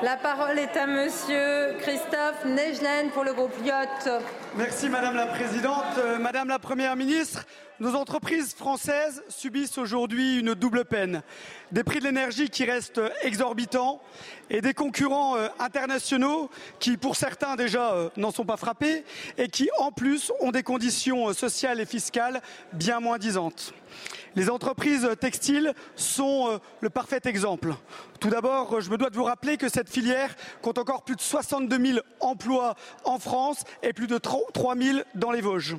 La 0.00 0.16
parole 0.16 0.60
est 0.60 0.76
à 0.76 0.86
monsieur 0.86 1.74
Christophe 1.80 2.44
Nejlen 2.44 3.10
pour 3.10 3.24
le 3.24 3.32
groupe 3.32 3.52
Lyot. 3.64 4.20
Merci 4.56 4.88
madame 4.88 5.16
la 5.16 5.26
présidente. 5.26 5.82
Euh, 5.98 6.18
madame 6.18 6.46
la 6.46 6.60
première 6.60 6.94
ministre, 6.94 7.44
nos 7.80 7.96
entreprises 7.96 8.54
françaises 8.54 9.24
subissent 9.28 9.76
aujourd'hui 9.76 10.38
une 10.38 10.54
double 10.54 10.84
peine. 10.84 11.22
Des 11.72 11.82
prix 11.82 11.98
de 11.98 12.04
l'énergie 12.04 12.48
qui 12.48 12.64
restent 12.64 13.00
exorbitants 13.22 14.00
et 14.50 14.60
des 14.60 14.72
concurrents 14.72 15.36
euh, 15.36 15.48
internationaux 15.58 16.48
qui, 16.78 16.96
pour 16.96 17.16
certains 17.16 17.56
déjà, 17.56 17.94
euh, 17.94 18.08
n'en 18.16 18.30
sont 18.30 18.44
pas 18.44 18.56
frappés 18.56 19.04
et 19.36 19.48
qui, 19.48 19.68
en 19.78 19.90
plus, 19.90 20.30
ont 20.38 20.52
des 20.52 20.62
conditions 20.62 21.32
sociales 21.32 21.80
et 21.80 21.86
fiscales 21.86 22.40
bien 22.72 23.00
moins 23.00 23.18
disantes. 23.18 23.74
Les 24.36 24.50
entreprises 24.50 25.08
textiles 25.20 25.72
sont 25.96 26.48
euh, 26.48 26.58
le 26.80 26.90
parfait 26.90 27.20
exemple. 27.24 27.74
Tout 28.20 28.30
d'abord, 28.30 28.80
je 28.80 28.90
me 28.90 28.96
dois 28.96 29.10
de 29.10 29.16
vous 29.16 29.24
rappeler 29.24 29.56
que 29.56 29.68
cette 29.68 29.88
filière 29.88 30.34
compte 30.62 30.78
encore 30.78 31.02
plus 31.02 31.16
de 31.16 31.20
62 31.20 31.86
000 31.86 31.98
emplois 32.20 32.74
en 33.04 33.18
France 33.18 33.64
et 33.82 33.92
plus 33.92 34.06
de 34.06 34.18
3 34.18 34.76
000 34.76 34.98
dans 35.14 35.30
les 35.30 35.40
Vosges. 35.40 35.76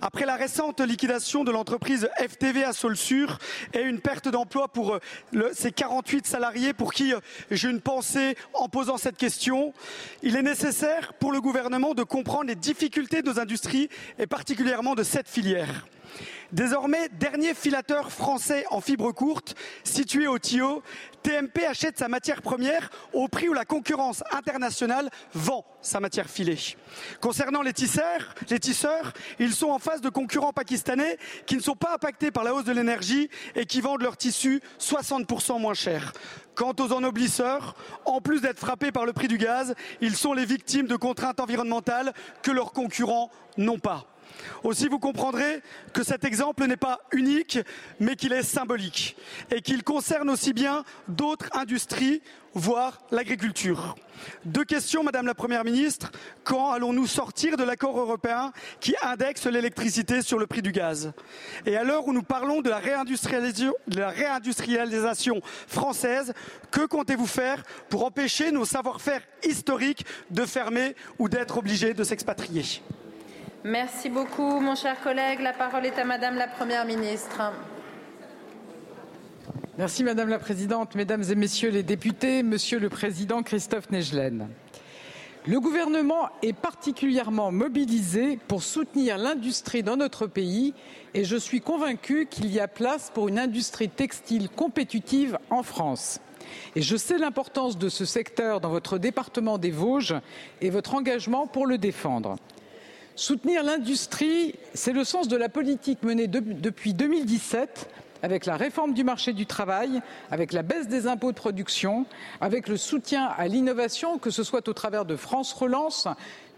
Après 0.00 0.26
la 0.26 0.36
récente 0.36 0.80
liquidation 0.80 1.44
de 1.44 1.52
l'entreprise 1.52 2.08
FTV 2.18 2.64
à 2.64 2.72
Saulsur 2.72 3.38
et 3.72 3.80
une 3.80 4.00
perte 4.00 4.28
d'emploi 4.28 4.68
pour 4.68 4.94
euh, 4.94 5.50
ces 5.52 5.72
48 5.72 6.26
salariés 6.26 6.72
pour 6.72 6.92
qui 6.92 7.14
euh, 7.14 7.20
j'ai 7.50 7.70
une 7.70 7.80
pensée 7.80 8.36
en 8.54 8.68
posant 8.68 8.96
cette 8.96 9.16
question, 9.16 9.72
il 10.22 10.36
est 10.36 10.42
nécessaire 10.42 11.12
pour 11.14 11.32
le 11.32 11.40
gouvernement 11.40 11.94
de 11.94 12.02
comprendre 12.02 12.48
les 12.48 12.56
difficultés 12.56 13.22
de 13.22 13.30
nos 13.30 13.40
industries 13.40 13.88
et 14.18 14.26
particulièrement 14.26 14.94
de 14.94 15.02
cette 15.02 15.28
filière. 15.28 15.86
Désormais, 16.52 17.08
dernier 17.08 17.54
filateur 17.54 18.12
français 18.12 18.64
en 18.70 18.80
fibre 18.80 19.12
courte, 19.12 19.56
situé 19.82 20.28
au 20.28 20.38
Tio, 20.38 20.82
TMP 21.22 21.64
achète 21.64 21.98
sa 21.98 22.08
matière 22.08 22.40
première 22.40 22.88
au 23.12 23.26
prix 23.26 23.48
où 23.48 23.52
la 23.52 23.64
concurrence 23.64 24.22
internationale 24.30 25.10
vend 25.34 25.64
sa 25.82 25.98
matière 25.98 26.30
filée. 26.30 26.58
Concernant 27.20 27.62
les 27.62 27.72
tisseurs, 27.72 28.34
les 28.48 28.60
tisseurs, 28.60 29.12
ils 29.40 29.52
sont 29.52 29.70
en 29.70 29.80
face 29.80 30.00
de 30.00 30.08
concurrents 30.08 30.52
pakistanais 30.52 31.18
qui 31.46 31.56
ne 31.56 31.62
sont 31.62 31.74
pas 31.74 31.94
impactés 31.94 32.30
par 32.30 32.44
la 32.44 32.54
hausse 32.54 32.64
de 32.64 32.72
l'énergie 32.72 33.28
et 33.56 33.66
qui 33.66 33.80
vendent 33.80 34.02
leurs 34.02 34.16
tissus 34.16 34.60
60% 34.78 35.60
moins 35.60 35.74
cher. 35.74 36.12
Quant 36.54 36.74
aux 36.78 36.92
ennoblisseurs, 36.92 37.74
en 38.04 38.20
plus 38.20 38.40
d'être 38.40 38.60
frappés 38.60 38.92
par 38.92 39.04
le 39.04 39.12
prix 39.12 39.28
du 39.28 39.36
gaz, 39.36 39.74
ils 40.00 40.16
sont 40.16 40.32
les 40.32 40.44
victimes 40.44 40.86
de 40.86 40.96
contraintes 40.96 41.40
environnementales 41.40 42.14
que 42.42 42.52
leurs 42.52 42.72
concurrents 42.72 43.30
n'ont 43.56 43.78
pas. 43.78 44.15
Aussi, 44.62 44.88
vous 44.88 44.98
comprendrez 44.98 45.62
que 45.92 46.02
cet 46.02 46.24
exemple 46.24 46.66
n'est 46.66 46.76
pas 46.76 47.00
unique, 47.12 47.58
mais 48.00 48.16
qu'il 48.16 48.32
est 48.32 48.42
symbolique 48.42 49.16
et 49.50 49.60
qu'il 49.62 49.82
concerne 49.82 50.30
aussi 50.30 50.52
bien 50.52 50.84
d'autres 51.08 51.48
industries, 51.52 52.22
voire 52.54 53.00
l'agriculture. 53.10 53.96
Deux 54.44 54.64
questions, 54.64 55.02
Madame 55.02 55.26
la 55.26 55.34
Première 55.34 55.64
ministre. 55.64 56.10
Quand 56.42 56.70
allons-nous 56.70 57.06
sortir 57.06 57.58
de 57.58 57.64
l'accord 57.64 57.98
européen 57.98 58.52
qui 58.80 58.94
indexe 59.02 59.44
l'électricité 59.46 60.22
sur 60.22 60.38
le 60.38 60.46
prix 60.46 60.62
du 60.62 60.72
gaz? 60.72 61.12
Et 61.66 61.76
à 61.76 61.84
l'heure 61.84 62.08
où 62.08 62.14
nous 62.14 62.22
parlons 62.22 62.62
de 62.62 62.70
la 62.70 62.78
réindustrialisation, 62.78 65.42
française, 65.66 66.32
que 66.70 66.86
comptez-vous 66.86 67.26
faire 67.26 67.62
pour 67.90 68.06
empêcher 68.06 68.50
nos 68.52 68.64
savoir-faire 68.64 69.20
historiques 69.44 70.06
de 70.30 70.46
fermer 70.46 70.96
ou 71.18 71.28
d'être 71.28 71.58
obligés 71.58 71.92
de 71.92 72.04
s'expatrier? 72.04 72.64
Merci 73.68 74.10
beaucoup, 74.10 74.60
mon 74.60 74.76
cher 74.76 74.94
collègue. 75.00 75.40
La 75.40 75.52
parole 75.52 75.86
est 75.86 75.98
à 75.98 76.04
Madame 76.04 76.36
la 76.36 76.46
Première 76.46 76.86
ministre. 76.86 77.52
Merci 79.76 80.04
Madame 80.04 80.28
la 80.28 80.38
Présidente, 80.38 80.94
Mesdames 80.94 81.24
et 81.28 81.34
Messieurs 81.34 81.70
les 81.70 81.82
députés, 81.82 82.44
Monsieur 82.44 82.78
le 82.78 82.88
Président 82.88 83.42
Christophe 83.42 83.90
Negelen. 83.90 84.48
Le 85.48 85.58
gouvernement 85.58 86.28
est 86.42 86.52
particulièrement 86.52 87.50
mobilisé 87.50 88.38
pour 88.46 88.62
soutenir 88.62 89.18
l'industrie 89.18 89.82
dans 89.82 89.96
notre 89.96 90.28
pays 90.28 90.72
et 91.14 91.24
je 91.24 91.36
suis 91.36 91.60
convaincu 91.60 92.28
qu'il 92.30 92.52
y 92.52 92.60
a 92.60 92.68
place 92.68 93.10
pour 93.12 93.26
une 93.26 93.38
industrie 93.40 93.88
textile 93.88 94.48
compétitive 94.48 95.38
en 95.50 95.64
France. 95.64 96.20
Et 96.76 96.82
je 96.82 96.96
sais 96.96 97.18
l'importance 97.18 97.76
de 97.76 97.88
ce 97.88 98.04
secteur 98.04 98.60
dans 98.60 98.70
votre 98.70 98.96
département 98.96 99.58
des 99.58 99.72
Vosges 99.72 100.14
et 100.60 100.70
votre 100.70 100.94
engagement 100.94 101.48
pour 101.48 101.66
le 101.66 101.78
défendre. 101.78 102.36
Soutenir 103.16 103.62
l'industrie, 103.62 104.56
c'est 104.74 104.92
le 104.92 105.02
sens 105.02 105.26
de 105.26 105.38
la 105.38 105.48
politique 105.48 106.02
menée 106.02 106.26
de, 106.26 106.38
depuis 106.38 106.92
2017 106.92 107.88
avec 108.22 108.44
la 108.44 108.58
réforme 108.58 108.92
du 108.92 109.04
marché 109.04 109.32
du 109.32 109.46
travail, 109.46 110.02
avec 110.30 110.52
la 110.52 110.62
baisse 110.62 110.86
des 110.86 111.06
impôts 111.06 111.32
de 111.32 111.36
production, 111.36 112.04
avec 112.42 112.68
le 112.68 112.76
soutien 112.76 113.24
à 113.24 113.48
l'innovation, 113.48 114.18
que 114.18 114.28
ce 114.28 114.42
soit 114.42 114.68
au 114.68 114.74
travers 114.74 115.06
de 115.06 115.16
France 115.16 115.54
Relance, 115.54 116.08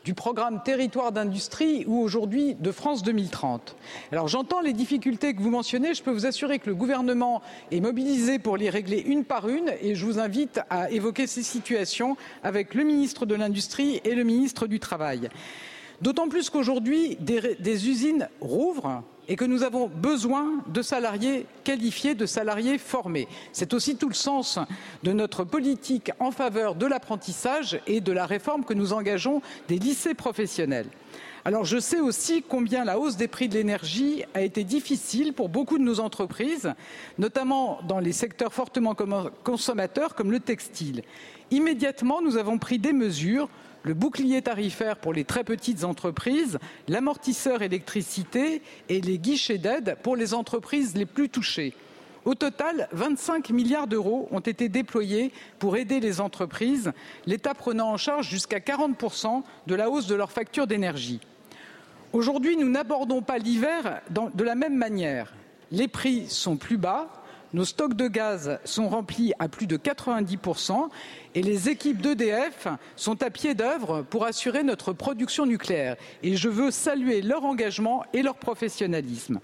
du 0.05 0.14
programme 0.14 0.60
Territoire 0.64 1.12
d'industrie 1.12 1.85
ou 1.86 2.01
aujourd'hui 2.01 2.56
de 2.56 2.72
France 2.72 3.05
2030. 3.05 3.76
Alors 4.10 4.26
j'entends 4.26 4.60
les 4.60 4.72
difficultés 4.72 5.35
que 5.35 5.40
vous 5.40 5.51
mentionnez, 5.51 5.94
je 5.94 6.02
peux 6.02 6.10
vous 6.10 6.26
assurer 6.26 6.59
que 6.59 6.68
le 6.70 6.74
gouvernement 6.74 7.40
est 7.70 7.80
mobilisé 7.80 8.40
pour 8.40 8.56
les 8.56 8.70
régler 8.70 8.98
une 8.98 9.24
par 9.24 9.48
une 9.48 9.72
et 9.80 9.94
je 9.94 10.05
vous 10.05 10.18
invite 10.18 10.60
à 10.70 10.90
évoquer 10.90 11.28
ces 11.28 11.44
situations 11.44 12.16
avec 12.43 12.74
le 12.74 12.82
ministre 12.82 13.26
de 13.26 13.36
l'Industrie 13.36 14.01
et 14.02 14.16
le 14.16 14.24
ministre 14.24 14.66
du 14.66 14.80
Travail. 14.80 15.28
D'autant 16.01 16.29
plus 16.29 16.49
qu'aujourd'hui, 16.49 17.16
des, 17.20 17.89
usines 17.89 18.29
rouvrent 18.41 19.03
et 19.27 19.37
que 19.37 19.45
nous 19.45 19.62
avons 19.62 19.89
besoin 19.89 20.62
de 20.69 20.81
salariés 20.81 21.45
qualifiés, 21.65 22.15
de 22.15 22.25
salariés 22.25 22.79
formés. 22.79 23.29
C'est 23.53 23.75
aussi 23.75 23.97
tout 23.97 24.09
le 24.09 24.15
sens 24.15 24.59
de 25.03 25.12
notre 25.12 25.45
politique 25.45 26.12
en 26.20 26.31
faveur 26.31 26.77
de 26.77 26.87
l'apprentissage 26.87 27.81
et 27.87 28.01
de 28.01 28.12
la 28.12 28.27
réforme 28.27 28.65
que 28.65 28.75
nous 28.75 28.93
engageons 28.93 29.43
des 29.66 29.79
lycées 29.79 30.15
professionnels. 30.15 30.87
Alors 31.45 31.65
je 31.65 31.79
sais 31.79 32.01
aussi 32.01 32.45
combien 32.47 32.85
la 32.85 32.99
hausse 32.99 33.16
des 33.16 33.29
prix 33.29 33.49
de 33.49 33.55
l'énergie 33.55 34.25
a 34.35 34.43
été 34.43 34.65
difficile 34.65 35.33
pour 35.33 35.49
beaucoup 35.49 35.79
de 35.79 35.83
nos 35.83 36.01
entreprises, 36.01 36.73
notamment 37.19 37.81
dans 37.89 38.01
les 38.01 38.12
secteurs 38.12 38.53
fortement 38.53 38.95
consommateurs 39.45 40.15
comme 40.15 40.31
le 40.31 40.41
textile. 40.41 41.03
Immédiatement, 41.51 42.20
nous 42.20 42.37
avons 42.37 42.59
pris 42.59 42.79
des 42.79 42.93
mesures 42.93 43.49
le 43.83 43.95
bouclier 43.95 44.43
tarifaire 44.43 44.97
pour 44.97 45.13
les 45.13 45.25
très 45.25 45.45
petites 45.45 45.85
entreprises, 45.85 46.59
l'amortisseur 46.89 47.63
électricité 47.63 48.63
et 48.89 49.01
les 49.01 49.19
guichets 49.19 49.59
d'aide 49.59 49.97
pour 50.03 50.17
les 50.17 50.35
entreprises 50.35 50.97
les 50.97 51.07
plus 51.07 51.29
touchées. 51.29 51.75
Au 52.25 52.35
total, 52.35 52.89
25 52.93 53.51
milliards 53.51 53.87
d'euros 53.87 54.29
ont 54.33 54.41
été 54.41 54.69
déployés 54.69 55.33
pour 55.59 55.77
aider 55.77 56.01
les 56.01 56.21
entreprises, 56.21 56.93
l'État 57.27 57.55
prenant 57.55 57.91
en 57.91 57.97
charge 57.97 58.29
jusqu'à 58.29 58.59
40% 58.59 59.43
de 59.67 59.75
la 59.75 59.89
hausse 59.89 60.07
de 60.07 60.15
leur 60.15 60.31
facture 60.31 60.67
d'énergie. 60.67 61.21
Aujourd'hui, 62.13 62.57
nous 62.57 62.69
n'abordons 62.69 63.23
pas 63.23 63.39
l'hiver 63.39 64.03
de 64.11 64.45
la 64.45 64.55
même 64.55 64.77
manière. 64.77 65.33
Les 65.71 65.89
prix 65.89 66.29
sont 66.29 66.57
plus 66.57 66.79
bas, 66.79 67.18
nos 67.55 67.65
stocks 67.65 67.95
de 67.95 68.09
gaz 68.09 68.59
sont 68.65 68.89
remplis 68.89 69.33
à 69.39 69.49
plus 69.49 69.66
de 69.66 69.77
90% 69.77 70.89
et 71.35 71.43
les 71.43 71.69
équipes 71.69 72.01
d'EDF 72.01 72.69
sont 72.97 73.23
à 73.23 73.31
pied 73.31 73.55
d'œuvre 73.55 74.03
pour 74.03 74.25
assurer 74.25 74.62
notre 74.62 74.93
production 74.93 75.47
nucléaire. 75.47 75.97
Et 76.23 76.37
je 76.37 76.49
veux 76.49 76.70
saluer 76.70 77.23
leur 77.23 77.45
engagement 77.45 78.05
et 78.12 78.23
leur 78.23 78.37
professionnalisme. 78.37 79.41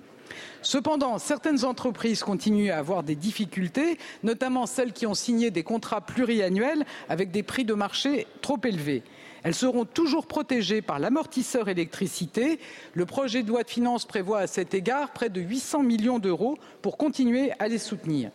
Cependant, 0.62 1.18
certaines 1.18 1.64
entreprises 1.64 2.22
continuent 2.22 2.70
à 2.70 2.78
avoir 2.78 3.02
des 3.02 3.14
difficultés, 3.14 3.98
notamment 4.22 4.66
celles 4.66 4.92
qui 4.92 5.06
ont 5.06 5.14
signé 5.14 5.50
des 5.50 5.62
contrats 5.62 6.00
pluriannuels 6.00 6.84
avec 7.08 7.30
des 7.30 7.42
prix 7.42 7.64
de 7.64 7.74
marché 7.74 8.26
trop 8.40 8.58
élevés. 8.64 9.02
Elles 9.44 9.54
seront 9.54 9.84
toujours 9.84 10.26
protégées 10.26 10.80
par 10.80 10.98
l'amortisseur 10.98 11.68
électricité. 11.68 12.58
Le 12.94 13.04
projet 13.04 13.42
de 13.42 13.48
loi 13.48 13.62
de 13.62 13.68
finances 13.68 14.06
prévoit 14.06 14.40
à 14.40 14.46
cet 14.46 14.72
égard 14.72 15.12
près 15.12 15.28
de 15.28 15.40
800 15.40 15.82
millions 15.82 16.18
d'euros 16.18 16.56
pour 16.80 16.96
continuer 16.96 17.52
à 17.58 17.68
les 17.68 17.78
soutenir. 17.78 18.30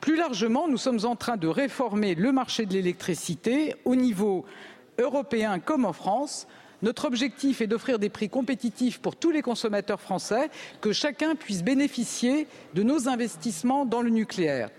Plus 0.00 0.16
largement, 0.16 0.66
nous 0.66 0.76
sommes 0.76 1.04
en 1.04 1.14
train 1.14 1.36
de 1.36 1.46
réformer 1.46 2.16
le 2.16 2.32
marché 2.32 2.66
de 2.66 2.72
l'électricité 2.72 3.76
au 3.84 3.94
niveau 3.94 4.44
européen 4.98 5.60
comme 5.60 5.84
en 5.84 5.92
France. 5.92 6.48
Notre 6.82 7.04
objectif 7.04 7.60
est 7.60 7.68
d'offrir 7.68 8.00
des 8.00 8.08
prix 8.08 8.28
compétitifs 8.28 8.98
pour 8.98 9.14
tous 9.14 9.30
les 9.30 9.42
consommateurs 9.42 10.00
français, 10.00 10.50
que 10.80 10.92
chacun 10.92 11.36
puisse 11.36 11.62
bénéficier 11.62 12.48
de 12.74 12.82
nos 12.82 13.08
investissements 13.08 13.84
dans 13.84 14.02
le 14.02 14.10
nucléaire. 14.10 14.70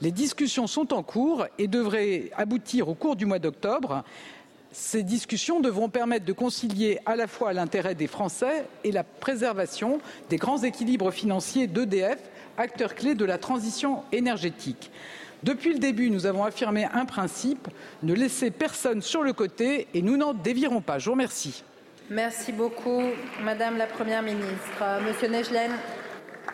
Les 0.00 0.12
discussions 0.12 0.68
sont 0.68 0.94
en 0.94 1.02
cours 1.02 1.46
et 1.58 1.66
devraient 1.66 2.30
aboutir 2.36 2.88
au 2.88 2.94
cours 2.94 3.16
du 3.16 3.26
mois 3.26 3.40
d'octobre. 3.40 4.04
Ces 4.72 5.02
discussions 5.02 5.60
devront 5.60 5.88
permettre 5.88 6.26
de 6.26 6.32
concilier 6.32 6.98
à 7.06 7.16
la 7.16 7.26
fois 7.26 7.52
l'intérêt 7.52 7.94
des 7.94 8.06
Français 8.06 8.66
et 8.84 8.92
la 8.92 9.02
préservation 9.02 9.98
des 10.28 10.36
grands 10.36 10.62
équilibres 10.62 11.10
financiers 11.10 11.66
d'EDF, 11.66 12.18
acteur 12.58 12.94
clé 12.94 13.14
de 13.14 13.24
la 13.24 13.38
transition 13.38 14.02
énergétique. 14.12 14.90
Depuis 15.42 15.72
le 15.72 15.78
début, 15.78 16.10
nous 16.10 16.26
avons 16.26 16.44
affirmé 16.44 16.86
un 16.92 17.04
principe 17.04 17.68
ne 18.02 18.12
laisser 18.12 18.50
personne 18.50 19.02
sur 19.02 19.22
le 19.22 19.32
côté 19.32 19.86
et 19.94 20.02
nous 20.02 20.16
n'en 20.16 20.34
dévirons 20.34 20.80
pas. 20.80 20.98
Je 20.98 21.06
vous 21.06 21.12
remercie. 21.12 21.62
Merci 22.10 22.52
beaucoup, 22.52 23.02
Madame 23.42 23.76
la 23.76 23.86
Première 23.86 24.22
ministre. 24.22 24.82
Monsieur 25.06 25.28
Negelen. 25.28 25.70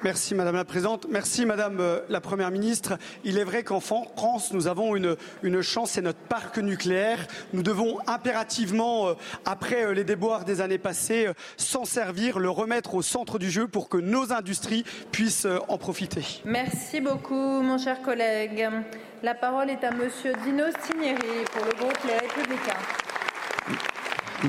Merci 0.02 0.34
Madame 0.34 0.56
la 0.56 0.64
Présidente. 0.64 1.06
Merci 1.08 1.46
Madame 1.46 1.78
euh, 1.80 2.00
la 2.08 2.20
Première 2.20 2.50
ministre. 2.50 2.98
Il 3.24 3.38
est 3.38 3.44
vrai 3.44 3.62
qu'en 3.62 3.80
France, 3.80 4.52
nous 4.52 4.66
avons 4.66 4.96
une, 4.96 5.62
chance, 5.62 5.92
c'est 5.92 6.02
notre 6.02 6.18
parc 6.18 6.58
nucléaire. 6.58 7.26
Nous 7.52 7.62
devons 7.62 7.98
impérativement, 8.06 9.08
euh, 9.08 9.14
après 9.44 9.84
euh, 9.84 9.94
les 9.94 10.04
déboires 10.04 10.44
des 10.44 10.60
années 10.60 10.78
passées, 10.78 11.30
s'en 11.56 11.84
servir, 11.84 12.38
le 12.38 12.50
remettre 12.50 12.94
au 12.94 13.02
centre 13.02 13.38
du 13.38 13.50
jeu 13.50 13.66
pour 13.66 13.88
que 13.88 13.96
nos 13.96 14.32
industries 14.32 14.84
puissent 15.12 15.46
en 15.68 15.78
profiter. 15.78 16.42
Merci 16.44 17.00
beaucoup, 17.00 17.62
mon 17.62 17.78
cher 17.78 18.02
collègue. 18.02 18.68
La 19.22 19.34
parole 19.34 19.70
est 19.70 19.84
à 19.84 19.90
Monsieur 19.90 20.32
Dino 20.44 20.64
Cinieri 20.82 21.44
pour 21.52 21.64
le 21.64 21.72
groupe 21.78 21.98
Les 22.06 22.18
Républicains. 22.18 23.93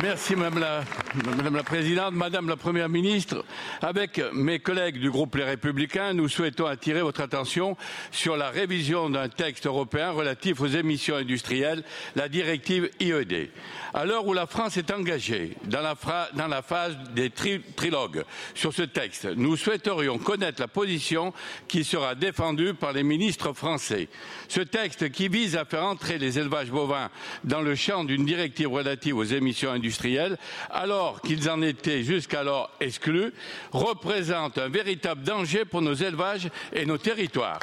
Merci 0.03 0.35
Madame 0.35 0.59
la, 0.59 0.83
Madame 1.23 1.55
la 1.55 1.63
Présidente, 1.63 2.13
Madame 2.13 2.49
la 2.49 2.57
Première 2.57 2.89
ministre. 2.89 3.45
Avec 3.81 4.21
mes 4.33 4.59
collègues 4.59 4.99
du 4.99 5.09
groupe 5.09 5.35
Les 5.35 5.45
Républicains, 5.45 6.11
nous 6.11 6.27
souhaitons 6.27 6.65
attirer 6.65 7.01
votre 7.01 7.21
attention 7.21 7.77
sur 8.11 8.35
la 8.35 8.49
révision 8.49 9.09
d'un 9.09 9.29
texte 9.29 9.67
européen 9.67 10.11
relatif 10.11 10.59
aux 10.59 10.67
émissions 10.67 11.15
industrielles, 11.15 11.83
la 12.17 12.27
directive 12.27 12.89
IED. 12.99 13.51
À 13.93 14.03
l'heure 14.03 14.27
où 14.27 14.33
la 14.33 14.47
France 14.47 14.75
est 14.75 14.91
engagée 14.91 15.55
dans 15.63 15.81
la, 15.81 16.61
phase 16.61 16.97
des 17.13 17.29
tri 17.29 17.61
trilogues 17.77 18.25
sur 18.53 18.73
ce 18.73 18.81
texte, 18.81 19.25
nous 19.37 19.55
souhaiterions 19.55 20.17
connaître 20.17 20.61
la 20.61 20.67
position 20.67 21.31
qui 21.69 21.85
sera 21.85 22.15
défendue 22.15 22.73
par 22.73 22.91
les 22.91 23.03
ministres 23.03 23.53
français. 23.53 24.09
Ce 24.49 24.59
texte 24.59 25.09
qui 25.11 25.29
vise 25.29 25.55
à 25.55 25.63
faire 25.63 25.85
entrer 25.85 26.17
les 26.17 26.37
élevages 26.37 26.69
bovins 26.69 27.09
dans 27.45 27.61
le 27.61 27.75
champ 27.75 28.03
d'une 28.03 28.25
directive 28.25 28.67
relative 28.67 29.15
aux 29.15 29.23
émissions 29.23 29.71
industrielles 29.71 29.84
industriels, 29.85 30.37
alors 30.71 31.21
qu'ils 31.21 31.49
en 31.49 31.61
étaient 31.61 32.03
jusqu'alors 32.03 32.71
exclus, 32.79 33.33
représentent 33.71 34.57
un 34.57 34.69
véritable 34.69 35.23
danger 35.23 35.65
pour 35.65 35.81
nos 35.81 35.93
élevages 35.93 36.49
et 36.73 36.85
nos 36.85 36.97
territoires. 36.97 37.59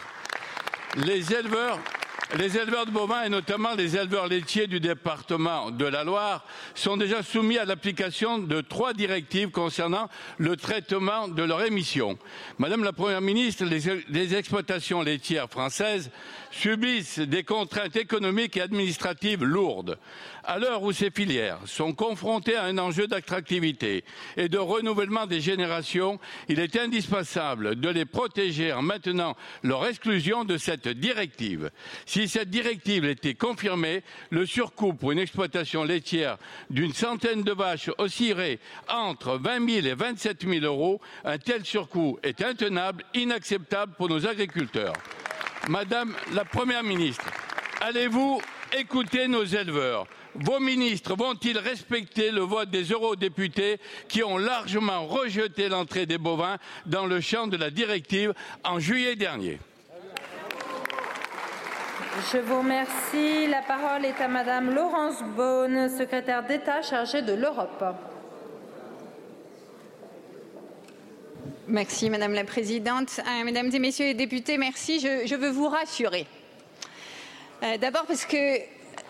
Les 0.97 1.33
éleveurs 1.33 1.79
les 2.39 2.57
éleveurs 2.57 2.87
de 2.87 2.91
bovins 2.91 3.25
et 3.25 3.29
notamment 3.29 3.75
les 3.75 3.97
éleveurs 3.97 4.27
laitiers 4.27 4.67
du 4.67 4.81
département 4.81 5.71
de 5.71 5.85
la 5.85 6.03
Loire 6.03 6.45
sont 6.75 6.97
déjà 6.97 7.23
soumis 7.23 7.59
à 7.59 7.67
l'application 7.67 8.39
de 8.39 8.63
trois 8.63 8.95
directives 8.95 9.51
concernant 9.51 10.09
le 10.39 10.57
traitement 10.57 11.29
de 11.29 11.43
leurs 11.43 11.65
émissions. 11.65 12.19
Madame 12.59 12.85
la 12.85 12.93
Première 12.93 13.21
ministre, 13.21 13.65
les, 13.65 14.35
exploitations 14.35 15.03
laitières 15.03 15.51
françaises 15.51 16.11
subissent 16.51 17.19
des 17.19 17.45
contraintes 17.45 17.97
économiques 17.97 18.57
et 18.57 18.63
administratives 18.63 19.45
lourdes. 19.45 19.99
À 20.45 20.59
l'heure 20.59 20.83
où 20.83 20.93
ces 20.93 21.11
filières 21.11 21.61
sont 21.67 21.93
confrontées 21.93 22.57
à 22.57 22.65
un 22.65 22.79
enjeu 22.79 23.07
d'attractivité 23.07 24.05
et 24.37 24.49
de 24.49 24.59
renouvellement 24.59 25.27
des 25.27 25.41
générations, 25.41 26.19
il 26.49 26.61
est 26.61 26.77
indispensable 26.77 27.77
de 27.77 27.89
les 27.89 28.05
protéger 28.05 28.73
en 28.73 28.83
maintenant 28.83 29.37
leur 29.63 29.87
exclusion 29.87 30.45
de 30.45 30.57
cette 30.57 30.89
directive. 30.89 31.71
Cette 32.29 32.51
directive 32.51 33.05
était 33.05 33.35
confirmée, 33.35 34.03
le 34.31 34.47
surcoût 34.47 34.95
pour 34.95 35.13
une 35.13 35.19
exploitation 35.19 35.85
laitière 35.85 36.39
d'une 36.71 36.93
centaine 36.93 37.43
de 37.43 37.53
vaches 37.53 37.91
oscillerait 37.99 38.59
entre 38.89 39.39
20 39.39 39.69
000 39.83 39.87
et 39.87 39.95
27 39.95 40.47
000 40.49 40.65
euros. 40.65 41.01
Un 41.25 41.39
tel 41.39 41.65
surcoût 41.65 42.19
est 42.23 42.43
intenable, 42.43 43.05
inacceptable 43.15 43.95
pour 43.97 44.09
nos 44.09 44.27
agriculteurs. 44.27 44.95
Madame 45.69 46.15
la 46.33 46.45
Première 46.45 46.83
ministre, 46.83 47.25
allez-vous 47.81 48.41
écouter 48.77 49.29
nos 49.29 49.45
éleveurs? 49.45 50.07
Vos 50.35 50.61
ministres 50.61 51.15
vont-ils 51.15 51.59
respecter 51.59 52.31
le 52.31 52.41
vote 52.41 52.71
des 52.71 52.85
eurodéputés 52.85 53.79
qui 54.09 54.23
ont 54.23 54.39
largement 54.39 55.07
rejeté 55.07 55.69
l'entrée 55.69 56.07
des 56.07 56.19
bovins 56.19 56.57
dans 56.87 57.07
le 57.07 57.21
champ 57.21 57.47
de 57.47 57.57
la 57.57 57.71
directive 57.71 58.33
en 58.65 58.81
juillet 58.81 59.15
dernier? 59.15 59.59
Je 62.15 62.39
vous 62.39 62.59
remercie. 62.59 63.47
La 63.47 63.63
parole 63.63 64.05
est 64.05 64.21
à 64.21 64.29
Madame 64.29 64.75
Laurence 64.75 65.23
Beaune, 65.35 65.89
secrétaire 65.89 66.43
d'État 66.43 66.83
chargée 66.83 67.23
de 67.23 67.33
l'Europe. 67.33 67.83
Merci 71.69 72.11
Madame 72.11 72.35
la 72.35 72.45
Présidente. 72.45 73.19
Euh, 73.21 73.45
mesdames 73.45 73.71
et 73.73 73.79
Messieurs 73.79 74.05
les 74.05 74.15
députés, 74.15 74.59
merci. 74.59 75.01
Je, 75.01 75.35
veux 75.35 75.49
vous 75.49 75.69
rassurer. 75.69 76.27
Euh, 77.63 77.79
D'abord 77.79 78.05
parce 78.05 78.27
que 78.27 78.59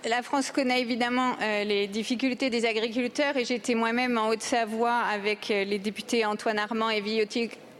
la 0.09 0.23
France 0.23 0.53
connaît 0.53 0.81
évidemment 0.81 1.33
euh, 1.43 1.65
les 1.65 1.89
difficultés 1.89 2.51
des 2.51 2.65
agriculteurs 2.67 3.37
et 3.37 3.45
j'étais 3.45 3.75
moi-même 3.75 4.17
en 4.17 4.29
Haute-Savoie 4.29 4.99
avec 5.13 5.49
les 5.49 5.79
députés 5.81 6.25
Antoine 6.25 6.61
Armand 6.61 6.91
et 6.91 7.03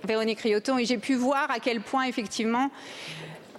Véronique 0.03 0.41
Rioton 0.41 0.79
et 0.79 0.85
j'ai 0.85 0.99
pu 0.99 1.15
voir 1.15 1.49
à 1.49 1.61
quel 1.61 1.81
point 1.81 2.07
effectivement 2.07 2.73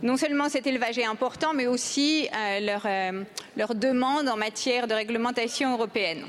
non 0.04 0.18
seulement 0.18 0.50
cet 0.50 0.68
élevage 0.68 1.00
est 1.00 1.06
important, 1.06 1.54
mais 1.54 1.66
aussi 1.66 2.28
euh, 2.28 2.60
leur, 2.60 2.82
euh, 2.86 3.24
leur 3.56 3.74
demande 3.74 4.28
en 4.28 4.36
matière 4.36 4.86
de 4.86 4.94
réglementation 4.94 5.74
européenne. 5.74 6.26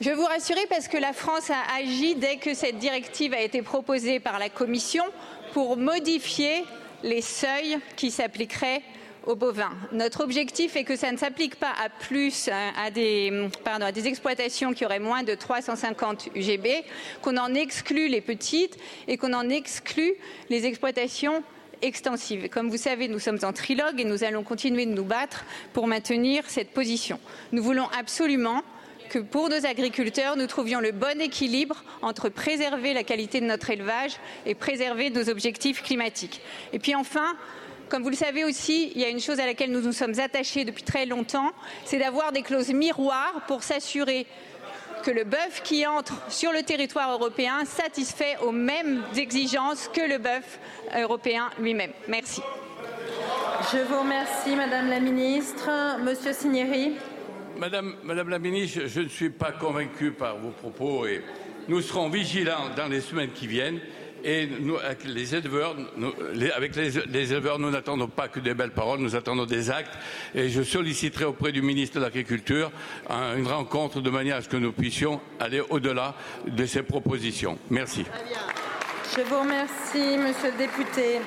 Je 0.00 0.10
vous 0.10 0.24
rassurer 0.24 0.66
parce 0.68 0.88
que 0.88 0.98
la 0.98 1.12
France 1.12 1.50
a 1.50 1.76
agi 1.78 2.16
dès 2.16 2.36
que 2.36 2.52
cette 2.52 2.78
directive 2.78 3.32
a 3.32 3.40
été 3.40 3.62
proposée 3.62 4.18
par 4.18 4.40
la 4.40 4.50
Commission 4.50 5.04
pour 5.52 5.76
modifier 5.76 6.64
les 7.02 7.22
seuils 7.22 7.78
qui 7.94 8.10
s'appliqueraient 8.10 8.82
aux 9.24 9.36
bovins. 9.36 9.72
Notre 9.92 10.22
objectif 10.22 10.76
est 10.76 10.84
que 10.84 10.96
ça 10.96 11.10
ne 11.12 11.16
s'applique 11.16 11.56
pas 11.56 11.72
à 11.82 11.88
plus 11.88 12.48
à 12.48 12.90
des, 12.90 13.48
à 13.64 13.92
des 13.92 14.06
exploitations 14.06 14.72
qui 14.72 14.84
auraient 14.84 14.98
moins 14.98 15.22
de 15.22 15.34
350 15.34 16.30
UGB, 16.34 16.84
qu'on 17.22 17.36
en 17.36 17.54
exclut 17.54 18.08
les 18.08 18.20
petites 18.20 18.76
et 19.08 19.16
qu'on 19.16 19.32
en 19.32 19.48
exclut 19.48 20.14
les 20.50 20.66
exploitations 20.66 21.42
extensive. 21.82 22.48
Comme 22.48 22.68
vous 22.70 22.76
savez, 22.76 23.08
nous 23.08 23.18
sommes 23.18 23.38
en 23.42 23.52
trilogue 23.52 24.00
et 24.00 24.04
nous 24.04 24.24
allons 24.24 24.42
continuer 24.42 24.86
de 24.86 24.92
nous 24.92 25.04
battre 25.04 25.44
pour 25.72 25.86
maintenir 25.86 26.44
cette 26.48 26.70
position. 26.70 27.18
Nous 27.52 27.62
voulons 27.62 27.88
absolument 27.98 28.62
que 29.08 29.18
pour 29.18 29.48
nos 29.48 29.64
agriculteurs, 29.66 30.36
nous 30.36 30.46
trouvions 30.46 30.80
le 30.80 30.92
bon 30.92 31.20
équilibre 31.20 31.84
entre 32.02 32.28
préserver 32.28 32.92
la 32.92 33.04
qualité 33.04 33.40
de 33.40 33.46
notre 33.46 33.70
élevage 33.70 34.16
et 34.44 34.54
préserver 34.54 35.10
nos 35.10 35.28
objectifs 35.28 35.82
climatiques. 35.82 36.40
Et 36.72 36.78
puis 36.78 36.94
enfin, 36.94 37.36
comme 37.88 38.02
vous 38.02 38.10
le 38.10 38.16
savez 38.16 38.44
aussi, 38.44 38.90
il 38.94 39.00
y 39.00 39.04
a 39.04 39.08
une 39.08 39.20
chose 39.20 39.38
à 39.38 39.46
laquelle 39.46 39.70
nous 39.70 39.80
nous 39.80 39.92
sommes 39.92 40.18
attachés 40.18 40.64
depuis 40.64 40.82
très 40.82 41.06
longtemps, 41.06 41.52
c'est 41.84 41.98
d'avoir 41.98 42.32
des 42.32 42.42
clauses 42.42 42.72
miroirs 42.72 43.42
pour 43.46 43.62
s'assurer 43.62 44.26
que 45.06 45.12
le 45.12 45.22
bœuf 45.22 45.62
qui 45.62 45.86
entre 45.86 46.14
sur 46.28 46.50
le 46.50 46.64
territoire 46.64 47.12
européen 47.12 47.64
satisfait 47.64 48.36
aux 48.42 48.50
mêmes 48.50 49.04
exigences 49.16 49.88
que 49.94 50.00
le 50.00 50.18
bœuf 50.18 50.58
européen 50.98 51.48
lui-même. 51.60 51.92
Merci. 52.08 52.42
Je 53.72 53.78
vous 53.78 54.00
remercie, 54.00 54.56
Madame 54.56 54.90
la 54.90 54.98
Ministre. 54.98 55.70
Monsieur 56.02 56.32
Cinieri. 56.32 56.96
Madame, 57.56 57.94
Madame 58.02 58.30
la 58.30 58.40
Ministre, 58.40 58.80
je 58.86 59.00
ne 59.02 59.08
suis 59.08 59.30
pas 59.30 59.52
convaincu 59.52 60.10
par 60.10 60.38
vos 60.38 60.50
propos 60.50 61.06
et 61.06 61.22
nous 61.68 61.80
serons 61.82 62.08
vigilants 62.08 62.70
dans 62.76 62.88
les 62.88 63.00
semaines 63.00 63.30
qui 63.30 63.46
viennent. 63.46 63.78
Et 64.28 64.48
nous, 64.58 64.76
avec 64.76 65.04
les 65.04 65.36
éleveurs, 65.36 65.76
nous, 65.96 66.12
les, 66.34 66.50
avec 66.50 66.74
les, 66.74 66.90
les 66.90 67.32
éleveurs, 67.32 67.60
nous 67.60 67.70
n'attendons 67.70 68.08
pas 68.08 68.26
que 68.26 68.40
des 68.40 68.54
belles 68.54 68.72
paroles, 68.72 68.98
nous 68.98 69.14
attendons 69.14 69.46
des 69.46 69.70
actes. 69.70 69.96
Et 70.34 70.48
je 70.48 70.62
solliciterai 70.62 71.24
auprès 71.26 71.52
du 71.52 71.62
ministre 71.62 71.98
de 71.98 72.02
l'Agriculture 72.02 72.72
un, 73.08 73.36
une 73.36 73.46
rencontre 73.46 74.00
de 74.00 74.10
manière 74.10 74.38
à 74.38 74.42
ce 74.42 74.48
que 74.48 74.56
nous 74.56 74.72
puissions 74.72 75.20
aller 75.38 75.62
au-delà 75.70 76.16
de 76.44 76.66
ces 76.66 76.82
propositions. 76.82 77.56
Merci. 77.70 78.04
Je 79.16 79.22
vous 79.22 79.38
remercie, 79.38 80.18
Monsieur 80.18 80.50
le 80.50 80.58
député. 80.58 81.20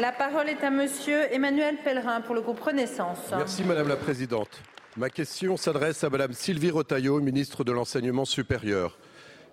La 0.00 0.10
parole 0.10 0.48
est 0.48 0.64
à 0.64 0.70
Monsieur 0.70 1.32
Emmanuel 1.32 1.76
Pellerin 1.84 2.22
pour 2.22 2.34
le 2.34 2.40
groupe 2.40 2.58
Renaissance. 2.58 3.18
Merci 3.30 3.62
Madame 3.62 3.86
la 3.86 3.96
Présidente. 3.96 4.60
Ma 4.96 5.10
question 5.10 5.56
s'adresse 5.56 6.02
à 6.02 6.10
Madame 6.10 6.32
Sylvie 6.32 6.72
Rotaillot, 6.72 7.20
ministre 7.20 7.62
de 7.62 7.70
l'Enseignement 7.70 8.24
supérieur. 8.24 8.98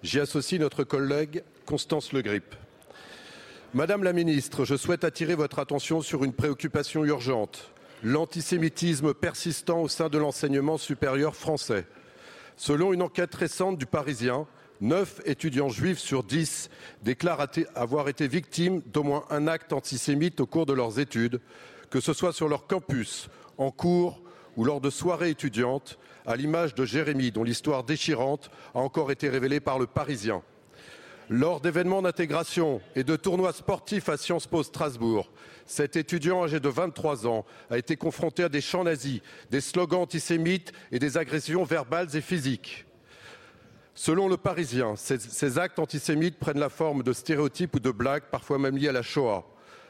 J'y 0.02 0.20
associe 0.20 0.60
notre 0.60 0.84
collègue 0.84 1.44
Constance 1.66 2.14
Le 2.14 2.22
Grip. 2.22 2.56
Madame 3.74 4.04
la 4.04 4.14
ministre, 4.14 4.66
je 4.66 4.76
souhaite 4.76 5.04
attirer 5.04 5.36
votre 5.36 5.60
attention 5.60 6.02
sur 6.02 6.24
une 6.24 6.34
préoccupation 6.34 7.04
urgente 7.04 7.72
l'antisémitisme 8.04 9.14
persistant 9.14 9.82
au 9.82 9.88
sein 9.88 10.10
de 10.10 10.18
l'enseignement 10.18 10.78
supérieur 10.78 11.36
français. 11.36 11.88
Selon 12.56 12.94
une 12.94 13.02
enquête 13.02 13.34
récente 13.34 13.78
du 13.78 13.88
Parisien, 13.88 14.46
9 14.82 15.22
étudiants 15.26 15.70
juifs 15.70 16.00
sur 16.00 16.24
10 16.24 16.70
déclarent 17.02 17.48
avoir 17.74 18.08
été 18.08 18.28
victimes 18.28 18.82
d'au 18.86 19.04
moins 19.04 19.26
un 19.30 19.48
acte 19.48 19.74
antisémite 19.74 20.40
au 20.40 20.46
cours 20.46 20.66
de 20.66 20.74
leurs 20.74 21.00
études, 21.00 21.42
que 21.90 22.00
ce 22.00 22.14
soit 22.14 22.34
sur 22.34 22.48
leur 22.48 22.68
campus, 22.68 23.30
en 23.58 23.72
cours 23.72 24.22
ou 24.56 24.66
lors 24.66 24.82
de 24.82 24.90
soirées 24.90 25.32
étudiantes, 25.32 25.98
à 26.26 26.36
l'image 26.36 26.76
de 26.76 26.86
Jérémy, 26.86 27.32
dont 27.32 27.44
l'histoire 27.44 27.84
déchirante 27.84 28.50
a 28.74 28.80
encore 28.80 29.12
été 29.12 29.30
révélée 29.30 29.60
par 29.60 29.80
le 29.80 29.88
Parisien. 29.88 30.44
Lors 31.30 31.60
d'événements 31.60 32.04
d'intégration 32.04 32.82
et 32.96 33.04
de 33.04 33.16
tournois 33.16 33.54
sportifs 33.54 34.10
à 34.10 34.18
Sciences 34.18 34.46
Po 34.46 34.62
Strasbourg, 34.62 35.32
cet 35.66 35.96
étudiant 35.96 36.44
âgé 36.44 36.60
de 36.60 36.70
23 36.70 37.26
ans 37.26 37.46
a 37.72 37.80
été 37.80 37.96
confronté 37.96 38.44
à 38.44 38.50
des 38.50 38.62
chants 38.62 38.84
nazis, 38.84 39.22
des 39.50 39.62
slogans 39.62 40.02
antisémites 40.02 40.72
et 40.92 41.00
des 41.00 41.18
agressions 41.18 41.64
verbales 41.64 42.16
et 42.16 42.22
physiques. 42.22 42.86
Selon 43.96 44.28
le 44.28 44.38
Parisien, 44.38 44.96
ces, 44.98 45.58
actes 45.58 45.80
antisémites 45.80 46.38
prennent 46.38 46.60
la 46.60 46.70
forme 46.70 47.02
de 47.02 47.14
stéréotypes 47.14 47.76
ou 47.76 47.80
de 47.80 47.92
blagues, 47.92 48.26
parfois 48.30 48.60
même 48.60 48.78
liées 48.78 48.90
à 48.90 48.92
la 48.92 49.02
Shoah. 49.02 49.46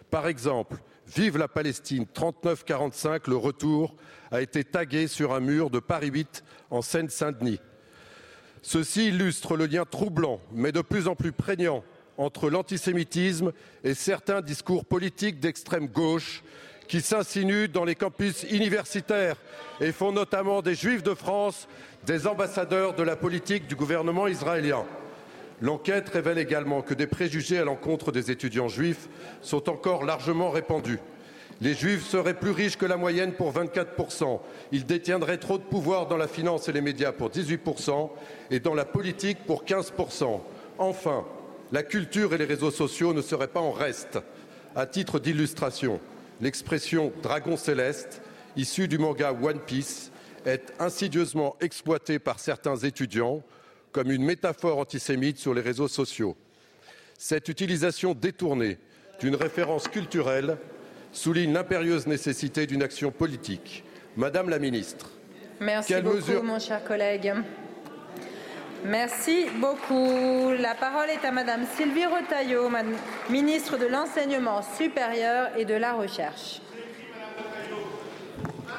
Par 0.10 0.28
exemple, 0.28 0.78
Vive 1.08 1.38
la 1.38 1.48
Palestine 1.48 2.06
39-45, 2.16 3.30
le 3.30 3.36
retour, 3.36 3.96
a 4.32 4.42
été 4.42 4.64
tagué 4.64 5.08
sur 5.08 5.34
un 5.34 5.40
mur 5.40 5.70
de 5.70 5.80
Paris 5.80 6.10
8 6.10 6.44
en 6.72 6.82
Seine-Saint-Denis. 6.82 7.60
Ceci 8.68 9.10
illustre 9.10 9.58
le 9.58 9.68
lien 9.68 9.86
troublant, 9.86 10.40
mais 10.52 10.72
de 10.72 10.82
plus 10.82 11.08
en 11.08 11.14
plus 11.14 11.32
prégnant, 11.32 11.84
entre 12.18 12.50
l'antisémitisme 12.50 13.54
et 13.84 13.94
certains 13.94 14.42
discours 14.42 14.86
politiques 14.86 15.40
d'extrême 15.40 15.86
gauche 15.86 16.44
qui 16.88 17.02
s'insinuent 17.02 17.68
dans 17.68 17.86
les 17.86 17.94
campus 17.94 18.42
universitaires 18.50 19.36
et 19.82 19.92
font 19.92 20.12
notamment 20.12 20.64
des 20.64 20.74
juifs 20.74 21.04
de 21.04 21.14
France 21.14 21.68
des 22.08 22.26
ambassadeurs 22.26 22.96
de 22.96 23.04
la 23.04 23.16
politique 23.16 23.68
du 23.68 23.76
gouvernement 23.76 24.26
israélien. 24.26 24.84
L'enquête 25.62 26.10
révèle 26.10 26.40
également 26.40 26.82
que 26.82 26.96
des 26.96 27.06
préjugés 27.06 27.60
à 27.60 27.66
l'encontre 27.66 28.12
des 28.12 28.32
étudiants 28.32 28.68
juifs 28.68 29.10
sont 29.44 29.70
encore 29.70 30.06
largement 30.06 30.50
répandus. 30.50 31.00
Les 31.62 31.74
juifs 31.74 32.06
seraient 32.06 32.38
plus 32.38 32.52
riches 32.52 32.78
que 32.78 32.86
la 32.86 32.98
moyenne 32.98 33.34
pour 33.34 33.54
24%. 33.54 34.40
Ils 34.72 34.86
détiendraient 34.86 35.38
trop 35.38 35.58
de 35.58 35.64
pouvoir 35.64 36.08
dans 36.08 36.18
la 36.18 36.28
finance 36.28 36.68
et 36.68 36.74
les 36.74 36.82
médias 36.82 37.14
pour 37.14 37.30
18% 37.30 38.10
et 38.52 38.60
dans 38.60 38.74
la 38.74 38.86
politique 38.86 39.46
pour 39.46 39.64
15%. 39.64 40.42
Enfin, 40.78 41.26
la 41.72 41.84
culture 41.84 42.34
et 42.34 42.38
les 42.38 42.46
réseaux 42.46 42.72
sociaux 42.72 43.14
ne 43.14 43.22
seraient 43.22 43.48
pas 43.48 43.62
en 43.62 43.72
reste. 43.72 44.20
À 44.76 44.86
titre 44.86 45.20
d'illustration, 45.20 46.02
l'expression 46.42 47.14
dragon 47.24 47.56
céleste, 47.56 48.22
issue 48.58 48.90
du 48.90 48.98
manga 48.98 49.32
One 49.32 49.60
Piece, 49.60 50.12
est 50.46 50.74
insidieusement 50.80 51.56
exploité 51.62 52.20
par 52.20 52.40
certains 52.40 52.76
étudiants 52.76 53.42
comme 53.94 54.12
une 54.12 54.26
métaphore 54.26 54.78
antisémite 54.78 55.40
sur 55.40 55.54
les 55.54 55.62
réseaux 55.62 55.88
sociaux. 55.88 56.36
Cette 57.18 57.48
utilisation 57.48 58.14
détournée 58.14 58.78
d'une 59.22 59.36
référence 59.36 59.88
culturelle 59.88 60.58
souligne 61.16 61.54
l'impérieuse 61.54 62.06
nécessité 62.08 62.68
d'une 62.68 62.84
action 62.84 63.12
politique. 63.12 63.84
Madame 64.18 64.50
la 64.50 64.60
ministre, 64.60 65.10
Merci 65.60 65.94
Quelles 65.94 66.04
beaucoup, 66.04 66.18
mesures- 66.18 66.44
mon 66.44 66.60
cher 66.60 66.84
collègue. 66.84 67.34
Merci 68.84 69.46
beaucoup. 69.60 70.52
La 70.60 70.76
parole 70.76 71.10
est 71.10 71.26
à 71.26 71.32
Madame 71.32 71.66
Sylvie 71.76 72.06
Retailleau, 72.06 72.70
ministre 73.30 73.78
de 73.78 73.86
l'Enseignement 73.88 74.62
supérieur 74.78 75.50
et 75.58 75.66
de 75.66 75.74
la 75.74 75.94
Recherche. 75.94 76.62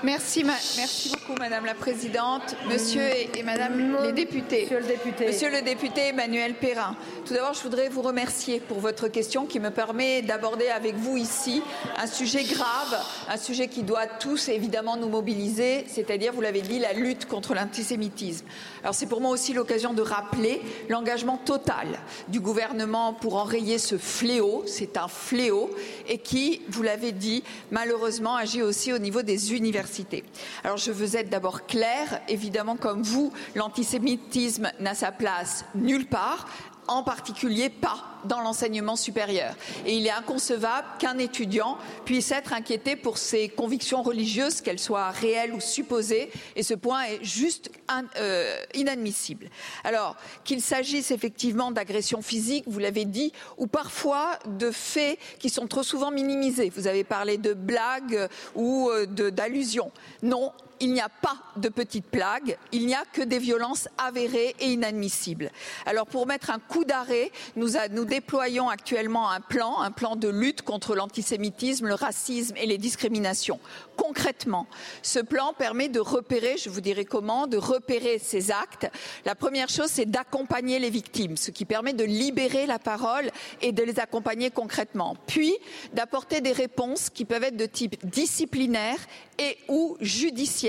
Merci, 0.02 0.44
ma- 0.44 0.52
merci 0.77 1.09
beaucoup, 1.10 1.35
Madame 1.39 1.64
la 1.64 1.74
Présidente, 1.74 2.55
Monsieur 2.68 3.02
et, 3.02 3.31
et 3.39 3.43
Madame 3.43 3.97
les 4.05 4.12
députés. 4.12 4.62
Monsieur 4.62 4.78
le 4.81 4.86
député. 4.86 5.27
Monsieur 5.27 5.51
le 5.51 5.62
député 5.62 6.01
Emmanuel 6.09 6.55
Perrin. 6.55 6.97
Tout 7.24 7.35
d'abord, 7.35 7.55
je 7.55 7.62
voudrais 7.62 7.89
vous 7.89 8.02
remercier 8.02 8.60
pour 8.60 8.78
votre 8.78 9.09
question 9.09 9.47
qui 9.47 9.59
me 9.59 9.70
permet 9.70 10.23
d'aborder 10.23 10.68
avec 10.68 10.97
vous 10.97 11.16
ici 11.16 11.62
un 11.97 12.06
sujet 12.06 12.44
grave, 12.44 12.98
un 13.28 13.36
sujet 13.36 13.68
qui 13.68 13.82
doit 13.82 14.06
tous 14.06 14.48
évidemment 14.48 14.97
nous 14.97 15.09
mobiliser, 15.09 15.85
c'est-à-dire, 15.89 16.32
vous 16.32 16.40
l'avez 16.43 16.60
dit, 16.62 16.78
la 16.78 16.93
lutte 16.93 17.27
contre 17.27 17.55
l'antisémitisme. 17.55 18.47
Alors 18.86 18.94
c'est 18.94 19.06
pour 19.06 19.20
moi 19.20 19.32
aussi 19.32 19.52
l'occasion 19.52 19.94
de 19.94 20.00
rappeler 20.00 20.62
l'engagement 20.88 21.38
total 21.38 21.98
du 22.28 22.38
gouvernement 22.38 23.14
pour 23.14 23.34
enrayer 23.34 23.78
ce 23.78 23.98
fléau. 23.98 24.62
C'est 24.64 24.96
un 24.96 25.08
fléau 25.08 25.68
et 26.06 26.18
qui, 26.18 26.62
vous 26.68 26.84
l'avez 26.84 27.10
dit, 27.10 27.42
malheureusement 27.72 28.36
agit 28.36 28.62
aussi 28.62 28.92
au 28.92 28.98
niveau 28.98 29.22
des 29.22 29.54
universités. 29.54 30.22
Alors 30.62 30.76
je 30.76 30.92
veux 30.92 31.16
être 31.16 31.28
d'abord 31.30 31.66
claire, 31.66 32.20
évidemment 32.28 32.76
comme 32.76 33.02
vous, 33.02 33.32
l'antisémitisme 33.56 34.70
n'a 34.78 34.94
sa 34.94 35.10
place 35.10 35.64
nulle 35.74 36.06
part 36.06 36.46
en 36.88 37.02
particulier 37.02 37.68
pas 37.68 38.04
dans 38.24 38.40
l'enseignement 38.40 38.96
supérieur. 38.96 39.54
Et 39.84 39.96
il 39.96 40.06
est 40.06 40.10
inconcevable 40.10 40.86
qu'un 40.98 41.18
étudiant 41.18 41.78
puisse 42.04 42.30
être 42.32 42.52
inquiété 42.52 42.96
pour 42.96 43.18
ses 43.18 43.48
convictions 43.48 44.02
religieuses, 44.02 44.60
qu'elles 44.60 44.78
soient 44.78 45.10
réelles 45.10 45.52
ou 45.52 45.60
supposées, 45.60 46.30
et 46.56 46.62
ce 46.62 46.74
point 46.74 47.04
est 47.04 47.22
juste 47.22 47.70
euh, 48.18 48.56
inadmissible. 48.74 49.48
Alors, 49.84 50.16
qu'il 50.44 50.60
s'agisse 50.60 51.10
effectivement 51.10 51.70
d'agressions 51.70 52.22
physiques, 52.22 52.64
vous 52.66 52.78
l'avez 52.78 53.04
dit, 53.04 53.32
ou 53.58 53.66
parfois 53.66 54.38
de 54.46 54.70
faits 54.70 55.18
qui 55.38 55.50
sont 55.50 55.66
trop 55.66 55.82
souvent 55.82 56.10
minimisés. 56.10 56.72
Vous 56.74 56.86
avez 56.86 57.04
parlé 57.04 57.38
de 57.38 57.54
blagues 57.54 58.28
ou 58.54 58.90
euh, 58.90 59.06
d'allusions. 59.06 59.92
Non, 60.22 60.52
il 60.81 60.93
n'y 60.93 61.01
a 61.01 61.09
pas 61.09 61.36
de 61.57 61.69
petites 61.69 62.07
plagues, 62.07 62.57
il 62.73 62.86
n'y 62.86 62.94
a 62.94 63.05
que 63.12 63.23
des 63.23 63.39
violences 63.39 63.89
avérées 63.98 64.55
et 64.61 64.73
inadmissibles. 64.73 65.51
Alors 65.86 66.07
pour 66.07 66.27
mettre 66.27 66.51
un 66.51 66.59
coup 66.59 66.85
d'arrêt, 66.85 67.31
nous, 67.57 67.70
nous 67.90 68.05
déployons 68.05 68.69
actuellement 68.69 69.31
un 69.31 69.40
plan, 69.40 69.81
un 69.81 69.90
plan 69.90 70.16
de 70.16 70.28
lutte 70.28 70.62
contre 70.62 70.94
l'antisémitisme, 70.94 71.86
le 71.86 71.94
racisme 71.94 72.57
et 72.57 72.66
les 72.66 72.78
discriminations. 72.78 73.61
Concrètement, 73.97 74.66
ce 75.03 75.19
plan 75.19 75.53
permet 75.53 75.89
de 75.89 76.01
repérer, 76.01 76.57
je 76.59 76.69
vous 76.69 76.81
dirai 76.81 77.05
comment, 77.05 77.47
de 77.47 77.57
repérer 77.57 78.19
ces 78.19 78.51
actes. 78.51 78.89
La 79.24 79.35
première 79.35 79.69
chose, 79.69 79.89
c'est 79.90 80.11
d'accompagner 80.11 80.78
les 80.78 80.90
victimes, 80.90 81.36
ce 81.36 81.51
qui 81.51 81.65
permet 81.65 81.93
de 81.93 82.05
libérer 82.05 82.66
la 82.66 82.78
parole 82.78 83.31
et 83.62 83.73
de 83.73 83.82
les 83.82 83.98
accompagner 83.98 84.51
concrètement. 84.51 85.16
Puis 85.27 85.55
d'apporter 85.94 86.40
des 86.40 86.53
réponses 86.53 87.11
qui 87.11 87.24
peuvent 87.24 87.44
être 87.44 87.57
de 87.57 87.66
type 87.66 87.97
disciplinaire 88.07 88.98
et 89.39 89.57
ou 89.69 89.97
judiciaire 90.01 90.65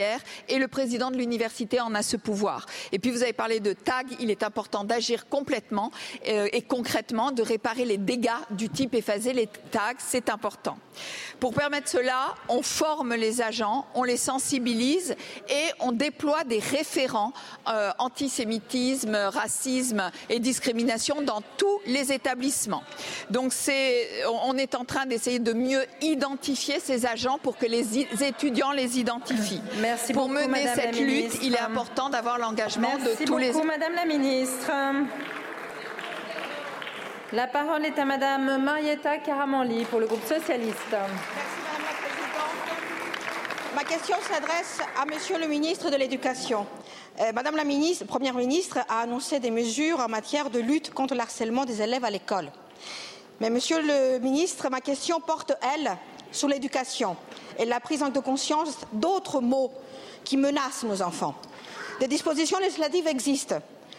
et 0.49 0.57
le 0.57 0.67
président 0.67 1.11
de 1.11 1.17
l'université 1.17 1.79
en 1.79 1.93
a 1.95 2.03
ce 2.03 2.17
pouvoir. 2.17 2.65
Et 2.91 2.99
puis 2.99 3.11
vous 3.11 3.23
avez 3.23 3.33
parlé 3.33 3.59
de 3.59 3.73
tag, 3.73 4.07
il 4.19 4.31
est 4.31 4.43
important 4.43 4.83
d'agir 4.83 5.27
complètement 5.29 5.91
euh, 6.27 6.47
et 6.51 6.61
concrètement 6.61 7.31
de 7.31 7.41
réparer 7.41 7.85
les 7.85 7.97
dégâts 7.97 8.29
du 8.51 8.69
type 8.69 8.93
effacer 8.95 9.33
les 9.33 9.47
tags, 9.47 9.93
c'est 9.97 10.29
important. 10.29 10.77
Pour 11.39 11.53
permettre 11.53 11.89
cela, 11.89 12.35
on 12.49 12.61
forme 12.61 13.13
les 13.13 13.41
agents, 13.41 13.85
on 13.93 14.03
les 14.03 14.17
sensibilise 14.17 15.15
et 15.49 15.65
on 15.79 15.91
déploie 15.91 16.43
des 16.43 16.59
référents 16.59 17.33
euh, 17.67 17.91
antisémitisme, 17.99 19.15
racisme 19.15 20.11
et 20.29 20.39
discrimination 20.39 21.21
dans 21.21 21.41
tous 21.57 21.79
les 21.85 22.11
établissements. 22.11 22.83
Donc 23.29 23.53
on 24.43 24.57
est 24.57 24.75
en 24.75 24.85
train 24.85 25.05
d'essayer 25.05 25.39
de 25.39 25.53
mieux 25.53 25.85
identifier 26.01 26.79
ces 26.79 27.05
agents 27.05 27.37
pour 27.41 27.57
que 27.57 27.65
les 27.65 27.99
étudiants 28.23 28.71
les 28.71 28.99
identifient. 28.99 29.61
Merci 29.89 30.11
pour 30.11 30.27
beaucoup, 30.27 30.33
mener 30.33 30.65
Madame 30.65 30.65
la 30.65 30.75
cette 30.75 30.99
lutte, 30.99 31.39
il 31.41 31.55
est 31.55 31.59
important 31.59 32.09
d'avoir 32.09 32.37
l'engagement 32.37 32.89
Merci 32.97 33.23
de 33.23 33.25
tous 33.25 33.37
les 33.37 33.51
beaucoup, 33.51 33.65
Madame 33.65 33.93
la 33.93 34.03
ministre. 34.03 34.69
La 37.31 37.47
parole 37.47 37.85
est 37.85 37.97
à 37.97 38.03
Madame 38.03 38.61
Marietta 38.61 39.17
Caramanli 39.19 39.85
pour 39.85 40.01
le 40.01 40.07
groupe 40.07 40.25
socialiste. 40.25 40.95
Ma 43.75 43.83
question 43.85 44.17
s'adresse 44.29 44.79
à 45.01 45.05
Monsieur 45.05 45.39
le 45.39 45.47
ministre 45.47 45.89
de 45.89 45.95
l'Éducation. 45.95 46.67
Euh, 47.21 47.31
Madame 47.33 47.55
la 47.55 47.63
ministre, 47.63 48.05
Première 48.05 48.33
ministre 48.33 48.79
a 48.89 49.03
annoncé 49.03 49.39
des 49.39 49.51
mesures 49.51 50.01
en 50.01 50.09
matière 50.09 50.49
de 50.49 50.59
lutte 50.59 50.93
contre 50.93 51.13
le 51.13 51.21
harcèlement 51.21 51.63
des 51.63 51.81
élèves 51.81 52.03
à 52.03 52.09
l'école. 52.09 52.51
Mais 53.39 53.49
Monsieur 53.49 53.81
le 53.81 54.19
ministre, 54.19 54.69
ma 54.69 54.81
question 54.81 55.21
porte, 55.21 55.53
elle, 55.73 55.95
sur 56.33 56.49
l'éducation 56.49 57.15
et 57.57 57.65
la 57.65 57.79
prise 57.79 58.01
de 58.01 58.19
conscience 58.19 58.77
d'autres 58.93 59.41
mots 59.41 59.71
qui 60.23 60.37
menacent 60.37 60.83
nos 60.83 61.01
enfants. 61.01 61.35
Des 61.99 62.07
dispositions 62.07 62.59
législatives 62.59 63.07
existent. 63.07 63.57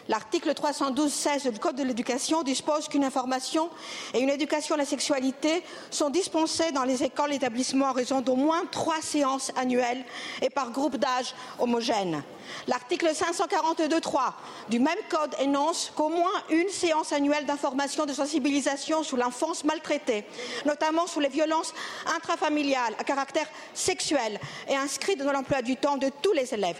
L'article 0.08 0.52
312-16 0.52 1.52
du 1.52 1.58
Code 1.58 1.76
de 1.76 1.82
l'éducation 1.82 2.42
dispose 2.42 2.88
qu'une 2.88 3.04
information 3.04 3.68
et 4.14 4.20
une 4.20 4.30
éducation 4.30 4.74
à 4.74 4.78
la 4.78 4.86
sexualité 4.86 5.62
sont 5.90 6.08
dispensées 6.08 6.72
dans 6.72 6.84
les 6.84 7.02
écoles 7.02 7.32
et 7.32 7.36
établissements 7.36 7.90
en 7.90 7.92
raison 7.92 8.22
d'au 8.22 8.36
moins 8.36 8.64
trois 8.70 9.02
séances 9.02 9.52
annuelles 9.54 10.02
et 10.40 10.48
par 10.48 10.70
groupe 10.70 10.96
d'âge 10.96 11.34
homogène. 11.58 12.22
L'article 12.66 13.08
542.3 13.08 14.32
du 14.68 14.78
même 14.78 14.98
code 15.08 15.34
énonce 15.40 15.92
qu'au 15.94 16.08
moins 16.08 16.32
une 16.50 16.68
séance 16.68 17.12
annuelle 17.12 17.46
d'information 17.46 18.06
de 18.06 18.12
sensibilisation 18.12 19.02
sur 19.02 19.16
l'enfance 19.16 19.64
maltraitée, 19.64 20.24
notamment 20.66 21.06
sur 21.06 21.20
les 21.20 21.28
violences 21.28 21.74
intrafamiliales 22.16 22.94
à 22.98 23.04
caractère 23.04 23.46
sexuel, 23.74 24.38
est 24.68 24.76
inscrite 24.76 25.18
dans 25.18 25.32
l'emploi 25.32 25.62
du 25.62 25.76
temps 25.76 25.96
de 25.96 26.10
tous 26.22 26.32
les 26.32 26.52
élèves. 26.52 26.78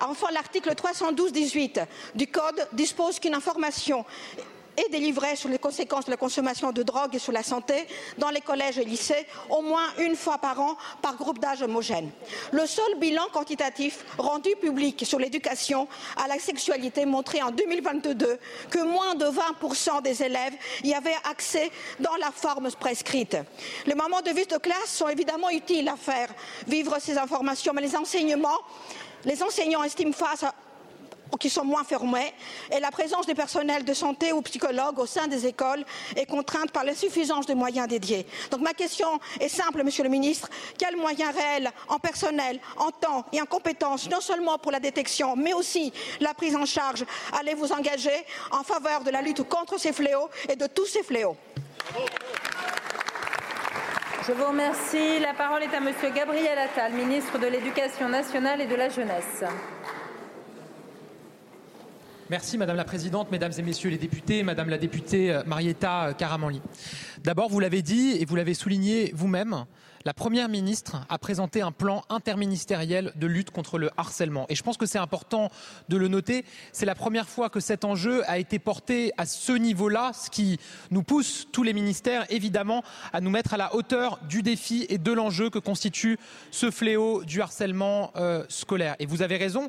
Enfin, 0.00 0.28
l'article 0.32 0.72
312.18 0.72 1.86
du 2.14 2.26
code 2.26 2.68
dispose 2.72 3.18
qu'une 3.18 3.34
information 3.34 4.04
est 4.80 4.90
délivrée 4.90 5.36
sur 5.36 5.48
les 5.48 5.58
conséquences 5.58 6.06
de 6.06 6.10
la 6.10 6.16
consommation 6.16 6.72
de 6.72 6.82
drogue 6.82 7.14
et 7.14 7.18
sur 7.18 7.32
la 7.32 7.42
santé 7.42 7.86
dans 8.18 8.30
les 8.30 8.40
collèges 8.40 8.78
et 8.78 8.84
lycées 8.84 9.26
au 9.48 9.62
moins 9.62 9.86
une 9.98 10.16
fois 10.16 10.38
par 10.38 10.60
an 10.60 10.76
par 11.02 11.16
groupe 11.16 11.38
d'âge 11.38 11.62
homogène. 11.62 12.10
Le 12.52 12.66
seul 12.66 12.98
bilan 12.98 13.26
quantitatif 13.32 14.04
rendu 14.18 14.50
public 14.60 15.04
sur 15.06 15.18
l'éducation 15.18 15.88
à 16.16 16.28
la 16.28 16.38
sexualité 16.38 17.06
montrait 17.06 17.42
en 17.42 17.50
2022 17.50 18.38
que 18.70 18.78
moins 18.78 19.14
de 19.14 19.26
20% 19.26 20.02
des 20.02 20.22
élèves 20.22 20.54
y 20.84 20.94
avaient 20.94 21.16
accès 21.30 21.70
dans 21.98 22.16
la 22.16 22.30
forme 22.30 22.70
prescrite. 22.72 23.36
Les 23.86 23.94
moments 23.94 24.22
de 24.22 24.30
visite 24.30 24.50
de 24.50 24.58
classe 24.58 24.86
sont 24.86 25.08
évidemment 25.08 25.50
utiles 25.50 25.88
à 25.88 25.96
faire 25.96 26.28
vivre 26.66 26.96
ces 27.00 27.18
informations, 27.18 27.72
mais 27.74 27.82
les 27.82 27.96
enseignements, 27.96 28.58
les 29.24 29.42
enseignants 29.42 29.82
estiment 29.82 30.12
face 30.12 30.44
à 30.44 30.54
qui 31.38 31.50
sont 31.50 31.64
moins 31.64 31.84
fermés 31.84 32.32
et 32.70 32.80
la 32.80 32.90
présence 32.90 33.26
des 33.26 33.34
personnels 33.34 33.84
de 33.84 33.94
santé 33.94 34.32
ou 34.32 34.42
psychologues 34.42 34.98
au 34.98 35.06
sein 35.06 35.26
des 35.26 35.46
écoles 35.46 35.84
est 36.16 36.26
contrainte 36.26 36.70
par 36.70 36.84
l'insuffisance 36.84 37.46
de 37.46 37.54
moyens 37.54 37.88
dédiés. 37.88 38.26
Donc 38.50 38.60
ma 38.60 38.72
question 38.72 39.20
est 39.38 39.48
simple, 39.48 39.82
Monsieur 39.82 40.04
le 40.04 40.10
Ministre. 40.10 40.48
Quels 40.78 40.96
moyens 40.96 41.34
réels 41.34 41.70
en 41.88 41.98
personnel, 41.98 42.60
en 42.76 42.90
temps 42.90 43.24
et 43.32 43.40
en 43.40 43.46
compétences, 43.46 44.08
non 44.08 44.20
seulement 44.20 44.58
pour 44.58 44.72
la 44.72 44.80
détection, 44.80 45.36
mais 45.36 45.52
aussi 45.52 45.92
la 46.20 46.34
prise 46.34 46.56
en 46.56 46.66
charge, 46.66 47.04
allez-vous 47.38 47.72
engager 47.72 48.24
en 48.50 48.62
faveur 48.62 49.02
de 49.02 49.10
la 49.10 49.22
lutte 49.22 49.42
contre 49.42 49.78
ces 49.78 49.92
fléaux 49.92 50.28
et 50.48 50.56
de 50.56 50.66
tous 50.66 50.86
ces 50.86 51.02
fléaux? 51.02 51.36
Je 54.26 54.32
vous 54.32 54.44
remercie. 54.44 55.18
La 55.18 55.34
parole 55.34 55.62
est 55.62 55.74
à 55.74 55.80
Monsieur 55.80 56.10
Gabriel 56.10 56.58
Attal, 56.58 56.92
ministre 56.92 57.38
de 57.38 57.46
l'Éducation 57.46 58.08
nationale 58.08 58.60
et 58.60 58.66
de 58.66 58.74
la 58.74 58.88
jeunesse. 58.88 59.44
Merci 62.30 62.58
Madame 62.58 62.76
la 62.76 62.84
Présidente, 62.84 63.32
Mesdames 63.32 63.50
et 63.58 63.62
Messieurs 63.62 63.90
les 63.90 63.98
députés, 63.98 64.44
Madame 64.44 64.68
la 64.68 64.78
députée 64.78 65.32
euh, 65.32 65.42
Marietta 65.46 66.14
Caramanli. 66.16 66.62
D'abord, 67.24 67.48
vous 67.50 67.58
l'avez 67.58 67.82
dit 67.82 68.18
et 68.20 68.24
vous 68.24 68.36
l'avez 68.36 68.54
souligné 68.54 69.10
vous-même, 69.16 69.64
la 70.04 70.14
Première 70.14 70.48
ministre 70.48 71.04
a 71.08 71.18
présenté 71.18 71.60
un 71.60 71.72
plan 71.72 72.02
interministériel 72.08 73.12
de 73.16 73.26
lutte 73.26 73.50
contre 73.50 73.78
le 73.78 73.90
harcèlement. 73.98 74.46
Et 74.48 74.54
je 74.54 74.62
pense 74.62 74.76
que 74.76 74.86
c'est 74.86 74.98
important 74.98 75.50
de 75.88 75.96
le 75.96 76.06
noter. 76.08 76.44
C'est 76.72 76.86
la 76.86 76.94
première 76.94 77.28
fois 77.28 77.50
que 77.50 77.60
cet 77.60 77.84
enjeu 77.84 78.22
a 78.30 78.38
été 78.38 78.58
porté 78.58 79.12
à 79.18 79.26
ce 79.26 79.52
niveau-là, 79.52 80.12
ce 80.14 80.30
qui 80.30 80.58
nous 80.90 81.02
pousse, 81.02 81.48
tous 81.52 81.64
les 81.64 81.74
ministères, 81.74 82.24
évidemment, 82.30 82.82
à 83.12 83.20
nous 83.20 83.28
mettre 83.28 83.54
à 83.54 83.56
la 83.56 83.74
hauteur 83.74 84.20
du 84.28 84.42
défi 84.42 84.86
et 84.88 84.96
de 84.96 85.12
l'enjeu 85.12 85.50
que 85.50 85.58
constitue 85.58 86.16
ce 86.50 86.70
fléau 86.70 87.24
du 87.24 87.42
harcèlement 87.42 88.12
euh, 88.16 88.44
scolaire. 88.48 88.94
Et 89.00 89.06
vous 89.06 89.20
avez 89.20 89.36
raison. 89.36 89.68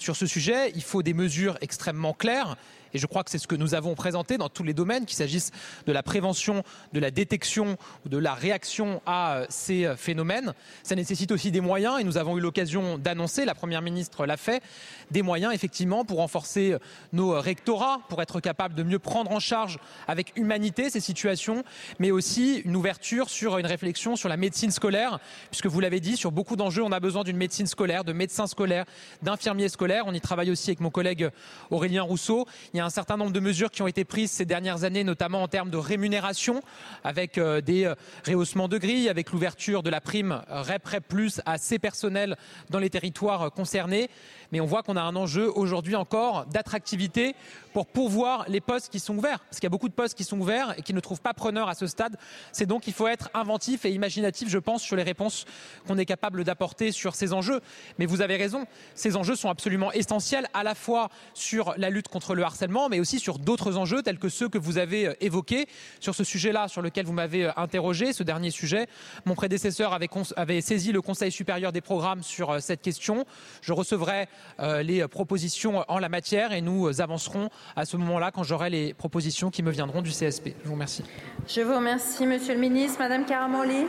Sur 0.00 0.16
ce 0.16 0.24
sujet, 0.24 0.72
il 0.74 0.82
faut 0.82 1.02
des 1.02 1.12
mesures 1.12 1.58
extrêmement 1.60 2.14
claires 2.14 2.56
et 2.94 2.98
je 2.98 3.06
crois 3.06 3.24
que 3.24 3.30
c'est 3.30 3.38
ce 3.38 3.46
que 3.46 3.54
nous 3.54 3.74
avons 3.74 3.94
présenté 3.94 4.38
dans 4.38 4.48
tous 4.48 4.62
les 4.62 4.74
domaines, 4.74 5.06
qu'il 5.06 5.16
s'agisse 5.16 5.50
de 5.86 5.92
la 5.92 6.02
prévention, 6.02 6.62
de 6.92 7.00
la 7.00 7.10
détection 7.10 7.76
ou 8.04 8.08
de 8.08 8.18
la 8.18 8.34
réaction 8.34 9.02
à 9.06 9.36
euh, 9.36 9.46
ces 9.48 9.84
euh, 9.84 9.96
phénomènes. 9.96 10.52
Ça 10.82 10.94
nécessite 10.94 11.32
aussi 11.32 11.50
des 11.50 11.60
moyens 11.60 12.00
et 12.00 12.04
nous 12.04 12.18
avons 12.18 12.36
eu 12.36 12.40
l'occasion 12.40 12.98
d'annoncer, 12.98 13.44
la 13.44 13.54
Première 13.54 13.82
ministre 13.82 14.26
l'a 14.26 14.36
fait, 14.36 14.62
des 15.10 15.22
moyens 15.22 15.54
effectivement 15.54 16.04
pour 16.04 16.18
renforcer 16.18 16.72
euh, 16.72 16.78
nos 17.12 17.40
rectorats, 17.40 18.00
pour 18.08 18.22
être 18.22 18.40
capable 18.40 18.74
de 18.74 18.82
mieux 18.82 18.98
prendre 18.98 19.30
en 19.30 19.40
charge 19.40 19.78
avec 20.08 20.32
humanité 20.36 20.90
ces 20.90 21.00
situations, 21.00 21.64
mais 21.98 22.10
aussi 22.10 22.62
une 22.64 22.76
ouverture 22.76 23.30
sur 23.30 23.58
une 23.58 23.66
réflexion 23.66 24.16
sur 24.16 24.28
la 24.28 24.36
médecine 24.36 24.70
scolaire, 24.70 25.18
puisque 25.50 25.66
vous 25.66 25.80
l'avez 25.80 26.00
dit, 26.00 26.16
sur 26.16 26.32
beaucoup 26.32 26.56
d'enjeux, 26.56 26.82
on 26.82 26.92
a 26.92 27.00
besoin 27.00 27.24
d'une 27.24 27.36
médecine 27.36 27.66
scolaire, 27.66 28.04
de 28.04 28.12
médecins 28.12 28.46
scolaires, 28.46 28.84
d'infirmiers 29.22 29.68
scolaires. 29.68 30.04
On 30.06 30.14
y 30.14 30.20
travaille 30.20 30.50
aussi 30.50 30.70
avec 30.70 30.80
mon 30.80 30.90
collègue 30.90 31.30
Aurélien 31.70 32.02
Rousseau. 32.02 32.46
Y 32.80 32.82
a 32.82 32.86
un 32.86 32.90
certain 32.90 33.18
nombre 33.18 33.32
de 33.32 33.40
mesures 33.40 33.70
qui 33.70 33.82
ont 33.82 33.86
été 33.86 34.04
prises 34.04 34.30
ces 34.30 34.46
dernières 34.46 34.84
années, 34.84 35.04
notamment 35.04 35.42
en 35.42 35.48
termes 35.48 35.68
de 35.68 35.76
rémunération, 35.76 36.62
avec 37.04 37.36
euh, 37.36 37.60
des 37.60 37.84
euh, 37.84 37.94
rehaussements 38.26 38.68
de 38.68 38.78
grilles, 38.78 39.10
avec 39.10 39.32
l'ouverture 39.32 39.82
de 39.82 39.90
la 39.90 40.00
prime 40.00 40.40
REP 40.48 40.86
REP 40.86 41.06
Plus 41.06 41.42
à 41.44 41.58
ces 41.58 41.78
personnels 41.78 42.36
dans 42.70 42.78
les 42.78 42.88
territoires 42.88 43.42
euh, 43.42 43.50
concernés 43.50 44.08
mais 44.52 44.60
on 44.60 44.66
voit 44.66 44.82
qu'on 44.82 44.96
a 44.96 45.02
un 45.02 45.16
enjeu 45.16 45.50
aujourd'hui 45.54 45.96
encore 45.96 46.46
d'attractivité 46.46 47.34
pour 47.72 47.86
pourvoir 47.86 48.44
les 48.48 48.60
postes 48.60 48.90
qui 48.90 49.00
sont 49.00 49.16
ouverts. 49.16 49.40
Parce 49.40 49.56
qu'il 49.60 49.64
y 49.64 49.66
a 49.66 49.70
beaucoup 49.70 49.88
de 49.88 49.94
postes 49.94 50.16
qui 50.16 50.24
sont 50.24 50.40
ouverts 50.40 50.74
et 50.76 50.82
qui 50.82 50.94
ne 50.94 51.00
trouvent 51.00 51.20
pas 51.20 51.34
preneur 51.34 51.68
à 51.68 51.74
ce 51.74 51.86
stade. 51.86 52.16
C'est 52.52 52.66
donc 52.66 52.82
qu'il 52.82 52.92
faut 52.92 53.06
être 53.06 53.30
inventif 53.34 53.84
et 53.84 53.90
imaginatif, 53.90 54.48
je 54.48 54.58
pense, 54.58 54.82
sur 54.82 54.96
les 54.96 55.02
réponses 55.02 55.44
qu'on 55.86 55.98
est 55.98 56.04
capable 56.04 56.44
d'apporter 56.44 56.92
sur 56.92 57.14
ces 57.14 57.32
enjeux. 57.32 57.60
Mais 57.98 58.06
vous 58.06 58.22
avez 58.22 58.36
raison, 58.36 58.66
ces 58.94 59.16
enjeux 59.16 59.36
sont 59.36 59.50
absolument 59.50 59.92
essentiels 59.92 60.46
à 60.52 60.62
la 60.62 60.74
fois 60.74 61.08
sur 61.34 61.74
la 61.76 61.90
lutte 61.90 62.08
contre 62.08 62.34
le 62.34 62.42
harcèlement, 62.42 62.88
mais 62.88 63.00
aussi 63.00 63.18
sur 63.18 63.38
d'autres 63.38 63.76
enjeux 63.76 64.02
tels 64.02 64.18
que 64.18 64.28
ceux 64.28 64.48
que 64.48 64.58
vous 64.58 64.78
avez 64.78 65.08
euh, 65.08 65.14
évoqués. 65.20 65.66
Sur 66.00 66.14
ce 66.14 66.24
sujet-là, 66.24 66.68
sur 66.68 66.82
lequel 66.82 67.06
vous 67.06 67.12
m'avez 67.12 67.46
euh, 67.46 67.52
interrogé, 67.56 68.12
ce 68.12 68.22
dernier 68.22 68.50
sujet, 68.50 68.86
mon 69.24 69.34
prédécesseur 69.34 69.92
avait, 69.92 70.08
avait 70.36 70.60
saisi 70.60 70.92
le 70.92 71.02
Conseil 71.02 71.30
supérieur 71.30 71.72
des 71.72 71.80
programmes 71.80 72.22
sur 72.22 72.50
euh, 72.50 72.58
cette 72.60 72.82
question. 72.82 73.26
Je 73.62 73.72
recevrai 73.72 74.28
les 74.58 75.06
propositions 75.08 75.84
en 75.88 75.98
la 75.98 76.08
matière 76.08 76.52
et 76.52 76.60
nous 76.60 77.00
avancerons 77.00 77.48
à 77.76 77.84
ce 77.84 77.96
moment-là 77.96 78.30
quand 78.30 78.42
j'aurai 78.42 78.70
les 78.70 78.94
propositions 78.94 79.50
qui 79.50 79.62
me 79.62 79.70
viendront 79.70 80.02
du 80.02 80.10
CSP. 80.10 80.54
Je 80.62 80.66
vous 80.66 80.74
remercie. 80.74 81.04
Je 81.46 81.60
vous 81.62 81.74
remercie, 81.74 82.26
Monsieur 82.26 82.54
le 82.54 82.60
Ministre. 82.60 82.98
Madame 82.98 83.24
Caramanli. 83.24 83.86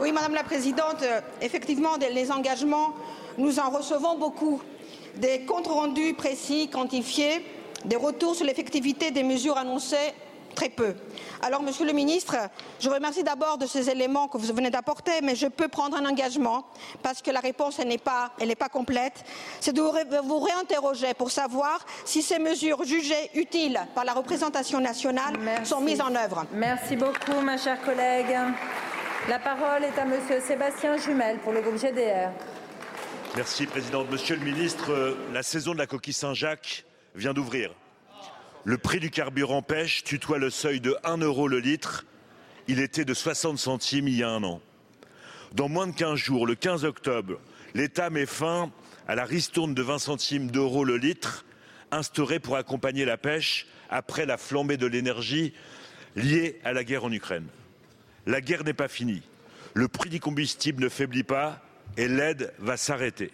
Oui, 0.00 0.12
Madame 0.12 0.34
la 0.34 0.44
Présidente, 0.44 1.02
euh, 1.02 1.20
effectivement, 1.42 1.90
les 1.98 2.32
engagements, 2.32 2.94
nous 3.38 3.58
en 3.58 3.70
recevons 3.70 4.18
beaucoup. 4.18 4.62
Des 5.16 5.40
comptes 5.42 5.66
rendus 5.66 6.14
précis, 6.14 6.68
quantifiés, 6.68 7.44
des 7.84 7.96
retours 7.96 8.34
sur 8.34 8.46
l'effectivité 8.46 9.10
des 9.10 9.22
mesures 9.22 9.58
annoncées 9.58 9.96
très 10.54 10.68
peu. 10.68 10.94
Alors, 11.42 11.62
Monsieur 11.62 11.86
le 11.86 11.92
Ministre, 11.92 12.36
je 12.78 12.88
vous 12.88 12.94
remercie 12.94 13.22
d'abord 13.22 13.58
de 13.58 13.66
ces 13.66 13.90
éléments 13.90 14.28
que 14.28 14.38
vous 14.38 14.54
venez 14.54 14.70
d'apporter, 14.70 15.20
mais 15.22 15.34
je 15.34 15.46
peux 15.46 15.68
prendre 15.68 15.96
un 15.96 16.04
engagement, 16.06 16.66
parce 17.02 17.22
que 17.22 17.30
la 17.30 17.40
réponse 17.40 17.78
n'est 17.78 17.98
pas, 17.98 18.32
pas, 18.58 18.68
complète, 18.68 19.24
c'est 19.60 19.72
de 19.72 19.80
vous 19.80 20.40
réinterroger 20.40 21.14
pour 21.14 21.30
savoir 21.30 21.84
si 22.04 22.22
ces 22.22 22.38
mesures 22.38 22.84
jugées 22.84 23.30
utiles 23.34 23.80
par 23.94 24.04
la 24.04 24.12
représentation 24.12 24.80
nationale 24.80 25.34
Merci. 25.40 25.70
sont 25.70 25.80
mises 25.80 26.00
en 26.00 26.14
œuvre. 26.14 26.46
Merci 26.52 26.96
beaucoup, 26.96 27.40
ma 27.42 27.56
chère 27.56 27.80
collègue. 27.82 28.36
La 29.28 29.38
parole 29.38 29.84
est 29.84 29.98
à 29.98 30.04
Monsieur 30.04 30.40
Sébastien 30.40 30.96
Jumel 30.96 31.38
pour 31.38 31.52
le 31.52 31.60
groupe 31.60 31.78
GDR. 31.78 32.30
Merci, 33.36 33.66
Présidente. 33.66 34.10
Monsieur 34.10 34.36
le 34.36 34.44
Ministre, 34.44 35.16
la 35.32 35.42
saison 35.42 35.72
de 35.72 35.78
la 35.78 35.86
coquille 35.86 36.14
Saint-Jacques 36.14 36.84
vient 37.14 37.32
d'ouvrir. 37.32 37.72
Le 38.64 38.76
prix 38.76 39.00
du 39.00 39.10
carburant 39.10 39.62
pêche 39.62 40.04
tutoie 40.04 40.38
le 40.38 40.50
seuil 40.50 40.80
de 40.80 40.94
1 41.02 41.18
euro 41.18 41.48
le 41.48 41.60
litre. 41.60 42.04
Il 42.68 42.78
était 42.78 43.06
de 43.06 43.14
60 43.14 43.58
centimes 43.58 44.06
il 44.06 44.18
y 44.18 44.22
a 44.22 44.28
un 44.28 44.44
an. 44.44 44.60
Dans 45.52 45.70
moins 45.70 45.86
de 45.86 45.94
15 45.94 46.16
jours, 46.16 46.46
le 46.46 46.54
15 46.54 46.84
octobre, 46.84 47.40
l'État 47.74 48.10
met 48.10 48.26
fin 48.26 48.70
à 49.08 49.14
la 49.14 49.24
ristourne 49.24 49.72
de 49.72 49.82
20 49.82 49.98
centimes 49.98 50.50
d'euros 50.50 50.84
le 50.84 50.98
litre 50.98 51.46
instaurée 51.90 52.38
pour 52.38 52.56
accompagner 52.56 53.06
la 53.06 53.16
pêche 53.16 53.66
après 53.88 54.26
la 54.26 54.36
flambée 54.36 54.76
de 54.76 54.86
l'énergie 54.86 55.54
liée 56.14 56.60
à 56.62 56.74
la 56.74 56.84
guerre 56.84 57.06
en 57.06 57.12
Ukraine. 57.12 57.46
La 58.26 58.42
guerre 58.42 58.64
n'est 58.64 58.74
pas 58.74 58.88
finie. 58.88 59.22
Le 59.72 59.88
prix 59.88 60.10
du 60.10 60.20
combustible 60.20 60.84
ne 60.84 60.90
faiblit 60.90 61.22
pas 61.22 61.62
et 61.96 62.08
l'aide 62.08 62.52
va 62.58 62.76
s'arrêter. 62.76 63.30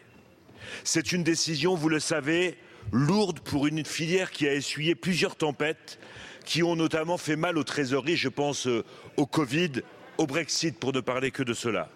C'est 0.85 1.11
une 1.11 1.25
décision, 1.25 1.75
vous 1.75 1.89
le 1.89 2.01
savez, 2.01 2.57
lourde 2.93 3.41
pour 3.41 3.67
une 3.67 3.85
filière 3.85 4.31
qui 4.31 4.47
a 4.47 4.55
essuyé 4.55 4.95
plusieurs 4.95 5.37
tempêtes 5.37 5.99
qui 6.45 6.63
ont 6.63 6.77
notamment 6.77 7.19
fait 7.19 7.37
mal 7.37 7.59
aux 7.59 7.65
trésoreries, 7.65 8.17
je 8.17 8.29
pense 8.29 8.67
euh, 8.69 8.85
au 9.17 9.27
Covid, 9.27 9.83
au 10.19 10.27
Brexit, 10.27 10.79
pour 10.79 10.93
ne 10.93 11.01
parler 11.01 11.31
que 11.31 11.43
de 11.43 11.53
cela. 11.53 11.91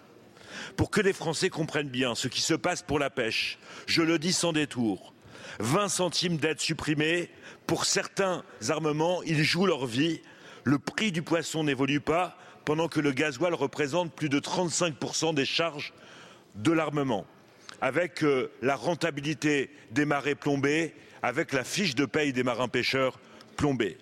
Pour 0.75 0.91
que 0.91 0.99
les 0.99 1.13
Français 1.13 1.49
comprennent 1.49 1.89
bien 1.89 2.15
ce 2.15 2.27
qui 2.27 2.41
se 2.41 2.53
passe 2.53 2.81
pour 2.81 2.99
la 2.99 3.09
pêche, 3.09 3.57
je 3.87 4.01
le 4.01 4.19
dis 4.19 4.33
sans 4.33 4.51
détour, 4.51 5.13
20 5.59 5.87
centimes 5.87 6.37
d'aide 6.37 6.59
supprimée, 6.59 7.29
pour 7.65 7.85
certains 7.85 8.43
armements, 8.67 9.23
ils 9.23 9.43
jouent 9.43 9.65
leur 9.65 9.85
vie, 9.85 10.21
le 10.65 10.77
prix 10.77 11.13
du 11.13 11.21
poisson 11.21 11.63
n'évolue 11.63 12.01
pas, 12.01 12.37
pendant 12.65 12.89
que 12.89 12.99
le 12.99 13.11
gasoil 13.11 13.53
représente 13.53 14.13
plus 14.13 14.29
de 14.29 14.39
35% 14.39 15.33
des 15.33 15.45
charges 15.45 15.93
de 16.55 16.71
l'armement 16.73 17.25
avec 17.81 18.23
euh, 18.23 18.51
la 18.61 18.75
rentabilité 18.75 19.69
des 19.91 20.05
marées 20.05 20.35
plombées, 20.35 20.93
avec 21.23 21.51
la 21.51 21.63
fiche 21.63 21.95
de 21.95 22.05
paye 22.05 22.31
des 22.33 22.43
marins 22.43 22.67
pêcheurs 22.67 23.19
plombée. 23.57 23.97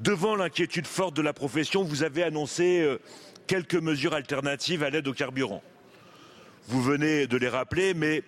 Devant 0.00 0.34
l'inquiétude 0.34 0.86
forte 0.86 1.14
de 1.14 1.22
la 1.22 1.32
profession, 1.32 1.82
vous 1.82 2.02
avez 2.02 2.22
annoncé 2.22 2.80
euh, 2.80 2.98
quelques 3.46 3.74
mesures 3.74 4.14
alternatives 4.14 4.82
à 4.82 4.90
l'aide 4.90 5.08
au 5.08 5.12
carburant. 5.12 5.62
Vous 6.68 6.82
venez 6.82 7.26
de 7.26 7.36
les 7.36 7.48
rappeler, 7.48 7.94
mais 7.94 8.22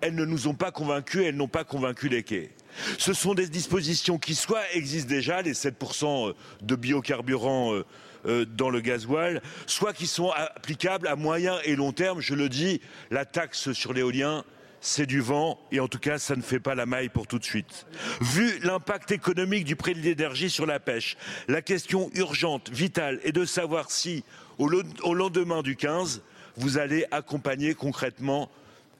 elles 0.00 0.14
ne 0.14 0.24
nous 0.24 0.48
ont 0.48 0.54
pas 0.54 0.70
convaincus, 0.70 1.22
elles 1.24 1.36
n'ont 1.36 1.48
pas 1.48 1.64
convaincu 1.64 2.08
les 2.08 2.22
quais. 2.22 2.50
Ce 2.98 3.12
sont 3.12 3.34
des 3.34 3.48
dispositions 3.48 4.18
qui 4.18 4.34
soit 4.34 4.62
existent 4.72 5.08
déjà, 5.08 5.42
les 5.42 5.52
7% 5.52 6.30
euh, 6.30 6.32
de 6.62 6.74
biocarburant 6.74 7.74
euh, 7.74 7.84
dans 8.24 8.70
le 8.70 8.80
gasoil, 8.80 9.42
soit 9.66 9.92
qui 9.92 10.06
sont 10.06 10.30
applicables 10.30 11.06
à 11.06 11.16
moyen 11.16 11.58
et 11.64 11.76
long 11.76 11.92
terme. 11.92 12.20
Je 12.20 12.34
le 12.34 12.48
dis, 12.48 12.80
la 13.10 13.24
taxe 13.24 13.72
sur 13.72 13.92
l'éolien, 13.92 14.44
c'est 14.84 15.06
du 15.06 15.20
vent 15.20 15.58
et 15.72 15.80
en 15.80 15.88
tout 15.88 15.98
cas 15.98 16.18
ça 16.18 16.36
ne 16.36 16.42
fait 16.42 16.60
pas 16.60 16.74
la 16.74 16.84
maille 16.84 17.08
pour 17.08 17.26
tout 17.26 17.38
de 17.38 17.44
suite. 17.44 17.86
Vu 18.20 18.58
l'impact 18.60 19.10
économique 19.10 19.64
du 19.64 19.76
prix 19.76 19.94
de 19.94 20.00
l'énergie 20.00 20.50
sur 20.50 20.66
la 20.66 20.78
pêche, 20.78 21.16
la 21.48 21.62
question 21.62 22.10
urgente, 22.14 22.70
vitale 22.70 23.18
est 23.24 23.32
de 23.32 23.46
savoir 23.46 23.90
si 23.90 24.24
au 24.58 25.14
lendemain 25.14 25.62
du 25.62 25.74
15, 25.74 26.22
vous 26.56 26.78
allez 26.78 27.06
accompagner 27.10 27.74
concrètement 27.74 28.50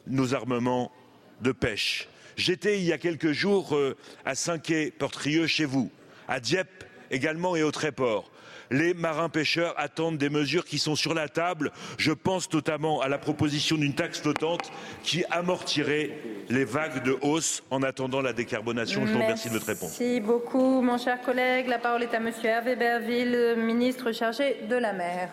nos 0.06 0.34
armements 0.34 0.90
de 1.42 1.52
pêche. 1.52 2.08
J'étais 2.36 2.78
il 2.78 2.84
y 2.84 2.92
a 2.92 2.98
quelques 2.98 3.32
jours 3.32 3.76
euh, 3.76 3.96
à 4.24 4.34
Saint-Quay-Portrieux 4.34 5.46
chez 5.46 5.66
vous, 5.66 5.90
à 6.26 6.40
Dieppe 6.40 6.84
également 7.10 7.54
et 7.54 7.62
au 7.62 7.70
Tréport 7.70 8.30
les 8.70 8.94
marins 8.94 9.28
pêcheurs 9.28 9.74
attendent 9.76 10.18
des 10.18 10.30
mesures 10.30 10.64
qui 10.64 10.78
sont 10.78 10.96
sur 10.96 11.14
la 11.14 11.28
table. 11.28 11.72
Je 11.98 12.12
pense 12.12 12.52
notamment 12.52 13.00
à 13.00 13.08
la 13.08 13.18
proposition 13.18 13.76
d'une 13.76 13.94
taxe 13.94 14.20
flottante 14.20 14.70
qui 15.02 15.24
amortirait 15.30 16.18
les 16.48 16.64
vagues 16.64 17.02
de 17.02 17.16
hausse 17.22 17.62
en 17.70 17.82
attendant 17.82 18.20
la 18.20 18.32
décarbonation. 18.32 19.06
Je 19.06 19.12
vous 19.12 19.18
remercie 19.18 19.48
de 19.48 19.54
votre 19.54 19.66
réponse. 19.66 19.98
Merci 19.98 20.20
beaucoup, 20.20 20.80
mon 20.82 20.98
cher 20.98 21.20
collègue. 21.22 21.68
La 21.68 21.78
parole 21.78 22.02
est 22.02 22.14
à 22.14 22.20
Monsieur 22.20 22.48
Hervé 22.48 22.76
Berville, 22.76 23.54
ministre 23.56 24.12
chargé 24.12 24.56
de 24.68 24.76
la 24.76 24.92
mer. 24.92 25.28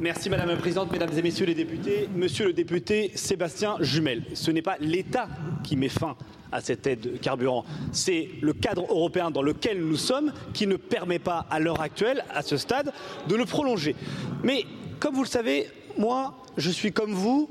Merci 0.00 0.30
Madame 0.30 0.50
la 0.50 0.56
Présidente, 0.56 0.92
Mesdames 0.92 1.10
et 1.18 1.22
Messieurs 1.22 1.46
les 1.46 1.56
députés. 1.56 2.08
Monsieur 2.14 2.46
le 2.46 2.52
député 2.52 3.10
Sébastien 3.16 3.78
Jumel, 3.80 4.22
ce 4.34 4.52
n'est 4.52 4.62
pas 4.62 4.76
l'État 4.78 5.26
qui 5.64 5.76
met 5.76 5.88
fin 5.88 6.16
à 6.52 6.60
cette 6.60 6.86
aide 6.86 7.18
carburant. 7.20 7.64
C'est 7.90 8.28
le 8.40 8.52
cadre 8.52 8.82
européen 8.82 9.32
dans 9.32 9.42
lequel 9.42 9.80
nous 9.80 9.96
sommes 9.96 10.32
qui 10.54 10.68
ne 10.68 10.76
permet 10.76 11.18
pas 11.18 11.46
à 11.50 11.58
l'heure 11.58 11.80
actuelle, 11.80 12.24
à 12.32 12.42
ce 12.42 12.56
stade, 12.56 12.92
de 13.28 13.34
le 13.34 13.44
prolonger. 13.44 13.96
Mais 14.44 14.66
comme 15.00 15.16
vous 15.16 15.24
le 15.24 15.28
savez, 15.28 15.66
moi, 15.96 16.34
je 16.56 16.70
suis 16.70 16.92
comme 16.92 17.12
vous 17.12 17.50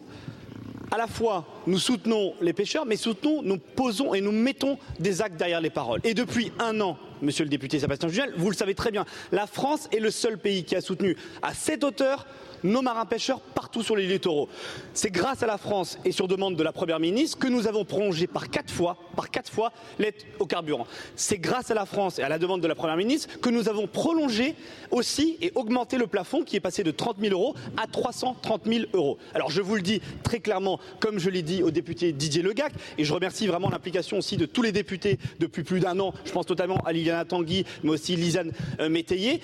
à 0.89 0.97
la 0.97 1.07
fois 1.07 1.45
nous 1.67 1.79
soutenons 1.79 2.33
les 2.39 2.53
pêcheurs, 2.53 2.85
mais 2.85 2.95
soutenons, 2.95 3.41
nous 3.43 3.57
posons 3.57 4.13
et 4.13 4.21
nous 4.21 4.31
mettons 4.31 4.77
des 4.99 5.21
actes 5.21 5.35
derrière 5.35 5.59
les 5.59 5.69
paroles. 5.69 5.99
Et 6.05 6.13
depuis 6.13 6.53
un 6.59 6.79
an, 6.79 6.97
monsieur 7.21 7.43
le 7.43 7.49
député 7.49 7.79
Sébastien 7.79 8.09
Jujel, 8.09 8.33
vous 8.37 8.49
le 8.49 8.55
savez 8.55 8.75
très 8.75 8.91
bien, 8.91 9.05
la 9.31 9.47
France 9.47 9.87
est 9.91 9.99
le 9.99 10.11
seul 10.11 10.37
pays 10.37 10.63
qui 10.63 10.75
a 10.75 10.81
soutenu 10.81 11.15
à 11.41 11.53
cette 11.53 11.83
hauteur 11.83 12.25
nos 12.63 12.81
marins 12.81 13.05
pêcheurs 13.05 13.39
partout 13.39 13.83
sur 13.83 13.95
les 13.95 14.07
littoraux. 14.07 14.49
C'est 14.93 15.11
grâce 15.11 15.43
à 15.43 15.47
la 15.47 15.57
France 15.57 15.97
et 16.05 16.11
sur 16.11 16.27
demande 16.27 16.55
de 16.55 16.63
la 16.63 16.71
Première 16.71 16.99
ministre 16.99 17.37
que 17.37 17.47
nous 17.47 17.67
avons 17.67 17.85
prolongé 17.85 18.27
par 18.27 18.49
quatre 18.49 18.71
fois, 18.71 18.97
par 19.15 19.29
quatre 19.29 19.51
fois 19.51 19.71
l'aide 19.99 20.15
au 20.39 20.45
carburant. 20.45 20.87
C'est 21.15 21.37
grâce 21.37 21.71
à 21.71 21.73
la 21.73 21.85
France 21.85 22.19
et 22.19 22.23
à 22.23 22.29
la 22.29 22.39
demande 22.39 22.61
de 22.61 22.67
la 22.67 22.75
Première 22.75 22.97
ministre 22.97 23.39
que 23.39 23.49
nous 23.49 23.69
avons 23.69 23.87
prolongé 23.87 24.55
aussi 24.91 25.37
et 25.41 25.51
augmenté 25.55 25.97
le 25.97 26.07
plafond 26.07 26.43
qui 26.43 26.55
est 26.55 26.61
passé 26.61 26.83
de 26.83 26.91
30 26.91 27.17
000 27.19 27.33
euros 27.33 27.55
à 27.77 27.87
330 27.87 28.61
000 28.65 28.85
euros. 28.93 29.17
Alors 29.33 29.51
je 29.51 29.61
vous 29.61 29.75
le 29.75 29.81
dis 29.81 30.01
très 30.23 30.39
clairement, 30.39 30.79
comme 30.99 31.19
je 31.19 31.29
l'ai 31.29 31.41
dit 31.41 31.63
au 31.63 31.71
député 31.71 32.11
Didier 32.11 32.41
Legac, 32.41 32.73
et 32.97 33.03
je 33.03 33.13
remercie 33.13 33.47
vraiment 33.47 33.69
l'implication 33.69 34.17
aussi 34.17 34.37
de 34.37 34.45
tous 34.45 34.61
les 34.61 34.71
députés 34.71 35.19
depuis 35.39 35.63
plus 35.63 35.79
d'un 35.79 35.99
an, 35.99 36.13
je 36.25 36.31
pense 36.31 36.47
notamment 36.49 36.77
à 36.85 36.93
Liliana 36.93 37.25
Tanguy, 37.25 37.65
mais 37.83 37.91
aussi 37.91 38.15
Lisanne 38.15 38.51
euh, 38.79 38.89
Métayer 38.89 39.41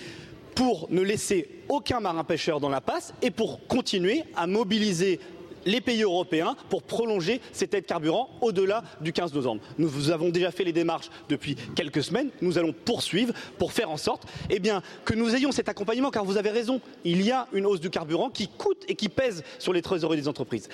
pour 0.55 0.87
ne 0.89 1.01
laisser 1.01 1.63
aucun 1.69 1.99
marin 1.99 2.23
pêcheur 2.23 2.59
dans 2.59 2.69
la 2.69 2.81
passe 2.81 3.13
et 3.21 3.31
pour 3.31 3.67
continuer 3.67 4.23
à 4.35 4.47
mobiliser 4.47 5.19
les 5.65 5.81
pays 5.81 6.03
européens 6.03 6.55
pour 6.69 6.83
prolonger 6.83 7.41
cette 7.51 7.73
aide 7.73 7.85
carburant 7.85 8.29
au-delà 8.41 8.83
du 9.01 9.13
15 9.13 9.33
novembre. 9.33 9.61
Nous 9.77 10.09
avons 10.11 10.29
déjà 10.29 10.51
fait 10.51 10.63
les 10.63 10.73
démarches 10.73 11.09
depuis 11.29 11.55
quelques 11.75 12.03
semaines. 12.03 12.29
Nous 12.41 12.57
allons 12.57 12.73
poursuivre 12.73 13.33
pour 13.57 13.71
faire 13.71 13.89
en 13.89 13.97
sorte 13.97 14.23
eh 14.49 14.61
que 15.05 15.13
nous 15.13 15.35
ayons 15.35 15.51
cet 15.51 15.69
accompagnement, 15.69 16.09
car 16.09 16.23
vous 16.23 16.37
avez 16.37 16.49
raison, 16.49 16.79
il 17.03 17.21
y 17.21 17.31
a 17.31 17.47
une 17.53 17.65
hausse 17.65 17.79
du 17.79 17.89
carburant 17.89 18.29
qui 18.29 18.47
coûte 18.47 18.83
et 18.87 18.95
qui 18.95 19.09
pèse 19.09 19.43
sur 19.59 19.73
les 19.73 19.81
trésoreries 19.81 20.17
des 20.17 20.27
entreprises. 20.27 20.69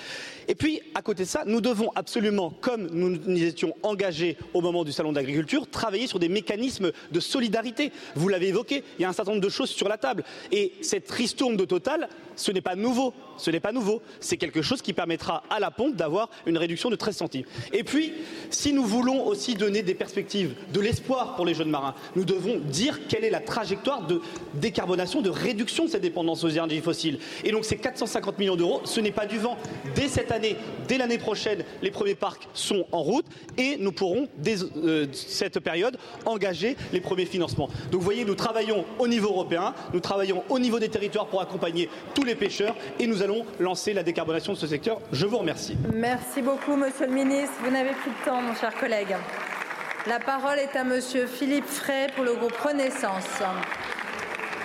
Et 0.48 0.54
puis, 0.54 0.80
à 0.94 1.02
côté 1.02 1.24
de 1.24 1.28
ça, 1.28 1.42
nous 1.46 1.60
devons 1.60 1.90
absolument, 1.94 2.50
comme 2.60 2.88
nous 2.92 3.10
nous 3.10 3.42
étions 3.42 3.74
engagés 3.82 4.36
au 4.54 4.60
moment 4.60 4.84
du 4.84 4.92
salon 4.92 5.12
d'agriculture, 5.12 5.68
travailler 5.68 6.06
sur 6.06 6.18
des 6.18 6.28
mécanismes 6.28 6.92
de 7.10 7.20
solidarité. 7.20 7.92
Vous 8.14 8.28
l'avez 8.28 8.48
évoqué, 8.48 8.84
il 8.98 9.02
y 9.02 9.04
a 9.04 9.08
un 9.08 9.12
certain 9.12 9.32
nombre 9.32 9.44
de 9.44 9.48
choses 9.48 9.70
sur 9.70 9.88
la 9.88 9.98
table. 9.98 10.24
Et 10.52 10.72
cette 10.82 11.10
ristourne 11.10 11.56
de 11.56 11.64
Total, 11.64 12.08
ce 12.40 12.52
n'est 12.52 12.60
pas 12.62 12.74
nouveau. 12.74 13.12
Ce 13.36 13.50
n'est 13.50 13.60
pas 13.60 13.72
nouveau. 13.72 14.00
C'est 14.18 14.36
quelque 14.36 14.62
chose 14.62 14.80
qui 14.82 14.92
permettra 14.92 15.42
à 15.50 15.60
la 15.60 15.70
pompe 15.70 15.94
d'avoir 15.94 16.30
une 16.46 16.56
réduction 16.56 16.90
de 16.90 16.96
13 16.96 17.16
centimes. 17.16 17.44
Et 17.72 17.84
puis, 17.84 18.12
si 18.50 18.72
nous 18.72 18.84
voulons 18.84 19.26
aussi 19.26 19.54
donner 19.54 19.82
des 19.82 19.94
perspectives, 19.94 20.54
de 20.72 20.80
l'espoir 20.80 21.36
pour 21.36 21.44
les 21.44 21.54
jeunes 21.54 21.70
marins, 21.70 21.94
nous 22.16 22.24
devons 22.24 22.58
dire 22.58 23.06
quelle 23.08 23.24
est 23.24 23.30
la 23.30 23.40
trajectoire 23.40 24.06
de 24.06 24.20
décarbonation, 24.54 25.20
de 25.20 25.30
réduction 25.30 25.84
de 25.84 25.90
cette 25.90 26.02
dépendance 26.02 26.42
aux 26.42 26.48
énergies 26.48 26.80
fossiles. 26.80 27.18
Et 27.44 27.52
donc, 27.52 27.64
ces 27.64 27.76
450 27.76 28.38
millions 28.38 28.56
d'euros, 28.56 28.80
ce 28.84 29.00
n'est 29.00 29.12
pas 29.12 29.26
du 29.26 29.38
vent. 29.38 29.58
Dès 29.94 30.08
cette 30.08 30.32
année, 30.32 30.56
dès 30.88 30.96
l'année 30.96 31.18
prochaine, 31.18 31.64
les 31.82 31.90
premiers 31.90 32.14
parcs 32.14 32.48
sont 32.54 32.86
en 32.90 33.02
route 33.02 33.26
et 33.58 33.76
nous 33.78 33.92
pourrons, 33.92 34.28
dès 34.38 34.56
euh, 34.62 35.06
cette 35.12 35.60
période, 35.60 35.98
engager 36.24 36.76
les 36.92 37.00
premiers 37.00 37.26
financements. 37.26 37.68
Donc, 37.90 38.00
vous 38.00 38.04
voyez, 38.04 38.24
nous 38.24 38.34
travaillons 38.34 38.86
au 38.98 39.08
niveau 39.08 39.28
européen, 39.28 39.74
nous 39.92 40.00
travaillons 40.00 40.42
au 40.48 40.58
niveau 40.58 40.78
des 40.78 40.88
territoires 40.88 41.26
pour 41.26 41.42
accompagner 41.42 41.88
tous 42.14 42.24
les 42.24 42.29
pêcheurs 42.34 42.76
et 42.98 43.06
nous 43.06 43.22
allons 43.22 43.44
lancer 43.58 43.92
la 43.92 44.02
décarbonation 44.02 44.52
de 44.52 44.58
ce 44.58 44.66
secteur. 44.66 45.00
Je 45.12 45.26
vous 45.26 45.38
remercie. 45.38 45.76
Merci 45.92 46.42
beaucoup, 46.42 46.76
monsieur 46.76 47.06
le 47.06 47.12
ministre. 47.12 47.54
Vous 47.64 47.70
n'avez 47.70 47.92
plus 47.92 48.10
de 48.10 48.24
temps, 48.24 48.40
mon 48.40 48.54
cher 48.54 48.74
collègue. 48.74 49.16
La 50.06 50.18
parole 50.18 50.58
est 50.58 50.74
à 50.76 50.84
monsieur 50.84 51.26
Philippe 51.26 51.66
Frey 51.66 52.06
pour 52.14 52.24
le 52.24 52.32
groupe 52.34 52.56
Renaissance. 52.56 53.42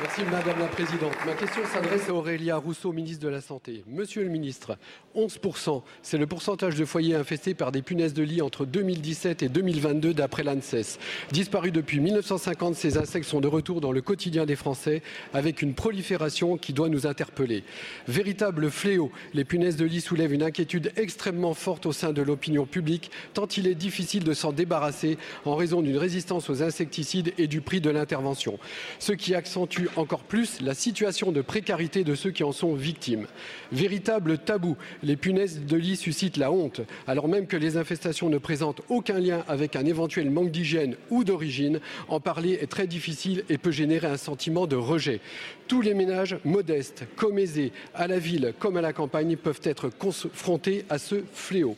Merci 0.02 0.24
Madame 0.30 0.60
la 0.60 0.68
Présidente. 0.68 1.14
Ma 1.26 1.34
question 1.34 1.62
s'adresse 1.72 2.10
à 2.10 2.14
Aurélia 2.14 2.58
Rousseau, 2.58 2.92
ministre 2.92 3.24
de 3.24 3.30
la 3.30 3.40
Santé. 3.40 3.86
Monsieur 3.88 4.24
le 4.24 4.30
ministre, 4.30 4.78
11%, 5.16 5.84
c'est 6.02 6.18
le 6.18 6.28
pourcentage 6.28 6.76
de 6.76 6.84
foyers 6.84 7.16
infestés 7.16 7.54
par 7.54 7.72
des 7.72 7.82
punaises 7.82 8.14
de 8.14 8.22
lit 8.22 8.42
entre 8.42 8.66
2017 8.66 9.44
et 9.44 9.48
2022 9.48 10.14
d'après 10.14 10.44
l'ANSES. 10.44 11.00
Disparus 11.32 11.72
depuis 11.72 12.02
1950, 12.02 12.76
ces 12.76 12.98
insectes 12.98 13.26
sont 13.26 13.40
de 13.40 13.48
retour 13.48 13.80
dans 13.80 13.94
le 13.94 14.02
quotidien 14.02 14.46
des 14.46 14.58
Français 14.58 15.02
avec 15.34 15.62
une 15.62 15.74
prolifération 15.74 16.58
qui 16.58 16.74
doit 16.74 16.90
nous 16.90 17.08
interpeller. 17.08 17.64
Véritable 18.10 18.70
fléau, 18.70 19.12
les 19.34 19.46
punaises 19.46 19.78
de 19.78 19.86
lit 19.86 20.02
soulèvent 20.02 20.34
une 20.34 20.44
inquiétude 20.44 20.92
extrêmement 20.98 21.54
forte 21.54 21.86
au 21.86 21.94
sein 21.94 22.12
de 22.12 22.22
l'opinion 22.22 22.66
publique, 22.66 23.12
tant 23.34 23.48
il 23.48 23.66
est 23.66 23.76
difficile 23.76 24.26
de 24.26 24.34
s'en 24.34 24.52
débarrasser 24.52 25.18
en 25.46 25.56
raison 25.56 25.82
d'une 25.82 25.98
résistance 25.98 26.50
aux 26.50 26.62
insecticides 26.62 27.34
et 27.38 27.48
du 27.48 27.62
prix 27.62 27.80
de 27.80 27.90
l'intervention. 27.90 28.60
Ce 29.00 29.14
qui 29.14 29.34
accentue 29.34 29.85
encore 29.96 30.24
plus 30.24 30.62
la 30.62 30.74
situation 30.74 31.32
de 31.32 31.42
précarité 31.42 32.04
de 32.04 32.16
ceux 32.16 32.32
qui 32.32 32.44
en 32.44 32.52
sont 32.52 32.74
victimes. 32.74 33.28
Véritable 33.72 34.38
tabou, 34.38 34.78
les 35.04 35.16
punaises 35.16 35.62
de 35.66 35.78
lit 35.78 35.96
suscitent 35.96 36.38
la 36.38 36.52
honte, 36.52 36.82
alors 37.08 37.28
même 37.28 37.48
que 37.48 37.58
les 37.58 37.78
infestations 37.78 38.30
ne 38.30 38.38
présentent 38.38 38.82
aucun 38.90 39.20
lien 39.20 39.44
avec 39.48 39.76
un 39.76 39.86
éventuel 39.86 40.30
manque 40.30 40.52
d'hygiène 40.52 40.96
ou 41.10 41.24
d'origine. 41.24 41.80
En 42.08 42.20
parler 42.20 42.60
est 42.62 42.68
très 42.68 42.88
difficile 42.88 43.44
et 43.50 43.58
peut 43.58 43.72
générer 43.72 44.08
un 44.08 44.18
sentiment 44.18 44.68
de 44.68 44.76
rejet. 44.76 45.20
Tous 45.68 45.82
les 45.82 45.94
ménages 45.94 46.38
modestes, 46.46 47.06
comme 47.16 47.40
aisés, 47.40 47.72
à 47.94 48.08
la 48.08 48.20
ville 48.20 48.54
comme 48.60 48.78
à 48.78 48.82
la 48.82 48.94
campagne, 48.94 49.36
peuvent 49.36 49.62
être 49.64 49.90
confrontés 49.90 50.86
à 50.90 50.98
ce 50.98 51.24
fléau. 51.34 51.76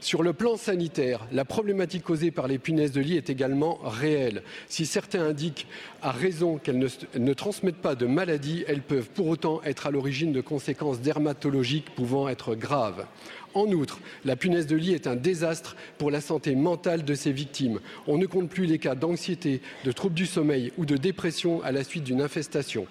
Sur 0.00 0.22
le 0.22 0.32
plan 0.32 0.56
sanitaire, 0.56 1.26
la 1.30 1.44
problématique 1.44 2.04
causée 2.04 2.30
par 2.30 2.48
les 2.48 2.58
punaises 2.58 2.92
de 2.92 3.02
lit 3.02 3.18
est 3.18 3.28
également 3.28 3.78
réelle. 3.84 4.42
Si 4.66 4.86
certains 4.86 5.22
indiquent 5.22 5.66
à 6.00 6.10
raison 6.10 6.56
qu'elles 6.56 6.78
ne, 7.18 7.34
transmettent 7.34 7.82
pas 7.82 7.94
de 7.94 8.06
maladies, 8.06 8.64
elles 8.66 8.80
peuvent 8.80 9.10
pour 9.10 9.28
autant 9.28 9.60
être 9.62 9.86
à 9.86 9.90
l'origine 9.90 10.32
de 10.32 10.40
conséquences 10.40 11.02
dermatologiques 11.02 11.94
pouvant 11.94 12.30
être 12.30 12.54
graves. 12.54 13.04
En 13.52 13.66
outre, 13.66 13.98
la 14.24 14.36
punaise 14.36 14.66
de 14.66 14.76
lit 14.76 14.94
est 14.94 15.06
un 15.06 15.16
désastre 15.16 15.76
pour 15.98 16.10
la 16.10 16.22
santé 16.22 16.54
mentale 16.54 17.04
de 17.04 17.14
ses 17.14 17.32
victimes. 17.32 17.80
On 18.06 18.16
ne 18.16 18.24
compte 18.24 18.48
plus 18.48 18.64
les 18.64 18.78
cas 18.78 18.94
d'anxiété, 18.94 19.60
de 19.84 19.92
troubles 19.92 20.14
du 20.14 20.26
sommeil 20.26 20.72
ou 20.78 20.86
de 20.86 20.96
dépression 20.96 21.62
à 21.62 21.72
la 21.72 21.84
suite 21.84 22.04
d'une 22.04 22.22
infestation. 22.22 22.86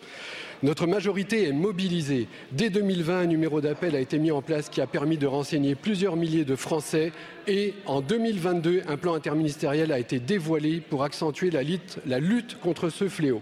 Notre 0.61 0.87
majorité 0.87 1.47
est 1.47 1.53
mobilisée. 1.53 2.27
Dès 2.51 2.69
2020, 2.69 3.19
un 3.19 3.25
numéro 3.27 3.61
d'appel 3.61 3.95
a 3.95 4.01
été 4.01 4.19
mis 4.19 4.31
en 4.31 4.41
place 4.41 4.67
qui 4.67 4.81
a 4.81 4.87
permis 4.87 5.17
de 5.17 5.25
renseigner 5.25 5.73
plusieurs 5.73 6.17
milliers 6.17 6.43
de 6.43 6.57
Français. 6.57 7.13
Et 7.47 7.75
en 7.85 8.01
2022, 8.01 8.81
un 8.85 8.97
plan 8.97 9.13
interministériel 9.13 9.93
a 9.93 9.99
été 9.99 10.19
dévoilé 10.19 10.81
pour 10.81 11.03
accentuer 11.03 11.49
la 11.49 12.19
lutte, 12.19 12.57
contre 12.59 12.89
ce 12.89 13.07
fléau. 13.07 13.41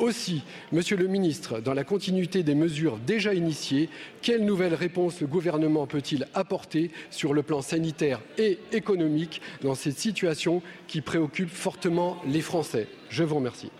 Aussi, 0.00 0.42
Monsieur 0.72 0.96
le 0.96 1.06
Ministre, 1.06 1.60
dans 1.60 1.74
la 1.74 1.84
continuité 1.84 2.42
des 2.42 2.56
mesures 2.56 2.98
déjà 2.98 3.34
initiées, 3.34 3.88
quelles 4.20 4.44
nouvelles 4.44 4.74
réponses 4.74 5.20
le 5.20 5.28
gouvernement 5.28 5.86
peut-il 5.86 6.26
apporter 6.34 6.90
sur 7.10 7.34
le 7.34 7.44
plan 7.44 7.62
sanitaire 7.62 8.20
et 8.36 8.58
économique 8.72 9.40
dans 9.62 9.76
cette 9.76 9.98
situation 9.98 10.60
qui 10.88 11.02
préoccupe 11.02 11.50
fortement 11.50 12.16
les 12.26 12.40
Français? 12.40 12.88
Je 13.10 13.22
vous 13.22 13.36
remercie. 13.36 13.70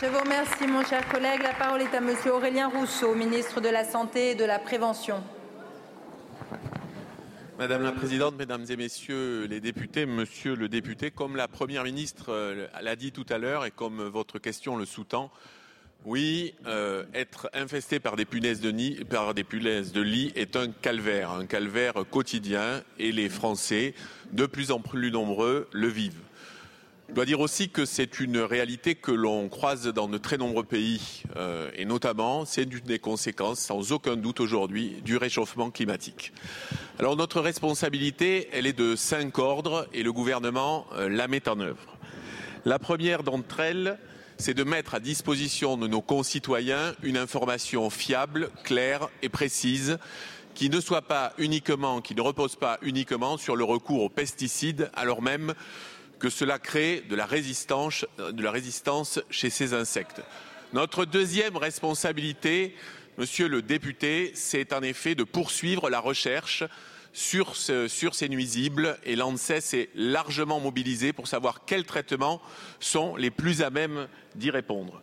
Je 0.00 0.06
vous 0.06 0.18
remercie, 0.18 0.66
mon 0.66 0.84
cher 0.84 1.06
collègue. 1.08 1.42
La 1.42 1.52
parole 1.52 1.82
est 1.82 1.94
à 1.94 2.00
Monsieur 2.00 2.32
Aurélien 2.32 2.68
Rousseau, 2.68 3.14
ministre 3.14 3.60
de 3.60 3.68
la 3.68 3.84
Santé 3.84 4.30
et 4.30 4.34
de 4.34 4.44
la 4.44 4.58
Prévention. 4.58 5.22
Madame 7.58 7.82
la 7.82 7.92
Présidente, 7.92 8.34
Mesdames 8.36 8.64
et 8.68 8.76
Messieurs 8.76 9.46
les 9.46 9.60
députés, 9.60 10.06
Monsieur 10.06 10.56
le 10.56 10.68
député, 10.68 11.10
comme 11.10 11.36
la 11.36 11.48
Première 11.48 11.84
ministre 11.84 12.26
euh, 12.30 12.66
l'a 12.82 12.96
dit 12.96 13.12
tout 13.12 13.26
à 13.28 13.38
l'heure 13.38 13.64
et 13.64 13.70
comme 13.70 14.02
votre 14.02 14.38
question 14.38 14.76
le 14.76 14.86
sous-tend, 14.86 15.30
oui, 16.04 16.54
euh, 16.66 17.04
être 17.14 17.48
infesté 17.54 18.00
par 18.00 18.16
des, 18.16 18.24
punaises 18.24 18.60
de 18.60 18.70
nid, 18.70 19.04
par 19.08 19.34
des 19.34 19.44
punaises 19.44 19.92
de 19.92 20.00
lit 20.00 20.32
est 20.34 20.56
un 20.56 20.70
calvaire, 20.70 21.30
un 21.30 21.46
calvaire 21.46 21.94
quotidien 22.10 22.82
et 22.98 23.12
les 23.12 23.28
Français, 23.28 23.94
de 24.32 24.46
plus 24.46 24.70
en 24.70 24.80
plus 24.80 25.10
nombreux, 25.10 25.68
le 25.72 25.88
vivent. 25.88 26.20
Je 27.14 27.16
dois 27.16 27.26
dire 27.26 27.38
aussi 27.38 27.68
que 27.68 27.84
c'est 27.84 28.18
une 28.18 28.38
réalité 28.38 28.96
que 28.96 29.12
l'on 29.12 29.48
croise 29.48 29.86
dans 29.86 30.08
de 30.08 30.18
très 30.18 30.36
nombreux 30.36 30.64
pays 30.64 31.22
euh, 31.36 31.70
et 31.76 31.84
notamment 31.84 32.44
c'est 32.44 32.64
une 32.64 32.80
des 32.80 32.98
conséquences, 32.98 33.60
sans 33.60 33.92
aucun 33.92 34.16
doute 34.16 34.40
aujourd'hui, 34.40 34.96
du 35.04 35.16
réchauffement 35.16 35.70
climatique. 35.70 36.32
Alors 36.98 37.14
notre 37.14 37.40
responsabilité, 37.40 38.48
elle 38.52 38.66
est 38.66 38.76
de 38.76 38.96
cinq 38.96 39.38
ordres 39.38 39.86
et 39.94 40.02
le 40.02 40.12
gouvernement 40.12 40.86
euh, 40.94 41.08
la 41.08 41.28
met 41.28 41.48
en 41.48 41.60
œuvre. 41.60 41.96
La 42.64 42.80
première 42.80 43.22
d'entre 43.22 43.60
elles, 43.60 43.96
c'est 44.36 44.54
de 44.54 44.64
mettre 44.64 44.96
à 44.96 44.98
disposition 44.98 45.76
de 45.76 45.86
nos 45.86 46.02
concitoyens 46.02 46.96
une 47.04 47.16
information 47.16 47.90
fiable, 47.90 48.50
claire 48.64 49.08
et 49.22 49.28
précise 49.28 49.98
qui 50.54 50.70
ne 50.70 50.80
soit 50.80 51.02
pas 51.02 51.32
uniquement, 51.38 52.00
qui 52.00 52.14
ne 52.14 52.20
repose 52.20 52.56
pas 52.56 52.78
uniquement 52.82 53.36
sur 53.36 53.56
le 53.56 53.64
recours 53.64 54.02
aux 54.02 54.08
pesticides, 54.08 54.90
alors 54.94 55.20
même 55.20 55.54
que 56.18 56.30
cela 56.30 56.58
crée 56.58 57.02
de 57.08 57.16
la 57.16 57.26
résistance, 57.26 58.04
chez 59.30 59.50
ces 59.50 59.74
insectes. 59.74 60.22
Notre 60.72 61.04
deuxième 61.04 61.56
responsabilité, 61.56 62.74
monsieur 63.18 63.48
le 63.48 63.62
député, 63.62 64.32
c'est 64.34 64.72
en 64.72 64.82
effet 64.82 65.14
de 65.14 65.24
poursuivre 65.24 65.90
la 65.90 66.00
recherche 66.00 66.64
sur, 67.12 67.54
ce, 67.54 67.86
sur 67.86 68.14
ces 68.14 68.28
nuisibles 68.28 68.98
et 69.04 69.14
l'ANSES 69.14 69.74
est 69.74 69.90
largement 69.94 70.60
mobilisé 70.60 71.12
pour 71.12 71.28
savoir 71.28 71.64
quels 71.64 71.84
traitements 71.84 72.42
sont 72.80 73.14
les 73.16 73.30
plus 73.30 73.62
à 73.62 73.70
même 73.70 74.08
d'y 74.34 74.50
répondre. 74.50 75.00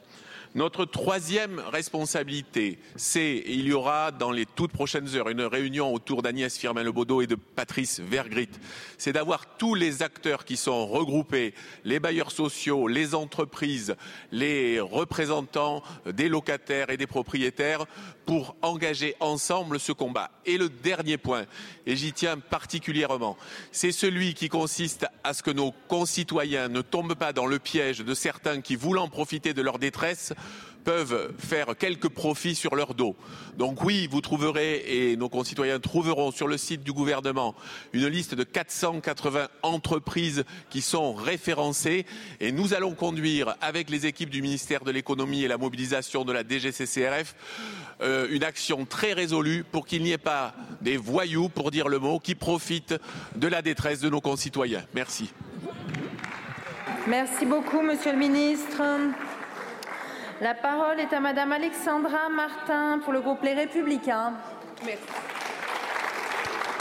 Notre 0.54 0.84
troisième 0.84 1.60
responsabilité, 1.60 2.78
c'est, 2.98 3.42
il 3.48 3.68
y 3.68 3.74
aura 3.74 4.12
dans 4.12 4.32
les 4.32 4.46
toutes 4.46 4.74
prochaines 4.74 5.16
heures 5.16 5.30
une 5.30 5.44
réunion 5.44 5.94
autour 5.94 6.22
d'Agnès 6.22 6.58
Firmin-Lebaudot 6.58 7.22
et 7.22 7.28
de 7.28 7.36
Patrice 7.36 8.02
Vergrit, 8.02 8.50
c'est 8.98 9.14
d'avoir 9.14 9.46
tous 9.58 9.76
les 9.76 10.04
acteurs 10.04 10.44
qui 10.44 10.58
sont 10.58 10.86
regroupés, 10.86 11.54
les 11.86 12.02
bailleurs 12.02 12.32
sociaux, 12.32 12.90
les 12.90 13.16
entreprises, 13.16 13.96
les 14.34 14.82
représentants 14.82 15.84
des 16.06 16.28
locataires 16.28 16.90
et 16.90 16.98
des 16.98 17.08
propriétaires 17.08 17.86
pour 18.32 18.56
engager 18.62 19.18
ensemble 19.20 19.78
ce 19.78 19.92
combat. 19.92 20.32
Et 20.46 20.58
le 20.58 20.70
dernier 20.70 21.18
point, 21.18 21.44
et 21.86 21.98
j'y 21.98 22.14
tiens 22.14 22.38
particulièrement, 22.38 23.36
c'est 23.74 23.92
celui 23.92 24.36
qui 24.36 24.48
consiste 24.48 25.06
à 25.26 25.34
ce 25.34 25.44
que 25.44 25.52
nos 25.52 25.74
concitoyens 25.90 26.70
ne 26.70 26.80
tombent 26.80 27.16
pas 27.16 27.34
dans 27.34 27.46
le 27.46 27.60
piège 27.60 27.98
de 27.98 28.14
certains 28.14 28.62
qui, 28.62 28.78
voulant 28.78 29.10
profiter 29.10 29.54
de 29.54 29.62
leur 29.62 29.80
détresse, 29.80 30.32
peuvent 30.84 31.34
faire 31.38 31.78
quelques 31.78 32.10
profits 32.10 32.56
sur 32.56 32.76
leur 32.76 32.94
dos. 32.94 33.16
Donc 33.58 33.84
oui, 33.84 34.08
vous 34.10 34.22
trouverez, 34.22 34.84
et 34.88 35.18
nos 35.18 35.30
concitoyens 35.30 35.80
trouveront 35.80 36.32
sur 36.32 36.48
le 36.48 36.58
site 36.58 36.84
du 36.84 36.94
gouvernement, 36.94 37.56
une 37.94 38.08
liste 38.08 38.36
de 38.36 38.44
480 38.44 39.48
entreprises 39.64 40.44
qui 40.70 40.82
sont 40.82 41.14
référencées 41.14 42.06
et 42.40 42.52
nous 42.52 42.74
allons 42.74 42.94
conduire, 42.94 43.56
avec 43.62 43.90
les 43.90 44.06
équipes 44.06 44.30
du 44.30 44.42
ministère 44.42 44.84
de 44.84 44.92
l'économie 44.92 45.44
et 45.44 45.48
la 45.48 45.58
mobilisation 45.58 46.26
de 46.26 46.32
la 46.32 46.44
DGCCRF, 46.44 47.36
euh, 48.02 48.28
une 48.32 48.44
action 48.44 48.86
très 48.86 49.14
résolue 49.14 49.64
pour 49.64 49.86
qu'il 49.86 50.04
n'y 50.04 50.12
ait 50.12 50.18
pas 50.18 50.54
des 50.82 50.98
voyous, 50.98 51.50
pour 51.50 51.72
dire 51.72 51.88
le 51.88 52.00
mot, 52.00 52.20
qui 52.20 52.36
profitent 52.36 52.96
de 53.36 53.48
la 53.48 53.62
détresse 53.62 54.00
de 54.00 54.10
nos 54.10 54.22
concitoyens. 54.22 54.84
Merci. 54.94 55.32
Merci 57.08 57.46
beaucoup, 57.46 57.82
Monsieur 57.82 58.12
le 58.12 58.20
Ministre. 58.20 58.82
La 60.42 60.56
parole 60.56 61.00
est 61.00 61.14
à 61.14 61.20
Madame 61.20 61.52
Alexandra 61.52 62.28
Martin 62.28 63.00
pour 63.04 63.14
le 63.14 63.22
groupe 63.22 63.44
Les 63.44 63.54
Républicains. 63.54 64.34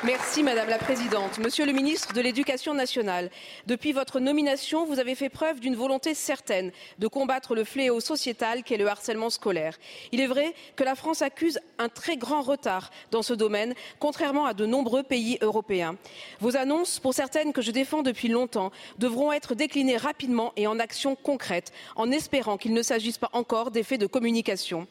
Merci 0.02 0.43
Madame 0.43 0.70
la 0.70 0.78
Présidente. 0.78 1.36
Monsieur 1.36 1.66
le 1.66 1.72
ministre 1.72 2.14
de 2.14 2.22
l'Éducation 2.22 2.72
nationale, 2.72 3.31
depuis 3.66 3.93
votre 3.93 4.18
nomination, 4.18 4.86
vous 4.86 4.98
avez 4.98 5.14
fait 5.14 5.28
preuve 5.28 5.60
d'une 5.60 5.77
volonté 5.77 6.14
certaine 6.14 6.72
de 6.98 7.06
combattre 7.06 7.55
le 7.55 7.64
fléau 7.64 8.01
sociétal 8.01 8.62
qu'est 8.62 8.78
le 8.78 8.89
harcèlement 8.89 9.28
scolaire. 9.28 9.77
Il 10.10 10.22
est 10.22 10.27
vrai 10.27 10.55
que 10.74 10.85
la 10.85 10.94
France 10.94 11.20
accuse 11.20 11.60
un 11.77 11.90
très 11.90 12.16
grand 12.16 12.40
retard 12.40 12.90
dans 13.10 13.20
ce 13.20 13.35
domaine, 13.35 13.74
contrairement 13.98 14.47
à 14.47 14.55
de 14.55 14.64
nombreux 14.64 15.02
pays 15.02 15.36
européens. 15.43 15.97
Vos 16.40 16.56
annonces, 16.56 16.98
pour 16.98 17.12
certaines 17.12 17.52
que 17.52 17.60
je 17.60 17.70
défends 17.70 18.01
depuis 18.01 18.28
longtemps, 18.28 18.72
devront 18.97 19.32
être 19.32 19.55
déclinées 19.55 19.98
rapidement 19.98 20.55
et 20.56 20.66
en 20.66 20.78
actions 20.78 21.14
concrètes, 21.14 21.72
en 21.94 22.10
espérant 22.10 22.56
qu'il 22.56 22.72
ne 22.72 22.82
s'agisse 22.82 23.18
pas 23.18 23.28
encore 23.35 23.70
d'effets 23.70 23.98
de 23.98 24.06
communication. 24.06 24.86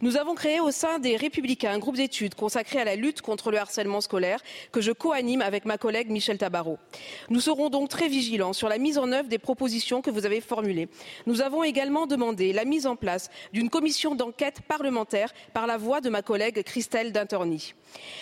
Nous 0.00 0.16
avons 0.16 0.36
créé 0.36 0.60
au 0.60 0.70
sein 0.70 1.00
des 1.00 1.16
Républicains 1.16 1.72
un 1.72 1.80
groupe 1.80 1.96
d'études 1.96 2.36
consacré 2.36 2.78
à 2.78 2.84
la 2.84 2.94
lutte 2.94 3.20
contre 3.20 3.50
le 3.50 3.58
harcèlement 3.58 4.00
scolaire 4.00 4.42
que 4.72 4.80
je 4.80 4.92
co-anime 4.92 5.42
avec 5.42 5.64
ma 5.64 5.78
collègue 5.78 6.10
Michel 6.10 6.38
Tabarot. 6.38 6.78
Nous 7.30 7.40
serons 7.40 7.70
donc 7.70 7.88
très 7.88 8.08
vigilants 8.08 8.52
sur 8.52 8.68
la 8.68 8.78
mise 8.78 8.98
en 8.98 9.12
œuvre 9.12 9.28
des 9.28 9.38
propositions 9.38 10.02
que 10.02 10.10
vous 10.10 10.26
avez 10.26 10.40
formulées. 10.40 10.88
Nous 11.26 11.42
avons 11.42 11.62
également 11.64 12.06
demandé 12.06 12.52
la 12.52 12.64
mise 12.64 12.86
en 12.86 12.96
place 12.96 13.30
d'une 13.52 13.70
commission 13.70 14.14
d'enquête 14.14 14.60
parlementaire 14.62 15.32
par 15.52 15.66
la 15.66 15.76
voix 15.76 16.00
de 16.00 16.10
ma 16.10 16.22
collègue 16.22 16.62
Christelle 16.62 17.12
Dintorni. 17.12 17.74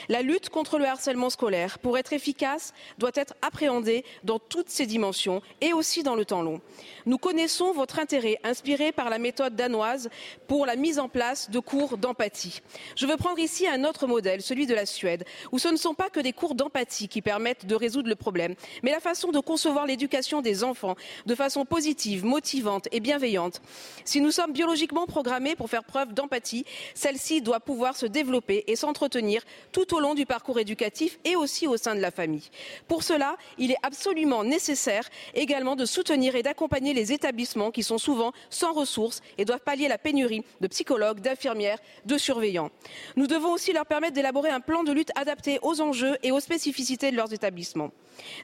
La 0.08 0.22
lutte 0.22 0.48
contre 0.50 0.78
le 0.78 0.84
harcèlement 0.84 1.30
scolaire, 1.30 1.78
pour 1.78 1.96
être 1.98 2.12
efficace, 2.12 2.74
doit 2.98 3.10
être 3.14 3.34
appréhendée 3.42 4.04
dans 4.24 4.38
toutes 4.38 4.68
ses 4.68 4.86
dimensions 4.86 5.42
et 5.60 5.72
aussi 5.72 6.02
dans 6.02 6.14
le 6.14 6.24
temps 6.24 6.42
long. 6.42 6.60
Nous 7.06 7.18
connaissons 7.18 7.72
votre 7.72 7.98
intérêt, 7.98 8.38
inspiré 8.44 8.92
par 8.92 9.10
la 9.10 9.18
méthode 9.18 9.56
danoise, 9.56 10.10
pour 10.46 10.66
la 10.66 10.76
mise 10.76 10.98
en 10.98 11.08
place 11.08 11.50
de 11.50 11.58
cours 11.58 11.96
d'empathie. 11.98 12.60
Je 12.96 13.06
veux 13.06 13.16
prendre 13.16 13.38
ici 13.38 13.66
un 13.66 13.84
autre 13.84 14.06
modèle, 14.06 14.42
celui 14.42 14.66
de 14.66 14.74
la 14.74 14.86
Suède, 14.86 15.24
où 15.50 15.58
ce 15.58 15.68
ne 15.68 15.76
sont 15.76 15.94
pas 15.94 16.10
que 16.12 16.20
des 16.20 16.32
cours 16.32 16.54
d'empathie 16.54 17.08
qui 17.08 17.22
permettent 17.22 17.66
de 17.66 17.74
résoudre 17.74 18.08
le 18.08 18.14
problème, 18.14 18.54
mais 18.82 18.90
la 18.90 19.00
façon 19.00 19.30
de 19.30 19.40
concevoir 19.40 19.86
l'éducation 19.86 20.42
des 20.42 20.62
enfants 20.62 20.94
de 21.26 21.34
façon 21.34 21.64
positive, 21.64 22.24
motivante 22.24 22.88
et 22.92 23.00
bienveillante. 23.00 23.60
Si 24.04 24.20
nous 24.20 24.30
sommes 24.30 24.52
biologiquement 24.52 25.06
programmés 25.06 25.56
pour 25.56 25.70
faire 25.70 25.84
preuve 25.84 26.12
d'empathie, 26.14 26.64
celle-ci 26.94 27.40
doit 27.40 27.60
pouvoir 27.60 27.96
se 27.96 28.06
développer 28.06 28.64
et 28.66 28.76
s'entretenir 28.76 29.42
tout 29.72 29.94
au 29.94 30.00
long 30.00 30.14
du 30.14 30.26
parcours 30.26 30.58
éducatif 30.58 31.18
et 31.24 31.36
aussi 31.36 31.66
au 31.66 31.76
sein 31.76 31.94
de 31.94 32.00
la 32.00 32.10
famille. 32.10 32.50
Pour 32.88 33.02
cela, 33.02 33.36
il 33.58 33.70
est 33.70 33.76
absolument 33.82 34.44
nécessaire 34.44 35.08
également 35.34 35.76
de 35.76 35.86
soutenir 35.86 36.36
et 36.36 36.42
d'accompagner 36.42 36.92
les 36.94 37.12
établissements 37.12 37.70
qui 37.70 37.82
sont 37.82 37.98
souvent 37.98 38.32
sans 38.50 38.72
ressources 38.72 39.22
et 39.38 39.44
doivent 39.44 39.60
pallier 39.60 39.88
la 39.88 39.98
pénurie 39.98 40.44
de 40.60 40.68
psychologues, 40.68 41.20
d'infirmières, 41.20 41.78
de 42.04 42.18
surveillants. 42.18 42.70
Nous 43.16 43.26
devons 43.26 43.52
aussi 43.52 43.72
leur 43.72 43.86
permettre 43.86 44.14
d'élaborer 44.14 44.50
un 44.50 44.60
plan 44.60 44.84
de 44.84 44.92
lutte 44.92 45.12
adapté 45.16 45.58
aux 45.62 45.80
enjeux 45.80 46.01
et 46.22 46.32
aux 46.32 46.40
spécificités 46.40 47.10
de 47.10 47.16
leurs 47.16 47.32
établissements. 47.32 47.90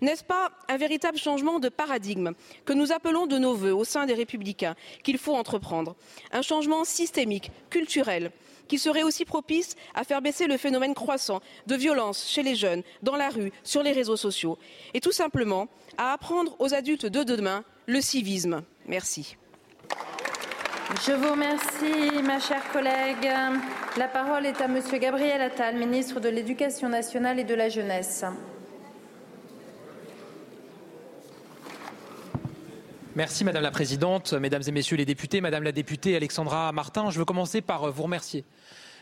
N'est-ce 0.00 0.24
pas 0.24 0.50
un 0.68 0.76
véritable 0.76 1.18
changement 1.18 1.58
de 1.58 1.68
paradigme 1.68 2.32
que 2.64 2.72
nous 2.72 2.92
appelons 2.92 3.26
de 3.26 3.38
nos 3.38 3.54
vœux 3.54 3.74
au 3.74 3.84
sein 3.84 4.06
des 4.06 4.14
Républicains 4.14 4.76
qu'il 5.02 5.18
faut 5.18 5.34
entreprendre? 5.34 5.96
Un 6.32 6.42
changement 6.42 6.84
systémique, 6.84 7.50
culturel, 7.70 8.32
qui 8.68 8.78
serait 8.78 9.02
aussi 9.02 9.24
propice 9.24 9.74
à 9.94 10.04
faire 10.04 10.22
baisser 10.22 10.46
le 10.46 10.56
phénomène 10.56 10.94
croissant 10.94 11.40
de 11.66 11.74
violence 11.74 12.28
chez 12.28 12.42
les 12.42 12.54
jeunes, 12.54 12.82
dans 13.02 13.16
la 13.16 13.30
rue, 13.30 13.52
sur 13.64 13.82
les 13.82 13.92
réseaux 13.92 14.16
sociaux, 14.16 14.58
et 14.94 15.00
tout 15.00 15.12
simplement 15.12 15.68
à 15.96 16.12
apprendre 16.12 16.54
aux 16.58 16.74
adultes 16.74 17.06
de 17.06 17.22
demain 17.22 17.64
le 17.86 18.00
civisme. 18.00 18.62
Merci. 18.86 19.36
Je 20.90 21.12
vous 21.12 21.32
remercie, 21.32 22.22
ma 22.24 22.40
chère 22.40 22.66
collègue. 22.72 23.30
La 23.98 24.08
parole 24.08 24.46
est 24.46 24.58
à 24.62 24.68
Monsieur 24.68 24.96
Gabriel 24.96 25.42
Attal, 25.42 25.76
ministre 25.76 26.18
de 26.18 26.30
l'Éducation 26.30 26.88
nationale 26.88 27.38
et 27.38 27.44
de 27.44 27.54
la 27.54 27.68
jeunesse. 27.68 28.24
Merci 33.14 33.44
Madame 33.44 33.64
la 33.64 33.70
Présidente, 33.70 34.32
Mesdames 34.32 34.62
et 34.66 34.70
Messieurs 34.70 34.96
les 34.96 35.04
députés, 35.04 35.42
Madame 35.42 35.62
la 35.62 35.72
députée 35.72 36.16
Alexandra 36.16 36.72
Martin. 36.72 37.10
Je 37.10 37.18
veux 37.18 37.26
commencer 37.26 37.60
par 37.60 37.92
vous 37.92 38.04
remercier 38.04 38.46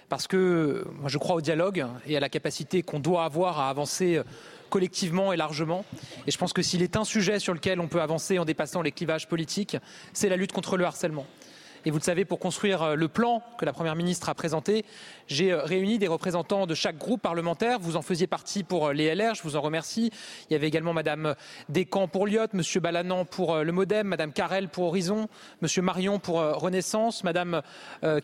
parce 0.08 0.26
que 0.26 0.84
moi, 0.98 1.08
je 1.08 1.18
crois 1.18 1.36
au 1.36 1.40
dialogue 1.40 1.86
et 2.04 2.16
à 2.16 2.20
la 2.20 2.28
capacité 2.28 2.82
qu'on 2.82 2.98
doit 2.98 3.24
avoir 3.24 3.60
à 3.60 3.70
avancer 3.70 4.20
collectivement 4.70 5.32
et 5.32 5.36
largement. 5.36 5.84
Et 6.26 6.32
je 6.32 6.38
pense 6.38 6.52
que 6.52 6.62
s'il 6.62 6.82
est 6.82 6.96
un 6.96 7.04
sujet 7.04 7.38
sur 7.38 7.54
lequel 7.54 7.78
on 7.78 7.86
peut 7.86 8.02
avancer 8.02 8.40
en 8.40 8.44
dépassant 8.44 8.82
les 8.82 8.90
clivages 8.90 9.28
politiques, 9.28 9.76
c'est 10.12 10.28
la 10.28 10.36
lutte 10.36 10.52
contre 10.52 10.76
le 10.76 10.84
harcèlement. 10.84 11.26
Et 11.86 11.92
vous 11.92 11.98
le 11.98 12.02
savez, 12.02 12.24
pour 12.24 12.40
construire 12.40 12.96
le 12.96 13.06
plan 13.06 13.44
que 13.58 13.64
la 13.64 13.72
Première 13.72 13.94
ministre 13.94 14.28
a 14.28 14.34
présenté, 14.34 14.84
j'ai 15.28 15.54
réuni 15.54 15.98
des 15.98 16.08
représentants 16.08 16.66
de 16.66 16.74
chaque 16.74 16.98
groupe 16.98 17.22
parlementaire. 17.22 17.78
Vous 17.80 17.96
en 17.96 18.02
faisiez 18.02 18.26
partie 18.26 18.62
pour 18.62 18.92
les 18.92 19.14
LR, 19.14 19.34
je 19.34 19.42
vous 19.42 19.56
en 19.56 19.60
remercie. 19.60 20.10
Il 20.48 20.52
y 20.52 20.56
avait 20.56 20.68
également 20.68 20.92
Madame 20.92 21.34
Descamps 21.68 22.08
pour 22.08 22.26
Lyotte, 22.26 22.54
Monsieur 22.54 22.80
Balanan 22.80 23.24
pour 23.24 23.56
le 23.56 23.72
Modem, 23.72 24.06
Madame 24.06 24.32
Carrel 24.32 24.68
pour 24.68 24.84
Horizon, 24.84 25.28
Monsieur 25.62 25.82
Marion 25.82 26.18
pour 26.18 26.38
Renaissance, 26.38 27.24
Madame 27.24 27.62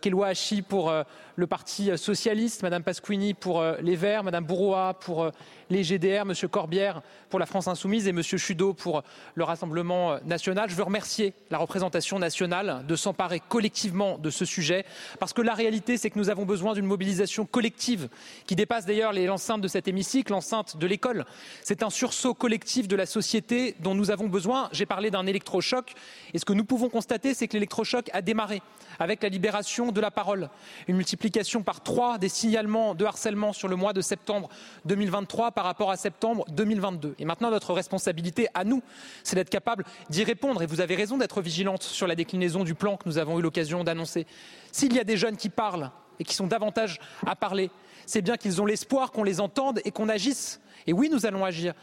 Kelwa 0.00 0.28
Hachi 0.28 0.62
pour 0.62 0.92
le 1.36 1.46
Parti 1.46 1.96
socialiste, 1.96 2.62
Madame 2.62 2.82
Pasquini 2.82 3.34
pour 3.34 3.64
les 3.80 3.96
Verts, 3.96 4.24
Madame 4.24 4.44
Bourroa 4.44 4.94
pour 4.94 5.30
les 5.70 5.82
GDR, 5.82 6.24
Monsieur 6.24 6.48
Corbière 6.48 7.02
pour 7.30 7.38
la 7.38 7.46
France 7.46 7.66
Insoumise 7.66 8.06
et 8.06 8.12
Monsieur 8.12 8.38
Chudeau 8.38 8.74
pour 8.74 9.02
le 9.34 9.44
Rassemblement 9.44 10.18
national. 10.24 10.68
Je 10.68 10.74
veux 10.74 10.82
remercier 10.82 11.32
la 11.50 11.58
représentation 11.58 12.18
nationale 12.18 12.84
de 12.86 12.96
s'emparer 12.96 13.40
collectivement 13.40 14.18
de 14.18 14.30
ce 14.30 14.44
sujet, 14.44 14.84
parce 15.18 15.32
que 15.32 15.42
la 15.42 15.54
réalité, 15.54 15.96
c'est 15.96 16.10
que 16.10 16.18
nous 16.18 16.30
avons 16.30 16.44
besoin 16.44 16.74
d'une 16.74 16.86
mobilisation 16.92 17.46
collective 17.46 18.08
qui 18.46 18.54
dépasse 18.54 18.86
d'ailleurs 18.86 19.12
l'enceinte 19.12 19.60
de 19.60 19.68
cet 19.68 19.88
hémicycle, 19.88 20.32
l'enceinte 20.32 20.76
de 20.76 20.86
l'école. 20.86 21.24
C'est 21.62 21.82
un 21.82 21.90
sursaut 21.90 22.34
collectif 22.34 22.86
de 22.86 22.96
la 22.96 23.06
société 23.06 23.74
dont 23.80 23.94
nous 23.94 24.10
avons 24.10 24.28
besoin. 24.28 24.68
J'ai 24.72 24.86
parlé 24.86 25.10
d'un 25.10 25.26
électrochoc 25.26 25.94
et 26.34 26.38
ce 26.38 26.44
que 26.44 26.52
nous 26.52 26.64
pouvons 26.64 26.88
constater, 26.88 27.34
c'est 27.34 27.48
que 27.48 27.54
l'électrochoc 27.54 28.10
a 28.12 28.22
démarré 28.22 28.62
avec 28.98 29.22
la 29.22 29.28
libération 29.28 29.90
de 29.90 30.00
la 30.00 30.10
parole, 30.10 30.50
une 30.86 30.96
multiplication 30.96 31.62
par 31.62 31.82
trois 31.82 32.18
des 32.18 32.28
signalements 32.28 32.94
de 32.94 33.04
harcèlement 33.04 33.52
sur 33.52 33.68
le 33.68 33.76
mois 33.76 33.92
de 33.92 34.00
septembre 34.00 34.48
2023 34.84 35.52
par 35.52 35.64
rapport 35.64 35.90
à 35.90 35.96
septembre 35.96 36.44
2022. 36.50 37.14
Et 37.18 37.24
maintenant, 37.24 37.50
notre 37.50 37.72
responsabilité 37.72 38.48
à 38.54 38.64
nous, 38.64 38.82
c'est 39.24 39.36
d'être 39.36 39.50
capable 39.50 39.84
d'y 40.10 40.24
répondre. 40.24 40.62
Et 40.62 40.66
vous 40.66 40.80
avez 40.80 40.94
raison 40.94 41.16
d'être 41.16 41.40
vigilante 41.40 41.82
sur 41.82 42.06
la 42.06 42.14
déclinaison 42.14 42.64
du 42.64 42.74
plan 42.74 42.96
que 42.96 43.08
nous 43.08 43.18
avons 43.18 43.38
eu 43.38 43.42
l'occasion 43.42 43.82
d'annoncer. 43.84 44.26
S'il 44.70 44.92
y 44.94 45.00
a 45.00 45.04
des 45.04 45.16
jeunes 45.16 45.36
qui 45.36 45.48
parlent 45.48 45.90
et 46.18 46.24
qui 46.24 46.34
sont 46.34 46.46
davantage 46.46 46.98
à 47.26 47.36
parler, 47.36 47.70
c'est 48.06 48.22
bien 48.22 48.36
qu'ils 48.36 48.60
ont 48.60 48.66
l'espoir 48.66 49.12
qu'on 49.12 49.24
les 49.24 49.40
entende 49.40 49.80
et 49.84 49.90
qu'on 49.90 50.08
agisse. 50.08 50.60
Et 50.86 50.92
oui, 50.92 51.08
nous 51.10 51.26
allons 51.26 51.44
agir. 51.44 51.74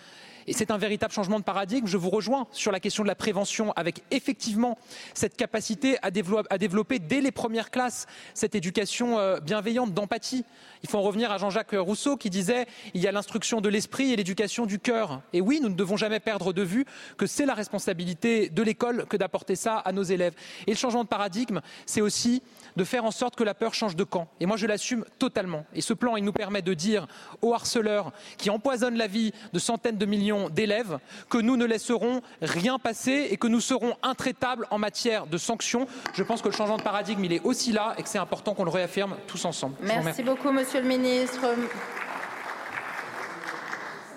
Et 0.50 0.54
c'est 0.54 0.72
un 0.72 0.80
véritable 0.80 1.14
changement 1.14 1.38
de 1.38 1.44
paradigme. 1.44 1.86
Je 1.86 1.96
vous 1.96 2.10
rejoins 2.10 2.48
sur 2.52 2.72
la 2.72 2.80
question 2.80 3.04
de 3.04 3.08
la 3.08 3.14
prévention 3.14 3.72
avec 3.74 4.02
effectivement 4.10 4.80
cette 5.14 5.38
capacité 5.38 6.00
à 6.02 6.10
développer, 6.10 6.98
dès 6.98 7.22
les 7.22 7.32
premières 7.32 7.70
classes 7.70 8.08
cette 8.34 8.56
éducation 8.56 9.20
euh, 9.20 9.40
bienveillante, 9.40 9.94
d'empathie. 9.94 10.44
Il 10.82 10.90
faut 10.90 10.98
en 10.98 11.04
revenir 11.04 11.32
à 11.32 11.38
Jean-Jacques 11.38 11.76
Rousseau 11.78 12.18
qui 12.18 12.32
disait 12.32 12.66
il 12.96 13.02
y 13.02 13.06
a 13.06 13.12
l'instruction 13.12 13.62
de 13.62 13.70
l'esprit 13.70 14.12
et 14.12 14.16
l'éducation 14.16 14.66
du 14.66 14.80
cœur. 14.80 15.22
Et 15.34 15.42
oui, 15.42 15.60
nous 15.62 15.70
ne 15.70 15.76
devons 15.76 15.98
jamais 15.98 16.20
perdre 16.20 16.52
de 16.52 16.64
vue 16.64 16.86
que 17.18 17.28
c'est 17.28 17.46
la 17.46 17.54
responsabilité 17.54 18.50
de 18.50 18.64
l'école 18.64 19.06
que 19.06 19.18
d'apporter 19.18 19.56
ça 19.56 19.78
à 19.78 19.92
nos 19.92 20.02
élèves. 20.02 20.34
Et 20.66 20.72
le 20.72 20.78
changement 20.78 21.04
de 21.04 21.10
paradigme, 21.10 21.62
c'est 21.86 22.02
aussi 22.02 22.42
de 22.76 22.84
faire 22.84 23.06
en 23.06 23.12
sorte 23.12 23.36
que 23.36 23.44
la 23.44 23.54
peur 23.54 23.76
change 23.76 23.96
de 23.96 24.04
camp. 24.04 24.28
Et 24.40 24.48
moi, 24.48 24.58
je 24.58 24.66
l'assume 24.66 25.06
totalement. 25.20 25.66
Et 25.76 25.82
ce 25.82 25.94
plan, 25.94 26.16
il 26.16 26.24
nous 26.24 26.32
permet 26.32 26.64
de 26.64 26.74
dire 26.74 27.08
aux 27.44 27.54
harceleurs 27.54 28.14
qui 28.38 28.50
empoisonnent 28.50 28.98
la 28.98 29.08
vie 29.08 29.32
de 29.54 29.60
centaines 29.60 29.98
de 29.98 30.06
millions 30.08 30.39
d'élèves 30.48 31.00
que 31.30 31.38
nous 31.38 31.58
ne 31.58 31.66
laisserons 31.66 32.22
rien 32.42 32.80
passer 32.80 33.28
et 33.32 33.36
que 33.36 33.48
nous 33.48 33.60
serons 33.60 33.98
intraitables 34.02 34.66
en 34.72 34.78
matière 34.78 35.28
de 35.28 35.38
sanctions. 35.38 35.88
Je 36.14 36.24
pense 36.24 36.42
que 36.42 36.48
le 36.48 36.54
changement 36.54 36.78
de 36.78 36.84
paradigme, 36.84 37.26
il 37.26 37.34
est 37.34 37.42
aussi 37.44 37.74
là 37.74 37.96
et 37.98 38.04
que 38.04 38.08
c'est 38.08 38.18
important 38.18 38.54
qu'on 38.54 38.64
le 38.64 38.70
réaffirme 38.70 39.18
tous 39.28 39.44
ensemble. 39.44 39.76
Merci 39.82 40.24
beaucoup, 40.24 40.52
Monsieur 40.52 40.80
le 40.80 40.88
Ministre. 40.88 41.42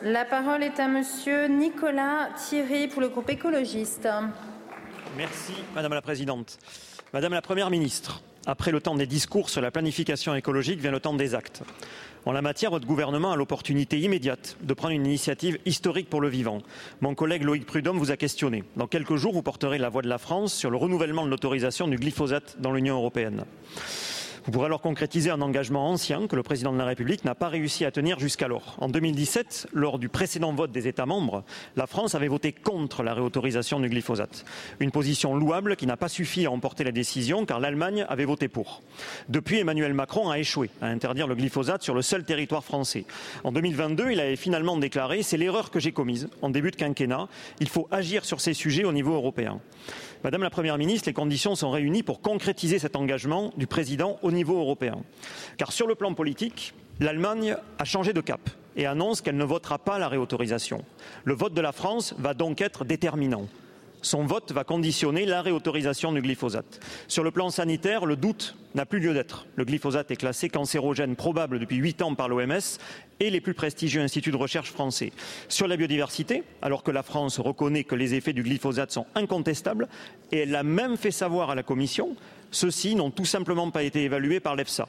La 0.02 0.24
parole 0.24 0.62
est 0.62 0.80
à 0.80 0.88
Monsieur 0.88 1.46
Nicolas 1.46 2.30
Thierry 2.36 2.88
pour 2.88 3.00
le 3.00 3.08
groupe 3.08 3.30
écologiste. 3.30 4.08
Merci, 5.16 5.54
Madame 5.74 5.94
la 5.94 6.02
Présidente. 6.02 6.58
Madame 7.12 7.34
la 7.34 7.42
Première 7.42 7.70
ministre, 7.70 8.22
après 8.46 8.72
le 8.72 8.80
temps 8.80 8.94
des 8.94 9.06
discours 9.06 9.50
sur 9.50 9.60
la 9.60 9.70
planification 9.70 10.34
écologique 10.34 10.80
vient 10.80 10.90
le 10.90 11.00
temps 11.00 11.14
des 11.14 11.34
actes. 11.34 11.62
En 12.24 12.32
la 12.32 12.42
matière, 12.42 12.70
votre 12.70 12.86
gouvernement 12.86 13.32
a 13.32 13.36
l'opportunité 13.36 13.98
immédiate 13.98 14.56
de 14.62 14.74
prendre 14.74 14.94
une 14.94 15.06
initiative 15.06 15.58
historique 15.66 16.08
pour 16.08 16.20
le 16.20 16.28
vivant. 16.28 16.62
Mon 17.00 17.14
collègue 17.14 17.42
Loïc 17.42 17.66
Prudhomme 17.66 17.98
vous 17.98 18.12
a 18.12 18.16
questionné. 18.16 18.62
Dans 18.76 18.86
quelques 18.86 19.16
jours, 19.16 19.32
vous 19.32 19.42
porterez 19.42 19.78
la 19.78 19.88
voix 19.88 20.02
de 20.02 20.08
la 20.08 20.18
France 20.18 20.54
sur 20.54 20.70
le 20.70 20.76
renouvellement 20.76 21.24
de 21.24 21.30
l'autorisation 21.30 21.88
du 21.88 21.96
glyphosate 21.96 22.56
dans 22.60 22.72
l'Union 22.72 22.96
européenne. 22.96 23.44
Vous 24.44 24.50
pourrez 24.50 24.66
alors 24.66 24.80
concrétiser 24.80 25.30
un 25.30 25.40
engagement 25.40 25.88
ancien 25.88 26.26
que 26.26 26.34
le 26.34 26.42
président 26.42 26.72
de 26.72 26.78
la 26.78 26.84
République 26.84 27.24
n'a 27.24 27.36
pas 27.36 27.48
réussi 27.48 27.84
à 27.84 27.92
tenir 27.92 28.18
jusqu'alors. 28.18 28.74
En 28.80 28.88
2017, 28.88 29.68
lors 29.72 30.00
du 30.00 30.08
précédent 30.08 30.52
vote 30.52 30.72
des 30.72 30.88
États 30.88 31.06
membres, 31.06 31.44
la 31.76 31.86
France 31.86 32.16
avait 32.16 32.26
voté 32.26 32.50
contre 32.50 33.04
la 33.04 33.14
réautorisation 33.14 33.78
du 33.78 33.88
glyphosate. 33.88 34.44
Une 34.80 34.90
position 34.90 35.36
louable 35.36 35.76
qui 35.76 35.86
n'a 35.86 35.96
pas 35.96 36.08
suffi 36.08 36.44
à 36.44 36.50
emporter 36.50 36.82
la 36.82 36.90
décision 36.90 37.46
car 37.46 37.60
l'Allemagne 37.60 38.04
avait 38.08 38.24
voté 38.24 38.48
pour. 38.48 38.82
Depuis, 39.28 39.58
Emmanuel 39.58 39.94
Macron 39.94 40.28
a 40.28 40.40
échoué 40.40 40.70
à 40.80 40.86
interdire 40.86 41.28
le 41.28 41.36
glyphosate 41.36 41.84
sur 41.84 41.94
le 41.94 42.02
seul 42.02 42.24
territoire 42.24 42.64
français. 42.64 43.04
En 43.44 43.52
2022, 43.52 44.10
il 44.10 44.18
avait 44.18 44.34
finalement 44.34 44.76
déclaré 44.76 45.22
C'est 45.22 45.36
l'erreur 45.36 45.70
que 45.70 45.78
j'ai 45.78 45.92
commise 45.92 46.28
en 46.42 46.50
début 46.50 46.72
de 46.72 46.76
quinquennat. 46.76 47.28
Il 47.60 47.68
faut 47.68 47.86
agir 47.92 48.24
sur 48.24 48.40
ces 48.40 48.54
sujets 48.54 48.82
au 48.82 48.92
niveau 48.92 49.14
européen. 49.14 49.60
Madame 50.24 50.42
la 50.42 50.50
Première 50.50 50.78
ministre, 50.78 51.08
les 51.08 51.12
conditions 51.12 51.56
sont 51.56 51.72
réunies 51.72 52.04
pour 52.04 52.20
concrétiser 52.20 52.78
cet 52.78 52.94
engagement 52.94 53.52
du 53.56 53.66
président 53.66 54.20
au 54.22 54.30
niveau 54.30 54.56
européen. 54.56 55.02
Car 55.56 55.72
sur 55.72 55.88
le 55.88 55.96
plan 55.96 56.14
politique, 56.14 56.74
l'Allemagne 57.00 57.56
a 57.80 57.84
changé 57.84 58.12
de 58.12 58.20
cap 58.20 58.40
et 58.76 58.86
annonce 58.86 59.20
qu'elle 59.20 59.36
ne 59.36 59.44
votera 59.44 59.78
pas 59.78 59.98
la 59.98 60.06
réautorisation. 60.06 60.84
Le 61.24 61.34
vote 61.34 61.54
de 61.54 61.60
la 61.60 61.72
France 61.72 62.14
va 62.18 62.34
donc 62.34 62.60
être 62.60 62.84
déterminant. 62.84 63.48
Son 64.02 64.24
vote 64.24 64.50
va 64.50 64.64
conditionner 64.64 65.26
la 65.26 65.42
réautorisation 65.42 66.12
du 66.12 66.20
glyphosate. 66.20 66.80
Sur 67.06 67.22
le 67.22 67.30
plan 67.30 67.50
sanitaire, 67.50 68.04
le 68.04 68.16
doute 68.16 68.56
n'a 68.74 68.84
plus 68.84 68.98
lieu 68.98 69.14
d'être. 69.14 69.46
Le 69.54 69.64
glyphosate 69.64 70.10
est 70.10 70.16
classé 70.16 70.48
cancérogène 70.48 71.14
probable 71.14 71.60
depuis 71.60 71.76
huit 71.76 72.02
ans 72.02 72.16
par 72.16 72.28
l'OMS 72.28 72.78
et 73.20 73.30
les 73.30 73.40
plus 73.40 73.54
prestigieux 73.54 74.02
instituts 74.02 74.32
de 74.32 74.36
recherche 74.36 74.72
français. 74.72 75.12
Sur 75.48 75.68
la 75.68 75.76
biodiversité, 75.76 76.42
alors 76.62 76.82
que 76.82 76.90
la 76.90 77.04
France 77.04 77.38
reconnaît 77.38 77.84
que 77.84 77.94
les 77.94 78.14
effets 78.14 78.32
du 78.32 78.42
glyphosate 78.42 78.90
sont 78.90 79.06
incontestables, 79.14 79.86
et 80.32 80.38
elle 80.38 80.50
l'a 80.50 80.64
même 80.64 80.96
fait 80.96 81.12
savoir 81.12 81.50
à 81.50 81.54
la 81.54 81.62
Commission, 81.62 82.16
ceux-ci 82.50 82.96
n'ont 82.96 83.12
tout 83.12 83.24
simplement 83.24 83.70
pas 83.70 83.84
été 83.84 84.02
évalués 84.02 84.40
par 84.40 84.56
l'EFSA. 84.56 84.88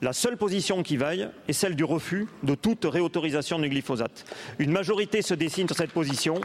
La 0.00 0.14
seule 0.14 0.38
position 0.38 0.82
qui 0.82 0.96
vaille 0.96 1.28
est 1.46 1.52
celle 1.52 1.76
du 1.76 1.84
refus 1.84 2.26
de 2.42 2.54
toute 2.54 2.86
réautorisation 2.86 3.58
du 3.58 3.68
glyphosate. 3.68 4.24
Une 4.58 4.70
majorité 4.70 5.20
se 5.20 5.34
dessine 5.34 5.66
sur 5.66 5.76
cette 5.76 5.92
position. 5.92 6.40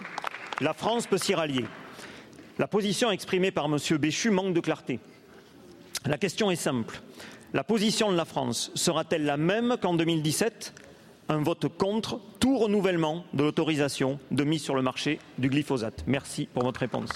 La 0.59 0.73
France 0.73 1.07
peut 1.07 1.17
s'y 1.17 1.33
rallier. 1.33 1.63
La 2.57 2.67
position 2.67 3.11
exprimée 3.11 3.51
par 3.51 3.65
M. 3.65 3.77
Béchu 3.97 4.29
manque 4.29 4.53
de 4.53 4.61
clarté. 4.61 4.99
La 6.05 6.17
question 6.17 6.51
est 6.51 6.55
simple. 6.55 7.01
La 7.53 7.65
position 7.65 8.11
de 8.11 8.15
la 8.15 8.23
France 8.23 8.71
sera-t-elle 8.75 9.25
la 9.25 9.35
même 9.35 9.75
qu'en 9.81 9.93
2017 9.93 10.73
Un 11.27 11.41
vote 11.41 11.67
contre 11.77 12.21
tout 12.39 12.57
renouvellement 12.57 13.25
de 13.33 13.43
l'autorisation 13.43 14.19
de 14.31 14.43
mise 14.45 14.61
sur 14.61 14.75
le 14.75 14.81
marché 14.81 15.19
du 15.37 15.49
glyphosate. 15.49 16.05
Merci 16.07 16.47
pour 16.53 16.63
votre 16.63 16.79
réponse. 16.79 17.09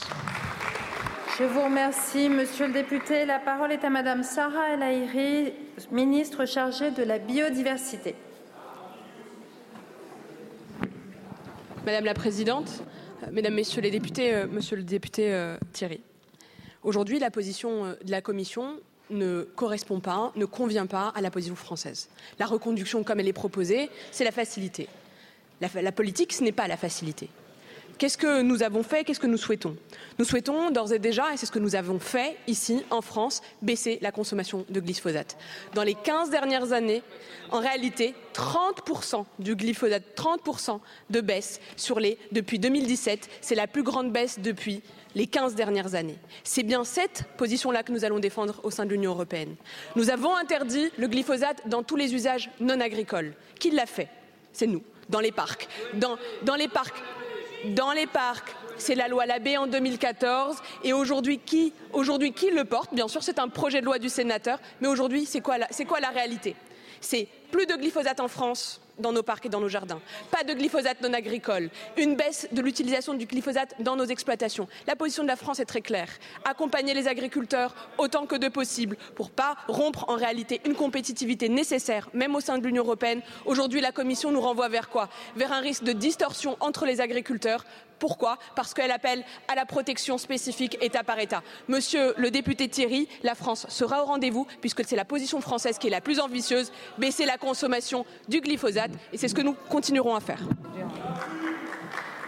Je 1.37 1.45
vous 1.45 1.63
remercie, 1.63 2.27
Monsieur 2.27 2.67
le 2.67 2.73
député. 2.73 3.25
La 3.25 3.39
parole 3.39 3.71
est 3.71 3.85
à 3.85 3.89
Madame 3.89 4.23
Sarah 4.23 4.73
El 4.73 4.83
Haïry, 4.83 5.53
ministre 5.89 6.45
chargée 6.45 6.91
de 6.91 7.03
la 7.03 7.17
biodiversité. 7.17 8.15
Madame 11.85 12.03
la 12.03 12.13
Présidente, 12.13 12.83
Mesdames, 13.31 13.53
Messieurs 13.53 13.81
les 13.81 13.91
députés, 13.91 14.33
euh, 14.33 14.47
Monsieur 14.47 14.77
le 14.77 14.83
député 14.83 15.33
euh, 15.33 15.57
Thierry, 15.73 16.01
aujourd'hui, 16.83 17.19
la 17.19 17.29
position 17.29 17.85
euh, 17.85 17.93
de 18.03 18.11
la 18.11 18.21
Commission 18.21 18.79
ne 19.09 19.43
correspond 19.55 19.99
pas, 19.99 20.31
ne 20.35 20.45
convient 20.45 20.85
pas 20.85 21.09
à 21.09 21.21
la 21.21 21.29
position 21.29 21.55
française. 21.55 22.09
La 22.39 22.45
reconduction, 22.45 23.03
comme 23.03 23.19
elle 23.19 23.27
est 23.27 23.33
proposée, 23.33 23.89
c'est 24.11 24.23
la 24.23 24.31
facilité. 24.31 24.87
La, 25.61 25.69
la 25.81 25.91
politique, 25.91 26.31
ce 26.31 26.43
n'est 26.43 26.51
pas 26.51 26.67
la 26.67 26.77
facilité. 26.77 27.29
Qu'est-ce 27.99 28.17
que 28.17 28.41
nous 28.41 28.63
avons 28.63 28.81
fait 28.81 29.03
Qu'est-ce 29.03 29.19
que 29.19 29.27
nous 29.27 29.37
souhaitons? 29.37 29.75
Nous 30.17 30.23
souhaitons 30.23 30.71
d'ores 30.71 30.93
et 30.93 30.99
déjà, 30.99 31.33
et 31.33 31.37
c'est 31.37 31.45
ce 31.45 31.51
que 31.51 31.59
nous 31.59 31.75
avons 31.75 31.99
fait 31.99 32.37
ici 32.47 32.81
en 32.91 33.01
France, 33.01 33.41
baisser 33.61 33.99
la 34.01 34.13
consommation 34.13 34.65
de 34.69 34.79
glyphosate. 34.79 35.37
Dans 35.73 35.83
les 35.83 35.95
15 35.95 36.29
dernières 36.29 36.71
années, 36.71 37.03
en 37.51 37.59
réalité, 37.59 38.15
30% 38.33 39.25
du 39.39 39.57
glyphosate, 39.57 40.03
30% 40.15 40.79
de 41.09 41.19
baisse 41.19 41.59
sur 41.75 41.99
les 41.99 42.17
depuis 42.31 42.57
2017, 42.57 43.29
c'est 43.41 43.55
la 43.55 43.67
plus 43.67 43.83
grande 43.83 44.13
baisse 44.13 44.39
depuis 44.39 44.81
les 45.13 45.27
15 45.27 45.55
dernières 45.55 45.93
années. 45.93 46.19
C'est 46.45 46.63
bien 46.63 46.85
cette 46.85 47.25
position-là 47.35 47.83
que 47.83 47.91
nous 47.91 48.05
allons 48.05 48.19
défendre 48.19 48.61
au 48.63 48.71
sein 48.71 48.85
de 48.85 48.91
l'Union 48.91 49.11
européenne. 49.11 49.55
Nous 49.97 50.09
avons 50.09 50.33
interdit 50.37 50.89
le 50.97 51.07
glyphosate 51.09 51.67
dans 51.67 51.83
tous 51.83 51.97
les 51.97 52.15
usages 52.15 52.49
non 52.61 52.79
agricoles. 52.79 53.33
Qui 53.59 53.71
l'a 53.71 53.85
fait? 53.85 54.07
C'est 54.53 54.67
nous, 54.67 54.83
dans 55.09 55.19
les 55.19 55.33
parcs. 55.33 55.67
Dans, 55.95 56.17
dans 56.43 56.55
les 56.55 56.69
parcs 56.69 57.03
dans 57.65 57.91
les 57.91 58.07
parcs. 58.07 58.55
C'est 58.77 58.95
la 58.95 59.07
loi 59.07 59.25
Labbé 59.25 59.57
en 59.57 59.67
2014. 59.67 60.57
Et 60.83 60.93
aujourd'hui, 60.93 61.39
qui, 61.39 61.73
aujourd'hui, 61.93 62.31
qui 62.31 62.49
le 62.49 62.63
porte? 62.65 62.93
Bien 62.93 63.07
sûr, 63.07 63.23
c'est 63.23 63.39
un 63.39 63.49
projet 63.49 63.81
de 63.81 63.85
loi 63.85 63.99
du 63.99 64.09
sénateur. 64.09 64.59
Mais 64.81 64.87
aujourd'hui, 64.87 65.25
c'est 65.25 65.41
quoi, 65.41 65.57
la, 65.57 65.67
c'est 65.69 65.85
quoi 65.85 65.99
la 65.99 66.09
réalité? 66.09 66.55
C'est 67.01 67.27
plus 67.51 67.65
de 67.65 67.75
glyphosate 67.75 68.19
en 68.19 68.27
France 68.27 68.81
dans 68.99 69.11
nos 69.11 69.23
parcs 69.23 69.45
et 69.45 69.49
dans 69.49 69.59
nos 69.59 69.69
jardins. 69.69 69.99
Pas 70.31 70.43
de 70.43 70.53
glyphosate 70.53 71.01
non 71.01 71.13
agricole. 71.13 71.69
Une 71.97 72.15
baisse 72.15 72.47
de 72.51 72.61
l'utilisation 72.61 73.13
du 73.13 73.25
glyphosate 73.25 73.75
dans 73.79 73.95
nos 73.95 74.05
exploitations. 74.05 74.67
La 74.87 74.95
position 74.95 75.23
de 75.23 75.27
la 75.27 75.35
France 75.35 75.59
est 75.59 75.65
très 75.65 75.81
claire. 75.81 76.09
Accompagner 76.45 76.93
les 76.93 77.07
agriculteurs 77.07 77.75
autant 77.97 78.25
que 78.25 78.35
de 78.35 78.47
possible 78.47 78.97
pour 79.15 79.31
pas 79.31 79.55
rompre 79.67 80.05
en 80.09 80.15
réalité 80.15 80.61
une 80.65 80.75
compétitivité 80.75 81.49
nécessaire, 81.49 82.09
même 82.13 82.35
au 82.35 82.39
sein 82.39 82.57
de 82.57 82.65
l'Union 82.65 82.83
européenne. 82.83 83.21
Aujourd'hui, 83.45 83.81
la 83.81 83.91
Commission 83.91 84.31
nous 84.31 84.41
renvoie 84.41 84.69
vers 84.69 84.89
quoi? 84.89 85.09
Vers 85.35 85.53
un 85.53 85.59
risque 85.59 85.83
de 85.83 85.93
distorsion 85.93 86.57
entre 86.59 86.85
les 86.85 87.01
agriculteurs, 87.01 87.65
pourquoi? 87.99 88.37
Parce 88.55 88.73
qu'elle 88.73 88.91
appelle 88.91 89.23
à 89.47 89.55
la 89.55 89.65
protection 89.65 90.17
spécifique 90.17 90.77
État 90.81 91.03
par 91.03 91.19
État. 91.19 91.43
Monsieur 91.67 92.13
le 92.17 92.31
député 92.31 92.67
Thierry, 92.67 93.07
la 93.23 93.35
France 93.35 93.65
sera 93.69 94.01
au 94.03 94.05
rendez-vous 94.05 94.47
puisque 94.61 94.85
c'est 94.85 94.95
la 94.95 95.05
position 95.05 95.41
française 95.41 95.77
qui 95.77 95.87
est 95.87 95.91
la 95.91 96.01
plus 96.01 96.19
ambitieuse, 96.19 96.71
baisser 96.97 97.25
la 97.25 97.37
consommation 97.37 98.05
du 98.27 98.41
glyphosate 98.41 98.91
et 99.13 99.17
c'est 99.17 99.27
ce 99.27 99.35
que 99.35 99.41
nous 99.41 99.55
continuerons 99.69 100.15
à 100.15 100.19
faire. 100.19 100.39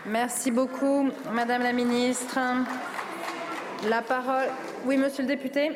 Merci 0.05 0.51
beaucoup, 0.51 1.09
Madame 1.31 1.63
la 1.63 1.73
Ministre. 1.73 2.39
La 3.89 4.01
parole. 4.01 4.47
Oui, 4.85 4.97
Monsieur 4.97 5.23
le 5.23 5.27
député. 5.27 5.71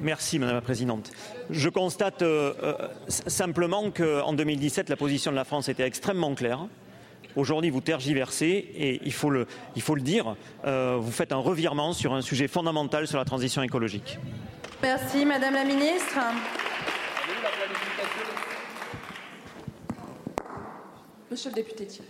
Merci 0.00 0.38
Madame 0.38 0.54
la 0.54 0.60
Présidente. 0.60 1.10
Je 1.50 1.68
constate 1.68 2.22
euh, 2.22 2.54
euh, 2.62 2.88
simplement 3.08 3.90
qu'en 3.90 4.32
2017, 4.32 4.88
la 4.90 4.96
position 4.96 5.30
de 5.30 5.36
la 5.36 5.44
France 5.44 5.68
était 5.68 5.84
extrêmement 5.84 6.34
claire. 6.34 6.66
Aujourd'hui, 7.38 7.70
vous 7.70 7.80
tergiversez 7.80 8.46
et 8.46 9.00
il 9.04 9.12
faut 9.12 9.30
le, 9.30 9.46
il 9.76 9.82
faut 9.82 9.94
le 9.94 10.00
dire, 10.00 10.34
euh, 10.64 10.96
vous 11.00 11.12
faites 11.12 11.30
un 11.30 11.36
revirement 11.36 11.92
sur 11.92 12.12
un 12.12 12.20
sujet 12.20 12.48
fondamental 12.48 13.06
sur 13.06 13.16
la 13.16 13.24
transition 13.24 13.62
écologique. 13.62 14.18
Merci 14.82 15.24
Madame 15.24 15.54
la 15.54 15.64
Ministre. 15.64 16.18
Monsieur 21.30 21.50
le 21.50 21.54
député 21.54 21.86
Thierry, 21.86 22.08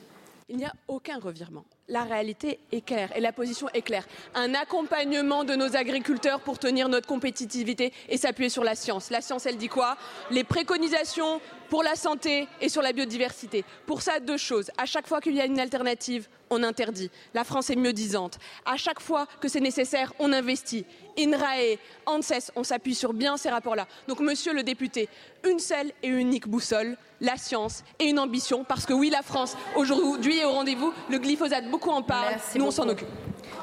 il 0.48 0.56
n'y 0.56 0.64
a 0.64 0.72
aucun 0.88 1.18
revirement. 1.18 1.66
La 1.89 2.05
réalité 2.05 2.59
est 2.70 2.85
claire 2.85 3.10
et 3.16 3.20
la 3.20 3.32
position 3.32 3.69
est 3.73 3.82
claire. 3.82 4.06
Un 4.35 4.55
accompagnement 4.55 5.44
de 5.44 5.55
nos 5.55 5.74
agriculteurs 5.77 6.40
pour 6.40 6.59
tenir 6.59 6.89
notre 6.89 7.06
compétitivité 7.06 7.93
et 8.09 8.19
s'appuyer 8.19 8.51
sur 8.51 8.65
la 8.65 8.74
science. 8.74 9.10
La 9.10 9.20
science, 9.20 9.47
elle 9.47 9.56
dit 9.56 9.69
quoi? 9.69 9.97
Les 10.31 10.44
préconisations 10.44 11.40
pour 11.70 11.82
la 11.82 11.97
santé 11.97 12.48
et 12.60 12.69
sur 12.69 12.82
la 12.82 12.93
biodiversité. 12.93 13.65
Pour 13.86 14.02
ça, 14.02 14.20
deux 14.20 14.36
choses. 14.36 14.70
À 14.78 14.86
chaque 14.86 15.06
fois 15.06 15.20
qu'il 15.20 15.35
y 15.35 15.40
a 15.40 15.47
une 15.47 15.60
alternative, 15.60 16.28
on 16.51 16.62
interdit. 16.62 17.10
La 17.35 17.44
France 17.44 17.69
est 17.69 17.77
mieux 17.77 17.93
disante. 17.93 18.39
À 18.65 18.77
chaque 18.77 19.01
fois 19.01 19.27
que 19.40 19.48
c'est 19.48 19.60
nécessaire, 19.60 20.12
on 20.19 20.32
investit. 20.32 20.86
INRAE, 21.19 21.77
ANSES, 22.06 22.52
on 22.56 22.65
s'appuie 22.65 22.94
sur 22.94 23.12
bien 23.12 23.36
ces 23.36 23.51
rapports-là. 23.51 23.86
Donc, 24.06 24.20
monsieur 24.20 24.55
le 24.55 24.62
député, 24.62 25.09
une 25.47 25.59
seule 25.59 25.93
et 26.02 26.09
unique 26.09 26.48
boussole, 26.48 26.97
la 27.20 27.36
science 27.36 27.82
et 27.98 28.06
une 28.06 28.19
ambition. 28.19 28.65
Parce 28.65 28.86
que 28.86 28.94
oui, 28.94 29.10
la 29.10 29.23
France, 29.23 29.56
aujourd'hui, 29.77 30.39
est 30.39 30.44
au 30.44 30.52
rendez-vous. 30.52 30.94
Le 31.10 31.19
glyphosate, 31.19 31.69
beaucoup 31.78 31.90
en 31.90 32.02
parlent. 32.02 32.30
Merci 32.30 32.59
Nous, 32.59 32.64
on 32.64 32.68
beaucoup. 32.68 32.76
s'en 32.76 32.88
occupe. 32.88 33.09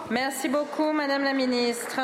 Merci 0.09 0.47
beaucoup, 0.47 0.93
Madame 0.93 1.23
la 1.23 1.33
Ministre. 1.33 1.99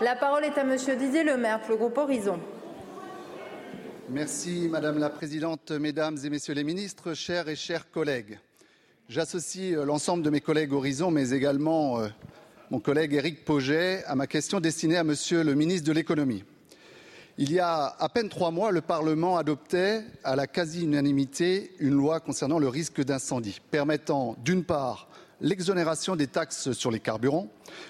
La 0.00 0.14
parole 0.14 0.44
est 0.44 0.56
à 0.56 0.62
Monsieur 0.64 0.94
Didier 0.94 1.24
Lemaire 1.24 1.60
pour 1.60 1.70
le 1.70 1.76
groupe 1.76 1.98
Horizon. 1.98 2.38
Merci 4.08 4.68
Madame 4.70 4.98
la 4.98 5.10
Présidente, 5.10 5.72
Mesdames 5.72 6.18
et 6.22 6.30
Messieurs 6.30 6.54
les 6.54 6.62
ministres, 6.62 7.14
chers 7.14 7.48
et 7.48 7.56
chers 7.56 7.90
collègues. 7.90 8.38
J'associe 9.08 9.74
euh, 9.76 9.84
l'ensemble 9.84 10.22
de 10.22 10.30
mes 10.30 10.40
collègues 10.40 10.72
Horizon, 10.72 11.10
mais 11.10 11.30
également 11.30 12.00
euh, 12.00 12.08
mon 12.70 12.78
collègue 12.78 13.14
Éric 13.14 13.44
Pauget, 13.44 14.04
à 14.06 14.14
ma 14.14 14.26
question 14.26 14.60
destinée 14.60 14.98
à 14.98 15.04
Monsieur 15.04 15.42
le 15.42 15.54
ministre 15.54 15.88
de 15.88 15.92
l'Économie. 15.92 16.44
Il 17.36 17.50
y 17.50 17.58
a 17.58 17.96
à 17.98 18.08
peine 18.08 18.28
trois 18.28 18.52
mois, 18.52 18.70
le 18.70 18.80
Parlement 18.80 19.36
adoptait 19.36 20.04
à 20.22 20.36
la 20.36 20.46
quasi-unanimité 20.46 21.72
une 21.80 21.94
loi 21.94 22.20
concernant 22.20 22.60
le 22.60 22.68
risque 22.68 23.02
d'incendie, 23.02 23.60
permettant 23.72 24.36
d'une 24.44 24.62
part 24.62 25.08
l'exonération 25.40 26.14
des 26.14 26.28
taxes 26.28 26.70
sur 26.70 26.92
les 26.92 27.00
carburants, 27.00 27.48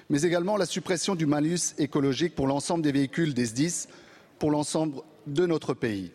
mais 0.09 0.23
également 0.23 0.57
la 0.57 0.65
suppression 0.65 1.15
du 1.15 1.27
malus 1.27 1.75
écologique 1.77 2.35
pour 2.35 2.47
l'ensemble 2.47 2.83
des 2.83 2.93
véhicules 2.93 3.35
des 3.35 3.45
SDIS 3.45 3.87
pour 4.39 4.51
l'ensemble 4.51 5.03
de 5.27 5.45
notre 5.45 5.75
pays. 5.75 6.11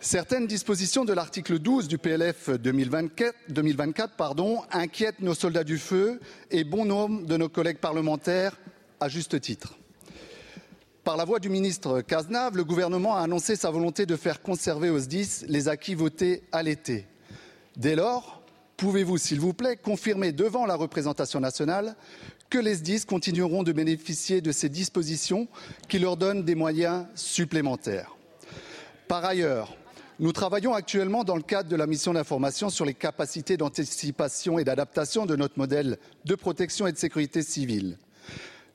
Certaines 0.00 0.46
dispositions 0.46 1.04
de 1.04 1.12
l'article 1.12 1.58
12 1.58 1.86
du 1.86 1.98
PLF 1.98 2.48
2024, 2.48 3.34
2024 3.50 4.16
pardon, 4.16 4.62
inquiètent 4.72 5.20
nos 5.20 5.34
soldats 5.34 5.64
du 5.64 5.76
feu 5.76 6.18
et 6.50 6.64
bon 6.64 6.86
nombre 6.86 7.26
de 7.26 7.36
nos 7.36 7.50
collègues 7.50 7.78
parlementaires 7.78 8.58
à 9.00 9.10
juste 9.10 9.38
titre. 9.38 9.76
Par 11.04 11.16
la 11.16 11.24
voix 11.24 11.40
du 11.40 11.48
ministre 11.48 12.00
Cazenave, 12.00 12.56
le 12.56 12.62
gouvernement 12.62 13.16
a 13.16 13.22
annoncé 13.22 13.56
sa 13.56 13.72
volonté 13.72 14.06
de 14.06 14.14
faire 14.14 14.40
conserver 14.40 14.88
aux 14.88 15.00
SDIS 15.00 15.44
les 15.48 15.66
acquis 15.66 15.96
votés 15.96 16.44
à 16.52 16.62
l'été. 16.62 17.08
Dès 17.76 17.96
lors, 17.96 18.40
pouvez-vous, 18.76 19.18
s'il 19.18 19.40
vous 19.40 19.52
plaît, 19.52 19.76
confirmer 19.76 20.30
devant 20.30 20.64
la 20.64 20.76
représentation 20.76 21.40
nationale 21.40 21.96
que 22.48 22.58
les 22.58 22.76
SDIS 22.76 23.04
continueront 23.04 23.64
de 23.64 23.72
bénéficier 23.72 24.40
de 24.40 24.52
ces 24.52 24.68
dispositions 24.68 25.48
qui 25.88 25.98
leur 25.98 26.16
donnent 26.16 26.44
des 26.44 26.54
moyens 26.54 27.06
supplémentaires? 27.16 28.14
Par 29.08 29.24
ailleurs, 29.24 29.76
nous 30.20 30.32
travaillons 30.32 30.72
actuellement 30.72 31.24
dans 31.24 31.34
le 31.34 31.42
cadre 31.42 31.68
de 31.68 31.74
la 31.74 31.88
mission 31.88 32.12
d'information 32.12 32.70
sur 32.70 32.84
les 32.84 32.94
capacités 32.94 33.56
d'anticipation 33.56 34.56
et 34.60 34.64
d'adaptation 34.64 35.26
de 35.26 35.34
notre 35.34 35.58
modèle 35.58 35.98
de 36.26 36.34
protection 36.36 36.86
et 36.86 36.92
de 36.92 36.96
sécurité 36.96 37.42
civile. 37.42 37.98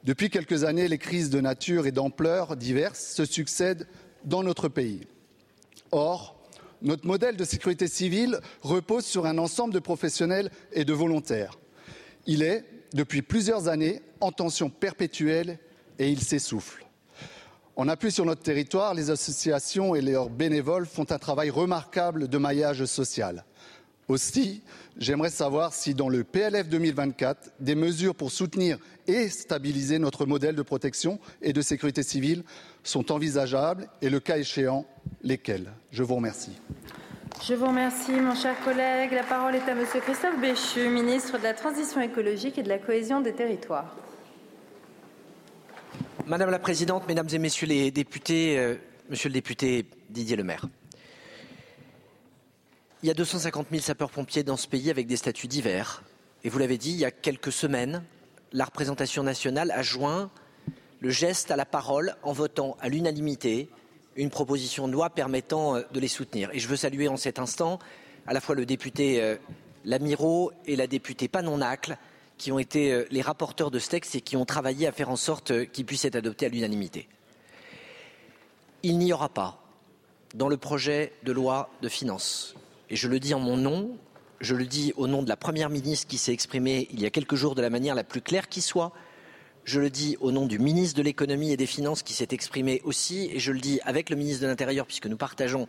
Depuis 0.08 0.30
quelques 0.30 0.64
années, 0.64 0.88
les 0.88 0.98
crises 0.98 1.30
de 1.30 1.42
nature 1.42 1.86
et 1.86 1.92
d'ampleur 1.92 2.56
diverses 2.56 3.14
se 3.14 3.26
succèdent 3.26 3.90
dans 4.24 4.42
notre 4.42 4.70
pays. 4.70 5.02
Or, 5.92 6.42
notre 6.82 7.06
modèle 7.06 7.36
de 7.36 7.44
sécurité 7.44 7.90
civile 7.90 8.40
repose 8.62 9.04
sur 9.04 9.26
un 9.26 9.38
ensemble 9.38 9.74
de 9.74 9.80
professionnels 9.80 10.50
et 10.72 10.86
de 10.86 10.94
volontaires. 10.94 11.60
Il 12.26 12.42
est, 12.42 12.64
depuis 12.94 13.22
plusieurs 13.22 13.68
années, 13.68 14.02
en 14.22 14.32
tension 14.32 14.70
perpétuelle 14.70 15.60
et 16.00 16.10
il 16.10 16.22
s'essouffle. 16.22 16.86
En 17.76 17.90
appui 17.90 18.10
sur 18.10 18.24
notre 18.24 18.44
territoire, 18.44 18.94
les 18.94 19.10
associations 19.10 19.94
et 19.94 20.00
leurs 20.00 20.30
bénévoles 20.30 20.86
font 20.86 21.06
un 21.10 21.20
travail 21.20 21.50
remarquable 21.50 22.30
de 22.30 22.38
maillage 22.38 22.86
social. 22.86 23.44
Aussi, 24.08 24.64
j'aimerais 24.98 25.30
savoir 25.30 25.74
si 25.74 25.94
dans 25.94 26.08
le 26.08 26.24
PLF 26.24 26.70
2024, 26.70 27.52
des 27.60 27.76
mesures 27.76 28.16
pour 28.16 28.32
soutenir 28.32 28.78
et 29.06 29.28
stabiliser 29.28 30.00
notre 30.00 30.26
modèle 30.26 30.56
de 30.56 30.62
protection 30.62 31.20
et 31.42 31.52
de 31.52 31.62
sécurité 31.62 32.04
civile 32.04 32.44
sont 32.84 33.12
envisageables 33.12 33.90
et, 34.02 34.10
le 34.10 34.22
cas 34.22 34.38
échéant, 34.38 34.86
lesquelles? 35.24 35.74
Je 35.92 36.04
vous 36.04 36.16
remercie. 36.16 36.58
Je 37.46 37.54
vous 37.54 37.68
remercie, 37.68 38.14
mon 38.14 38.34
cher 38.34 38.56
collègue. 38.64 39.12
La 39.12 39.24
parole 39.24 39.56
est 39.56 39.70
à 39.70 39.76
Monsieur 39.76 40.00
Christophe 40.00 40.40
Béchu, 40.40 40.88
ministre 40.88 41.38
de 41.38 41.44
la 41.44 41.54
Transition 41.54 42.00
écologique 42.00 42.58
et 42.58 42.64
de 42.64 42.70
la 42.70 42.80
cohésion 42.80 43.20
des 43.20 43.34
territoires. 43.34 43.94
Madame 46.26 46.50
la 46.50 46.60
Présidente, 46.60 47.04
Mesdames 47.10 47.28
et 47.32 47.40
Messieurs 47.40 47.68
les 47.68 47.92
députés, 47.92 48.58
euh, 48.58 48.76
Monsieur 49.10 49.28
le 49.28 49.34
député 49.34 49.86
Didier 50.10 50.38
Lemaire. 50.38 50.66
Il 53.04 53.08
y 53.08 53.12
a 53.12 53.14
250 53.14 53.68
000 53.70 53.84
sapeurs-pompiers 53.84 54.42
dans 54.42 54.58
ce 54.58 54.68
pays 54.68 54.90
avec 54.90 55.06
des 55.06 55.18
statuts 55.18 55.48
divers. 55.48 56.02
Et 56.44 56.50
vous 56.50 56.58
l'avez 56.58 56.80
dit, 56.80 56.92
il 56.92 56.98
y 56.98 57.06
a 57.06 57.12
quelques 57.12 57.52
semaines, 57.52 58.04
la 58.54 58.66
représentation 58.66 59.22
nationale 59.22 59.70
a 59.70 59.84
joint 59.84 60.32
le 61.00 61.12
geste 61.12 61.52
à 61.52 61.56
la 61.56 61.66
parole 61.66 62.16
en 62.24 62.34
votant 62.34 62.76
à 62.82 62.90
l'unanimité 62.90 63.70
une 64.16 64.32
proposition 64.32 64.88
de 64.88 64.94
loi 64.94 65.12
permettant 65.12 65.76
euh, 65.76 65.84
de 65.94 66.00
les 66.00 66.08
soutenir. 66.08 66.50
Et 66.54 66.60
je 66.60 66.68
veux 66.68 66.76
saluer 66.76 67.08
en 67.08 67.18
cet 67.18 67.38
instant 67.38 67.78
à 68.26 68.34
la 68.34 68.42
fois 68.42 68.56
le 68.56 68.66
député 68.66 69.22
euh, 69.22 69.36
Lamiro 69.86 70.52
et 70.66 70.76
la 70.76 70.88
députée 70.88 71.28
Panonacle 71.28 71.98
qui 72.40 72.52
ont 72.52 72.58
été 72.58 72.92
euh, 72.92 73.06
les 73.12 73.22
rapporteurs 73.22 73.70
de 73.70 73.78
ce 73.78 73.90
texte 73.90 74.16
et 74.16 74.22
qui 74.22 74.36
ont 74.38 74.46
travaillé 74.46 74.88
à 74.88 74.92
faire 74.92 75.12
en 75.12 75.18
sorte 75.18 75.68
qu'il 75.68 75.86
puisse 75.86 76.06
être 76.06 76.16
adopté 76.16 76.48
à 76.48 76.50
l'unanimité. 76.50 77.08
Il 78.82 78.98
n'y 78.98 79.14
aura 79.14 79.30
pas 79.30 79.62
dans 80.34 80.50
le 80.50 80.58
projet 80.58 81.14
de 81.22 81.32
loi 81.32 81.70
de 81.84 81.90
finances, 81.90 82.56
et 82.90 82.96
je 82.96 83.08
le 83.08 83.20
dis 83.20 83.34
en 83.34 83.40
mon 83.40 83.58
nom, 83.58 83.98
je 84.40 84.56
le 84.56 84.66
dis 84.66 84.94
au 84.98 85.08
nom 85.08 85.24
de 85.24 85.30
la 85.30 85.38
Première 85.38 85.70
ministre 85.70 86.08
qui 86.08 86.18
s'est 86.18 86.34
exprimée 86.34 86.88
il 86.92 87.02
y 87.02 87.06
a 87.06 87.10
quelques 87.10 87.36
jours 87.36 87.56
de 87.56 87.62
la 87.62 87.70
manière 87.70 87.96
la 87.96 88.04
plus 88.04 88.22
claire 88.22 88.50
qui 88.50 88.62
soit, 88.62 88.92
je 89.64 89.80
le 89.80 89.90
dis 89.90 90.16
au 90.22 90.32
nom 90.32 90.46
du 90.46 90.60
ministre 90.60 90.98
de 90.98 91.04
l'économie 91.04 91.52
et 91.52 91.58
des 91.58 91.66
finances 91.66 92.02
qui 92.02 92.14
s'est 92.14 92.30
exprimé 92.32 92.82
aussi, 92.86 93.30
et 93.34 93.40
je 93.40 93.52
le 93.52 93.60
dis 93.60 93.80
avec 93.84 94.10
le 94.10 94.16
ministre 94.16 94.44
de 94.44 94.48
l'Intérieur 94.48 94.86
puisque 94.86 95.08
nous 95.08 95.18
partageons 95.18 95.68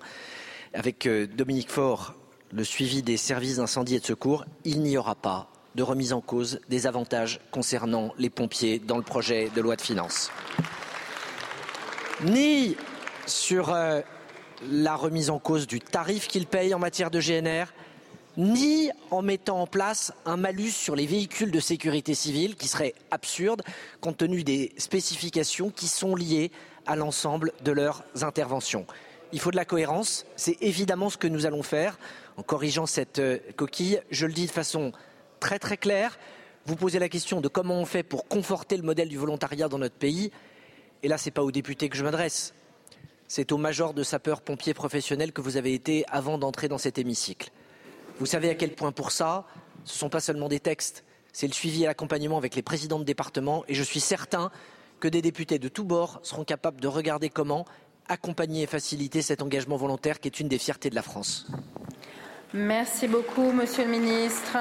avec 0.75 1.07
euh, 1.07 1.27
Dominique 1.27 1.71
Faure 1.71 2.15
le 2.53 2.65
suivi 2.65 3.03
des 3.03 3.17
services 3.17 3.57
d'incendie 3.57 3.97
et 3.97 4.01
de 4.01 4.07
secours, 4.07 4.45
il 4.65 4.83
n'y 4.83 4.97
aura 4.97 5.15
pas 5.15 5.51
de 5.75 5.83
remise 5.83 6.13
en 6.13 6.21
cause 6.21 6.61
des 6.69 6.87
avantages 6.87 7.41
concernant 7.51 8.15
les 8.19 8.31
pompiers 8.31 8.79
dans 8.79 8.97
le 8.97 9.03
projet 9.03 9.51
de 9.55 9.61
loi 9.61 9.77
de 9.77 9.83
finances. 9.83 10.31
Ni 12.25 12.77
sur 13.27 13.73
euh, 13.73 14.01
la 14.71 14.97
remise 14.97 15.31
en 15.31 15.39
cause 15.39 15.67
du 15.67 15.81
tarif 15.81 16.29
qu'ils 16.29 16.47
payent 16.47 16.75
en 16.75 16.79
matière 16.79 17.11
de 17.11 17.21
GNR, 17.21 17.67
ni 18.37 18.91
en 19.11 19.23
mettant 19.23 19.61
en 19.61 19.67
place 19.67 20.13
un 20.25 20.37
malus 20.37 20.71
sur 20.71 20.95
les 20.95 21.07
véhicules 21.07 21.51
de 21.51 21.61
sécurité 21.61 22.15
civile 22.15 22.55
qui 22.55 22.69
serait 22.69 22.95
absurde 23.11 23.63
compte 24.01 24.19
tenu 24.19 24.45
des 24.45 24.73
spécifications 24.79 25.71
qui 25.71 25.89
sont 25.89 26.15
liées 26.15 26.53
à 26.87 26.97
l'ensemble 26.97 27.53
de 27.65 27.73
leurs 27.73 28.05
interventions. 28.23 28.87
Il 29.33 29.41
faut 29.41 29.51
de 29.51 29.57
la 29.57 29.65
cohérence, 29.65 30.25
c'est 30.37 30.57
évidemment 30.63 31.11
ce 31.11 31.19
que 31.19 31.27
nous 31.27 31.47
allons 31.47 31.63
faire 31.63 31.99
en 32.37 32.43
corrigeant 32.43 32.87
cette 32.87 33.19
euh, 33.19 33.39
coquille. 33.57 34.01
Je 34.11 34.25
le 34.25 34.33
dis 34.33 34.47
de 34.47 34.51
façon 34.51 34.93
très 35.41 35.59
très 35.59 35.77
claire. 35.77 36.19
Vous 36.65 36.77
posez 36.77 36.99
la 36.99 37.09
question 37.09 37.41
de 37.41 37.49
comment 37.49 37.75
on 37.75 37.85
fait 37.85 38.03
pour 38.03 38.27
conforter 38.29 38.77
le 38.77 38.85
modèle 38.85 39.09
du 39.09 39.19
volontariat 39.19 39.69
dans 39.69 39.79
notre 39.79 39.97
pays. 39.97 40.31
Et 41.03 41.09
là, 41.09 41.19
ce 41.19 41.27
n'est 41.27 41.33
pas 41.33 41.43
aux 41.43 41.51
députés 41.51 41.89
que 41.89 41.97
je 41.97 42.05
m'adresse, 42.05 42.55
c'est 43.29 43.53
aux 43.53 43.59
majors 43.59 43.95
de 43.95 44.03
sapeurs-pompiers 44.03 44.75
professionnels 44.75 45.33
que 45.33 45.41
vous 45.41 45.57
avez 45.57 45.75
été 45.75 46.05
avant 46.09 46.39
d'entrer 46.39 46.67
dans 46.69 46.79
cet 46.79 46.99
hémicycle. 46.99 47.51
Vous 48.19 48.27
savez 48.27 48.51
à 48.51 48.55
quel 48.55 48.75
point 48.75 48.91
pour 48.91 49.13
ça, 49.13 49.47
ce 49.85 49.95
ne 49.95 49.99
sont 49.99 50.09
pas 50.09 50.21
seulement 50.21 50.49
des 50.49 50.61
textes, 50.61 51.05
c'est 51.33 51.47
le 51.47 51.53
suivi 51.53 51.85
et 51.85 51.87
l'accompagnement 51.87 52.39
avec 52.39 52.57
les 52.57 52.63
présidents 52.63 52.99
de 52.99 53.05
département. 53.05 53.65
Et 53.69 53.75
je 53.75 53.83
suis 53.83 54.01
certain 54.01 54.51
que 54.99 55.07
des 55.07 55.23
députés 55.23 55.59
de 55.59 55.69
tous 55.69 55.85
bords 55.85 56.19
seront 56.23 56.45
capables 56.45 56.81
de 56.81 56.89
regarder 56.89 57.29
comment 57.29 57.65
accompagner 58.09 58.63
et 58.63 58.67
faciliter 58.67 59.23
cet 59.23 59.43
engagement 59.43 59.77
volontaire 59.77 60.19
qui 60.19 60.29
est 60.29 60.41
une 60.41 60.49
des 60.49 60.59
fiertés 60.59 60.91
de 60.91 60.95
la 60.95 61.03
France. 61.03 61.47
Merci 62.55 63.07
beaucoup, 63.07 63.53
Monsieur 63.53 63.85
le 63.85 63.91
ministre. 63.91 64.57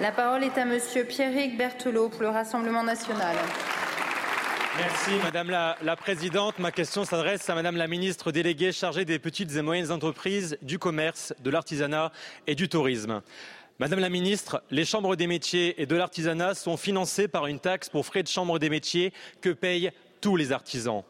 La 0.00 0.10
parole 0.10 0.42
est 0.42 0.58
à 0.58 0.64
Monsieur 0.64 1.04
Pierrick 1.04 1.56
Berthelot 1.56 2.08
pour 2.08 2.22
le 2.22 2.30
Rassemblement 2.30 2.82
national. 2.82 3.36
Merci 4.76 5.12
Madame 5.22 5.50
la, 5.50 5.96
Présidente. 5.96 6.58
Ma 6.58 6.72
question 6.72 7.04
s'adresse 7.04 7.48
à 7.48 7.54
Madame 7.54 7.76
la 7.76 7.86
Ministre 7.86 8.32
déléguée 8.32 8.72
chargée 8.72 9.04
des 9.04 9.20
petites 9.20 9.54
et 9.54 9.62
moyennes 9.62 9.92
entreprises, 9.92 10.58
du 10.62 10.80
commerce, 10.80 11.32
de 11.44 11.50
l'artisanat 11.50 12.10
et 12.48 12.56
du 12.56 12.68
tourisme. 12.68 13.22
Madame 13.78 14.00
la 14.00 14.08
Ministre, 14.08 14.64
les 14.72 14.84
chambres 14.84 15.14
des 15.14 15.28
métiers 15.28 15.80
et 15.80 15.86
de 15.86 15.94
l'artisanat 15.94 16.54
sont 16.54 16.76
financées 16.76 17.28
par 17.28 17.46
une 17.46 17.60
taxe 17.60 17.88
pour 17.88 18.04
frais 18.04 18.24
de 18.24 18.28
chambre 18.28 18.58
des 18.58 18.68
métiers 18.68 19.12
que 19.40 19.50
payent 19.50 19.92
tous 20.20 20.34
les 20.34 20.50
artisans. 20.50 21.04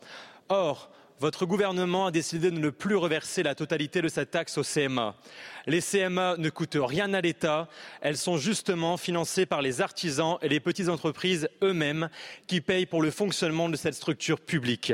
Or, 0.50 0.90
votre 1.20 1.46
gouvernement 1.46 2.06
a 2.06 2.10
décidé 2.10 2.50
de 2.50 2.58
ne 2.58 2.70
plus 2.70 2.96
reverser 2.96 3.42
la 3.42 3.54
totalité 3.54 4.02
de 4.02 4.08
cette 4.08 4.32
taxe 4.32 4.58
au 4.58 4.62
CMA. 4.62 5.14
Les 5.66 5.80
CMA 5.80 6.36
ne 6.38 6.50
coûtent 6.50 6.76
rien 6.80 7.14
à 7.14 7.20
l'État, 7.20 7.68
elles 8.00 8.16
sont 8.16 8.36
justement 8.36 8.96
financées 8.96 9.46
par 9.46 9.62
les 9.62 9.80
artisans 9.80 10.38
et 10.42 10.48
les 10.48 10.60
petites 10.60 10.88
entreprises 10.88 11.48
eux-mêmes 11.62 12.08
qui 12.46 12.60
payent 12.60 12.86
pour 12.86 13.00
le 13.00 13.10
fonctionnement 13.10 13.68
de 13.68 13.76
cette 13.76 13.94
structure 13.94 14.40
publique. 14.40 14.92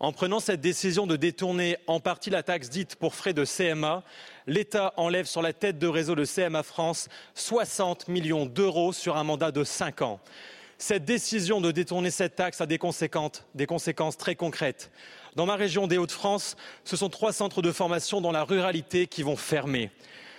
En 0.00 0.12
prenant 0.12 0.40
cette 0.40 0.60
décision 0.60 1.06
de 1.06 1.14
détourner 1.14 1.76
en 1.86 2.00
partie 2.00 2.30
la 2.30 2.42
taxe 2.42 2.70
dite 2.70 2.96
pour 2.96 3.14
frais 3.14 3.34
de 3.34 3.44
CMA, 3.44 4.02
l'État 4.48 4.92
enlève 4.96 5.26
sur 5.26 5.42
la 5.42 5.52
tête 5.52 5.78
de 5.78 5.86
réseau 5.86 6.16
de 6.16 6.24
CMA 6.24 6.64
France 6.64 7.08
60 7.34 8.08
millions 8.08 8.46
d'euros 8.46 8.92
sur 8.92 9.16
un 9.16 9.22
mandat 9.22 9.52
de 9.52 9.62
5 9.62 10.02
ans. 10.02 10.18
Cette 10.76 11.04
décision 11.04 11.60
de 11.60 11.70
détourner 11.70 12.10
cette 12.10 12.34
taxe 12.34 12.60
a 12.60 12.66
des 12.66 12.78
conséquences, 12.78 13.44
des 13.54 13.66
conséquences 13.66 14.16
très 14.16 14.34
concrètes. 14.34 14.90
Dans 15.34 15.46
ma 15.46 15.56
région 15.56 15.86
des 15.86 15.96
Hauts-de-France, 15.96 16.56
ce 16.84 16.94
sont 16.94 17.08
trois 17.08 17.32
centres 17.32 17.62
de 17.62 17.72
formation 17.72 18.20
dans 18.20 18.32
la 18.32 18.44
ruralité 18.44 19.06
qui 19.06 19.22
vont 19.22 19.36
fermer. 19.36 19.90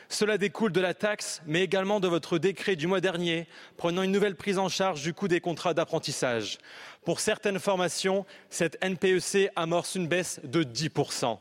Cela 0.07 0.38
découle 0.38 0.72
de 0.72 0.82
la 0.82 0.94
taxe, 0.94 1.41
mais 1.48 1.64
également 1.64 1.99
de 1.99 2.07
votre 2.07 2.38
décret 2.38 2.76
du 2.76 2.86
mois 2.86 3.02
dernier 3.02 3.48
prenant 3.76 4.03
une 4.03 4.11
nouvelle 4.11 4.36
prise 4.36 4.60
en 4.60 4.70
charge 4.70 5.02
du 5.02 5.11
coût 5.11 5.28
des 5.28 5.41
contrats 5.41 5.74
d'apprentissage. 5.74 6.60
Pour 7.03 7.20
certaines 7.20 7.57
formations, 7.57 8.24
cette 8.52 8.78
NPEC 8.84 9.49
amorce 9.56 9.95
une 9.95 10.07
baisse 10.07 10.40
de 10.44 10.64
10%. 10.64 11.40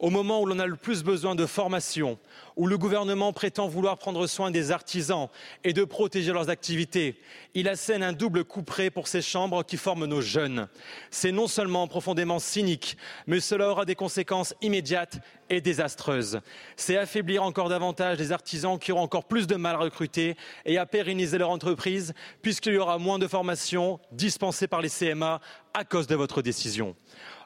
Au 0.00 0.08
moment 0.08 0.40
où 0.40 0.46
l'on 0.46 0.58
a 0.58 0.66
le 0.66 0.76
plus 0.76 1.04
besoin 1.04 1.34
de 1.34 1.44
formation, 1.44 2.18
où 2.56 2.66
le 2.66 2.78
gouvernement 2.78 3.34
prétend 3.34 3.68
vouloir 3.68 3.98
prendre 3.98 4.26
soin 4.26 4.50
des 4.50 4.70
artisans 4.70 5.28
et 5.62 5.74
de 5.74 5.84
protéger 5.84 6.32
leurs 6.32 6.48
activités, 6.48 7.20
il 7.52 7.68
assène 7.68 8.02
un 8.02 8.14
double 8.14 8.44
couperet 8.44 8.88
pour 8.88 9.08
ces 9.08 9.20
chambres 9.20 9.62
qui 9.62 9.76
forment 9.76 10.06
nos 10.06 10.22
jeunes. 10.22 10.68
C'est 11.10 11.32
non 11.32 11.46
seulement 11.46 11.86
profondément 11.86 12.38
cynique, 12.38 12.96
mais 13.26 13.40
cela 13.40 13.68
aura 13.68 13.84
des 13.84 13.94
conséquences 13.94 14.54
immédiates 14.62 15.18
et 15.50 15.60
désastreuses. 15.60 16.40
C'est 16.76 16.96
affaiblir 16.96 17.42
encore 17.42 17.68
davantage 17.68 18.16
les 18.16 18.32
artisans 18.32 18.78
qui 18.78 18.92
auront 18.92 19.02
encore 19.02 19.24
plus 19.24 19.46
de 19.46 19.56
mal 19.56 19.74
à 19.74 19.80
recruter 19.80 20.34
et 20.64 20.78
à 20.78 20.86
pérenniser 20.86 21.36
leur 21.36 21.50
entreprise, 21.50 22.14
puisqu'il 22.40 22.72
y 22.72 22.78
aura 22.78 22.96
moins 22.96 23.18
de 23.18 23.28
formations 23.28 24.00
dispensées 24.12 24.66
par 24.66 24.80
les 24.80 24.88
CMA 24.88 25.42
à 25.74 25.84
cause 25.84 26.06
de 26.06 26.14
votre 26.14 26.40
décision. 26.40 26.96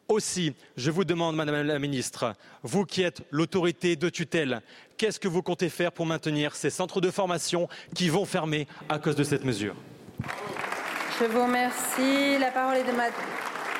Aussi, 0.08 0.54
je 0.76 0.90
vous 0.90 1.04
demande, 1.04 1.34
Madame 1.34 1.66
la 1.66 1.78
Ministre, 1.78 2.34
vous 2.62 2.84
qui 2.84 3.02
êtes 3.02 3.22
l'autorité 3.30 3.96
de 3.96 4.10
tutelle, 4.10 4.60
qu'est-ce 4.98 5.18
que 5.18 5.28
vous 5.28 5.42
comptez 5.42 5.70
faire 5.70 5.92
pour 5.92 6.04
maintenir 6.04 6.54
ces 6.54 6.68
centres 6.68 7.00
de 7.00 7.10
formation 7.10 7.68
qui 7.94 8.10
vont 8.10 8.26
fermer 8.26 8.66
à 8.90 8.98
cause 8.98 9.16
de 9.16 9.24
cette 9.24 9.44
mesure? 9.44 9.74
Je 11.18 11.24
vous 11.24 11.42
remercie. 11.42 12.38
La 12.38 12.50
parole 12.50 12.76
est 12.76 12.84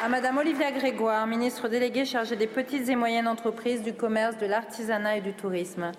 à 0.03 0.09
Madame 0.09 0.39
Olivia 0.39 0.73
Grégoire, 0.73 1.27
ministre 1.27 1.69
déléguée 1.69 2.07
chargée 2.07 2.37
des 2.37 2.47
petites 2.47 2.89
et 2.89 2.97
moyennes 2.97 3.29
entreprises, 3.29 3.83
du 3.83 3.93
commerce, 3.93 4.39
de 4.39 4.47
l'artisanat 4.47 5.19
et 5.19 5.21
du 5.21 5.35
tourisme. 5.35 5.93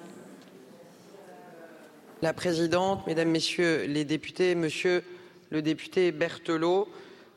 La 2.24 2.34
présidente, 2.34 3.06
mesdames, 3.06 3.30
messieurs 3.30 3.86
les 3.86 4.06
députés, 4.06 4.56
monsieur 4.56 5.04
le 5.52 5.62
député 5.62 6.12
Berthelot, 6.12 6.88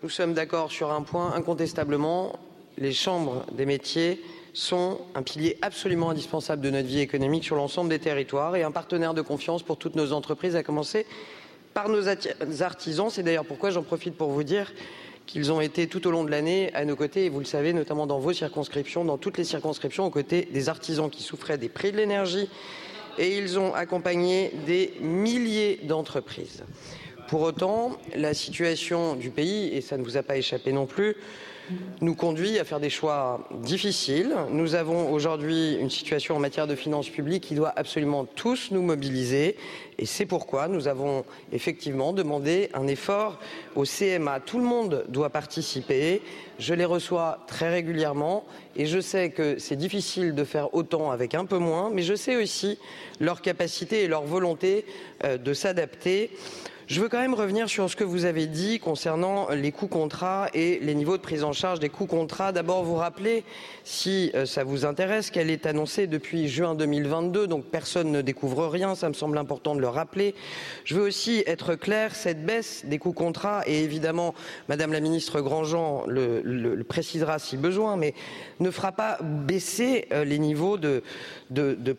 nous 0.03 0.09
sommes 0.09 0.33
d'accord 0.33 0.71
sur 0.71 0.91
un 0.91 1.03
point 1.03 1.35
incontestablement 1.35 2.39
les 2.79 2.93
chambres 2.93 3.45
des 3.53 3.67
métiers 3.67 4.23
sont 4.55 5.01
un 5.15 5.23
pilier 5.23 5.59
absolument 5.63 6.11
indispensable 6.11 6.63
de 6.63 6.71
notre 6.71 6.89
vie 6.89 7.01
économique 7.01 7.45
sur 7.45 7.57
l'ensemble 7.57 7.91
des 7.91 7.99
territoires 7.99 8.57
et 8.57 8.63
un 8.63 8.71
partenaire 8.71 9.15
de 9.15 9.23
confiance 9.23 9.63
pour 9.63 9.77
toutes 9.77 9.95
nos 9.95 10.13
entreprises, 10.13 10.57
à 10.57 10.63
commencer 10.63 11.07
par 11.75 11.89
nos 11.89 12.09
artisans. 12.63 13.11
C'est 13.11 13.23
d'ailleurs 13.23 13.45
pourquoi 13.45 13.71
j'en 13.71 13.83
profite 13.83 14.17
pour 14.17 14.31
vous 14.31 14.43
dire 14.43 14.73
qu'ils 15.27 15.53
ont 15.53 15.61
été 15.61 15.87
tout 15.87 16.07
au 16.09 16.11
long 16.11 16.25
de 16.25 16.31
l'année 16.31 16.73
à 16.75 16.85
nos 16.85 16.97
côtés, 16.97 17.27
et 17.27 17.29
vous 17.29 17.39
le 17.39 17.45
savez, 17.45 17.73
notamment 17.75 18.07
dans 18.07 18.19
vos 18.19 18.33
circonscriptions, 18.33 19.05
dans 19.05 19.19
toutes 19.19 19.37
les 19.37 19.45
circonscriptions, 19.45 20.07
aux 20.07 20.11
côtés 20.11 20.49
des 20.51 20.69
artisans 20.71 21.11
qui 21.11 21.23
souffraient 21.23 21.59
des 21.59 21.69
prix 21.69 21.93
de 21.93 21.99
l'énergie, 21.99 22.49
et 23.19 23.37
ils 23.37 23.59
ont 23.59 23.75
accompagné 23.75 24.53
des 24.67 24.95
milliers 25.01 25.81
d'entreprises. 25.83 26.65
Pour 27.29 27.43
autant, 27.43 27.99
la 28.17 28.33
situation 28.33 29.17
du 29.17 29.29
pays, 29.29 29.69
et 29.77 29.83
ça 29.83 29.99
ne 29.99 30.03
vous 30.03 30.17
a 30.17 30.23
pas 30.23 30.39
échappé 30.39 30.73
non 30.73 30.87
plus, 30.87 31.15
nous 32.01 32.15
conduit 32.15 32.59
à 32.59 32.65
faire 32.65 32.81
des 32.81 32.91
choix 32.91 33.47
difficiles. 33.63 34.35
Nous 34.51 34.75
avons 34.75 35.13
aujourd'hui 35.13 35.75
une 35.75 35.91
situation 35.91 36.37
en 36.37 36.39
matière 36.39 36.67
de 36.67 36.75
finances 36.75 37.09
publiques 37.09 37.45
qui 37.45 37.55
doit 37.55 37.73
absolument 37.77 38.25
tous 38.25 38.71
nous 38.71 38.83
mobiliser. 38.83 39.57
Et 39.99 40.07
c'est 40.07 40.27
pourquoi 40.27 40.69
nous 40.69 40.87
avons 40.87 41.25
effectivement 41.53 42.13
demandé 42.13 42.71
un 42.73 42.87
effort 42.87 43.39
au 43.75 43.85
CMA. 43.85 44.41
Tout 44.41 44.59
le 44.59 44.65
monde 44.65 45.05
doit 45.09 45.31
participer. 45.31 46.23
Je 46.59 46.75
les 46.75 46.85
reçois 46.85 47.45
très 47.49 47.69
régulièrement 47.69 48.45
et 48.77 48.87
je 48.87 49.01
sais 49.01 49.31
que 49.31 49.59
c'est 49.59 49.77
difficile 49.77 50.35
de 50.35 50.45
faire 50.45 50.75
autant 50.75 51.11
avec 51.11 51.35
un 51.35 51.45
peu 51.45 51.59
moins, 51.59 51.91
mais 51.93 52.03
je 52.03 52.15
sais 52.15 52.37
aussi 52.37 52.79
leur 53.19 53.43
capacité 53.43 54.05
et 54.05 54.09
leur 54.09 54.23
volonté 54.23 54.85
euh, 55.25 55.37
de 55.37 55.53
s'adapter. 55.53 56.31
Je 56.89 57.03
veux 57.03 57.11
quand 57.11 57.21
même 57.21 57.35
revenir 57.35 57.69
sur 57.69 57.91
ce 57.91 57.97
que 57.97 58.03
vous 58.03 58.25
avez 58.25 58.47
dit 58.47 58.79
concernant 58.79 59.51
les 59.51 59.73
coûts 59.73 59.89
contrats 59.89 60.49
et 60.55 60.79
les 60.81 60.95
niveaux 60.95 61.19
de 61.19 61.23
prise 61.23 61.45
en 61.45 61.53
charge 61.53 61.81
des 61.81 61.91
coûts 61.91 62.07
contrats. 62.07 62.51
D'abord, 62.51 62.83
vous 62.83 62.95
rappelez, 62.95 63.45
si 63.85 64.33
euh, 64.35 64.47
ça 64.47 64.65
vous 64.65 64.87
intéresse, 64.87 65.31
qu'elle 65.31 65.51
est 65.51 65.67
annoncée 65.67 66.07
depuis 66.07 66.49
juin 66.49 66.75
2022, 66.75 67.47
donc 67.47 67.67
personne 67.67 68.11
ne 68.11 68.23
découvre 68.23 68.67
rien, 68.69 68.95
ça 68.95 69.11
me 69.11 69.13
semble 69.13 69.37
important 69.37 69.75
de 69.75 69.83
le 69.83 69.89
rappeler. 69.89 70.35
Je 70.85 70.95
veux 70.95 71.03
aussi 71.03 71.43
être 71.47 71.75
clair, 71.75 72.15
cette 72.15 72.47
baisse 72.47 72.87
des 72.87 72.97
coûts 72.97 73.13
contrats, 73.13 73.65
et 73.67 73.85
évidemment, 73.85 74.35
Madame 74.71 74.95
la 74.95 75.01
ministre 75.01 75.43
Grandjean 75.43 76.05
le, 76.07 76.83
précisera 76.85 77.39
si 77.39 77.59
besoin, 77.59 77.97
mais 77.97 78.15
ne 78.61 78.71
fera 78.71 78.93
pas 78.93 79.19
baisser 79.21 80.07
euh, 80.11 80.25
les 80.25 80.39
niveaux 80.39 80.79
de, 80.79 81.03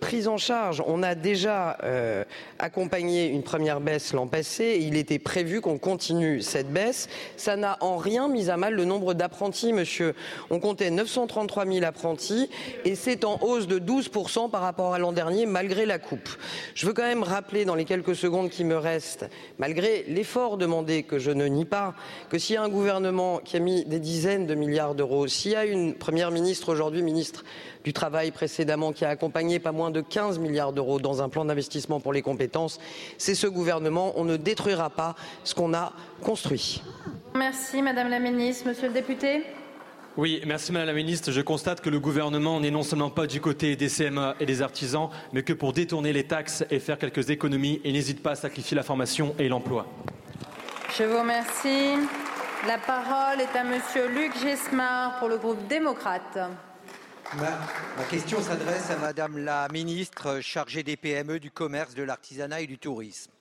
prise 0.02 0.28
en 0.28 0.38
charge. 0.38 0.82
On 0.88 1.04
a 1.04 1.14
déjà 1.14 1.78
euh, 1.84 2.24
accompagné 2.58 3.28
une 3.28 3.44
première 3.44 3.82
baisse 3.82 4.14
l'an 4.14 4.26
passé 4.26 4.79
il 4.82 4.98
était 4.98 5.20
prévu 5.20 5.62
qu'on 5.62 5.78
continue 5.78 6.42
cette 6.42 6.72
baisse. 6.72 7.08
Ça 7.38 7.56
n'a 7.56 7.78
en 7.82 7.98
rien 7.98 8.28
mis 8.28 8.50
à 8.50 8.58
mal 8.58 8.74
le 8.74 8.86
nombre 8.86 9.14
d'apprentis, 9.14 9.74
monsieur. 9.74 10.16
On 10.50 10.60
comptait 10.60 10.90
933 10.90 11.66
000 11.66 11.86
apprentis 11.86 12.50
et 12.86 12.96
c'est 12.96 13.26
en 13.26 13.40
hausse 13.42 13.68
de 13.68 13.80
12% 13.80 14.50
par 14.50 14.62
rapport 14.62 14.94
à 14.94 15.00
l'an 15.00 15.12
dernier, 15.12 15.46
malgré 15.46 15.86
la 15.86 16.00
coupe. 16.00 16.30
Je 16.74 16.86
veux 16.86 16.94
quand 16.94 17.04
même 17.04 17.24
rappeler 17.24 17.66
dans 17.66 17.76
les 17.76 17.86
quelques 17.86 18.16
secondes 18.16 18.50
qui 18.50 18.64
me 18.64 18.78
restent, 18.78 19.30
malgré 19.58 20.04
l'effort 20.08 20.58
demandé 20.58 21.04
que 21.04 21.20
je 21.20 21.32
ne 21.32 21.46
nie 21.46 21.66
pas, 21.66 21.96
que 22.30 22.38
s'il 22.38 22.56
y 22.56 22.58
a 22.58 22.64
un 22.64 22.70
gouvernement 22.70 23.40
qui 23.40 23.58
a 23.58 23.60
mis 23.60 23.86
des 23.86 24.00
dizaines 24.00 24.48
de 24.48 24.56
milliards 24.56 24.96
d'euros, 24.96 25.28
s'il 25.28 25.52
y 25.52 25.56
a 25.56 25.66
une 25.66 25.94
première 25.94 26.32
ministre 26.32 26.70
aujourd'hui, 26.70 27.02
ministre 27.02 27.44
du 27.84 27.94
travail 27.94 28.32
précédemment 28.32 28.92
qui 28.92 29.06
a 29.06 29.10
accompagné 29.10 29.60
pas 29.60 29.72
moins 29.72 29.92
de 29.92 30.02
15 30.02 30.40
milliards 30.40 30.74
d'euros 30.74 31.00
dans 31.00 31.22
un 31.22 31.30
plan 31.30 31.46
d'investissement 31.46 32.00
pour 32.00 32.14
les 32.14 32.22
compétences. 32.22 32.80
C'est 33.18 33.36
ce 33.36 33.48
gouvernement. 33.48 34.14
On 34.16 34.24
ne 34.24 34.38
détruira 34.38 34.90
pas 34.90 35.16
ce 35.44 35.56
qu'on 35.56 35.74
a 35.74 35.94
construit. 36.22 36.84
Merci 37.36 37.82
Madame 37.82 38.10
la 38.10 38.20
Ministre. 38.20 38.68
Monsieur 38.68 38.88
le 38.88 38.94
député. 38.94 39.44
Oui, 40.18 40.42
merci 40.46 40.72
Madame 40.72 40.88
la 40.88 40.94
Ministre. 40.94 41.32
Je 41.32 41.40
constate 41.40 41.80
que 41.80 41.90
le 41.90 42.00
gouvernement 42.00 42.60
n'est 42.60 42.72
non 42.72 42.84
seulement 42.84 43.10
pas 43.10 43.28
du 43.28 43.40
côté 43.40 43.76
des 43.76 43.88
CMA 43.88 44.36
et 44.40 44.46
des 44.46 44.62
artisans, 44.62 45.10
mais 45.32 45.44
que 45.44 45.54
pour 45.54 45.72
détourner 45.72 46.12
les 46.12 46.26
taxes 46.26 46.66
et 46.70 46.80
faire 46.80 46.98
quelques 46.98 47.30
économies, 47.30 47.80
et 47.86 47.94
n'hésite 47.94 48.22
pas 48.22 48.32
à 48.32 48.36
sacrifier 48.36 48.76
la 48.76 48.84
formation 48.84 49.34
et 49.40 49.48
l'emploi. 49.48 49.86
Je 50.98 51.04
vous 51.04 51.20
remercie. 51.20 51.96
La 52.68 52.78
parole 52.78 53.40
est 53.40 53.58
à 53.58 53.64
Monsieur 53.64 54.10
Luc 54.10 54.38
Gesmar 54.42 55.20
pour 55.20 55.30
le 55.30 55.38
groupe 55.38 55.66
démocrate. 55.70 56.38
Ma, 57.38 58.04
question 58.10 58.42
s'adresse 58.42 58.90
à 58.90 58.98
Madame 58.98 59.38
la 59.38 59.68
ministre 59.68 60.40
chargée 60.42 60.82
des 60.82 60.98
PME, 60.98 61.40
du 61.40 61.52
commerce, 61.52 61.94
de 61.94 62.02
l'artisanat 62.02 62.62
et 62.62 62.68
du 62.68 62.80
tourisme. 62.80 63.32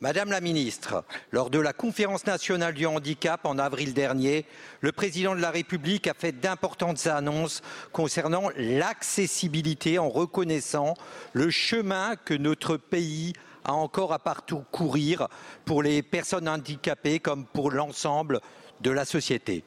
Madame 0.00 0.30
la 0.32 0.40
ministre, 0.40 1.04
lors 1.30 1.48
de 1.48 1.60
la 1.60 1.72
conférence 1.72 2.26
nationale 2.26 2.74
du 2.74 2.84
handicap 2.84 3.46
en 3.46 3.60
avril 3.60 3.94
dernier, 3.94 4.44
le 4.80 4.90
président 4.90 5.36
de 5.36 5.40
la 5.40 5.52
République 5.52 6.08
a 6.08 6.14
fait 6.14 6.32
d'importantes 6.32 7.06
annonces 7.06 7.62
concernant 7.92 8.50
l'accessibilité 8.56 10.00
en 10.00 10.08
reconnaissant 10.08 10.94
le 11.32 11.48
chemin 11.48 12.16
que 12.16 12.34
notre 12.34 12.76
pays 12.76 13.34
a 13.64 13.74
encore 13.74 14.12
à 14.12 14.18
parcourir 14.18 15.28
pour 15.64 15.84
les 15.84 16.02
personnes 16.02 16.48
handicapées 16.48 17.20
comme 17.20 17.46
pour 17.46 17.70
l'ensemble 17.70 18.40
de 18.80 18.90
la 18.90 19.04
société. 19.04 19.62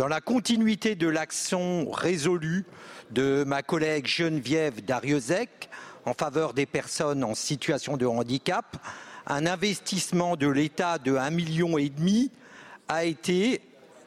Dans 0.00 0.08
la 0.08 0.22
continuité 0.22 0.94
de 0.94 1.08
l'action 1.08 1.90
résolue 1.90 2.64
de 3.10 3.44
ma 3.46 3.60
collègue 3.60 4.06
Geneviève 4.06 4.82
Darieuszek 4.82 5.68
en 6.06 6.14
faveur 6.14 6.54
des 6.54 6.64
personnes 6.64 7.22
en 7.22 7.34
situation 7.34 7.98
de 7.98 8.06
handicap, 8.06 8.78
un 9.26 9.44
investissement 9.44 10.36
de 10.36 10.48
l'État 10.48 10.96
de 10.96 11.16
1,5 11.16 11.30
million 11.34 11.76
a 12.88 13.04
été 13.04 13.60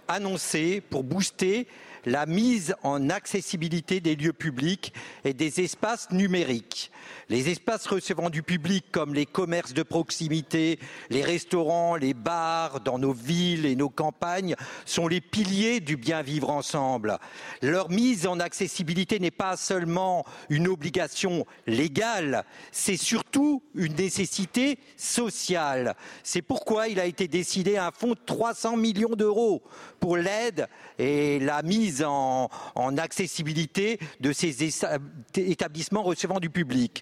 annoncé 0.07 0.81
pour 0.81 1.03
booster 1.03 1.67
la 2.07 2.25
mise 2.25 2.73
en 2.81 3.11
accessibilité 3.11 3.99
des 3.99 4.15
lieux 4.15 4.33
publics 4.33 4.95
et 5.23 5.35
des 5.35 5.61
espaces 5.61 6.09
numériques. 6.09 6.91
Les 7.29 7.49
espaces 7.49 7.87
recevant 7.87 8.29
du 8.29 8.43
public 8.43 8.85
comme 8.91 9.13
les 9.13 9.25
commerces 9.25 9.73
de 9.73 9.83
proximité, 9.83 10.79
les 11.09 11.23
restaurants, 11.23 11.95
les 11.95 12.13
bars 12.13 12.81
dans 12.81 12.99
nos 12.99 13.13
villes 13.13 13.65
et 13.65 13.75
nos 13.75 13.89
campagnes 13.89 14.55
sont 14.85 15.07
les 15.07 15.21
piliers 15.21 15.79
du 15.79 15.97
bien 15.97 16.21
vivre 16.21 16.49
ensemble. 16.49 17.17
Leur 17.61 17.89
mise 17.89 18.27
en 18.27 18.39
accessibilité 18.39 19.19
n'est 19.19 19.31
pas 19.31 19.57
seulement 19.57 20.25
une 20.49 20.67
obligation 20.67 21.45
légale, 21.67 22.43
c'est 22.71 22.97
surtout 22.97 23.63
une 23.75 23.95
nécessité 23.95 24.77
sociale. 24.97 25.95
C'est 26.23 26.41
pourquoi 26.41 26.87
il 26.87 26.99
a 26.99 27.05
été 27.05 27.27
décidé 27.27 27.77
un 27.77 27.91
fonds 27.91 28.13
de 28.13 28.19
300 28.25 28.77
millions 28.77 29.15
d'euros 29.15 29.63
pour 29.99 30.17
l'aide 30.17 30.67
et 30.99 31.39
la 31.39 31.61
mise 31.63 32.03
en, 32.03 32.49
en 32.75 32.97
accessibilité 32.97 33.99
de 34.19 34.33
ces 34.33 34.63
établissements 35.35 36.03
recevant 36.03 36.39
du 36.39 36.49
public. 36.49 36.92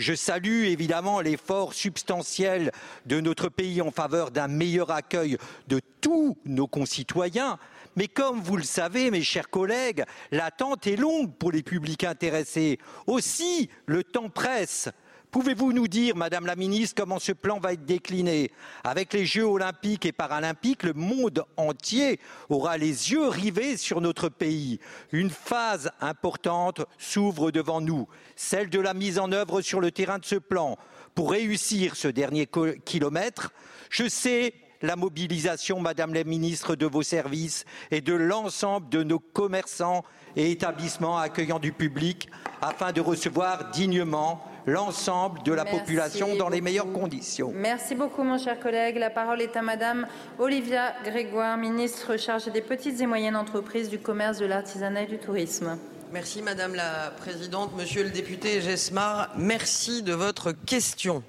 Je 0.00 0.14
salue 0.14 0.64
évidemment 0.64 1.20
l'effort 1.20 1.74
substantiel 1.74 2.72
de 3.04 3.20
notre 3.20 3.50
pays 3.50 3.82
en 3.82 3.90
faveur 3.90 4.30
d'un 4.30 4.48
meilleur 4.48 4.90
accueil 4.90 5.36
de 5.68 5.78
tous 6.00 6.38
nos 6.46 6.66
concitoyens. 6.66 7.58
Mais 7.96 8.08
comme 8.08 8.40
vous 8.40 8.56
le 8.56 8.62
savez, 8.62 9.10
mes 9.10 9.20
chers 9.20 9.50
collègues, 9.50 10.04
l'attente 10.30 10.86
est 10.86 10.96
longue 10.96 11.34
pour 11.34 11.52
les 11.52 11.62
publics 11.62 12.04
intéressés. 12.04 12.78
Aussi, 13.06 13.68
le 13.84 14.02
temps 14.02 14.30
presse. 14.30 14.88
Pouvez-vous 15.30 15.72
nous 15.72 15.86
dire, 15.86 16.16
Madame 16.16 16.44
la 16.44 16.56
Ministre, 16.56 16.96
comment 17.00 17.20
ce 17.20 17.30
plan 17.30 17.60
va 17.60 17.74
être 17.74 17.84
décliné? 17.84 18.50
Avec 18.82 19.12
les 19.12 19.24
Jeux 19.24 19.44
olympiques 19.44 20.04
et 20.04 20.10
paralympiques, 20.10 20.82
le 20.82 20.92
monde 20.92 21.44
entier 21.56 22.18
aura 22.48 22.76
les 22.76 23.12
yeux 23.12 23.28
rivés 23.28 23.76
sur 23.76 24.00
notre 24.00 24.28
pays. 24.28 24.80
Une 25.12 25.30
phase 25.30 25.92
importante 26.00 26.80
s'ouvre 26.98 27.52
devant 27.52 27.80
nous, 27.80 28.08
celle 28.34 28.70
de 28.70 28.80
la 28.80 28.92
mise 28.92 29.20
en 29.20 29.30
œuvre 29.30 29.60
sur 29.60 29.80
le 29.80 29.92
terrain 29.92 30.18
de 30.18 30.24
ce 30.24 30.34
plan. 30.34 30.76
Pour 31.14 31.30
réussir 31.30 31.94
ce 31.94 32.08
dernier 32.08 32.48
kilomètre, 32.84 33.52
je 33.88 34.08
sais 34.08 34.52
la 34.82 34.96
mobilisation, 34.96 35.78
Madame 35.78 36.12
la 36.12 36.24
Ministre, 36.24 36.74
de 36.74 36.86
vos 36.86 37.02
services 37.02 37.66
et 37.92 38.00
de 38.00 38.14
l'ensemble 38.14 38.88
de 38.88 39.04
nos 39.04 39.20
commerçants 39.20 40.04
et 40.34 40.50
établissements 40.50 41.18
accueillant 41.18 41.60
du 41.60 41.72
public 41.72 42.28
afin 42.62 42.90
de 42.90 43.00
recevoir 43.00 43.70
dignement 43.70 44.49
l'ensemble 44.66 45.42
de 45.42 45.52
la 45.52 45.64
Merci 45.64 45.78
population 45.78 46.36
dans 46.36 46.48
les 46.48 46.60
meilleures 46.60 46.92
conditions. 46.92 47.52
Merci 47.54 47.94
beaucoup, 47.94 48.22
mon 48.22 48.38
cher 48.38 48.58
collègue. 48.60 48.96
La 48.96 49.10
parole 49.10 49.40
est 49.40 49.56
à 49.56 49.62
Madame 49.62 50.06
Olivia 50.38 50.94
Grégoire, 51.04 51.56
ministre 51.56 52.16
chargée 52.16 52.50
des 52.50 52.60
petites 52.60 53.00
et 53.00 53.06
moyennes 53.06 53.36
entreprises, 53.36 53.88
du 53.88 53.98
commerce, 53.98 54.38
de 54.38 54.46
l'artisanat 54.46 55.02
et 55.02 55.06
du 55.06 55.18
tourisme. 55.18 55.78
Merci 56.12 56.42
Madame 56.42 56.74
la 56.74 57.12
Présidente. 57.16 57.70
Monsieur 57.76 58.02
le 58.02 58.10
député 58.10 58.60
Gesmar, 58.60 59.30
merci 59.36 60.02
de 60.02 60.12
votre 60.12 60.50
question. 60.50 61.22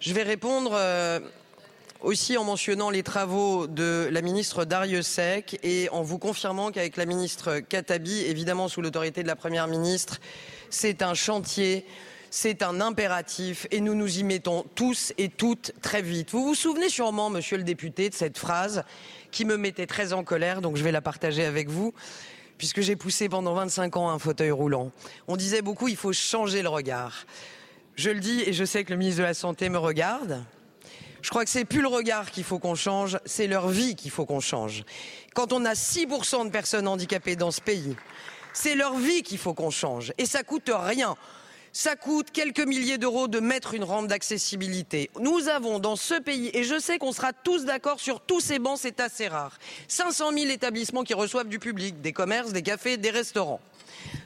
Je 0.00 0.12
vais 0.12 0.24
répondre 0.24 0.72
euh, 0.74 1.20
aussi 2.00 2.36
en 2.36 2.42
mentionnant 2.42 2.90
les 2.90 3.04
travaux 3.04 3.68
de 3.68 4.08
la 4.10 4.20
ministre 4.20 4.64
Dariussec 4.64 5.60
et 5.62 5.88
en 5.90 6.02
vous 6.02 6.18
confirmant 6.18 6.72
qu'avec 6.72 6.96
la 6.96 7.06
ministre 7.06 7.60
Katabi, 7.60 8.22
évidemment 8.22 8.66
sous 8.66 8.82
l'autorité 8.82 9.22
de 9.22 9.28
la 9.28 9.36
Première 9.36 9.68
ministre, 9.68 10.18
c'est 10.72 11.02
un 11.02 11.14
chantier, 11.14 11.86
c'est 12.30 12.62
un 12.62 12.80
impératif 12.80 13.66
et 13.70 13.80
nous 13.80 13.94
nous 13.94 14.18
y 14.18 14.24
mettons 14.24 14.64
tous 14.74 15.12
et 15.18 15.28
toutes 15.28 15.72
très 15.82 16.02
vite. 16.02 16.30
Vous 16.30 16.44
vous 16.44 16.54
souvenez 16.54 16.88
sûrement, 16.88 17.30
monsieur 17.30 17.58
le 17.58 17.62
député, 17.62 18.08
de 18.08 18.14
cette 18.14 18.38
phrase 18.38 18.84
qui 19.30 19.44
me 19.44 19.56
mettait 19.56 19.86
très 19.86 20.12
en 20.12 20.24
colère, 20.24 20.62
donc 20.62 20.76
je 20.76 20.82
vais 20.82 20.92
la 20.92 21.02
partager 21.02 21.44
avec 21.44 21.68
vous 21.68 21.92
puisque 22.56 22.80
j'ai 22.80 22.96
poussé 22.96 23.28
pendant 23.28 23.54
25 23.54 23.96
ans 23.96 24.10
un 24.10 24.18
fauteuil 24.18 24.50
roulant. 24.50 24.92
On 25.28 25.36
disait 25.36 25.62
beaucoup, 25.62 25.88
il 25.88 25.96
faut 25.96 26.12
changer 26.12 26.62
le 26.62 26.68
regard. 26.68 27.26
Je 27.96 28.10
le 28.10 28.20
dis 28.20 28.42
et 28.46 28.52
je 28.52 28.64
sais 28.64 28.84
que 28.84 28.92
le 28.92 28.96
ministre 28.96 29.20
de 29.20 29.26
la 29.26 29.34
Santé 29.34 29.68
me 29.68 29.78
regarde. 29.78 30.44
Je 31.20 31.28
crois 31.28 31.44
que 31.44 31.50
c'est 31.50 31.64
plus 31.64 31.82
le 31.82 31.88
regard 31.88 32.30
qu'il 32.30 32.44
faut 32.44 32.58
qu'on 32.58 32.74
change, 32.74 33.18
c'est 33.26 33.46
leur 33.46 33.68
vie 33.68 33.94
qu'il 33.94 34.10
faut 34.10 34.26
qu'on 34.26 34.40
change. 34.40 34.84
Quand 35.34 35.52
on 35.52 35.64
a 35.64 35.74
6% 35.74 36.46
de 36.46 36.50
personnes 36.50 36.88
handicapées 36.88 37.36
dans 37.36 37.50
ce 37.50 37.60
pays, 37.60 37.94
c'est 38.52 38.74
leur 38.74 38.96
vie 38.96 39.22
qu'il 39.22 39.38
faut 39.38 39.54
qu'on 39.54 39.70
change. 39.70 40.12
Et 40.18 40.26
ça 40.26 40.42
coûte 40.42 40.70
rien. 40.72 41.16
Ça 41.74 41.96
coûte 41.96 42.30
quelques 42.32 42.60
milliers 42.60 42.98
d'euros 42.98 43.28
de 43.28 43.40
mettre 43.40 43.72
une 43.72 43.84
rampe 43.84 44.06
d'accessibilité. 44.06 45.10
Nous 45.18 45.48
avons 45.48 45.78
dans 45.78 45.96
ce 45.96 46.20
pays, 46.20 46.50
et 46.52 46.64
je 46.64 46.78
sais 46.78 46.98
qu'on 46.98 47.12
sera 47.12 47.32
tous 47.32 47.64
d'accord 47.64 47.98
sur 47.98 48.20
tous 48.20 48.40
ces 48.40 48.58
bancs, 48.58 48.78
c'est 48.78 49.00
assez 49.00 49.26
rare, 49.26 49.56
500 49.88 50.32
000 50.32 50.50
établissements 50.50 51.02
qui 51.02 51.14
reçoivent 51.14 51.48
du 51.48 51.58
public, 51.58 52.02
des 52.02 52.12
commerces, 52.12 52.52
des 52.52 52.60
cafés, 52.60 52.98
des 52.98 53.10
restaurants. 53.10 53.60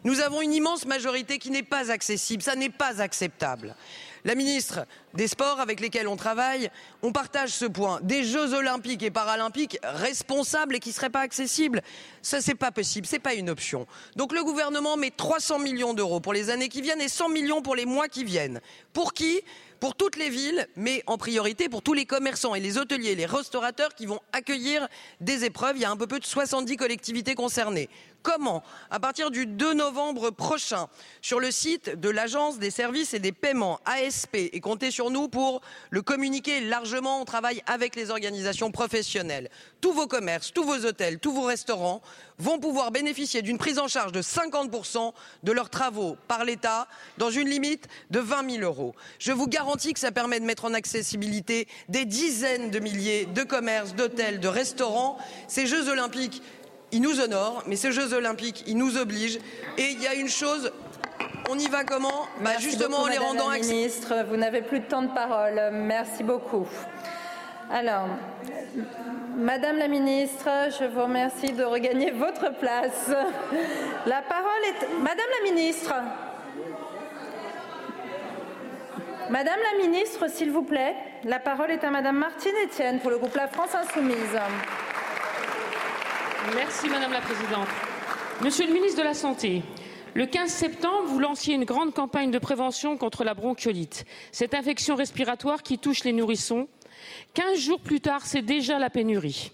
Nous 0.05 0.20
avons 0.20 0.43
une 0.43 0.53
immense 0.53 0.86
majorité 0.86 1.39
qui 1.39 1.51
n'est 1.51 1.62
pas 1.62 1.90
accessible. 1.90 2.43
Ça 2.43 2.57
n'est 2.57 2.70
pas 2.70 3.01
acceptable. 3.01 3.74
La 4.27 4.35
ministre 4.35 4.86
des 5.15 5.28
Sports 5.28 5.61
avec 5.61 5.78
lesquels 5.78 6.09
on 6.09 6.16
travaille, 6.16 6.69
on 7.03 7.12
partage 7.12 7.51
ce 7.51 7.65
point. 7.65 8.01
Des 8.03 8.24
Jeux 8.24 8.55
olympiques 8.55 9.05
et 9.05 9.12
paralympiques 9.12 9.78
responsables 9.85 10.74
et 10.74 10.81
qui 10.81 10.89
ne 10.89 10.94
seraient 10.94 11.11
pas 11.11 11.20
accessibles, 11.20 11.81
ça 12.23 12.40
c'est 12.40 12.57
pas 12.57 12.73
possible, 12.73 13.07
c'est 13.07 13.20
pas 13.20 13.35
une 13.35 13.48
option. 13.48 13.86
Donc 14.16 14.32
le 14.32 14.43
gouvernement 14.43 14.97
met 14.97 15.12
300 15.12 15.61
millions 15.61 15.94
d'euros 15.94 16.19
pour 16.19 16.32
les 16.32 16.51
années 16.51 16.69
qui 16.69 16.82
viennent 16.82 17.01
et 17.01 17.09
100 17.09 17.28
millions 17.28 17.62
pour 17.62 17.77
les 17.77 17.86
mois 17.86 18.09
qui 18.09 18.24
viennent. 18.24 18.61
Pour 18.93 19.12
qui? 19.12 19.43
Pour 19.78 19.94
toutes 19.94 20.16
les 20.16 20.31
villes, 20.31 20.66
mais 20.74 21.05
en 21.07 21.19
priorité 21.19 21.69
pour 21.69 21.82
tous 21.82 21.93
les 21.93 22.07
commerçants 22.07 22.55
et 22.55 22.61
les 22.61 22.78
hôteliers, 22.78 23.15
les 23.15 23.27
restaurateurs 23.27 23.94
qui 23.94 24.07
vont 24.07 24.20
accueillir 24.32 24.89
des 25.20 25.44
épreuves. 25.44 25.77
Il 25.77 25.82
y 25.82 25.85
a 25.85 25.90
un 25.90 25.98
peu 25.98 26.07
plus 26.07 26.19
de 26.19 26.24
70 26.24 26.77
collectivités 26.77 27.35
concernées. 27.35 27.90
Comment 28.27 28.65
À 28.90 28.98
partir 28.98 29.31
du 29.31 29.47
2 29.47 29.74
novembre 29.74 30.31
prochain, 30.31 30.89
sur 31.23 31.39
le 31.39 31.53
site 31.53 31.90
de 31.90 32.11
l'Agence 32.11 32.59
des 32.59 32.73
services 32.73 33.15
et 33.15 33.20
des 33.20 33.31
paiements, 33.31 33.78
ASP, 33.85 34.35
et 34.35 34.59
comptez 34.59 34.90
sur 34.90 35.11
nous 35.11 35.28
pour 35.28 35.61
le 35.90 36.03
communiquer 36.03 36.61
largement. 36.61 37.20
On 37.20 37.24
travaille 37.24 37.62
avec 37.66 37.94
les 37.94 38.11
organisations 38.11 38.73
professionnelles. 38.73 39.48
Tous 39.81 39.93
vos 39.93 40.09
commerces, 40.09 40.53
tous 40.53 40.65
vos 40.65 40.85
hôtels, 40.86 41.20
tous 41.20 41.32
vos 41.32 41.44
restaurants 41.44 42.03
vont 42.39 42.59
pouvoir 42.59 42.90
bénéficier 42.90 43.43
d'une 43.43 43.59
prise 43.59 43.78
en 43.78 43.86
charge 43.86 44.11
de 44.11 44.23
50% 44.23 45.12
de 45.44 45.53
leurs 45.53 45.70
travaux 45.70 46.16
par 46.27 46.44
l'État 46.44 46.89
dans 47.19 47.31
une 47.31 47.48
limite 47.48 47.86
de 48.11 48.19
20 48.19 48.51
000 48.57 48.65
euros. 48.65 48.97
Je 49.20 49.31
vous 49.31 49.47
garantis 49.47 49.93
que 49.93 50.01
ça 50.01 50.11
permet 50.11 50.40
de 50.40 50.47
mettre 50.47 50.65
en 50.65 50.74
accessibilité 50.74 51.69
des 51.89 52.05
dizaines 52.05 52.73
de 52.73 52.81
milliers 52.81 53.27
de 53.27 53.44
commerces, 53.44 53.94
d'hôtels, 53.94 54.40
de 54.40 54.48
restaurants. 54.48 55.16
Ces 55.47 55.69
Jeux 55.69 55.89
olympiques, 55.89 56.43
ils 56.93 57.01
nous 57.01 57.21
honorent, 57.21 57.63
mais 57.67 57.77
ces 57.77 57.93
Jeux 57.93 58.13
olympiques, 58.15 58.65
ils 58.67 58.77
nous 58.77 58.97
obligent. 58.97 59.39
Et 59.79 59.91
il 59.91 60.03
y 60.03 60.07
a 60.07 60.15
une 60.15 60.29
chose, 60.29 60.73
on 61.51 61.59
y 61.59 61.69
va 61.69 61.85
comment? 61.85 62.27
Bah, 62.41 62.51
Justement 62.59 62.99
beaucoup, 62.99 63.03
en 63.03 63.07
les 63.09 63.19
Madame 63.19 63.39
rendant 63.39 63.51
la 63.51 63.59
ministre, 63.59 64.15
vous 64.29 64.37
n'avez 64.37 64.63
plus 64.63 64.81
de 64.81 64.87
temps 64.87 65.03
de 65.03 65.13
parole. 65.13 65.61
Merci 65.73 66.23
beaucoup. 66.23 66.67
Alors, 67.71 68.07
Madame 69.37 69.77
la 69.77 69.89
ministre, 69.89 70.49
je 70.79 70.85
vous 70.85 71.03
remercie 71.03 71.53
de 71.53 71.65
regagner 71.65 72.11
votre 72.13 72.57
place. 72.59 73.11
La 74.07 74.23
parole 74.23 74.63
est 74.69 74.87
Madame 75.03 75.27
la 75.43 75.51
ministre. 75.51 75.95
Madame 79.29 79.59
la 79.73 79.85
ministre, 79.85 80.31
s'il 80.31 80.53
vous 80.53 80.63
plaît, 80.63 80.95
la 81.25 81.41
parole 81.41 81.73
est 81.73 81.83
à 81.83 81.91
Madame 81.91 82.17
Martine 82.17 82.55
Etienne 82.65 83.01
pour 83.01 83.11
le 83.11 83.19
groupe 83.19 83.35
La 83.35 83.49
France 83.49 83.75
Insoumise. 83.75 84.39
Merci 86.55 86.89
Madame 86.89 87.12
la 87.12 87.20
Présidente. 87.20 87.66
Monsieur 88.40 88.66
le 88.66 88.73
ministre 88.73 88.98
de 88.98 89.05
la 89.05 89.14
Santé, 89.14 89.62
le 90.14 90.27
15 90.27 90.48
septembre, 90.48 91.09
vous 91.09 91.18
lanciez 91.18 91.55
une 91.55 91.64
grande 91.64 91.93
campagne 91.93 92.31
de 92.31 92.39
prévention 92.39 92.97
contre 92.97 93.24
la 93.24 93.35
bronchiolite, 93.35 94.05
cette 94.31 94.55
infection 94.55 94.94
respiratoire 94.94 95.62
qui 95.62 95.78
touche 95.78 96.05
les 96.05 96.12
nourrissons. 96.12 96.68
15 97.35 97.59
jours 97.59 97.81
plus 97.81 98.01
tard, 98.01 98.24
c'est 98.24 98.43
déjà 98.43 98.78
la 98.78 98.90
pénurie. 98.90 99.51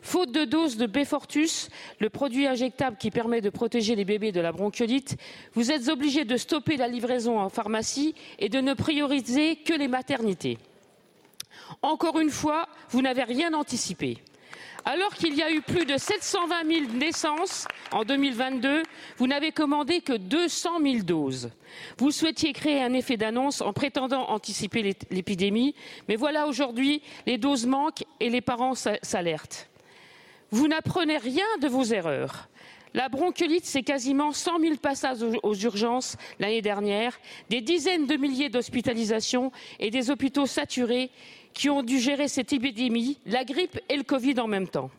Faute 0.00 0.32
de 0.32 0.44
doses 0.44 0.76
de 0.78 0.86
Befortus, 0.86 1.68
le 2.00 2.10
produit 2.10 2.46
injectable 2.46 2.96
qui 2.96 3.10
permet 3.10 3.40
de 3.40 3.50
protéger 3.50 3.94
les 3.94 4.04
bébés 4.04 4.32
de 4.32 4.40
la 4.40 4.50
bronchiolite, 4.50 5.16
vous 5.54 5.70
êtes 5.70 5.88
obligé 5.88 6.24
de 6.24 6.36
stopper 6.36 6.76
la 6.76 6.88
livraison 6.88 7.38
en 7.38 7.50
pharmacie 7.50 8.14
et 8.40 8.48
de 8.48 8.60
ne 8.60 8.74
prioriser 8.74 9.56
que 9.56 9.74
les 9.74 9.88
maternités. 9.88 10.58
Encore 11.82 12.18
une 12.18 12.30
fois, 12.30 12.66
vous 12.90 13.00
n'avez 13.00 13.22
rien 13.22 13.54
anticipé. 13.54 14.18
Alors 14.84 15.14
qu'il 15.14 15.34
y 15.36 15.42
a 15.42 15.50
eu 15.52 15.60
plus 15.60 15.84
de 15.86 15.96
720 15.96 16.66
000 16.66 16.92
naissances 16.94 17.68
en 17.92 18.02
2022, 18.04 18.82
vous 19.16 19.26
n'avez 19.28 19.52
commandé 19.52 20.00
que 20.00 20.12
200 20.14 20.80
000 20.82 20.96
doses. 21.04 21.50
Vous 21.98 22.10
souhaitiez 22.10 22.52
créer 22.52 22.82
un 22.82 22.92
effet 22.92 23.16
d'annonce 23.16 23.60
en 23.60 23.72
prétendant 23.72 24.28
anticiper 24.30 24.82
l'ép- 24.82 25.04
l'épidémie, 25.12 25.76
mais 26.08 26.16
voilà 26.16 26.48
aujourd'hui, 26.48 27.00
les 27.26 27.38
doses 27.38 27.64
manquent 27.66 28.02
et 28.18 28.28
les 28.28 28.40
parents 28.40 28.74
s'a- 28.74 28.98
s'alertent. 29.02 29.68
Vous 30.50 30.66
n'apprenez 30.66 31.16
rien 31.16 31.46
de 31.60 31.68
vos 31.68 31.84
erreurs. 31.84 32.48
La 32.94 33.08
bronchiolite, 33.08 33.64
c'est 33.64 33.82
quasiment 33.84 34.32
100 34.32 34.58
000 34.60 34.76
passages 34.76 35.22
aux 35.42 35.54
urgences 35.54 36.16
l'année 36.40 36.60
dernière, 36.60 37.18
des 37.48 37.62
dizaines 37.62 38.06
de 38.06 38.16
milliers 38.16 38.50
d'hospitalisations 38.50 39.50
et 39.80 39.90
des 39.90 40.10
hôpitaux 40.10 40.44
saturés 40.44 41.10
qui 41.54 41.70
ont 41.70 41.82
dû 41.82 41.98
gérer 41.98 42.28
cette 42.28 42.52
épidémie, 42.52 43.18
la 43.26 43.44
grippe 43.44 43.80
et 43.88 43.96
le 43.96 44.02
Covid 44.02 44.40
en 44.40 44.46
même 44.46 44.68
temps. 44.68 44.90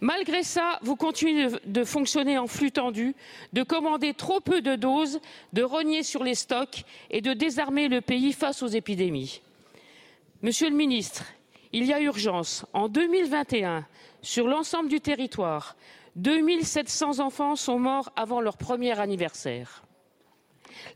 Malgré 0.00 0.42
ça, 0.42 0.80
vous 0.82 0.96
continuez 0.96 1.46
de 1.64 1.84
fonctionner 1.84 2.36
en 2.36 2.48
flux 2.48 2.72
tendu, 2.72 3.14
de 3.52 3.62
commander 3.62 4.14
trop 4.14 4.40
peu 4.40 4.60
de 4.60 4.74
doses, 4.74 5.20
de 5.52 5.62
rogner 5.62 6.02
sur 6.02 6.24
les 6.24 6.34
stocks 6.34 6.82
et 7.10 7.20
de 7.20 7.32
désarmer 7.34 7.86
le 7.86 8.00
pays 8.00 8.32
face 8.32 8.64
aux 8.64 8.68
épidémies. 8.68 9.40
Monsieur 10.42 10.68
le 10.68 10.74
ministre, 10.74 11.24
il 11.72 11.84
y 11.84 11.92
a 11.92 12.00
urgence. 12.00 12.66
En 12.72 12.88
2021, 12.88 13.86
sur 14.22 14.48
l'ensemble 14.48 14.88
du 14.88 15.00
territoire, 15.00 15.76
2700 16.16 17.20
enfants 17.20 17.54
sont 17.54 17.78
morts 17.78 18.10
avant 18.16 18.40
leur 18.40 18.56
premier 18.56 18.98
anniversaire. 18.98 19.84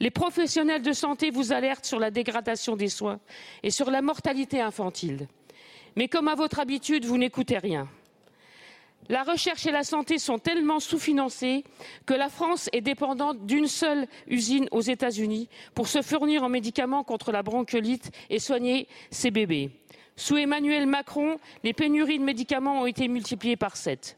Les 0.00 0.10
professionnels 0.10 0.82
de 0.82 0.92
santé 0.92 1.30
vous 1.30 1.52
alertent 1.52 1.86
sur 1.86 1.98
la 1.98 2.10
dégradation 2.10 2.76
des 2.76 2.88
soins 2.88 3.20
et 3.62 3.70
sur 3.70 3.90
la 3.90 4.02
mortalité 4.02 4.60
infantile. 4.60 5.28
Mais 5.96 6.08
comme 6.08 6.28
à 6.28 6.34
votre 6.34 6.60
habitude, 6.60 7.04
vous 7.04 7.18
n'écoutez 7.18 7.58
rien. 7.58 7.88
La 9.08 9.22
recherche 9.22 9.66
et 9.66 9.70
la 9.70 9.84
santé 9.84 10.18
sont 10.18 10.38
tellement 10.38 10.80
sous-financées 10.80 11.64
que 12.06 12.14
la 12.14 12.28
France 12.28 12.68
est 12.72 12.80
dépendante 12.80 13.46
d'une 13.46 13.68
seule 13.68 14.08
usine 14.26 14.68
aux 14.72 14.80
États-Unis 14.80 15.48
pour 15.74 15.86
se 15.86 16.02
fournir 16.02 16.42
en 16.42 16.48
médicaments 16.48 17.04
contre 17.04 17.30
la 17.30 17.44
bronchiolite 17.44 18.10
et 18.30 18.40
soigner 18.40 18.88
ses 19.10 19.30
bébés. 19.30 19.70
Sous 20.16 20.36
Emmanuel 20.36 20.86
Macron, 20.86 21.36
les 21.62 21.72
pénuries 21.72 22.18
de 22.18 22.24
médicaments 22.24 22.80
ont 22.80 22.86
été 22.86 23.06
multipliées 23.06 23.56
par 23.56 23.76
sept. 23.76 24.16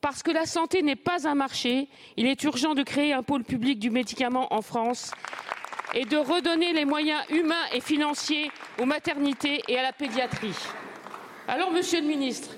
Parce 0.00 0.22
que 0.22 0.30
la 0.30 0.46
santé 0.46 0.82
n'est 0.82 0.96
pas 0.96 1.28
un 1.28 1.34
marché, 1.34 1.88
il 2.16 2.26
est 2.26 2.42
urgent 2.44 2.74
de 2.74 2.82
créer 2.82 3.12
un 3.12 3.22
pôle 3.22 3.44
public 3.44 3.78
du 3.78 3.90
médicament 3.90 4.52
en 4.54 4.62
France 4.62 5.12
et 5.94 6.04
de 6.04 6.16
redonner 6.16 6.72
les 6.72 6.84
moyens 6.84 7.20
humains 7.30 7.66
et 7.72 7.80
financiers 7.80 8.50
aux 8.80 8.86
maternités 8.86 9.62
et 9.68 9.78
à 9.78 9.82
la 9.82 9.92
pédiatrie. 9.92 10.54
Alors, 11.48 11.70
Monsieur 11.72 12.00
le 12.00 12.06
Ministre, 12.06 12.50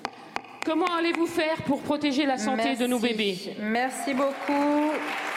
Comment 0.65 0.87
allez-vous 0.97 1.27
faire 1.27 1.57
pour 1.65 1.83
protéger 1.83 2.25
la 2.25 2.39
santé 2.39 2.63
Merci. 2.65 2.83
de 2.83 2.87
nos 2.87 3.01
bébés? 3.01 3.57
Merci 3.59 4.15
beaucoup. 4.15 4.93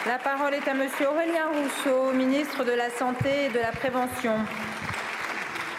La 0.05 0.19
parole 0.19 0.53
est 0.53 0.67
à 0.67 0.75
Monsieur 0.75 1.07
Aurélien 1.09 1.47
Rousseau, 1.47 2.13
ministre 2.13 2.63
de 2.63 2.71
la 2.71 2.91
Santé 2.91 3.45
et 3.45 3.49
de 3.49 3.57
la 3.57 3.71
Prévention. 3.71 4.35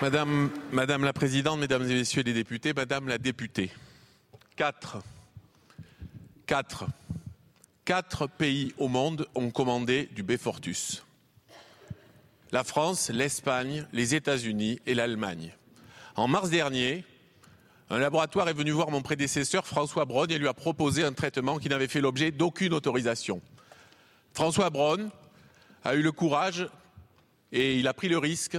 Madame, 0.02 0.50
Madame 0.72 1.04
la 1.04 1.12
Présidente, 1.12 1.60
Mesdames 1.60 1.88
et 1.88 1.94
Messieurs 1.94 2.24
les 2.24 2.32
députés, 2.32 2.72
Madame 2.72 3.06
la 3.06 3.18
députée, 3.18 3.70
quatre, 4.56 4.98
quatre, 6.46 6.86
quatre 7.84 8.28
pays 8.28 8.72
au 8.78 8.88
monde 8.88 9.26
ont 9.34 9.50
commandé 9.50 10.08
du 10.12 10.22
Befortus. 10.22 11.04
La 12.52 12.62
France, 12.62 13.10
l'Espagne, 13.10 13.86
les 13.92 14.14
États-Unis 14.14 14.78
et 14.86 14.94
l'Allemagne. 14.94 15.52
En 16.14 16.28
mars 16.28 16.48
dernier, 16.48 17.04
un 17.90 17.98
laboratoire 17.98 18.48
est 18.48 18.54
venu 18.54 18.70
voir 18.70 18.90
mon 18.90 19.02
prédécesseur 19.02 19.66
François 19.66 20.04
Braun 20.04 20.28
et 20.28 20.38
lui 20.38 20.48
a 20.48 20.54
proposé 20.54 21.04
un 21.04 21.12
traitement 21.12 21.58
qui 21.58 21.68
n'avait 21.68 21.88
fait 21.88 22.00
l'objet 22.00 22.30
d'aucune 22.30 22.72
autorisation. 22.72 23.42
François 24.32 24.70
Braun 24.70 25.10
a 25.84 25.94
eu 25.94 26.02
le 26.02 26.12
courage 26.12 26.68
et 27.52 27.78
il 27.78 27.88
a 27.88 27.94
pris 27.94 28.08
le 28.08 28.18
risque 28.18 28.58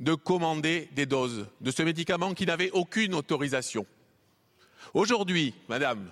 de 0.00 0.14
commander 0.14 0.88
des 0.92 1.06
doses 1.06 1.46
de 1.60 1.70
ce 1.72 1.82
médicament 1.82 2.34
qui 2.34 2.46
n'avait 2.46 2.70
aucune 2.70 3.14
autorisation. 3.14 3.86
Aujourd'hui, 4.94 5.54
madame, 5.68 6.10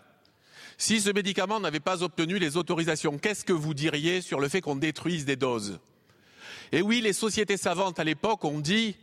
si 0.78 1.00
ce 1.00 1.10
médicament 1.10 1.60
n'avait 1.60 1.80
pas 1.80 2.02
obtenu 2.02 2.38
les 2.38 2.56
autorisations, 2.56 3.18
qu'est-ce 3.18 3.44
que 3.44 3.52
vous 3.52 3.74
diriez 3.74 4.20
sur 4.20 4.40
le 4.40 4.48
fait 4.48 4.60
qu'on 4.60 4.76
détruise 4.76 5.24
des 5.24 5.36
doses? 5.36 5.78
Et 6.72 6.82
oui, 6.82 7.00
les 7.00 7.12
sociétés 7.12 7.56
savantes 7.56 7.98
à 7.98 8.04
l'époque 8.04 8.44
ont 8.44 8.60
dit 8.60 8.96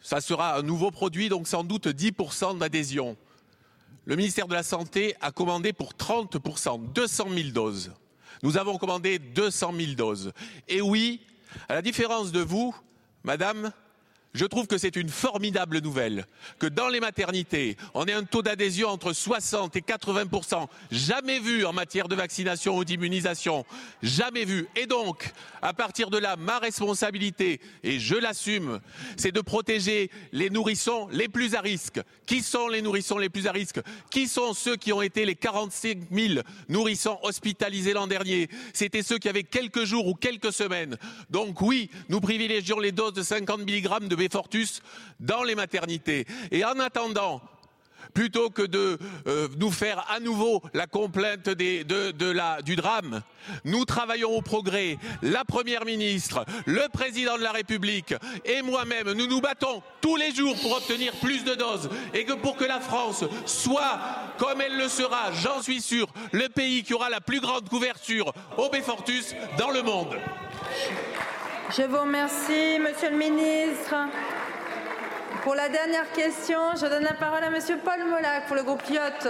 ça 0.00 0.20
sera 0.20 0.58
un 0.58 0.62
nouveau 0.62 0.90
produit, 0.90 1.30
donc 1.30 1.48
sans 1.48 1.64
doute 1.64 1.86
10% 1.86 2.58
d'adhésion. 2.58 3.16
Le 4.04 4.16
ministère 4.16 4.46
de 4.46 4.52
la 4.52 4.62
Santé 4.62 5.16
a 5.22 5.32
commandé 5.32 5.72
pour 5.72 5.94
30%, 5.94 6.92
200 6.92 7.26
000 7.34 7.48
doses. 7.48 7.92
Nous 8.42 8.58
avons 8.58 8.76
commandé 8.76 9.18
200 9.18 9.72
000 9.74 9.92
doses. 9.94 10.32
Et 10.68 10.82
oui, 10.82 11.22
à 11.70 11.74
la 11.74 11.80
différence 11.80 12.30
de 12.32 12.40
vous, 12.40 12.74
madame, 13.22 13.72
je 14.34 14.44
trouve 14.44 14.66
que 14.66 14.78
c'est 14.78 14.96
une 14.96 15.08
formidable 15.08 15.78
nouvelle 15.78 16.26
que 16.58 16.66
dans 16.66 16.88
les 16.88 17.00
maternités, 17.00 17.76
on 17.94 18.06
ait 18.06 18.12
un 18.12 18.24
taux 18.24 18.42
d'adhésion 18.42 18.88
entre 18.88 19.12
60 19.12 19.76
et 19.76 19.80
80% 19.80 20.66
jamais 20.90 21.38
vu 21.38 21.64
en 21.64 21.72
matière 21.72 22.08
de 22.08 22.16
vaccination 22.16 22.76
ou 22.76 22.84
d'immunisation, 22.84 23.64
jamais 24.02 24.44
vu. 24.44 24.66
Et 24.76 24.86
donc, 24.86 25.32
à 25.62 25.72
partir 25.72 26.10
de 26.10 26.18
là, 26.18 26.36
ma 26.36 26.58
responsabilité, 26.58 27.60
et 27.82 27.98
je 27.98 28.16
l'assume, 28.16 28.80
c'est 29.16 29.32
de 29.32 29.40
protéger 29.40 30.10
les 30.32 30.50
nourrissons 30.50 31.08
les 31.12 31.28
plus 31.28 31.54
à 31.54 31.60
risque. 31.60 32.00
Qui 32.26 32.42
sont 32.42 32.68
les 32.68 32.82
nourrissons 32.82 33.18
les 33.18 33.28
plus 33.28 33.46
à 33.46 33.52
risque? 33.52 33.80
Qui 34.10 34.26
sont 34.26 34.52
ceux 34.52 34.76
qui 34.76 34.92
ont 34.92 35.02
été 35.02 35.24
les 35.24 35.36
45 35.36 35.98
000 36.10 36.40
nourrissons 36.68 37.18
hospitalisés 37.22 37.92
l'an 37.92 38.06
dernier? 38.06 38.48
C'était 38.72 39.02
ceux 39.02 39.18
qui 39.18 39.28
avaient 39.28 39.44
quelques 39.44 39.84
jours 39.84 40.06
ou 40.08 40.14
quelques 40.14 40.52
semaines. 40.52 40.96
Donc 41.30 41.60
oui, 41.60 41.90
nous 42.08 42.20
privilégions 42.20 42.80
les 42.80 42.92
doses 42.92 43.12
de 43.12 43.22
50 43.22 43.60
mg 43.60 44.08
de 44.08 44.16
Fortus 44.28 44.80
dans 45.20 45.42
les 45.42 45.54
maternités. 45.54 46.26
Et 46.50 46.64
en 46.64 46.78
attendant, 46.80 47.40
plutôt 48.14 48.48
que 48.50 48.62
de 48.62 48.98
euh, 49.26 49.48
nous 49.58 49.70
faire 49.70 50.06
à 50.10 50.20
nouveau 50.20 50.62
la 50.72 50.86
complainte 50.86 51.48
de, 51.48 52.30
la, 52.32 52.62
du 52.62 52.76
drame, 52.76 53.22
nous 53.64 53.84
travaillons 53.84 54.30
au 54.30 54.40
progrès. 54.40 54.98
La 55.22 55.44
Première 55.44 55.84
ministre, 55.84 56.46
le 56.66 56.88
Président 56.92 57.36
de 57.36 57.42
la 57.42 57.52
République 57.52 58.14
et 58.44 58.62
moi-même, 58.62 59.12
nous 59.12 59.26
nous 59.26 59.40
battons 59.40 59.82
tous 60.00 60.16
les 60.16 60.34
jours 60.34 60.56
pour 60.60 60.76
obtenir 60.76 61.12
plus 61.20 61.44
de 61.44 61.54
doses 61.54 61.90
et 62.14 62.24
que 62.24 62.34
pour 62.34 62.56
que 62.56 62.64
la 62.64 62.80
France 62.80 63.24
soit, 63.46 63.98
comme 64.38 64.60
elle 64.60 64.76
le 64.76 64.88
sera, 64.88 65.32
j'en 65.32 65.60
suis 65.60 65.80
sûr, 65.80 66.08
le 66.32 66.48
pays 66.48 66.84
qui 66.84 66.94
aura 66.94 67.10
la 67.10 67.20
plus 67.20 67.40
grande 67.40 67.68
couverture 67.68 68.32
au 68.56 68.70
Befortus 68.70 69.34
dans 69.58 69.70
le 69.70 69.82
monde. 69.82 70.16
Je 71.70 71.82
vous 71.82 71.98
remercie, 71.98 72.78
Monsieur 72.78 73.10
le 73.10 73.16
ministre. 73.16 73.94
Pour 75.42 75.54
la 75.54 75.68
dernière 75.68 76.10
question, 76.12 76.58
je 76.76 76.86
donne 76.86 77.02
la 77.02 77.14
parole 77.14 77.42
à 77.42 77.50
Monsieur 77.50 77.78
Paul 77.82 78.04
Molac 78.06 78.46
pour 78.46 78.54
le 78.54 78.62
groupe 78.62 78.82
Yacht. 78.90 79.28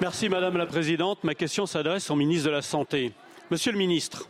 Merci 0.00 0.28
Madame 0.28 0.56
la 0.56 0.66
Présidente. 0.66 1.22
Ma 1.22 1.34
question 1.34 1.66
s'adresse 1.66 2.10
au 2.10 2.16
ministre 2.16 2.46
de 2.46 2.50
la 2.52 2.62
Santé. 2.62 3.12
Monsieur 3.50 3.70
le 3.70 3.78
ministre, 3.78 4.28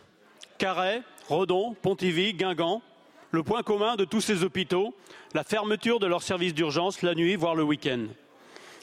Carhaix, 0.59 1.01
Redon, 1.27 1.75
Pontivy, 1.81 2.33
Guingamp, 2.35 2.81
le 3.31 3.41
point 3.41 3.63
commun 3.63 3.95
de 3.95 4.05
tous 4.05 4.21
ces 4.21 4.43
hôpitaux, 4.43 4.93
la 5.33 5.43
fermeture 5.43 5.99
de 5.99 6.05
leurs 6.05 6.23
services 6.23 6.53
d'urgence 6.53 7.01
la 7.01 7.15
nuit, 7.15 7.35
voire 7.35 7.55
le 7.55 7.63
week-end. 7.63 8.05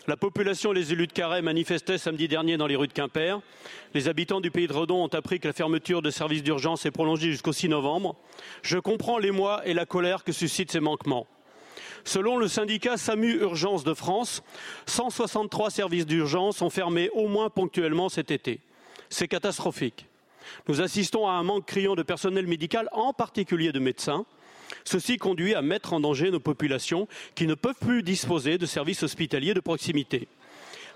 La 0.07 0.17
population 0.17 0.73
et 0.73 0.77
les 0.77 0.93
élus 0.93 1.07
de 1.07 1.13
Carhaix 1.13 1.43
manifestaient 1.43 1.99
samedi 1.99 2.27
dernier 2.27 2.57
dans 2.57 2.67
les 2.67 2.75
rues 2.75 2.89
de 2.89 2.93
Quimper. 2.93 3.41
Les 3.93 4.09
habitants 4.09 4.41
du 4.41 4.51
pays 4.51 4.67
de 4.67 4.73
Redon 4.73 5.05
ont 5.05 5.09
appris 5.09 5.41
que 5.41 5.47
la 5.47 5.53
fermeture 5.53 6.01
de 6.01 6.11
services 6.11 6.43
d'urgence 6.43 6.87
est 6.87 6.91
prolongée 6.91 7.31
jusqu'au 7.31 7.53
6 7.53 7.69
novembre. 7.69 8.17
Je 8.63 8.79
comprends 8.79 9.19
l'émoi 9.19 9.61
et 9.67 9.75
la 9.75 9.85
colère 9.85 10.25
que 10.25 10.33
suscitent 10.33 10.73
ces 10.73 10.81
manquements. 10.81 11.27
Selon 12.05 12.39
le 12.39 12.49
syndicat 12.49 12.97
SAMU 12.97 13.41
Urgence 13.43 13.85
de 13.85 13.93
France, 13.93 14.43
163 14.87 15.69
services 15.69 16.07
d'urgence 16.07 16.63
ont 16.63 16.71
fermé 16.71 17.11
au 17.11 17.29
moins 17.29 17.51
ponctuellement 17.51 18.09
cet 18.09 18.31
été. 18.31 18.61
C'est 19.11 19.29
catastrophique. 19.29 20.07
Nous 20.67 20.81
assistons 20.81 21.29
à 21.29 21.33
un 21.33 21.43
manque 21.43 21.67
criant 21.67 21.95
de 21.95 22.03
personnel 22.03 22.47
médical, 22.47 22.89
en 22.93 23.13
particulier 23.13 23.71
de 23.71 23.79
médecins. 23.79 24.25
Ceci 24.85 25.17
conduit 25.17 25.55
à 25.55 25.63
mettre 25.63 25.93
en 25.93 26.01
danger 26.01 26.31
nos 26.31 26.41
populations 26.41 27.09
qui 27.35 27.47
ne 27.47 27.55
peuvent 27.55 27.75
plus 27.81 28.03
disposer 28.03 28.59
de 28.59 28.67
services 28.67 29.03
hospitaliers 29.03 29.55
de 29.55 29.61
proximité. 29.61 30.29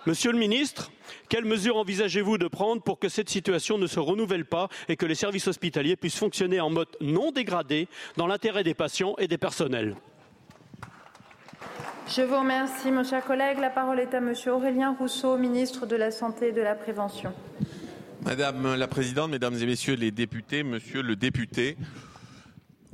Monsieur 0.07 0.33
le 0.33 0.39
ministre, 0.39 0.93
quelles 1.31 1.47
mesures 1.47 1.79
envisagez-vous 1.79 2.37
de 2.37 2.47
prendre 2.47 2.83
pour 2.83 2.99
que 2.99 3.09
cette 3.09 3.31
situation 3.31 3.79
ne 3.79 3.87
se 3.87 3.99
renouvelle 3.99 4.45
pas 4.45 4.69
et 4.89 4.97
que 4.97 5.07
les 5.07 5.15
services 5.15 5.49
hospitaliers 5.49 5.97
puissent 5.97 6.19
fonctionner 6.19 6.61
en 6.61 6.69
mode 6.69 6.89
non 7.01 7.33
dégradé 7.33 7.89
dans 8.19 8.27
l'intérêt 8.27 8.65
des 8.65 8.75
patients 8.75 9.15
et 9.19 9.29
des 9.29 9.39
personnels? 9.39 9.97
Je 12.07 12.21
vous 12.21 12.39
remercie, 12.39 12.91
mon 12.91 13.03
cher 13.03 13.25
collègue. 13.25 13.59
La 13.59 13.71
parole 13.71 13.99
est 13.99 14.13
à 14.13 14.21
Monsieur 14.21 14.53
Aurélien 14.53 14.95
Rousseau, 14.99 15.39
ministre 15.39 15.87
de 15.87 15.97
la 15.97 16.11
Santé 16.11 16.49
et 16.49 16.53
de 16.53 16.61
la 16.61 16.75
Prévention. 16.75 17.33
Madame 18.23 18.75
la 18.75 18.89
Présidente, 18.89 19.31
Mesdames 19.31 19.57
et 19.57 19.67
Messieurs 19.67 19.95
les 19.95 20.11
députés, 20.11 20.63
Monsieur 20.65 21.01
le 21.01 21.17
député, 21.17 21.79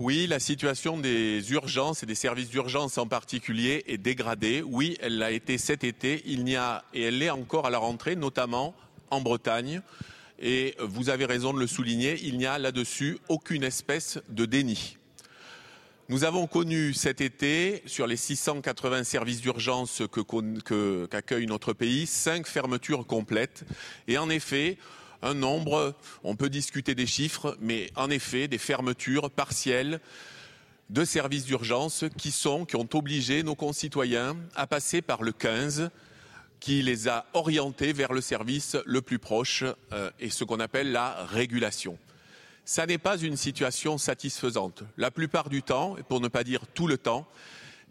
oui, 0.01 0.27
la 0.27 0.41
situation 0.41 0.97
des 0.97 1.53
urgences 1.53 2.03
et 2.03 2.07
des 2.07 2.15
services 2.15 2.49
d'urgence 2.49 2.97
en 2.97 3.07
particulier 3.07 3.85
est 3.87 3.99
dégradée. 3.99 4.63
Oui, 4.63 4.97
elle 5.03 5.19
l'a 5.19 5.31
été 5.31 5.59
cet 5.59 5.85
été. 5.85 6.23
Il 6.25 6.43
n'y 6.43 6.57
a, 6.57 6.85
et 6.95 7.03
elle 7.03 7.19
l'est 7.19 7.29
encore 7.29 7.67
à 7.67 7.71
la 7.71 7.77
rentrée, 7.77 8.17
notamment 8.17 8.75
en 9.11 9.21
Bretagne. 9.21 9.83
Et 10.39 10.75
vous 10.79 11.11
avez 11.11 11.27
raison 11.27 11.53
de 11.53 11.59
le 11.59 11.67
souligner, 11.67 12.19
il 12.23 12.39
n'y 12.39 12.47
a 12.47 12.59
là-dessus 12.59 13.19
aucune 13.29 13.63
espèce 13.63 14.19
de 14.31 14.47
déni. 14.47 14.97
Nous 16.09 16.25
avons 16.25 16.47
connu 16.47 16.95
cet 16.95 17.21
été, 17.21 17.83
sur 17.85 18.07
les 18.07 18.17
680 18.17 19.05
services 19.05 19.43
d'urgence 19.43 20.01
qu'accueille 21.11 21.47
notre 21.47 21.75
pays, 21.75 22.07
cinq 22.07 22.47
fermetures 22.47 23.07
complètes. 23.07 23.67
Et 24.09 24.17
en 24.17 24.31
effet, 24.31 24.79
un 25.23 25.35
nombre, 25.35 25.95
on 26.25 26.37
peut 26.37 26.51
discuter 26.51 26.95
des 26.95 27.07
chiffres, 27.07 27.57
mais 27.61 27.91
en 27.97 28.11
effet, 28.11 28.49
des 28.49 28.59
fermetures 28.59 29.31
partielles 29.31 30.01
de 30.89 31.05
services 31.05 31.45
d'urgence 31.45 32.05
qui 32.17 32.31
sont, 32.31 32.65
qui 32.65 32.77
ont 32.77 32.89
obligé 32.95 33.43
nos 33.43 33.55
concitoyens 33.55 34.37
à 34.57 34.67
passer 34.67 35.03
par 35.03 35.23
le 35.23 35.33
15 35.33 35.91
qui 36.59 36.83
les 36.83 37.09
a 37.09 37.27
orientés 37.33 37.93
vers 37.93 38.13
le 38.13 38.21
service 38.21 38.77
le 38.85 39.01
plus 39.01 39.19
proche 39.19 39.65
euh, 39.93 40.11
et 40.21 40.31
ce 40.31 40.45
qu'on 40.45 40.61
appelle 40.61 40.93
la 40.93 41.25
régulation. 41.25 41.99
Ça 42.67 42.87
n'est 42.87 42.99
pas 42.99 43.17
une 43.17 43.37
situation 43.37 43.99
satisfaisante. 43.99 44.85
La 44.99 45.11
plupart 45.11 45.49
du 45.49 45.63
temps, 45.63 45.97
et 45.97 46.03
pour 46.03 46.21
ne 46.21 46.29
pas 46.29 46.45
dire 46.45 46.67
tout 46.75 46.87
le 46.87 46.99
temps, 46.99 47.27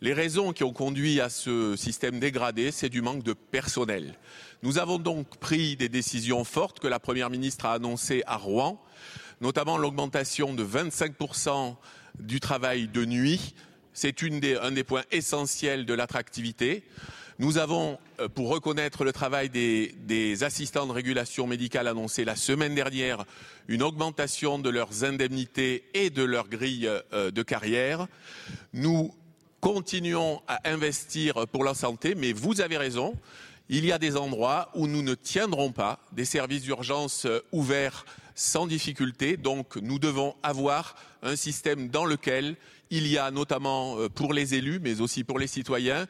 les 0.01 0.13
raisons 0.13 0.53
qui 0.53 0.63
ont 0.63 0.71
conduit 0.71 1.19
à 1.19 1.29
ce 1.29 1.75
système 1.75 2.19
dégradé, 2.19 2.71
c'est 2.71 2.87
du 2.89 3.01
manque 3.01 3.23
de 3.23 3.33
personnel. 3.33 4.13
Nous 4.61 4.77
avons 4.77 4.99
donc 4.99 5.37
pris 5.37 5.77
des 5.77 5.87
décisions 5.87 6.43
fortes 6.43 6.81
que 6.81 6.87
la 6.87 6.99
Première 6.99 7.29
ministre 7.29 7.65
a 7.65 7.73
annoncées 7.73 8.23
à 8.27 8.35
Rouen, 8.35 8.81
notamment 9.39 9.77
l'augmentation 9.77 10.53
de 10.53 10.65
25% 10.65 11.77
du 12.19 12.41
travail 12.41 12.89
de 12.89 13.05
nuit. 13.05 13.55
C'est 13.93 14.21
un 14.21 14.71
des 14.71 14.83
points 14.83 15.03
essentiels 15.11 15.85
de 15.85 15.93
l'attractivité. 15.93 16.83
Nous 17.39 17.57
avons, 17.57 17.97
euh, 18.19 18.27
pour 18.27 18.49
reconnaître 18.49 19.05
le 19.05 19.13
travail 19.13 19.49
des, 19.49 19.95
des, 19.99 20.43
assistants 20.43 20.85
de 20.85 20.91
régulation 20.91 21.47
médicale, 21.47 21.87
annoncé 21.87 22.25
la 22.25 22.35
semaine 22.35 22.75
dernière 22.75 23.23
une 23.69 23.81
augmentation 23.81 24.59
de 24.59 24.69
leurs 24.69 25.05
indemnités 25.05 25.85
et 25.93 26.09
de 26.09 26.23
leur 26.23 26.49
grille 26.49 26.89
euh, 27.13 27.31
de 27.31 27.43
carrière. 27.43 28.07
Nous 28.73 29.15
continuons 29.61 30.41
à 30.49 30.59
investir 30.69 31.47
pour 31.47 31.63
la 31.63 31.73
santé, 31.73 32.13
mais 32.13 32.33
vous 32.33 32.59
avez 32.59 32.77
raison. 32.77 33.15
Il 33.69 33.85
y 33.85 33.91
a 33.91 33.99
des 33.99 34.17
endroits 34.17 34.71
où 34.73 34.87
nous 34.87 35.03
ne 35.03 35.13
tiendrons 35.13 35.71
pas 35.71 35.99
des 36.11 36.25
services 36.25 36.63
d'urgence 36.63 37.25
euh, 37.25 37.39
ouverts 37.51 38.05
sans 38.35 38.67
difficulté. 38.67 39.37
Donc 39.37 39.75
nous 39.77 39.99
devons 39.99 40.35
avoir 40.43 40.95
un 41.21 41.35
système 41.35 41.89
dans 41.89 42.05
lequel 42.05 42.55
il 42.89 43.07
y 43.07 43.17
a 43.17 43.29
notamment 43.29 43.97
pour 44.15 44.33
les 44.33 44.55
élus, 44.55 44.79
mais 44.81 45.01
aussi 45.01 45.23
pour 45.23 45.37
les 45.37 45.45
citoyens, 45.45 46.07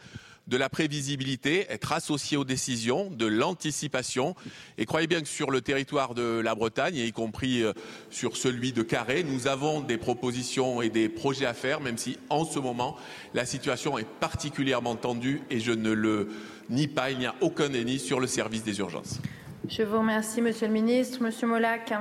de 0.50 0.58
la 0.58 0.68
prévisibilité, 0.68 1.68
être 1.70 1.94
associé 1.94 2.36
aux 2.36 2.44
décisions, 2.44 3.12
de 3.12 3.28
l'anticipation. 3.28 4.36
Et 4.78 4.86
croyez 4.86 5.08
bien 5.08 5.22
que 5.22 5.28
sur 5.28 5.52
le 5.52 5.62
territoire 5.62 6.16
de 6.16 6.40
la 6.40 6.56
Bretagne, 6.56 6.96
y 6.96 7.12
compris 7.12 7.64
euh, 7.64 7.74
sur 8.10 8.36
celui 8.36 8.74
de 8.74 8.82
Carré, 8.82 9.24
nous 9.24 9.48
avons 9.48 9.80
des 9.80 9.98
propositions 9.98 10.82
et 10.82 10.90
des 10.90 11.08
projets 11.08 11.46
à 11.46 11.54
faire, 11.54 11.82
même 11.82 12.00
si 12.00 12.18
en 12.30 12.46
ce 12.46 12.58
moment, 12.58 12.98
la 13.36 13.46
situation 13.46 13.98
est 14.00 14.08
particulièrement 14.20 14.96
tendue 14.96 15.44
et 15.52 15.60
je 15.60 15.72
ne 15.72 15.92
le 15.92 16.30
nie 16.70 16.88
pas, 16.88 17.12
il 17.12 17.20
n'y 17.20 17.26
a 17.26 17.36
aucun 17.42 17.70
déni 17.70 18.00
sur 18.00 18.20
le 18.20 18.28
service 18.28 18.64
des 18.64 18.80
urgences. 18.80 19.20
Je 19.68 19.84
vous 19.84 20.00
remercie, 20.00 20.42
Monsieur 20.42 20.68
le 20.68 20.74
Ministre. 20.74 21.22
Monsieur 21.22 21.48
Molac. 21.48 21.94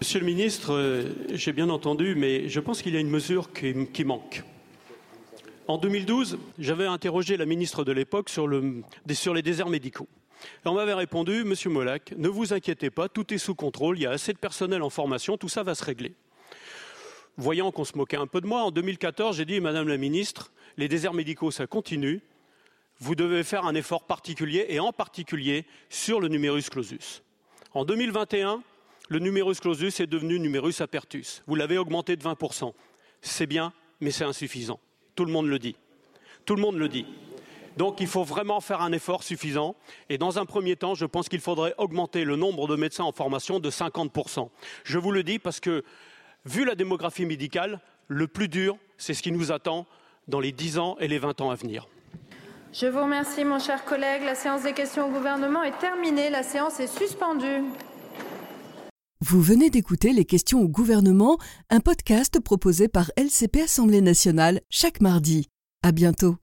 Monsieur 0.00 0.20
le 0.20 0.26
Ministre, 0.26 0.72
euh, 0.74 1.04
j'ai 1.32 1.52
bien 1.52 1.70
entendu, 1.70 2.14
mais 2.14 2.48
je 2.48 2.60
pense 2.60 2.82
qu'il 2.82 2.94
y 2.94 2.96
a 2.96 3.00
une 3.00 3.10
mesure 3.10 3.52
qui, 3.52 3.86
qui 3.92 4.04
manque. 4.04 4.42
En 5.66 5.78
2012, 5.78 6.38
j'avais 6.58 6.86
interrogé 6.86 7.38
la 7.38 7.46
ministre 7.46 7.84
de 7.84 7.92
l'époque 7.92 8.28
sur, 8.28 8.46
le, 8.46 8.82
sur, 9.12 9.32
les 9.32 9.40
déserts 9.40 9.70
médicaux. 9.70 10.08
Et 10.64 10.68
on 10.68 10.74
m'avait 10.74 10.92
répondu, 10.92 11.42
Monsieur 11.44 11.70
Molac, 11.70 12.12
ne 12.18 12.28
vous 12.28 12.52
inquiétez 12.52 12.90
pas, 12.90 13.08
tout 13.08 13.32
est 13.32 13.38
sous 13.38 13.54
contrôle, 13.54 13.98
il 13.98 14.02
y 14.02 14.06
a 14.06 14.10
assez 14.10 14.34
de 14.34 14.38
personnel 14.38 14.82
en 14.82 14.90
formation, 14.90 15.38
tout 15.38 15.48
ça 15.48 15.62
va 15.62 15.74
se 15.74 15.82
régler. 15.82 16.14
Voyant 17.38 17.72
qu'on 17.72 17.84
se 17.84 17.96
moquait 17.96 18.18
un 18.18 18.26
peu 18.26 18.42
de 18.42 18.46
moi, 18.46 18.62
en 18.62 18.70
2014, 18.70 19.38
j'ai 19.38 19.46
dit, 19.46 19.58
Madame 19.58 19.88
la 19.88 19.96
ministre, 19.96 20.52
les 20.76 20.86
déserts 20.86 21.14
médicaux, 21.14 21.50
ça 21.50 21.66
continue. 21.66 22.20
Vous 23.00 23.14
devez 23.14 23.42
faire 23.42 23.64
un 23.66 23.74
effort 23.74 24.04
particulier, 24.04 24.66
et 24.68 24.80
en 24.80 24.92
particulier 24.92 25.66
sur 25.88 26.20
le 26.20 26.28
numerus 26.28 26.70
clausus. 26.70 27.22
En 27.72 27.84
2021, 27.84 28.62
le 29.08 29.18
numerus 29.18 29.60
clausus 29.60 30.00
est 30.00 30.06
devenu 30.06 30.38
numerus 30.38 30.80
apertus. 30.80 31.42
Vous 31.46 31.56
l'avez 31.56 31.76
augmenté 31.76 32.16
de 32.16 32.22
20%. 32.22 32.72
C'est 33.20 33.46
bien, 33.46 33.72
mais 34.00 34.10
c'est 34.10 34.24
insuffisant. 34.24 34.80
Tout 35.14 35.24
le 35.24 35.32
monde 35.32 35.48
le 35.48 35.58
dit. 35.58 35.76
Tout 36.44 36.54
le 36.54 36.62
monde 36.62 36.76
le 36.76 36.88
dit. 36.88 37.06
Donc 37.76 38.00
il 38.00 38.06
faut 38.06 38.22
vraiment 38.22 38.60
faire 38.60 38.80
un 38.80 38.92
effort 38.92 39.22
suffisant. 39.22 39.74
Et 40.08 40.18
dans 40.18 40.38
un 40.38 40.46
premier 40.46 40.76
temps, 40.76 40.94
je 40.94 41.06
pense 41.06 41.28
qu'il 41.28 41.40
faudrait 41.40 41.74
augmenter 41.78 42.24
le 42.24 42.36
nombre 42.36 42.68
de 42.68 42.76
médecins 42.76 43.04
en 43.04 43.12
formation 43.12 43.58
de 43.60 43.70
50%. 43.70 44.48
Je 44.84 44.98
vous 44.98 45.10
le 45.10 45.22
dis 45.22 45.38
parce 45.38 45.60
que, 45.60 45.84
vu 46.44 46.64
la 46.64 46.74
démographie 46.74 47.26
médicale, 47.26 47.80
le 48.08 48.28
plus 48.28 48.48
dur, 48.48 48.76
c'est 48.98 49.14
ce 49.14 49.22
qui 49.22 49.32
nous 49.32 49.52
attend 49.52 49.86
dans 50.28 50.40
les 50.40 50.52
10 50.52 50.78
ans 50.78 50.96
et 51.00 51.08
les 51.08 51.18
20 51.18 51.40
ans 51.40 51.50
à 51.50 51.54
venir. 51.54 51.88
Je 52.74 52.86
vous 52.86 53.02
remercie, 53.02 53.44
mon 53.44 53.60
cher 53.60 53.84
collègue. 53.84 54.22
La 54.24 54.34
séance 54.34 54.64
des 54.64 54.72
questions 54.72 55.06
au 55.06 55.12
gouvernement 55.12 55.62
est 55.62 55.78
terminée. 55.78 56.28
La 56.28 56.42
séance 56.42 56.80
est 56.80 56.88
suspendue. 56.88 57.62
Vous 59.20 59.40
venez 59.40 59.70
d'écouter 59.70 60.12
Les 60.12 60.24
questions 60.24 60.60
au 60.60 60.68
gouvernement, 60.68 61.38
un 61.70 61.78
podcast 61.78 62.40
proposé 62.40 62.88
par 62.88 63.12
LCP 63.16 63.62
Assemblée 63.62 64.00
nationale 64.00 64.60
chaque 64.70 65.00
mardi. 65.00 65.46
À 65.84 65.92
bientôt. 65.92 66.34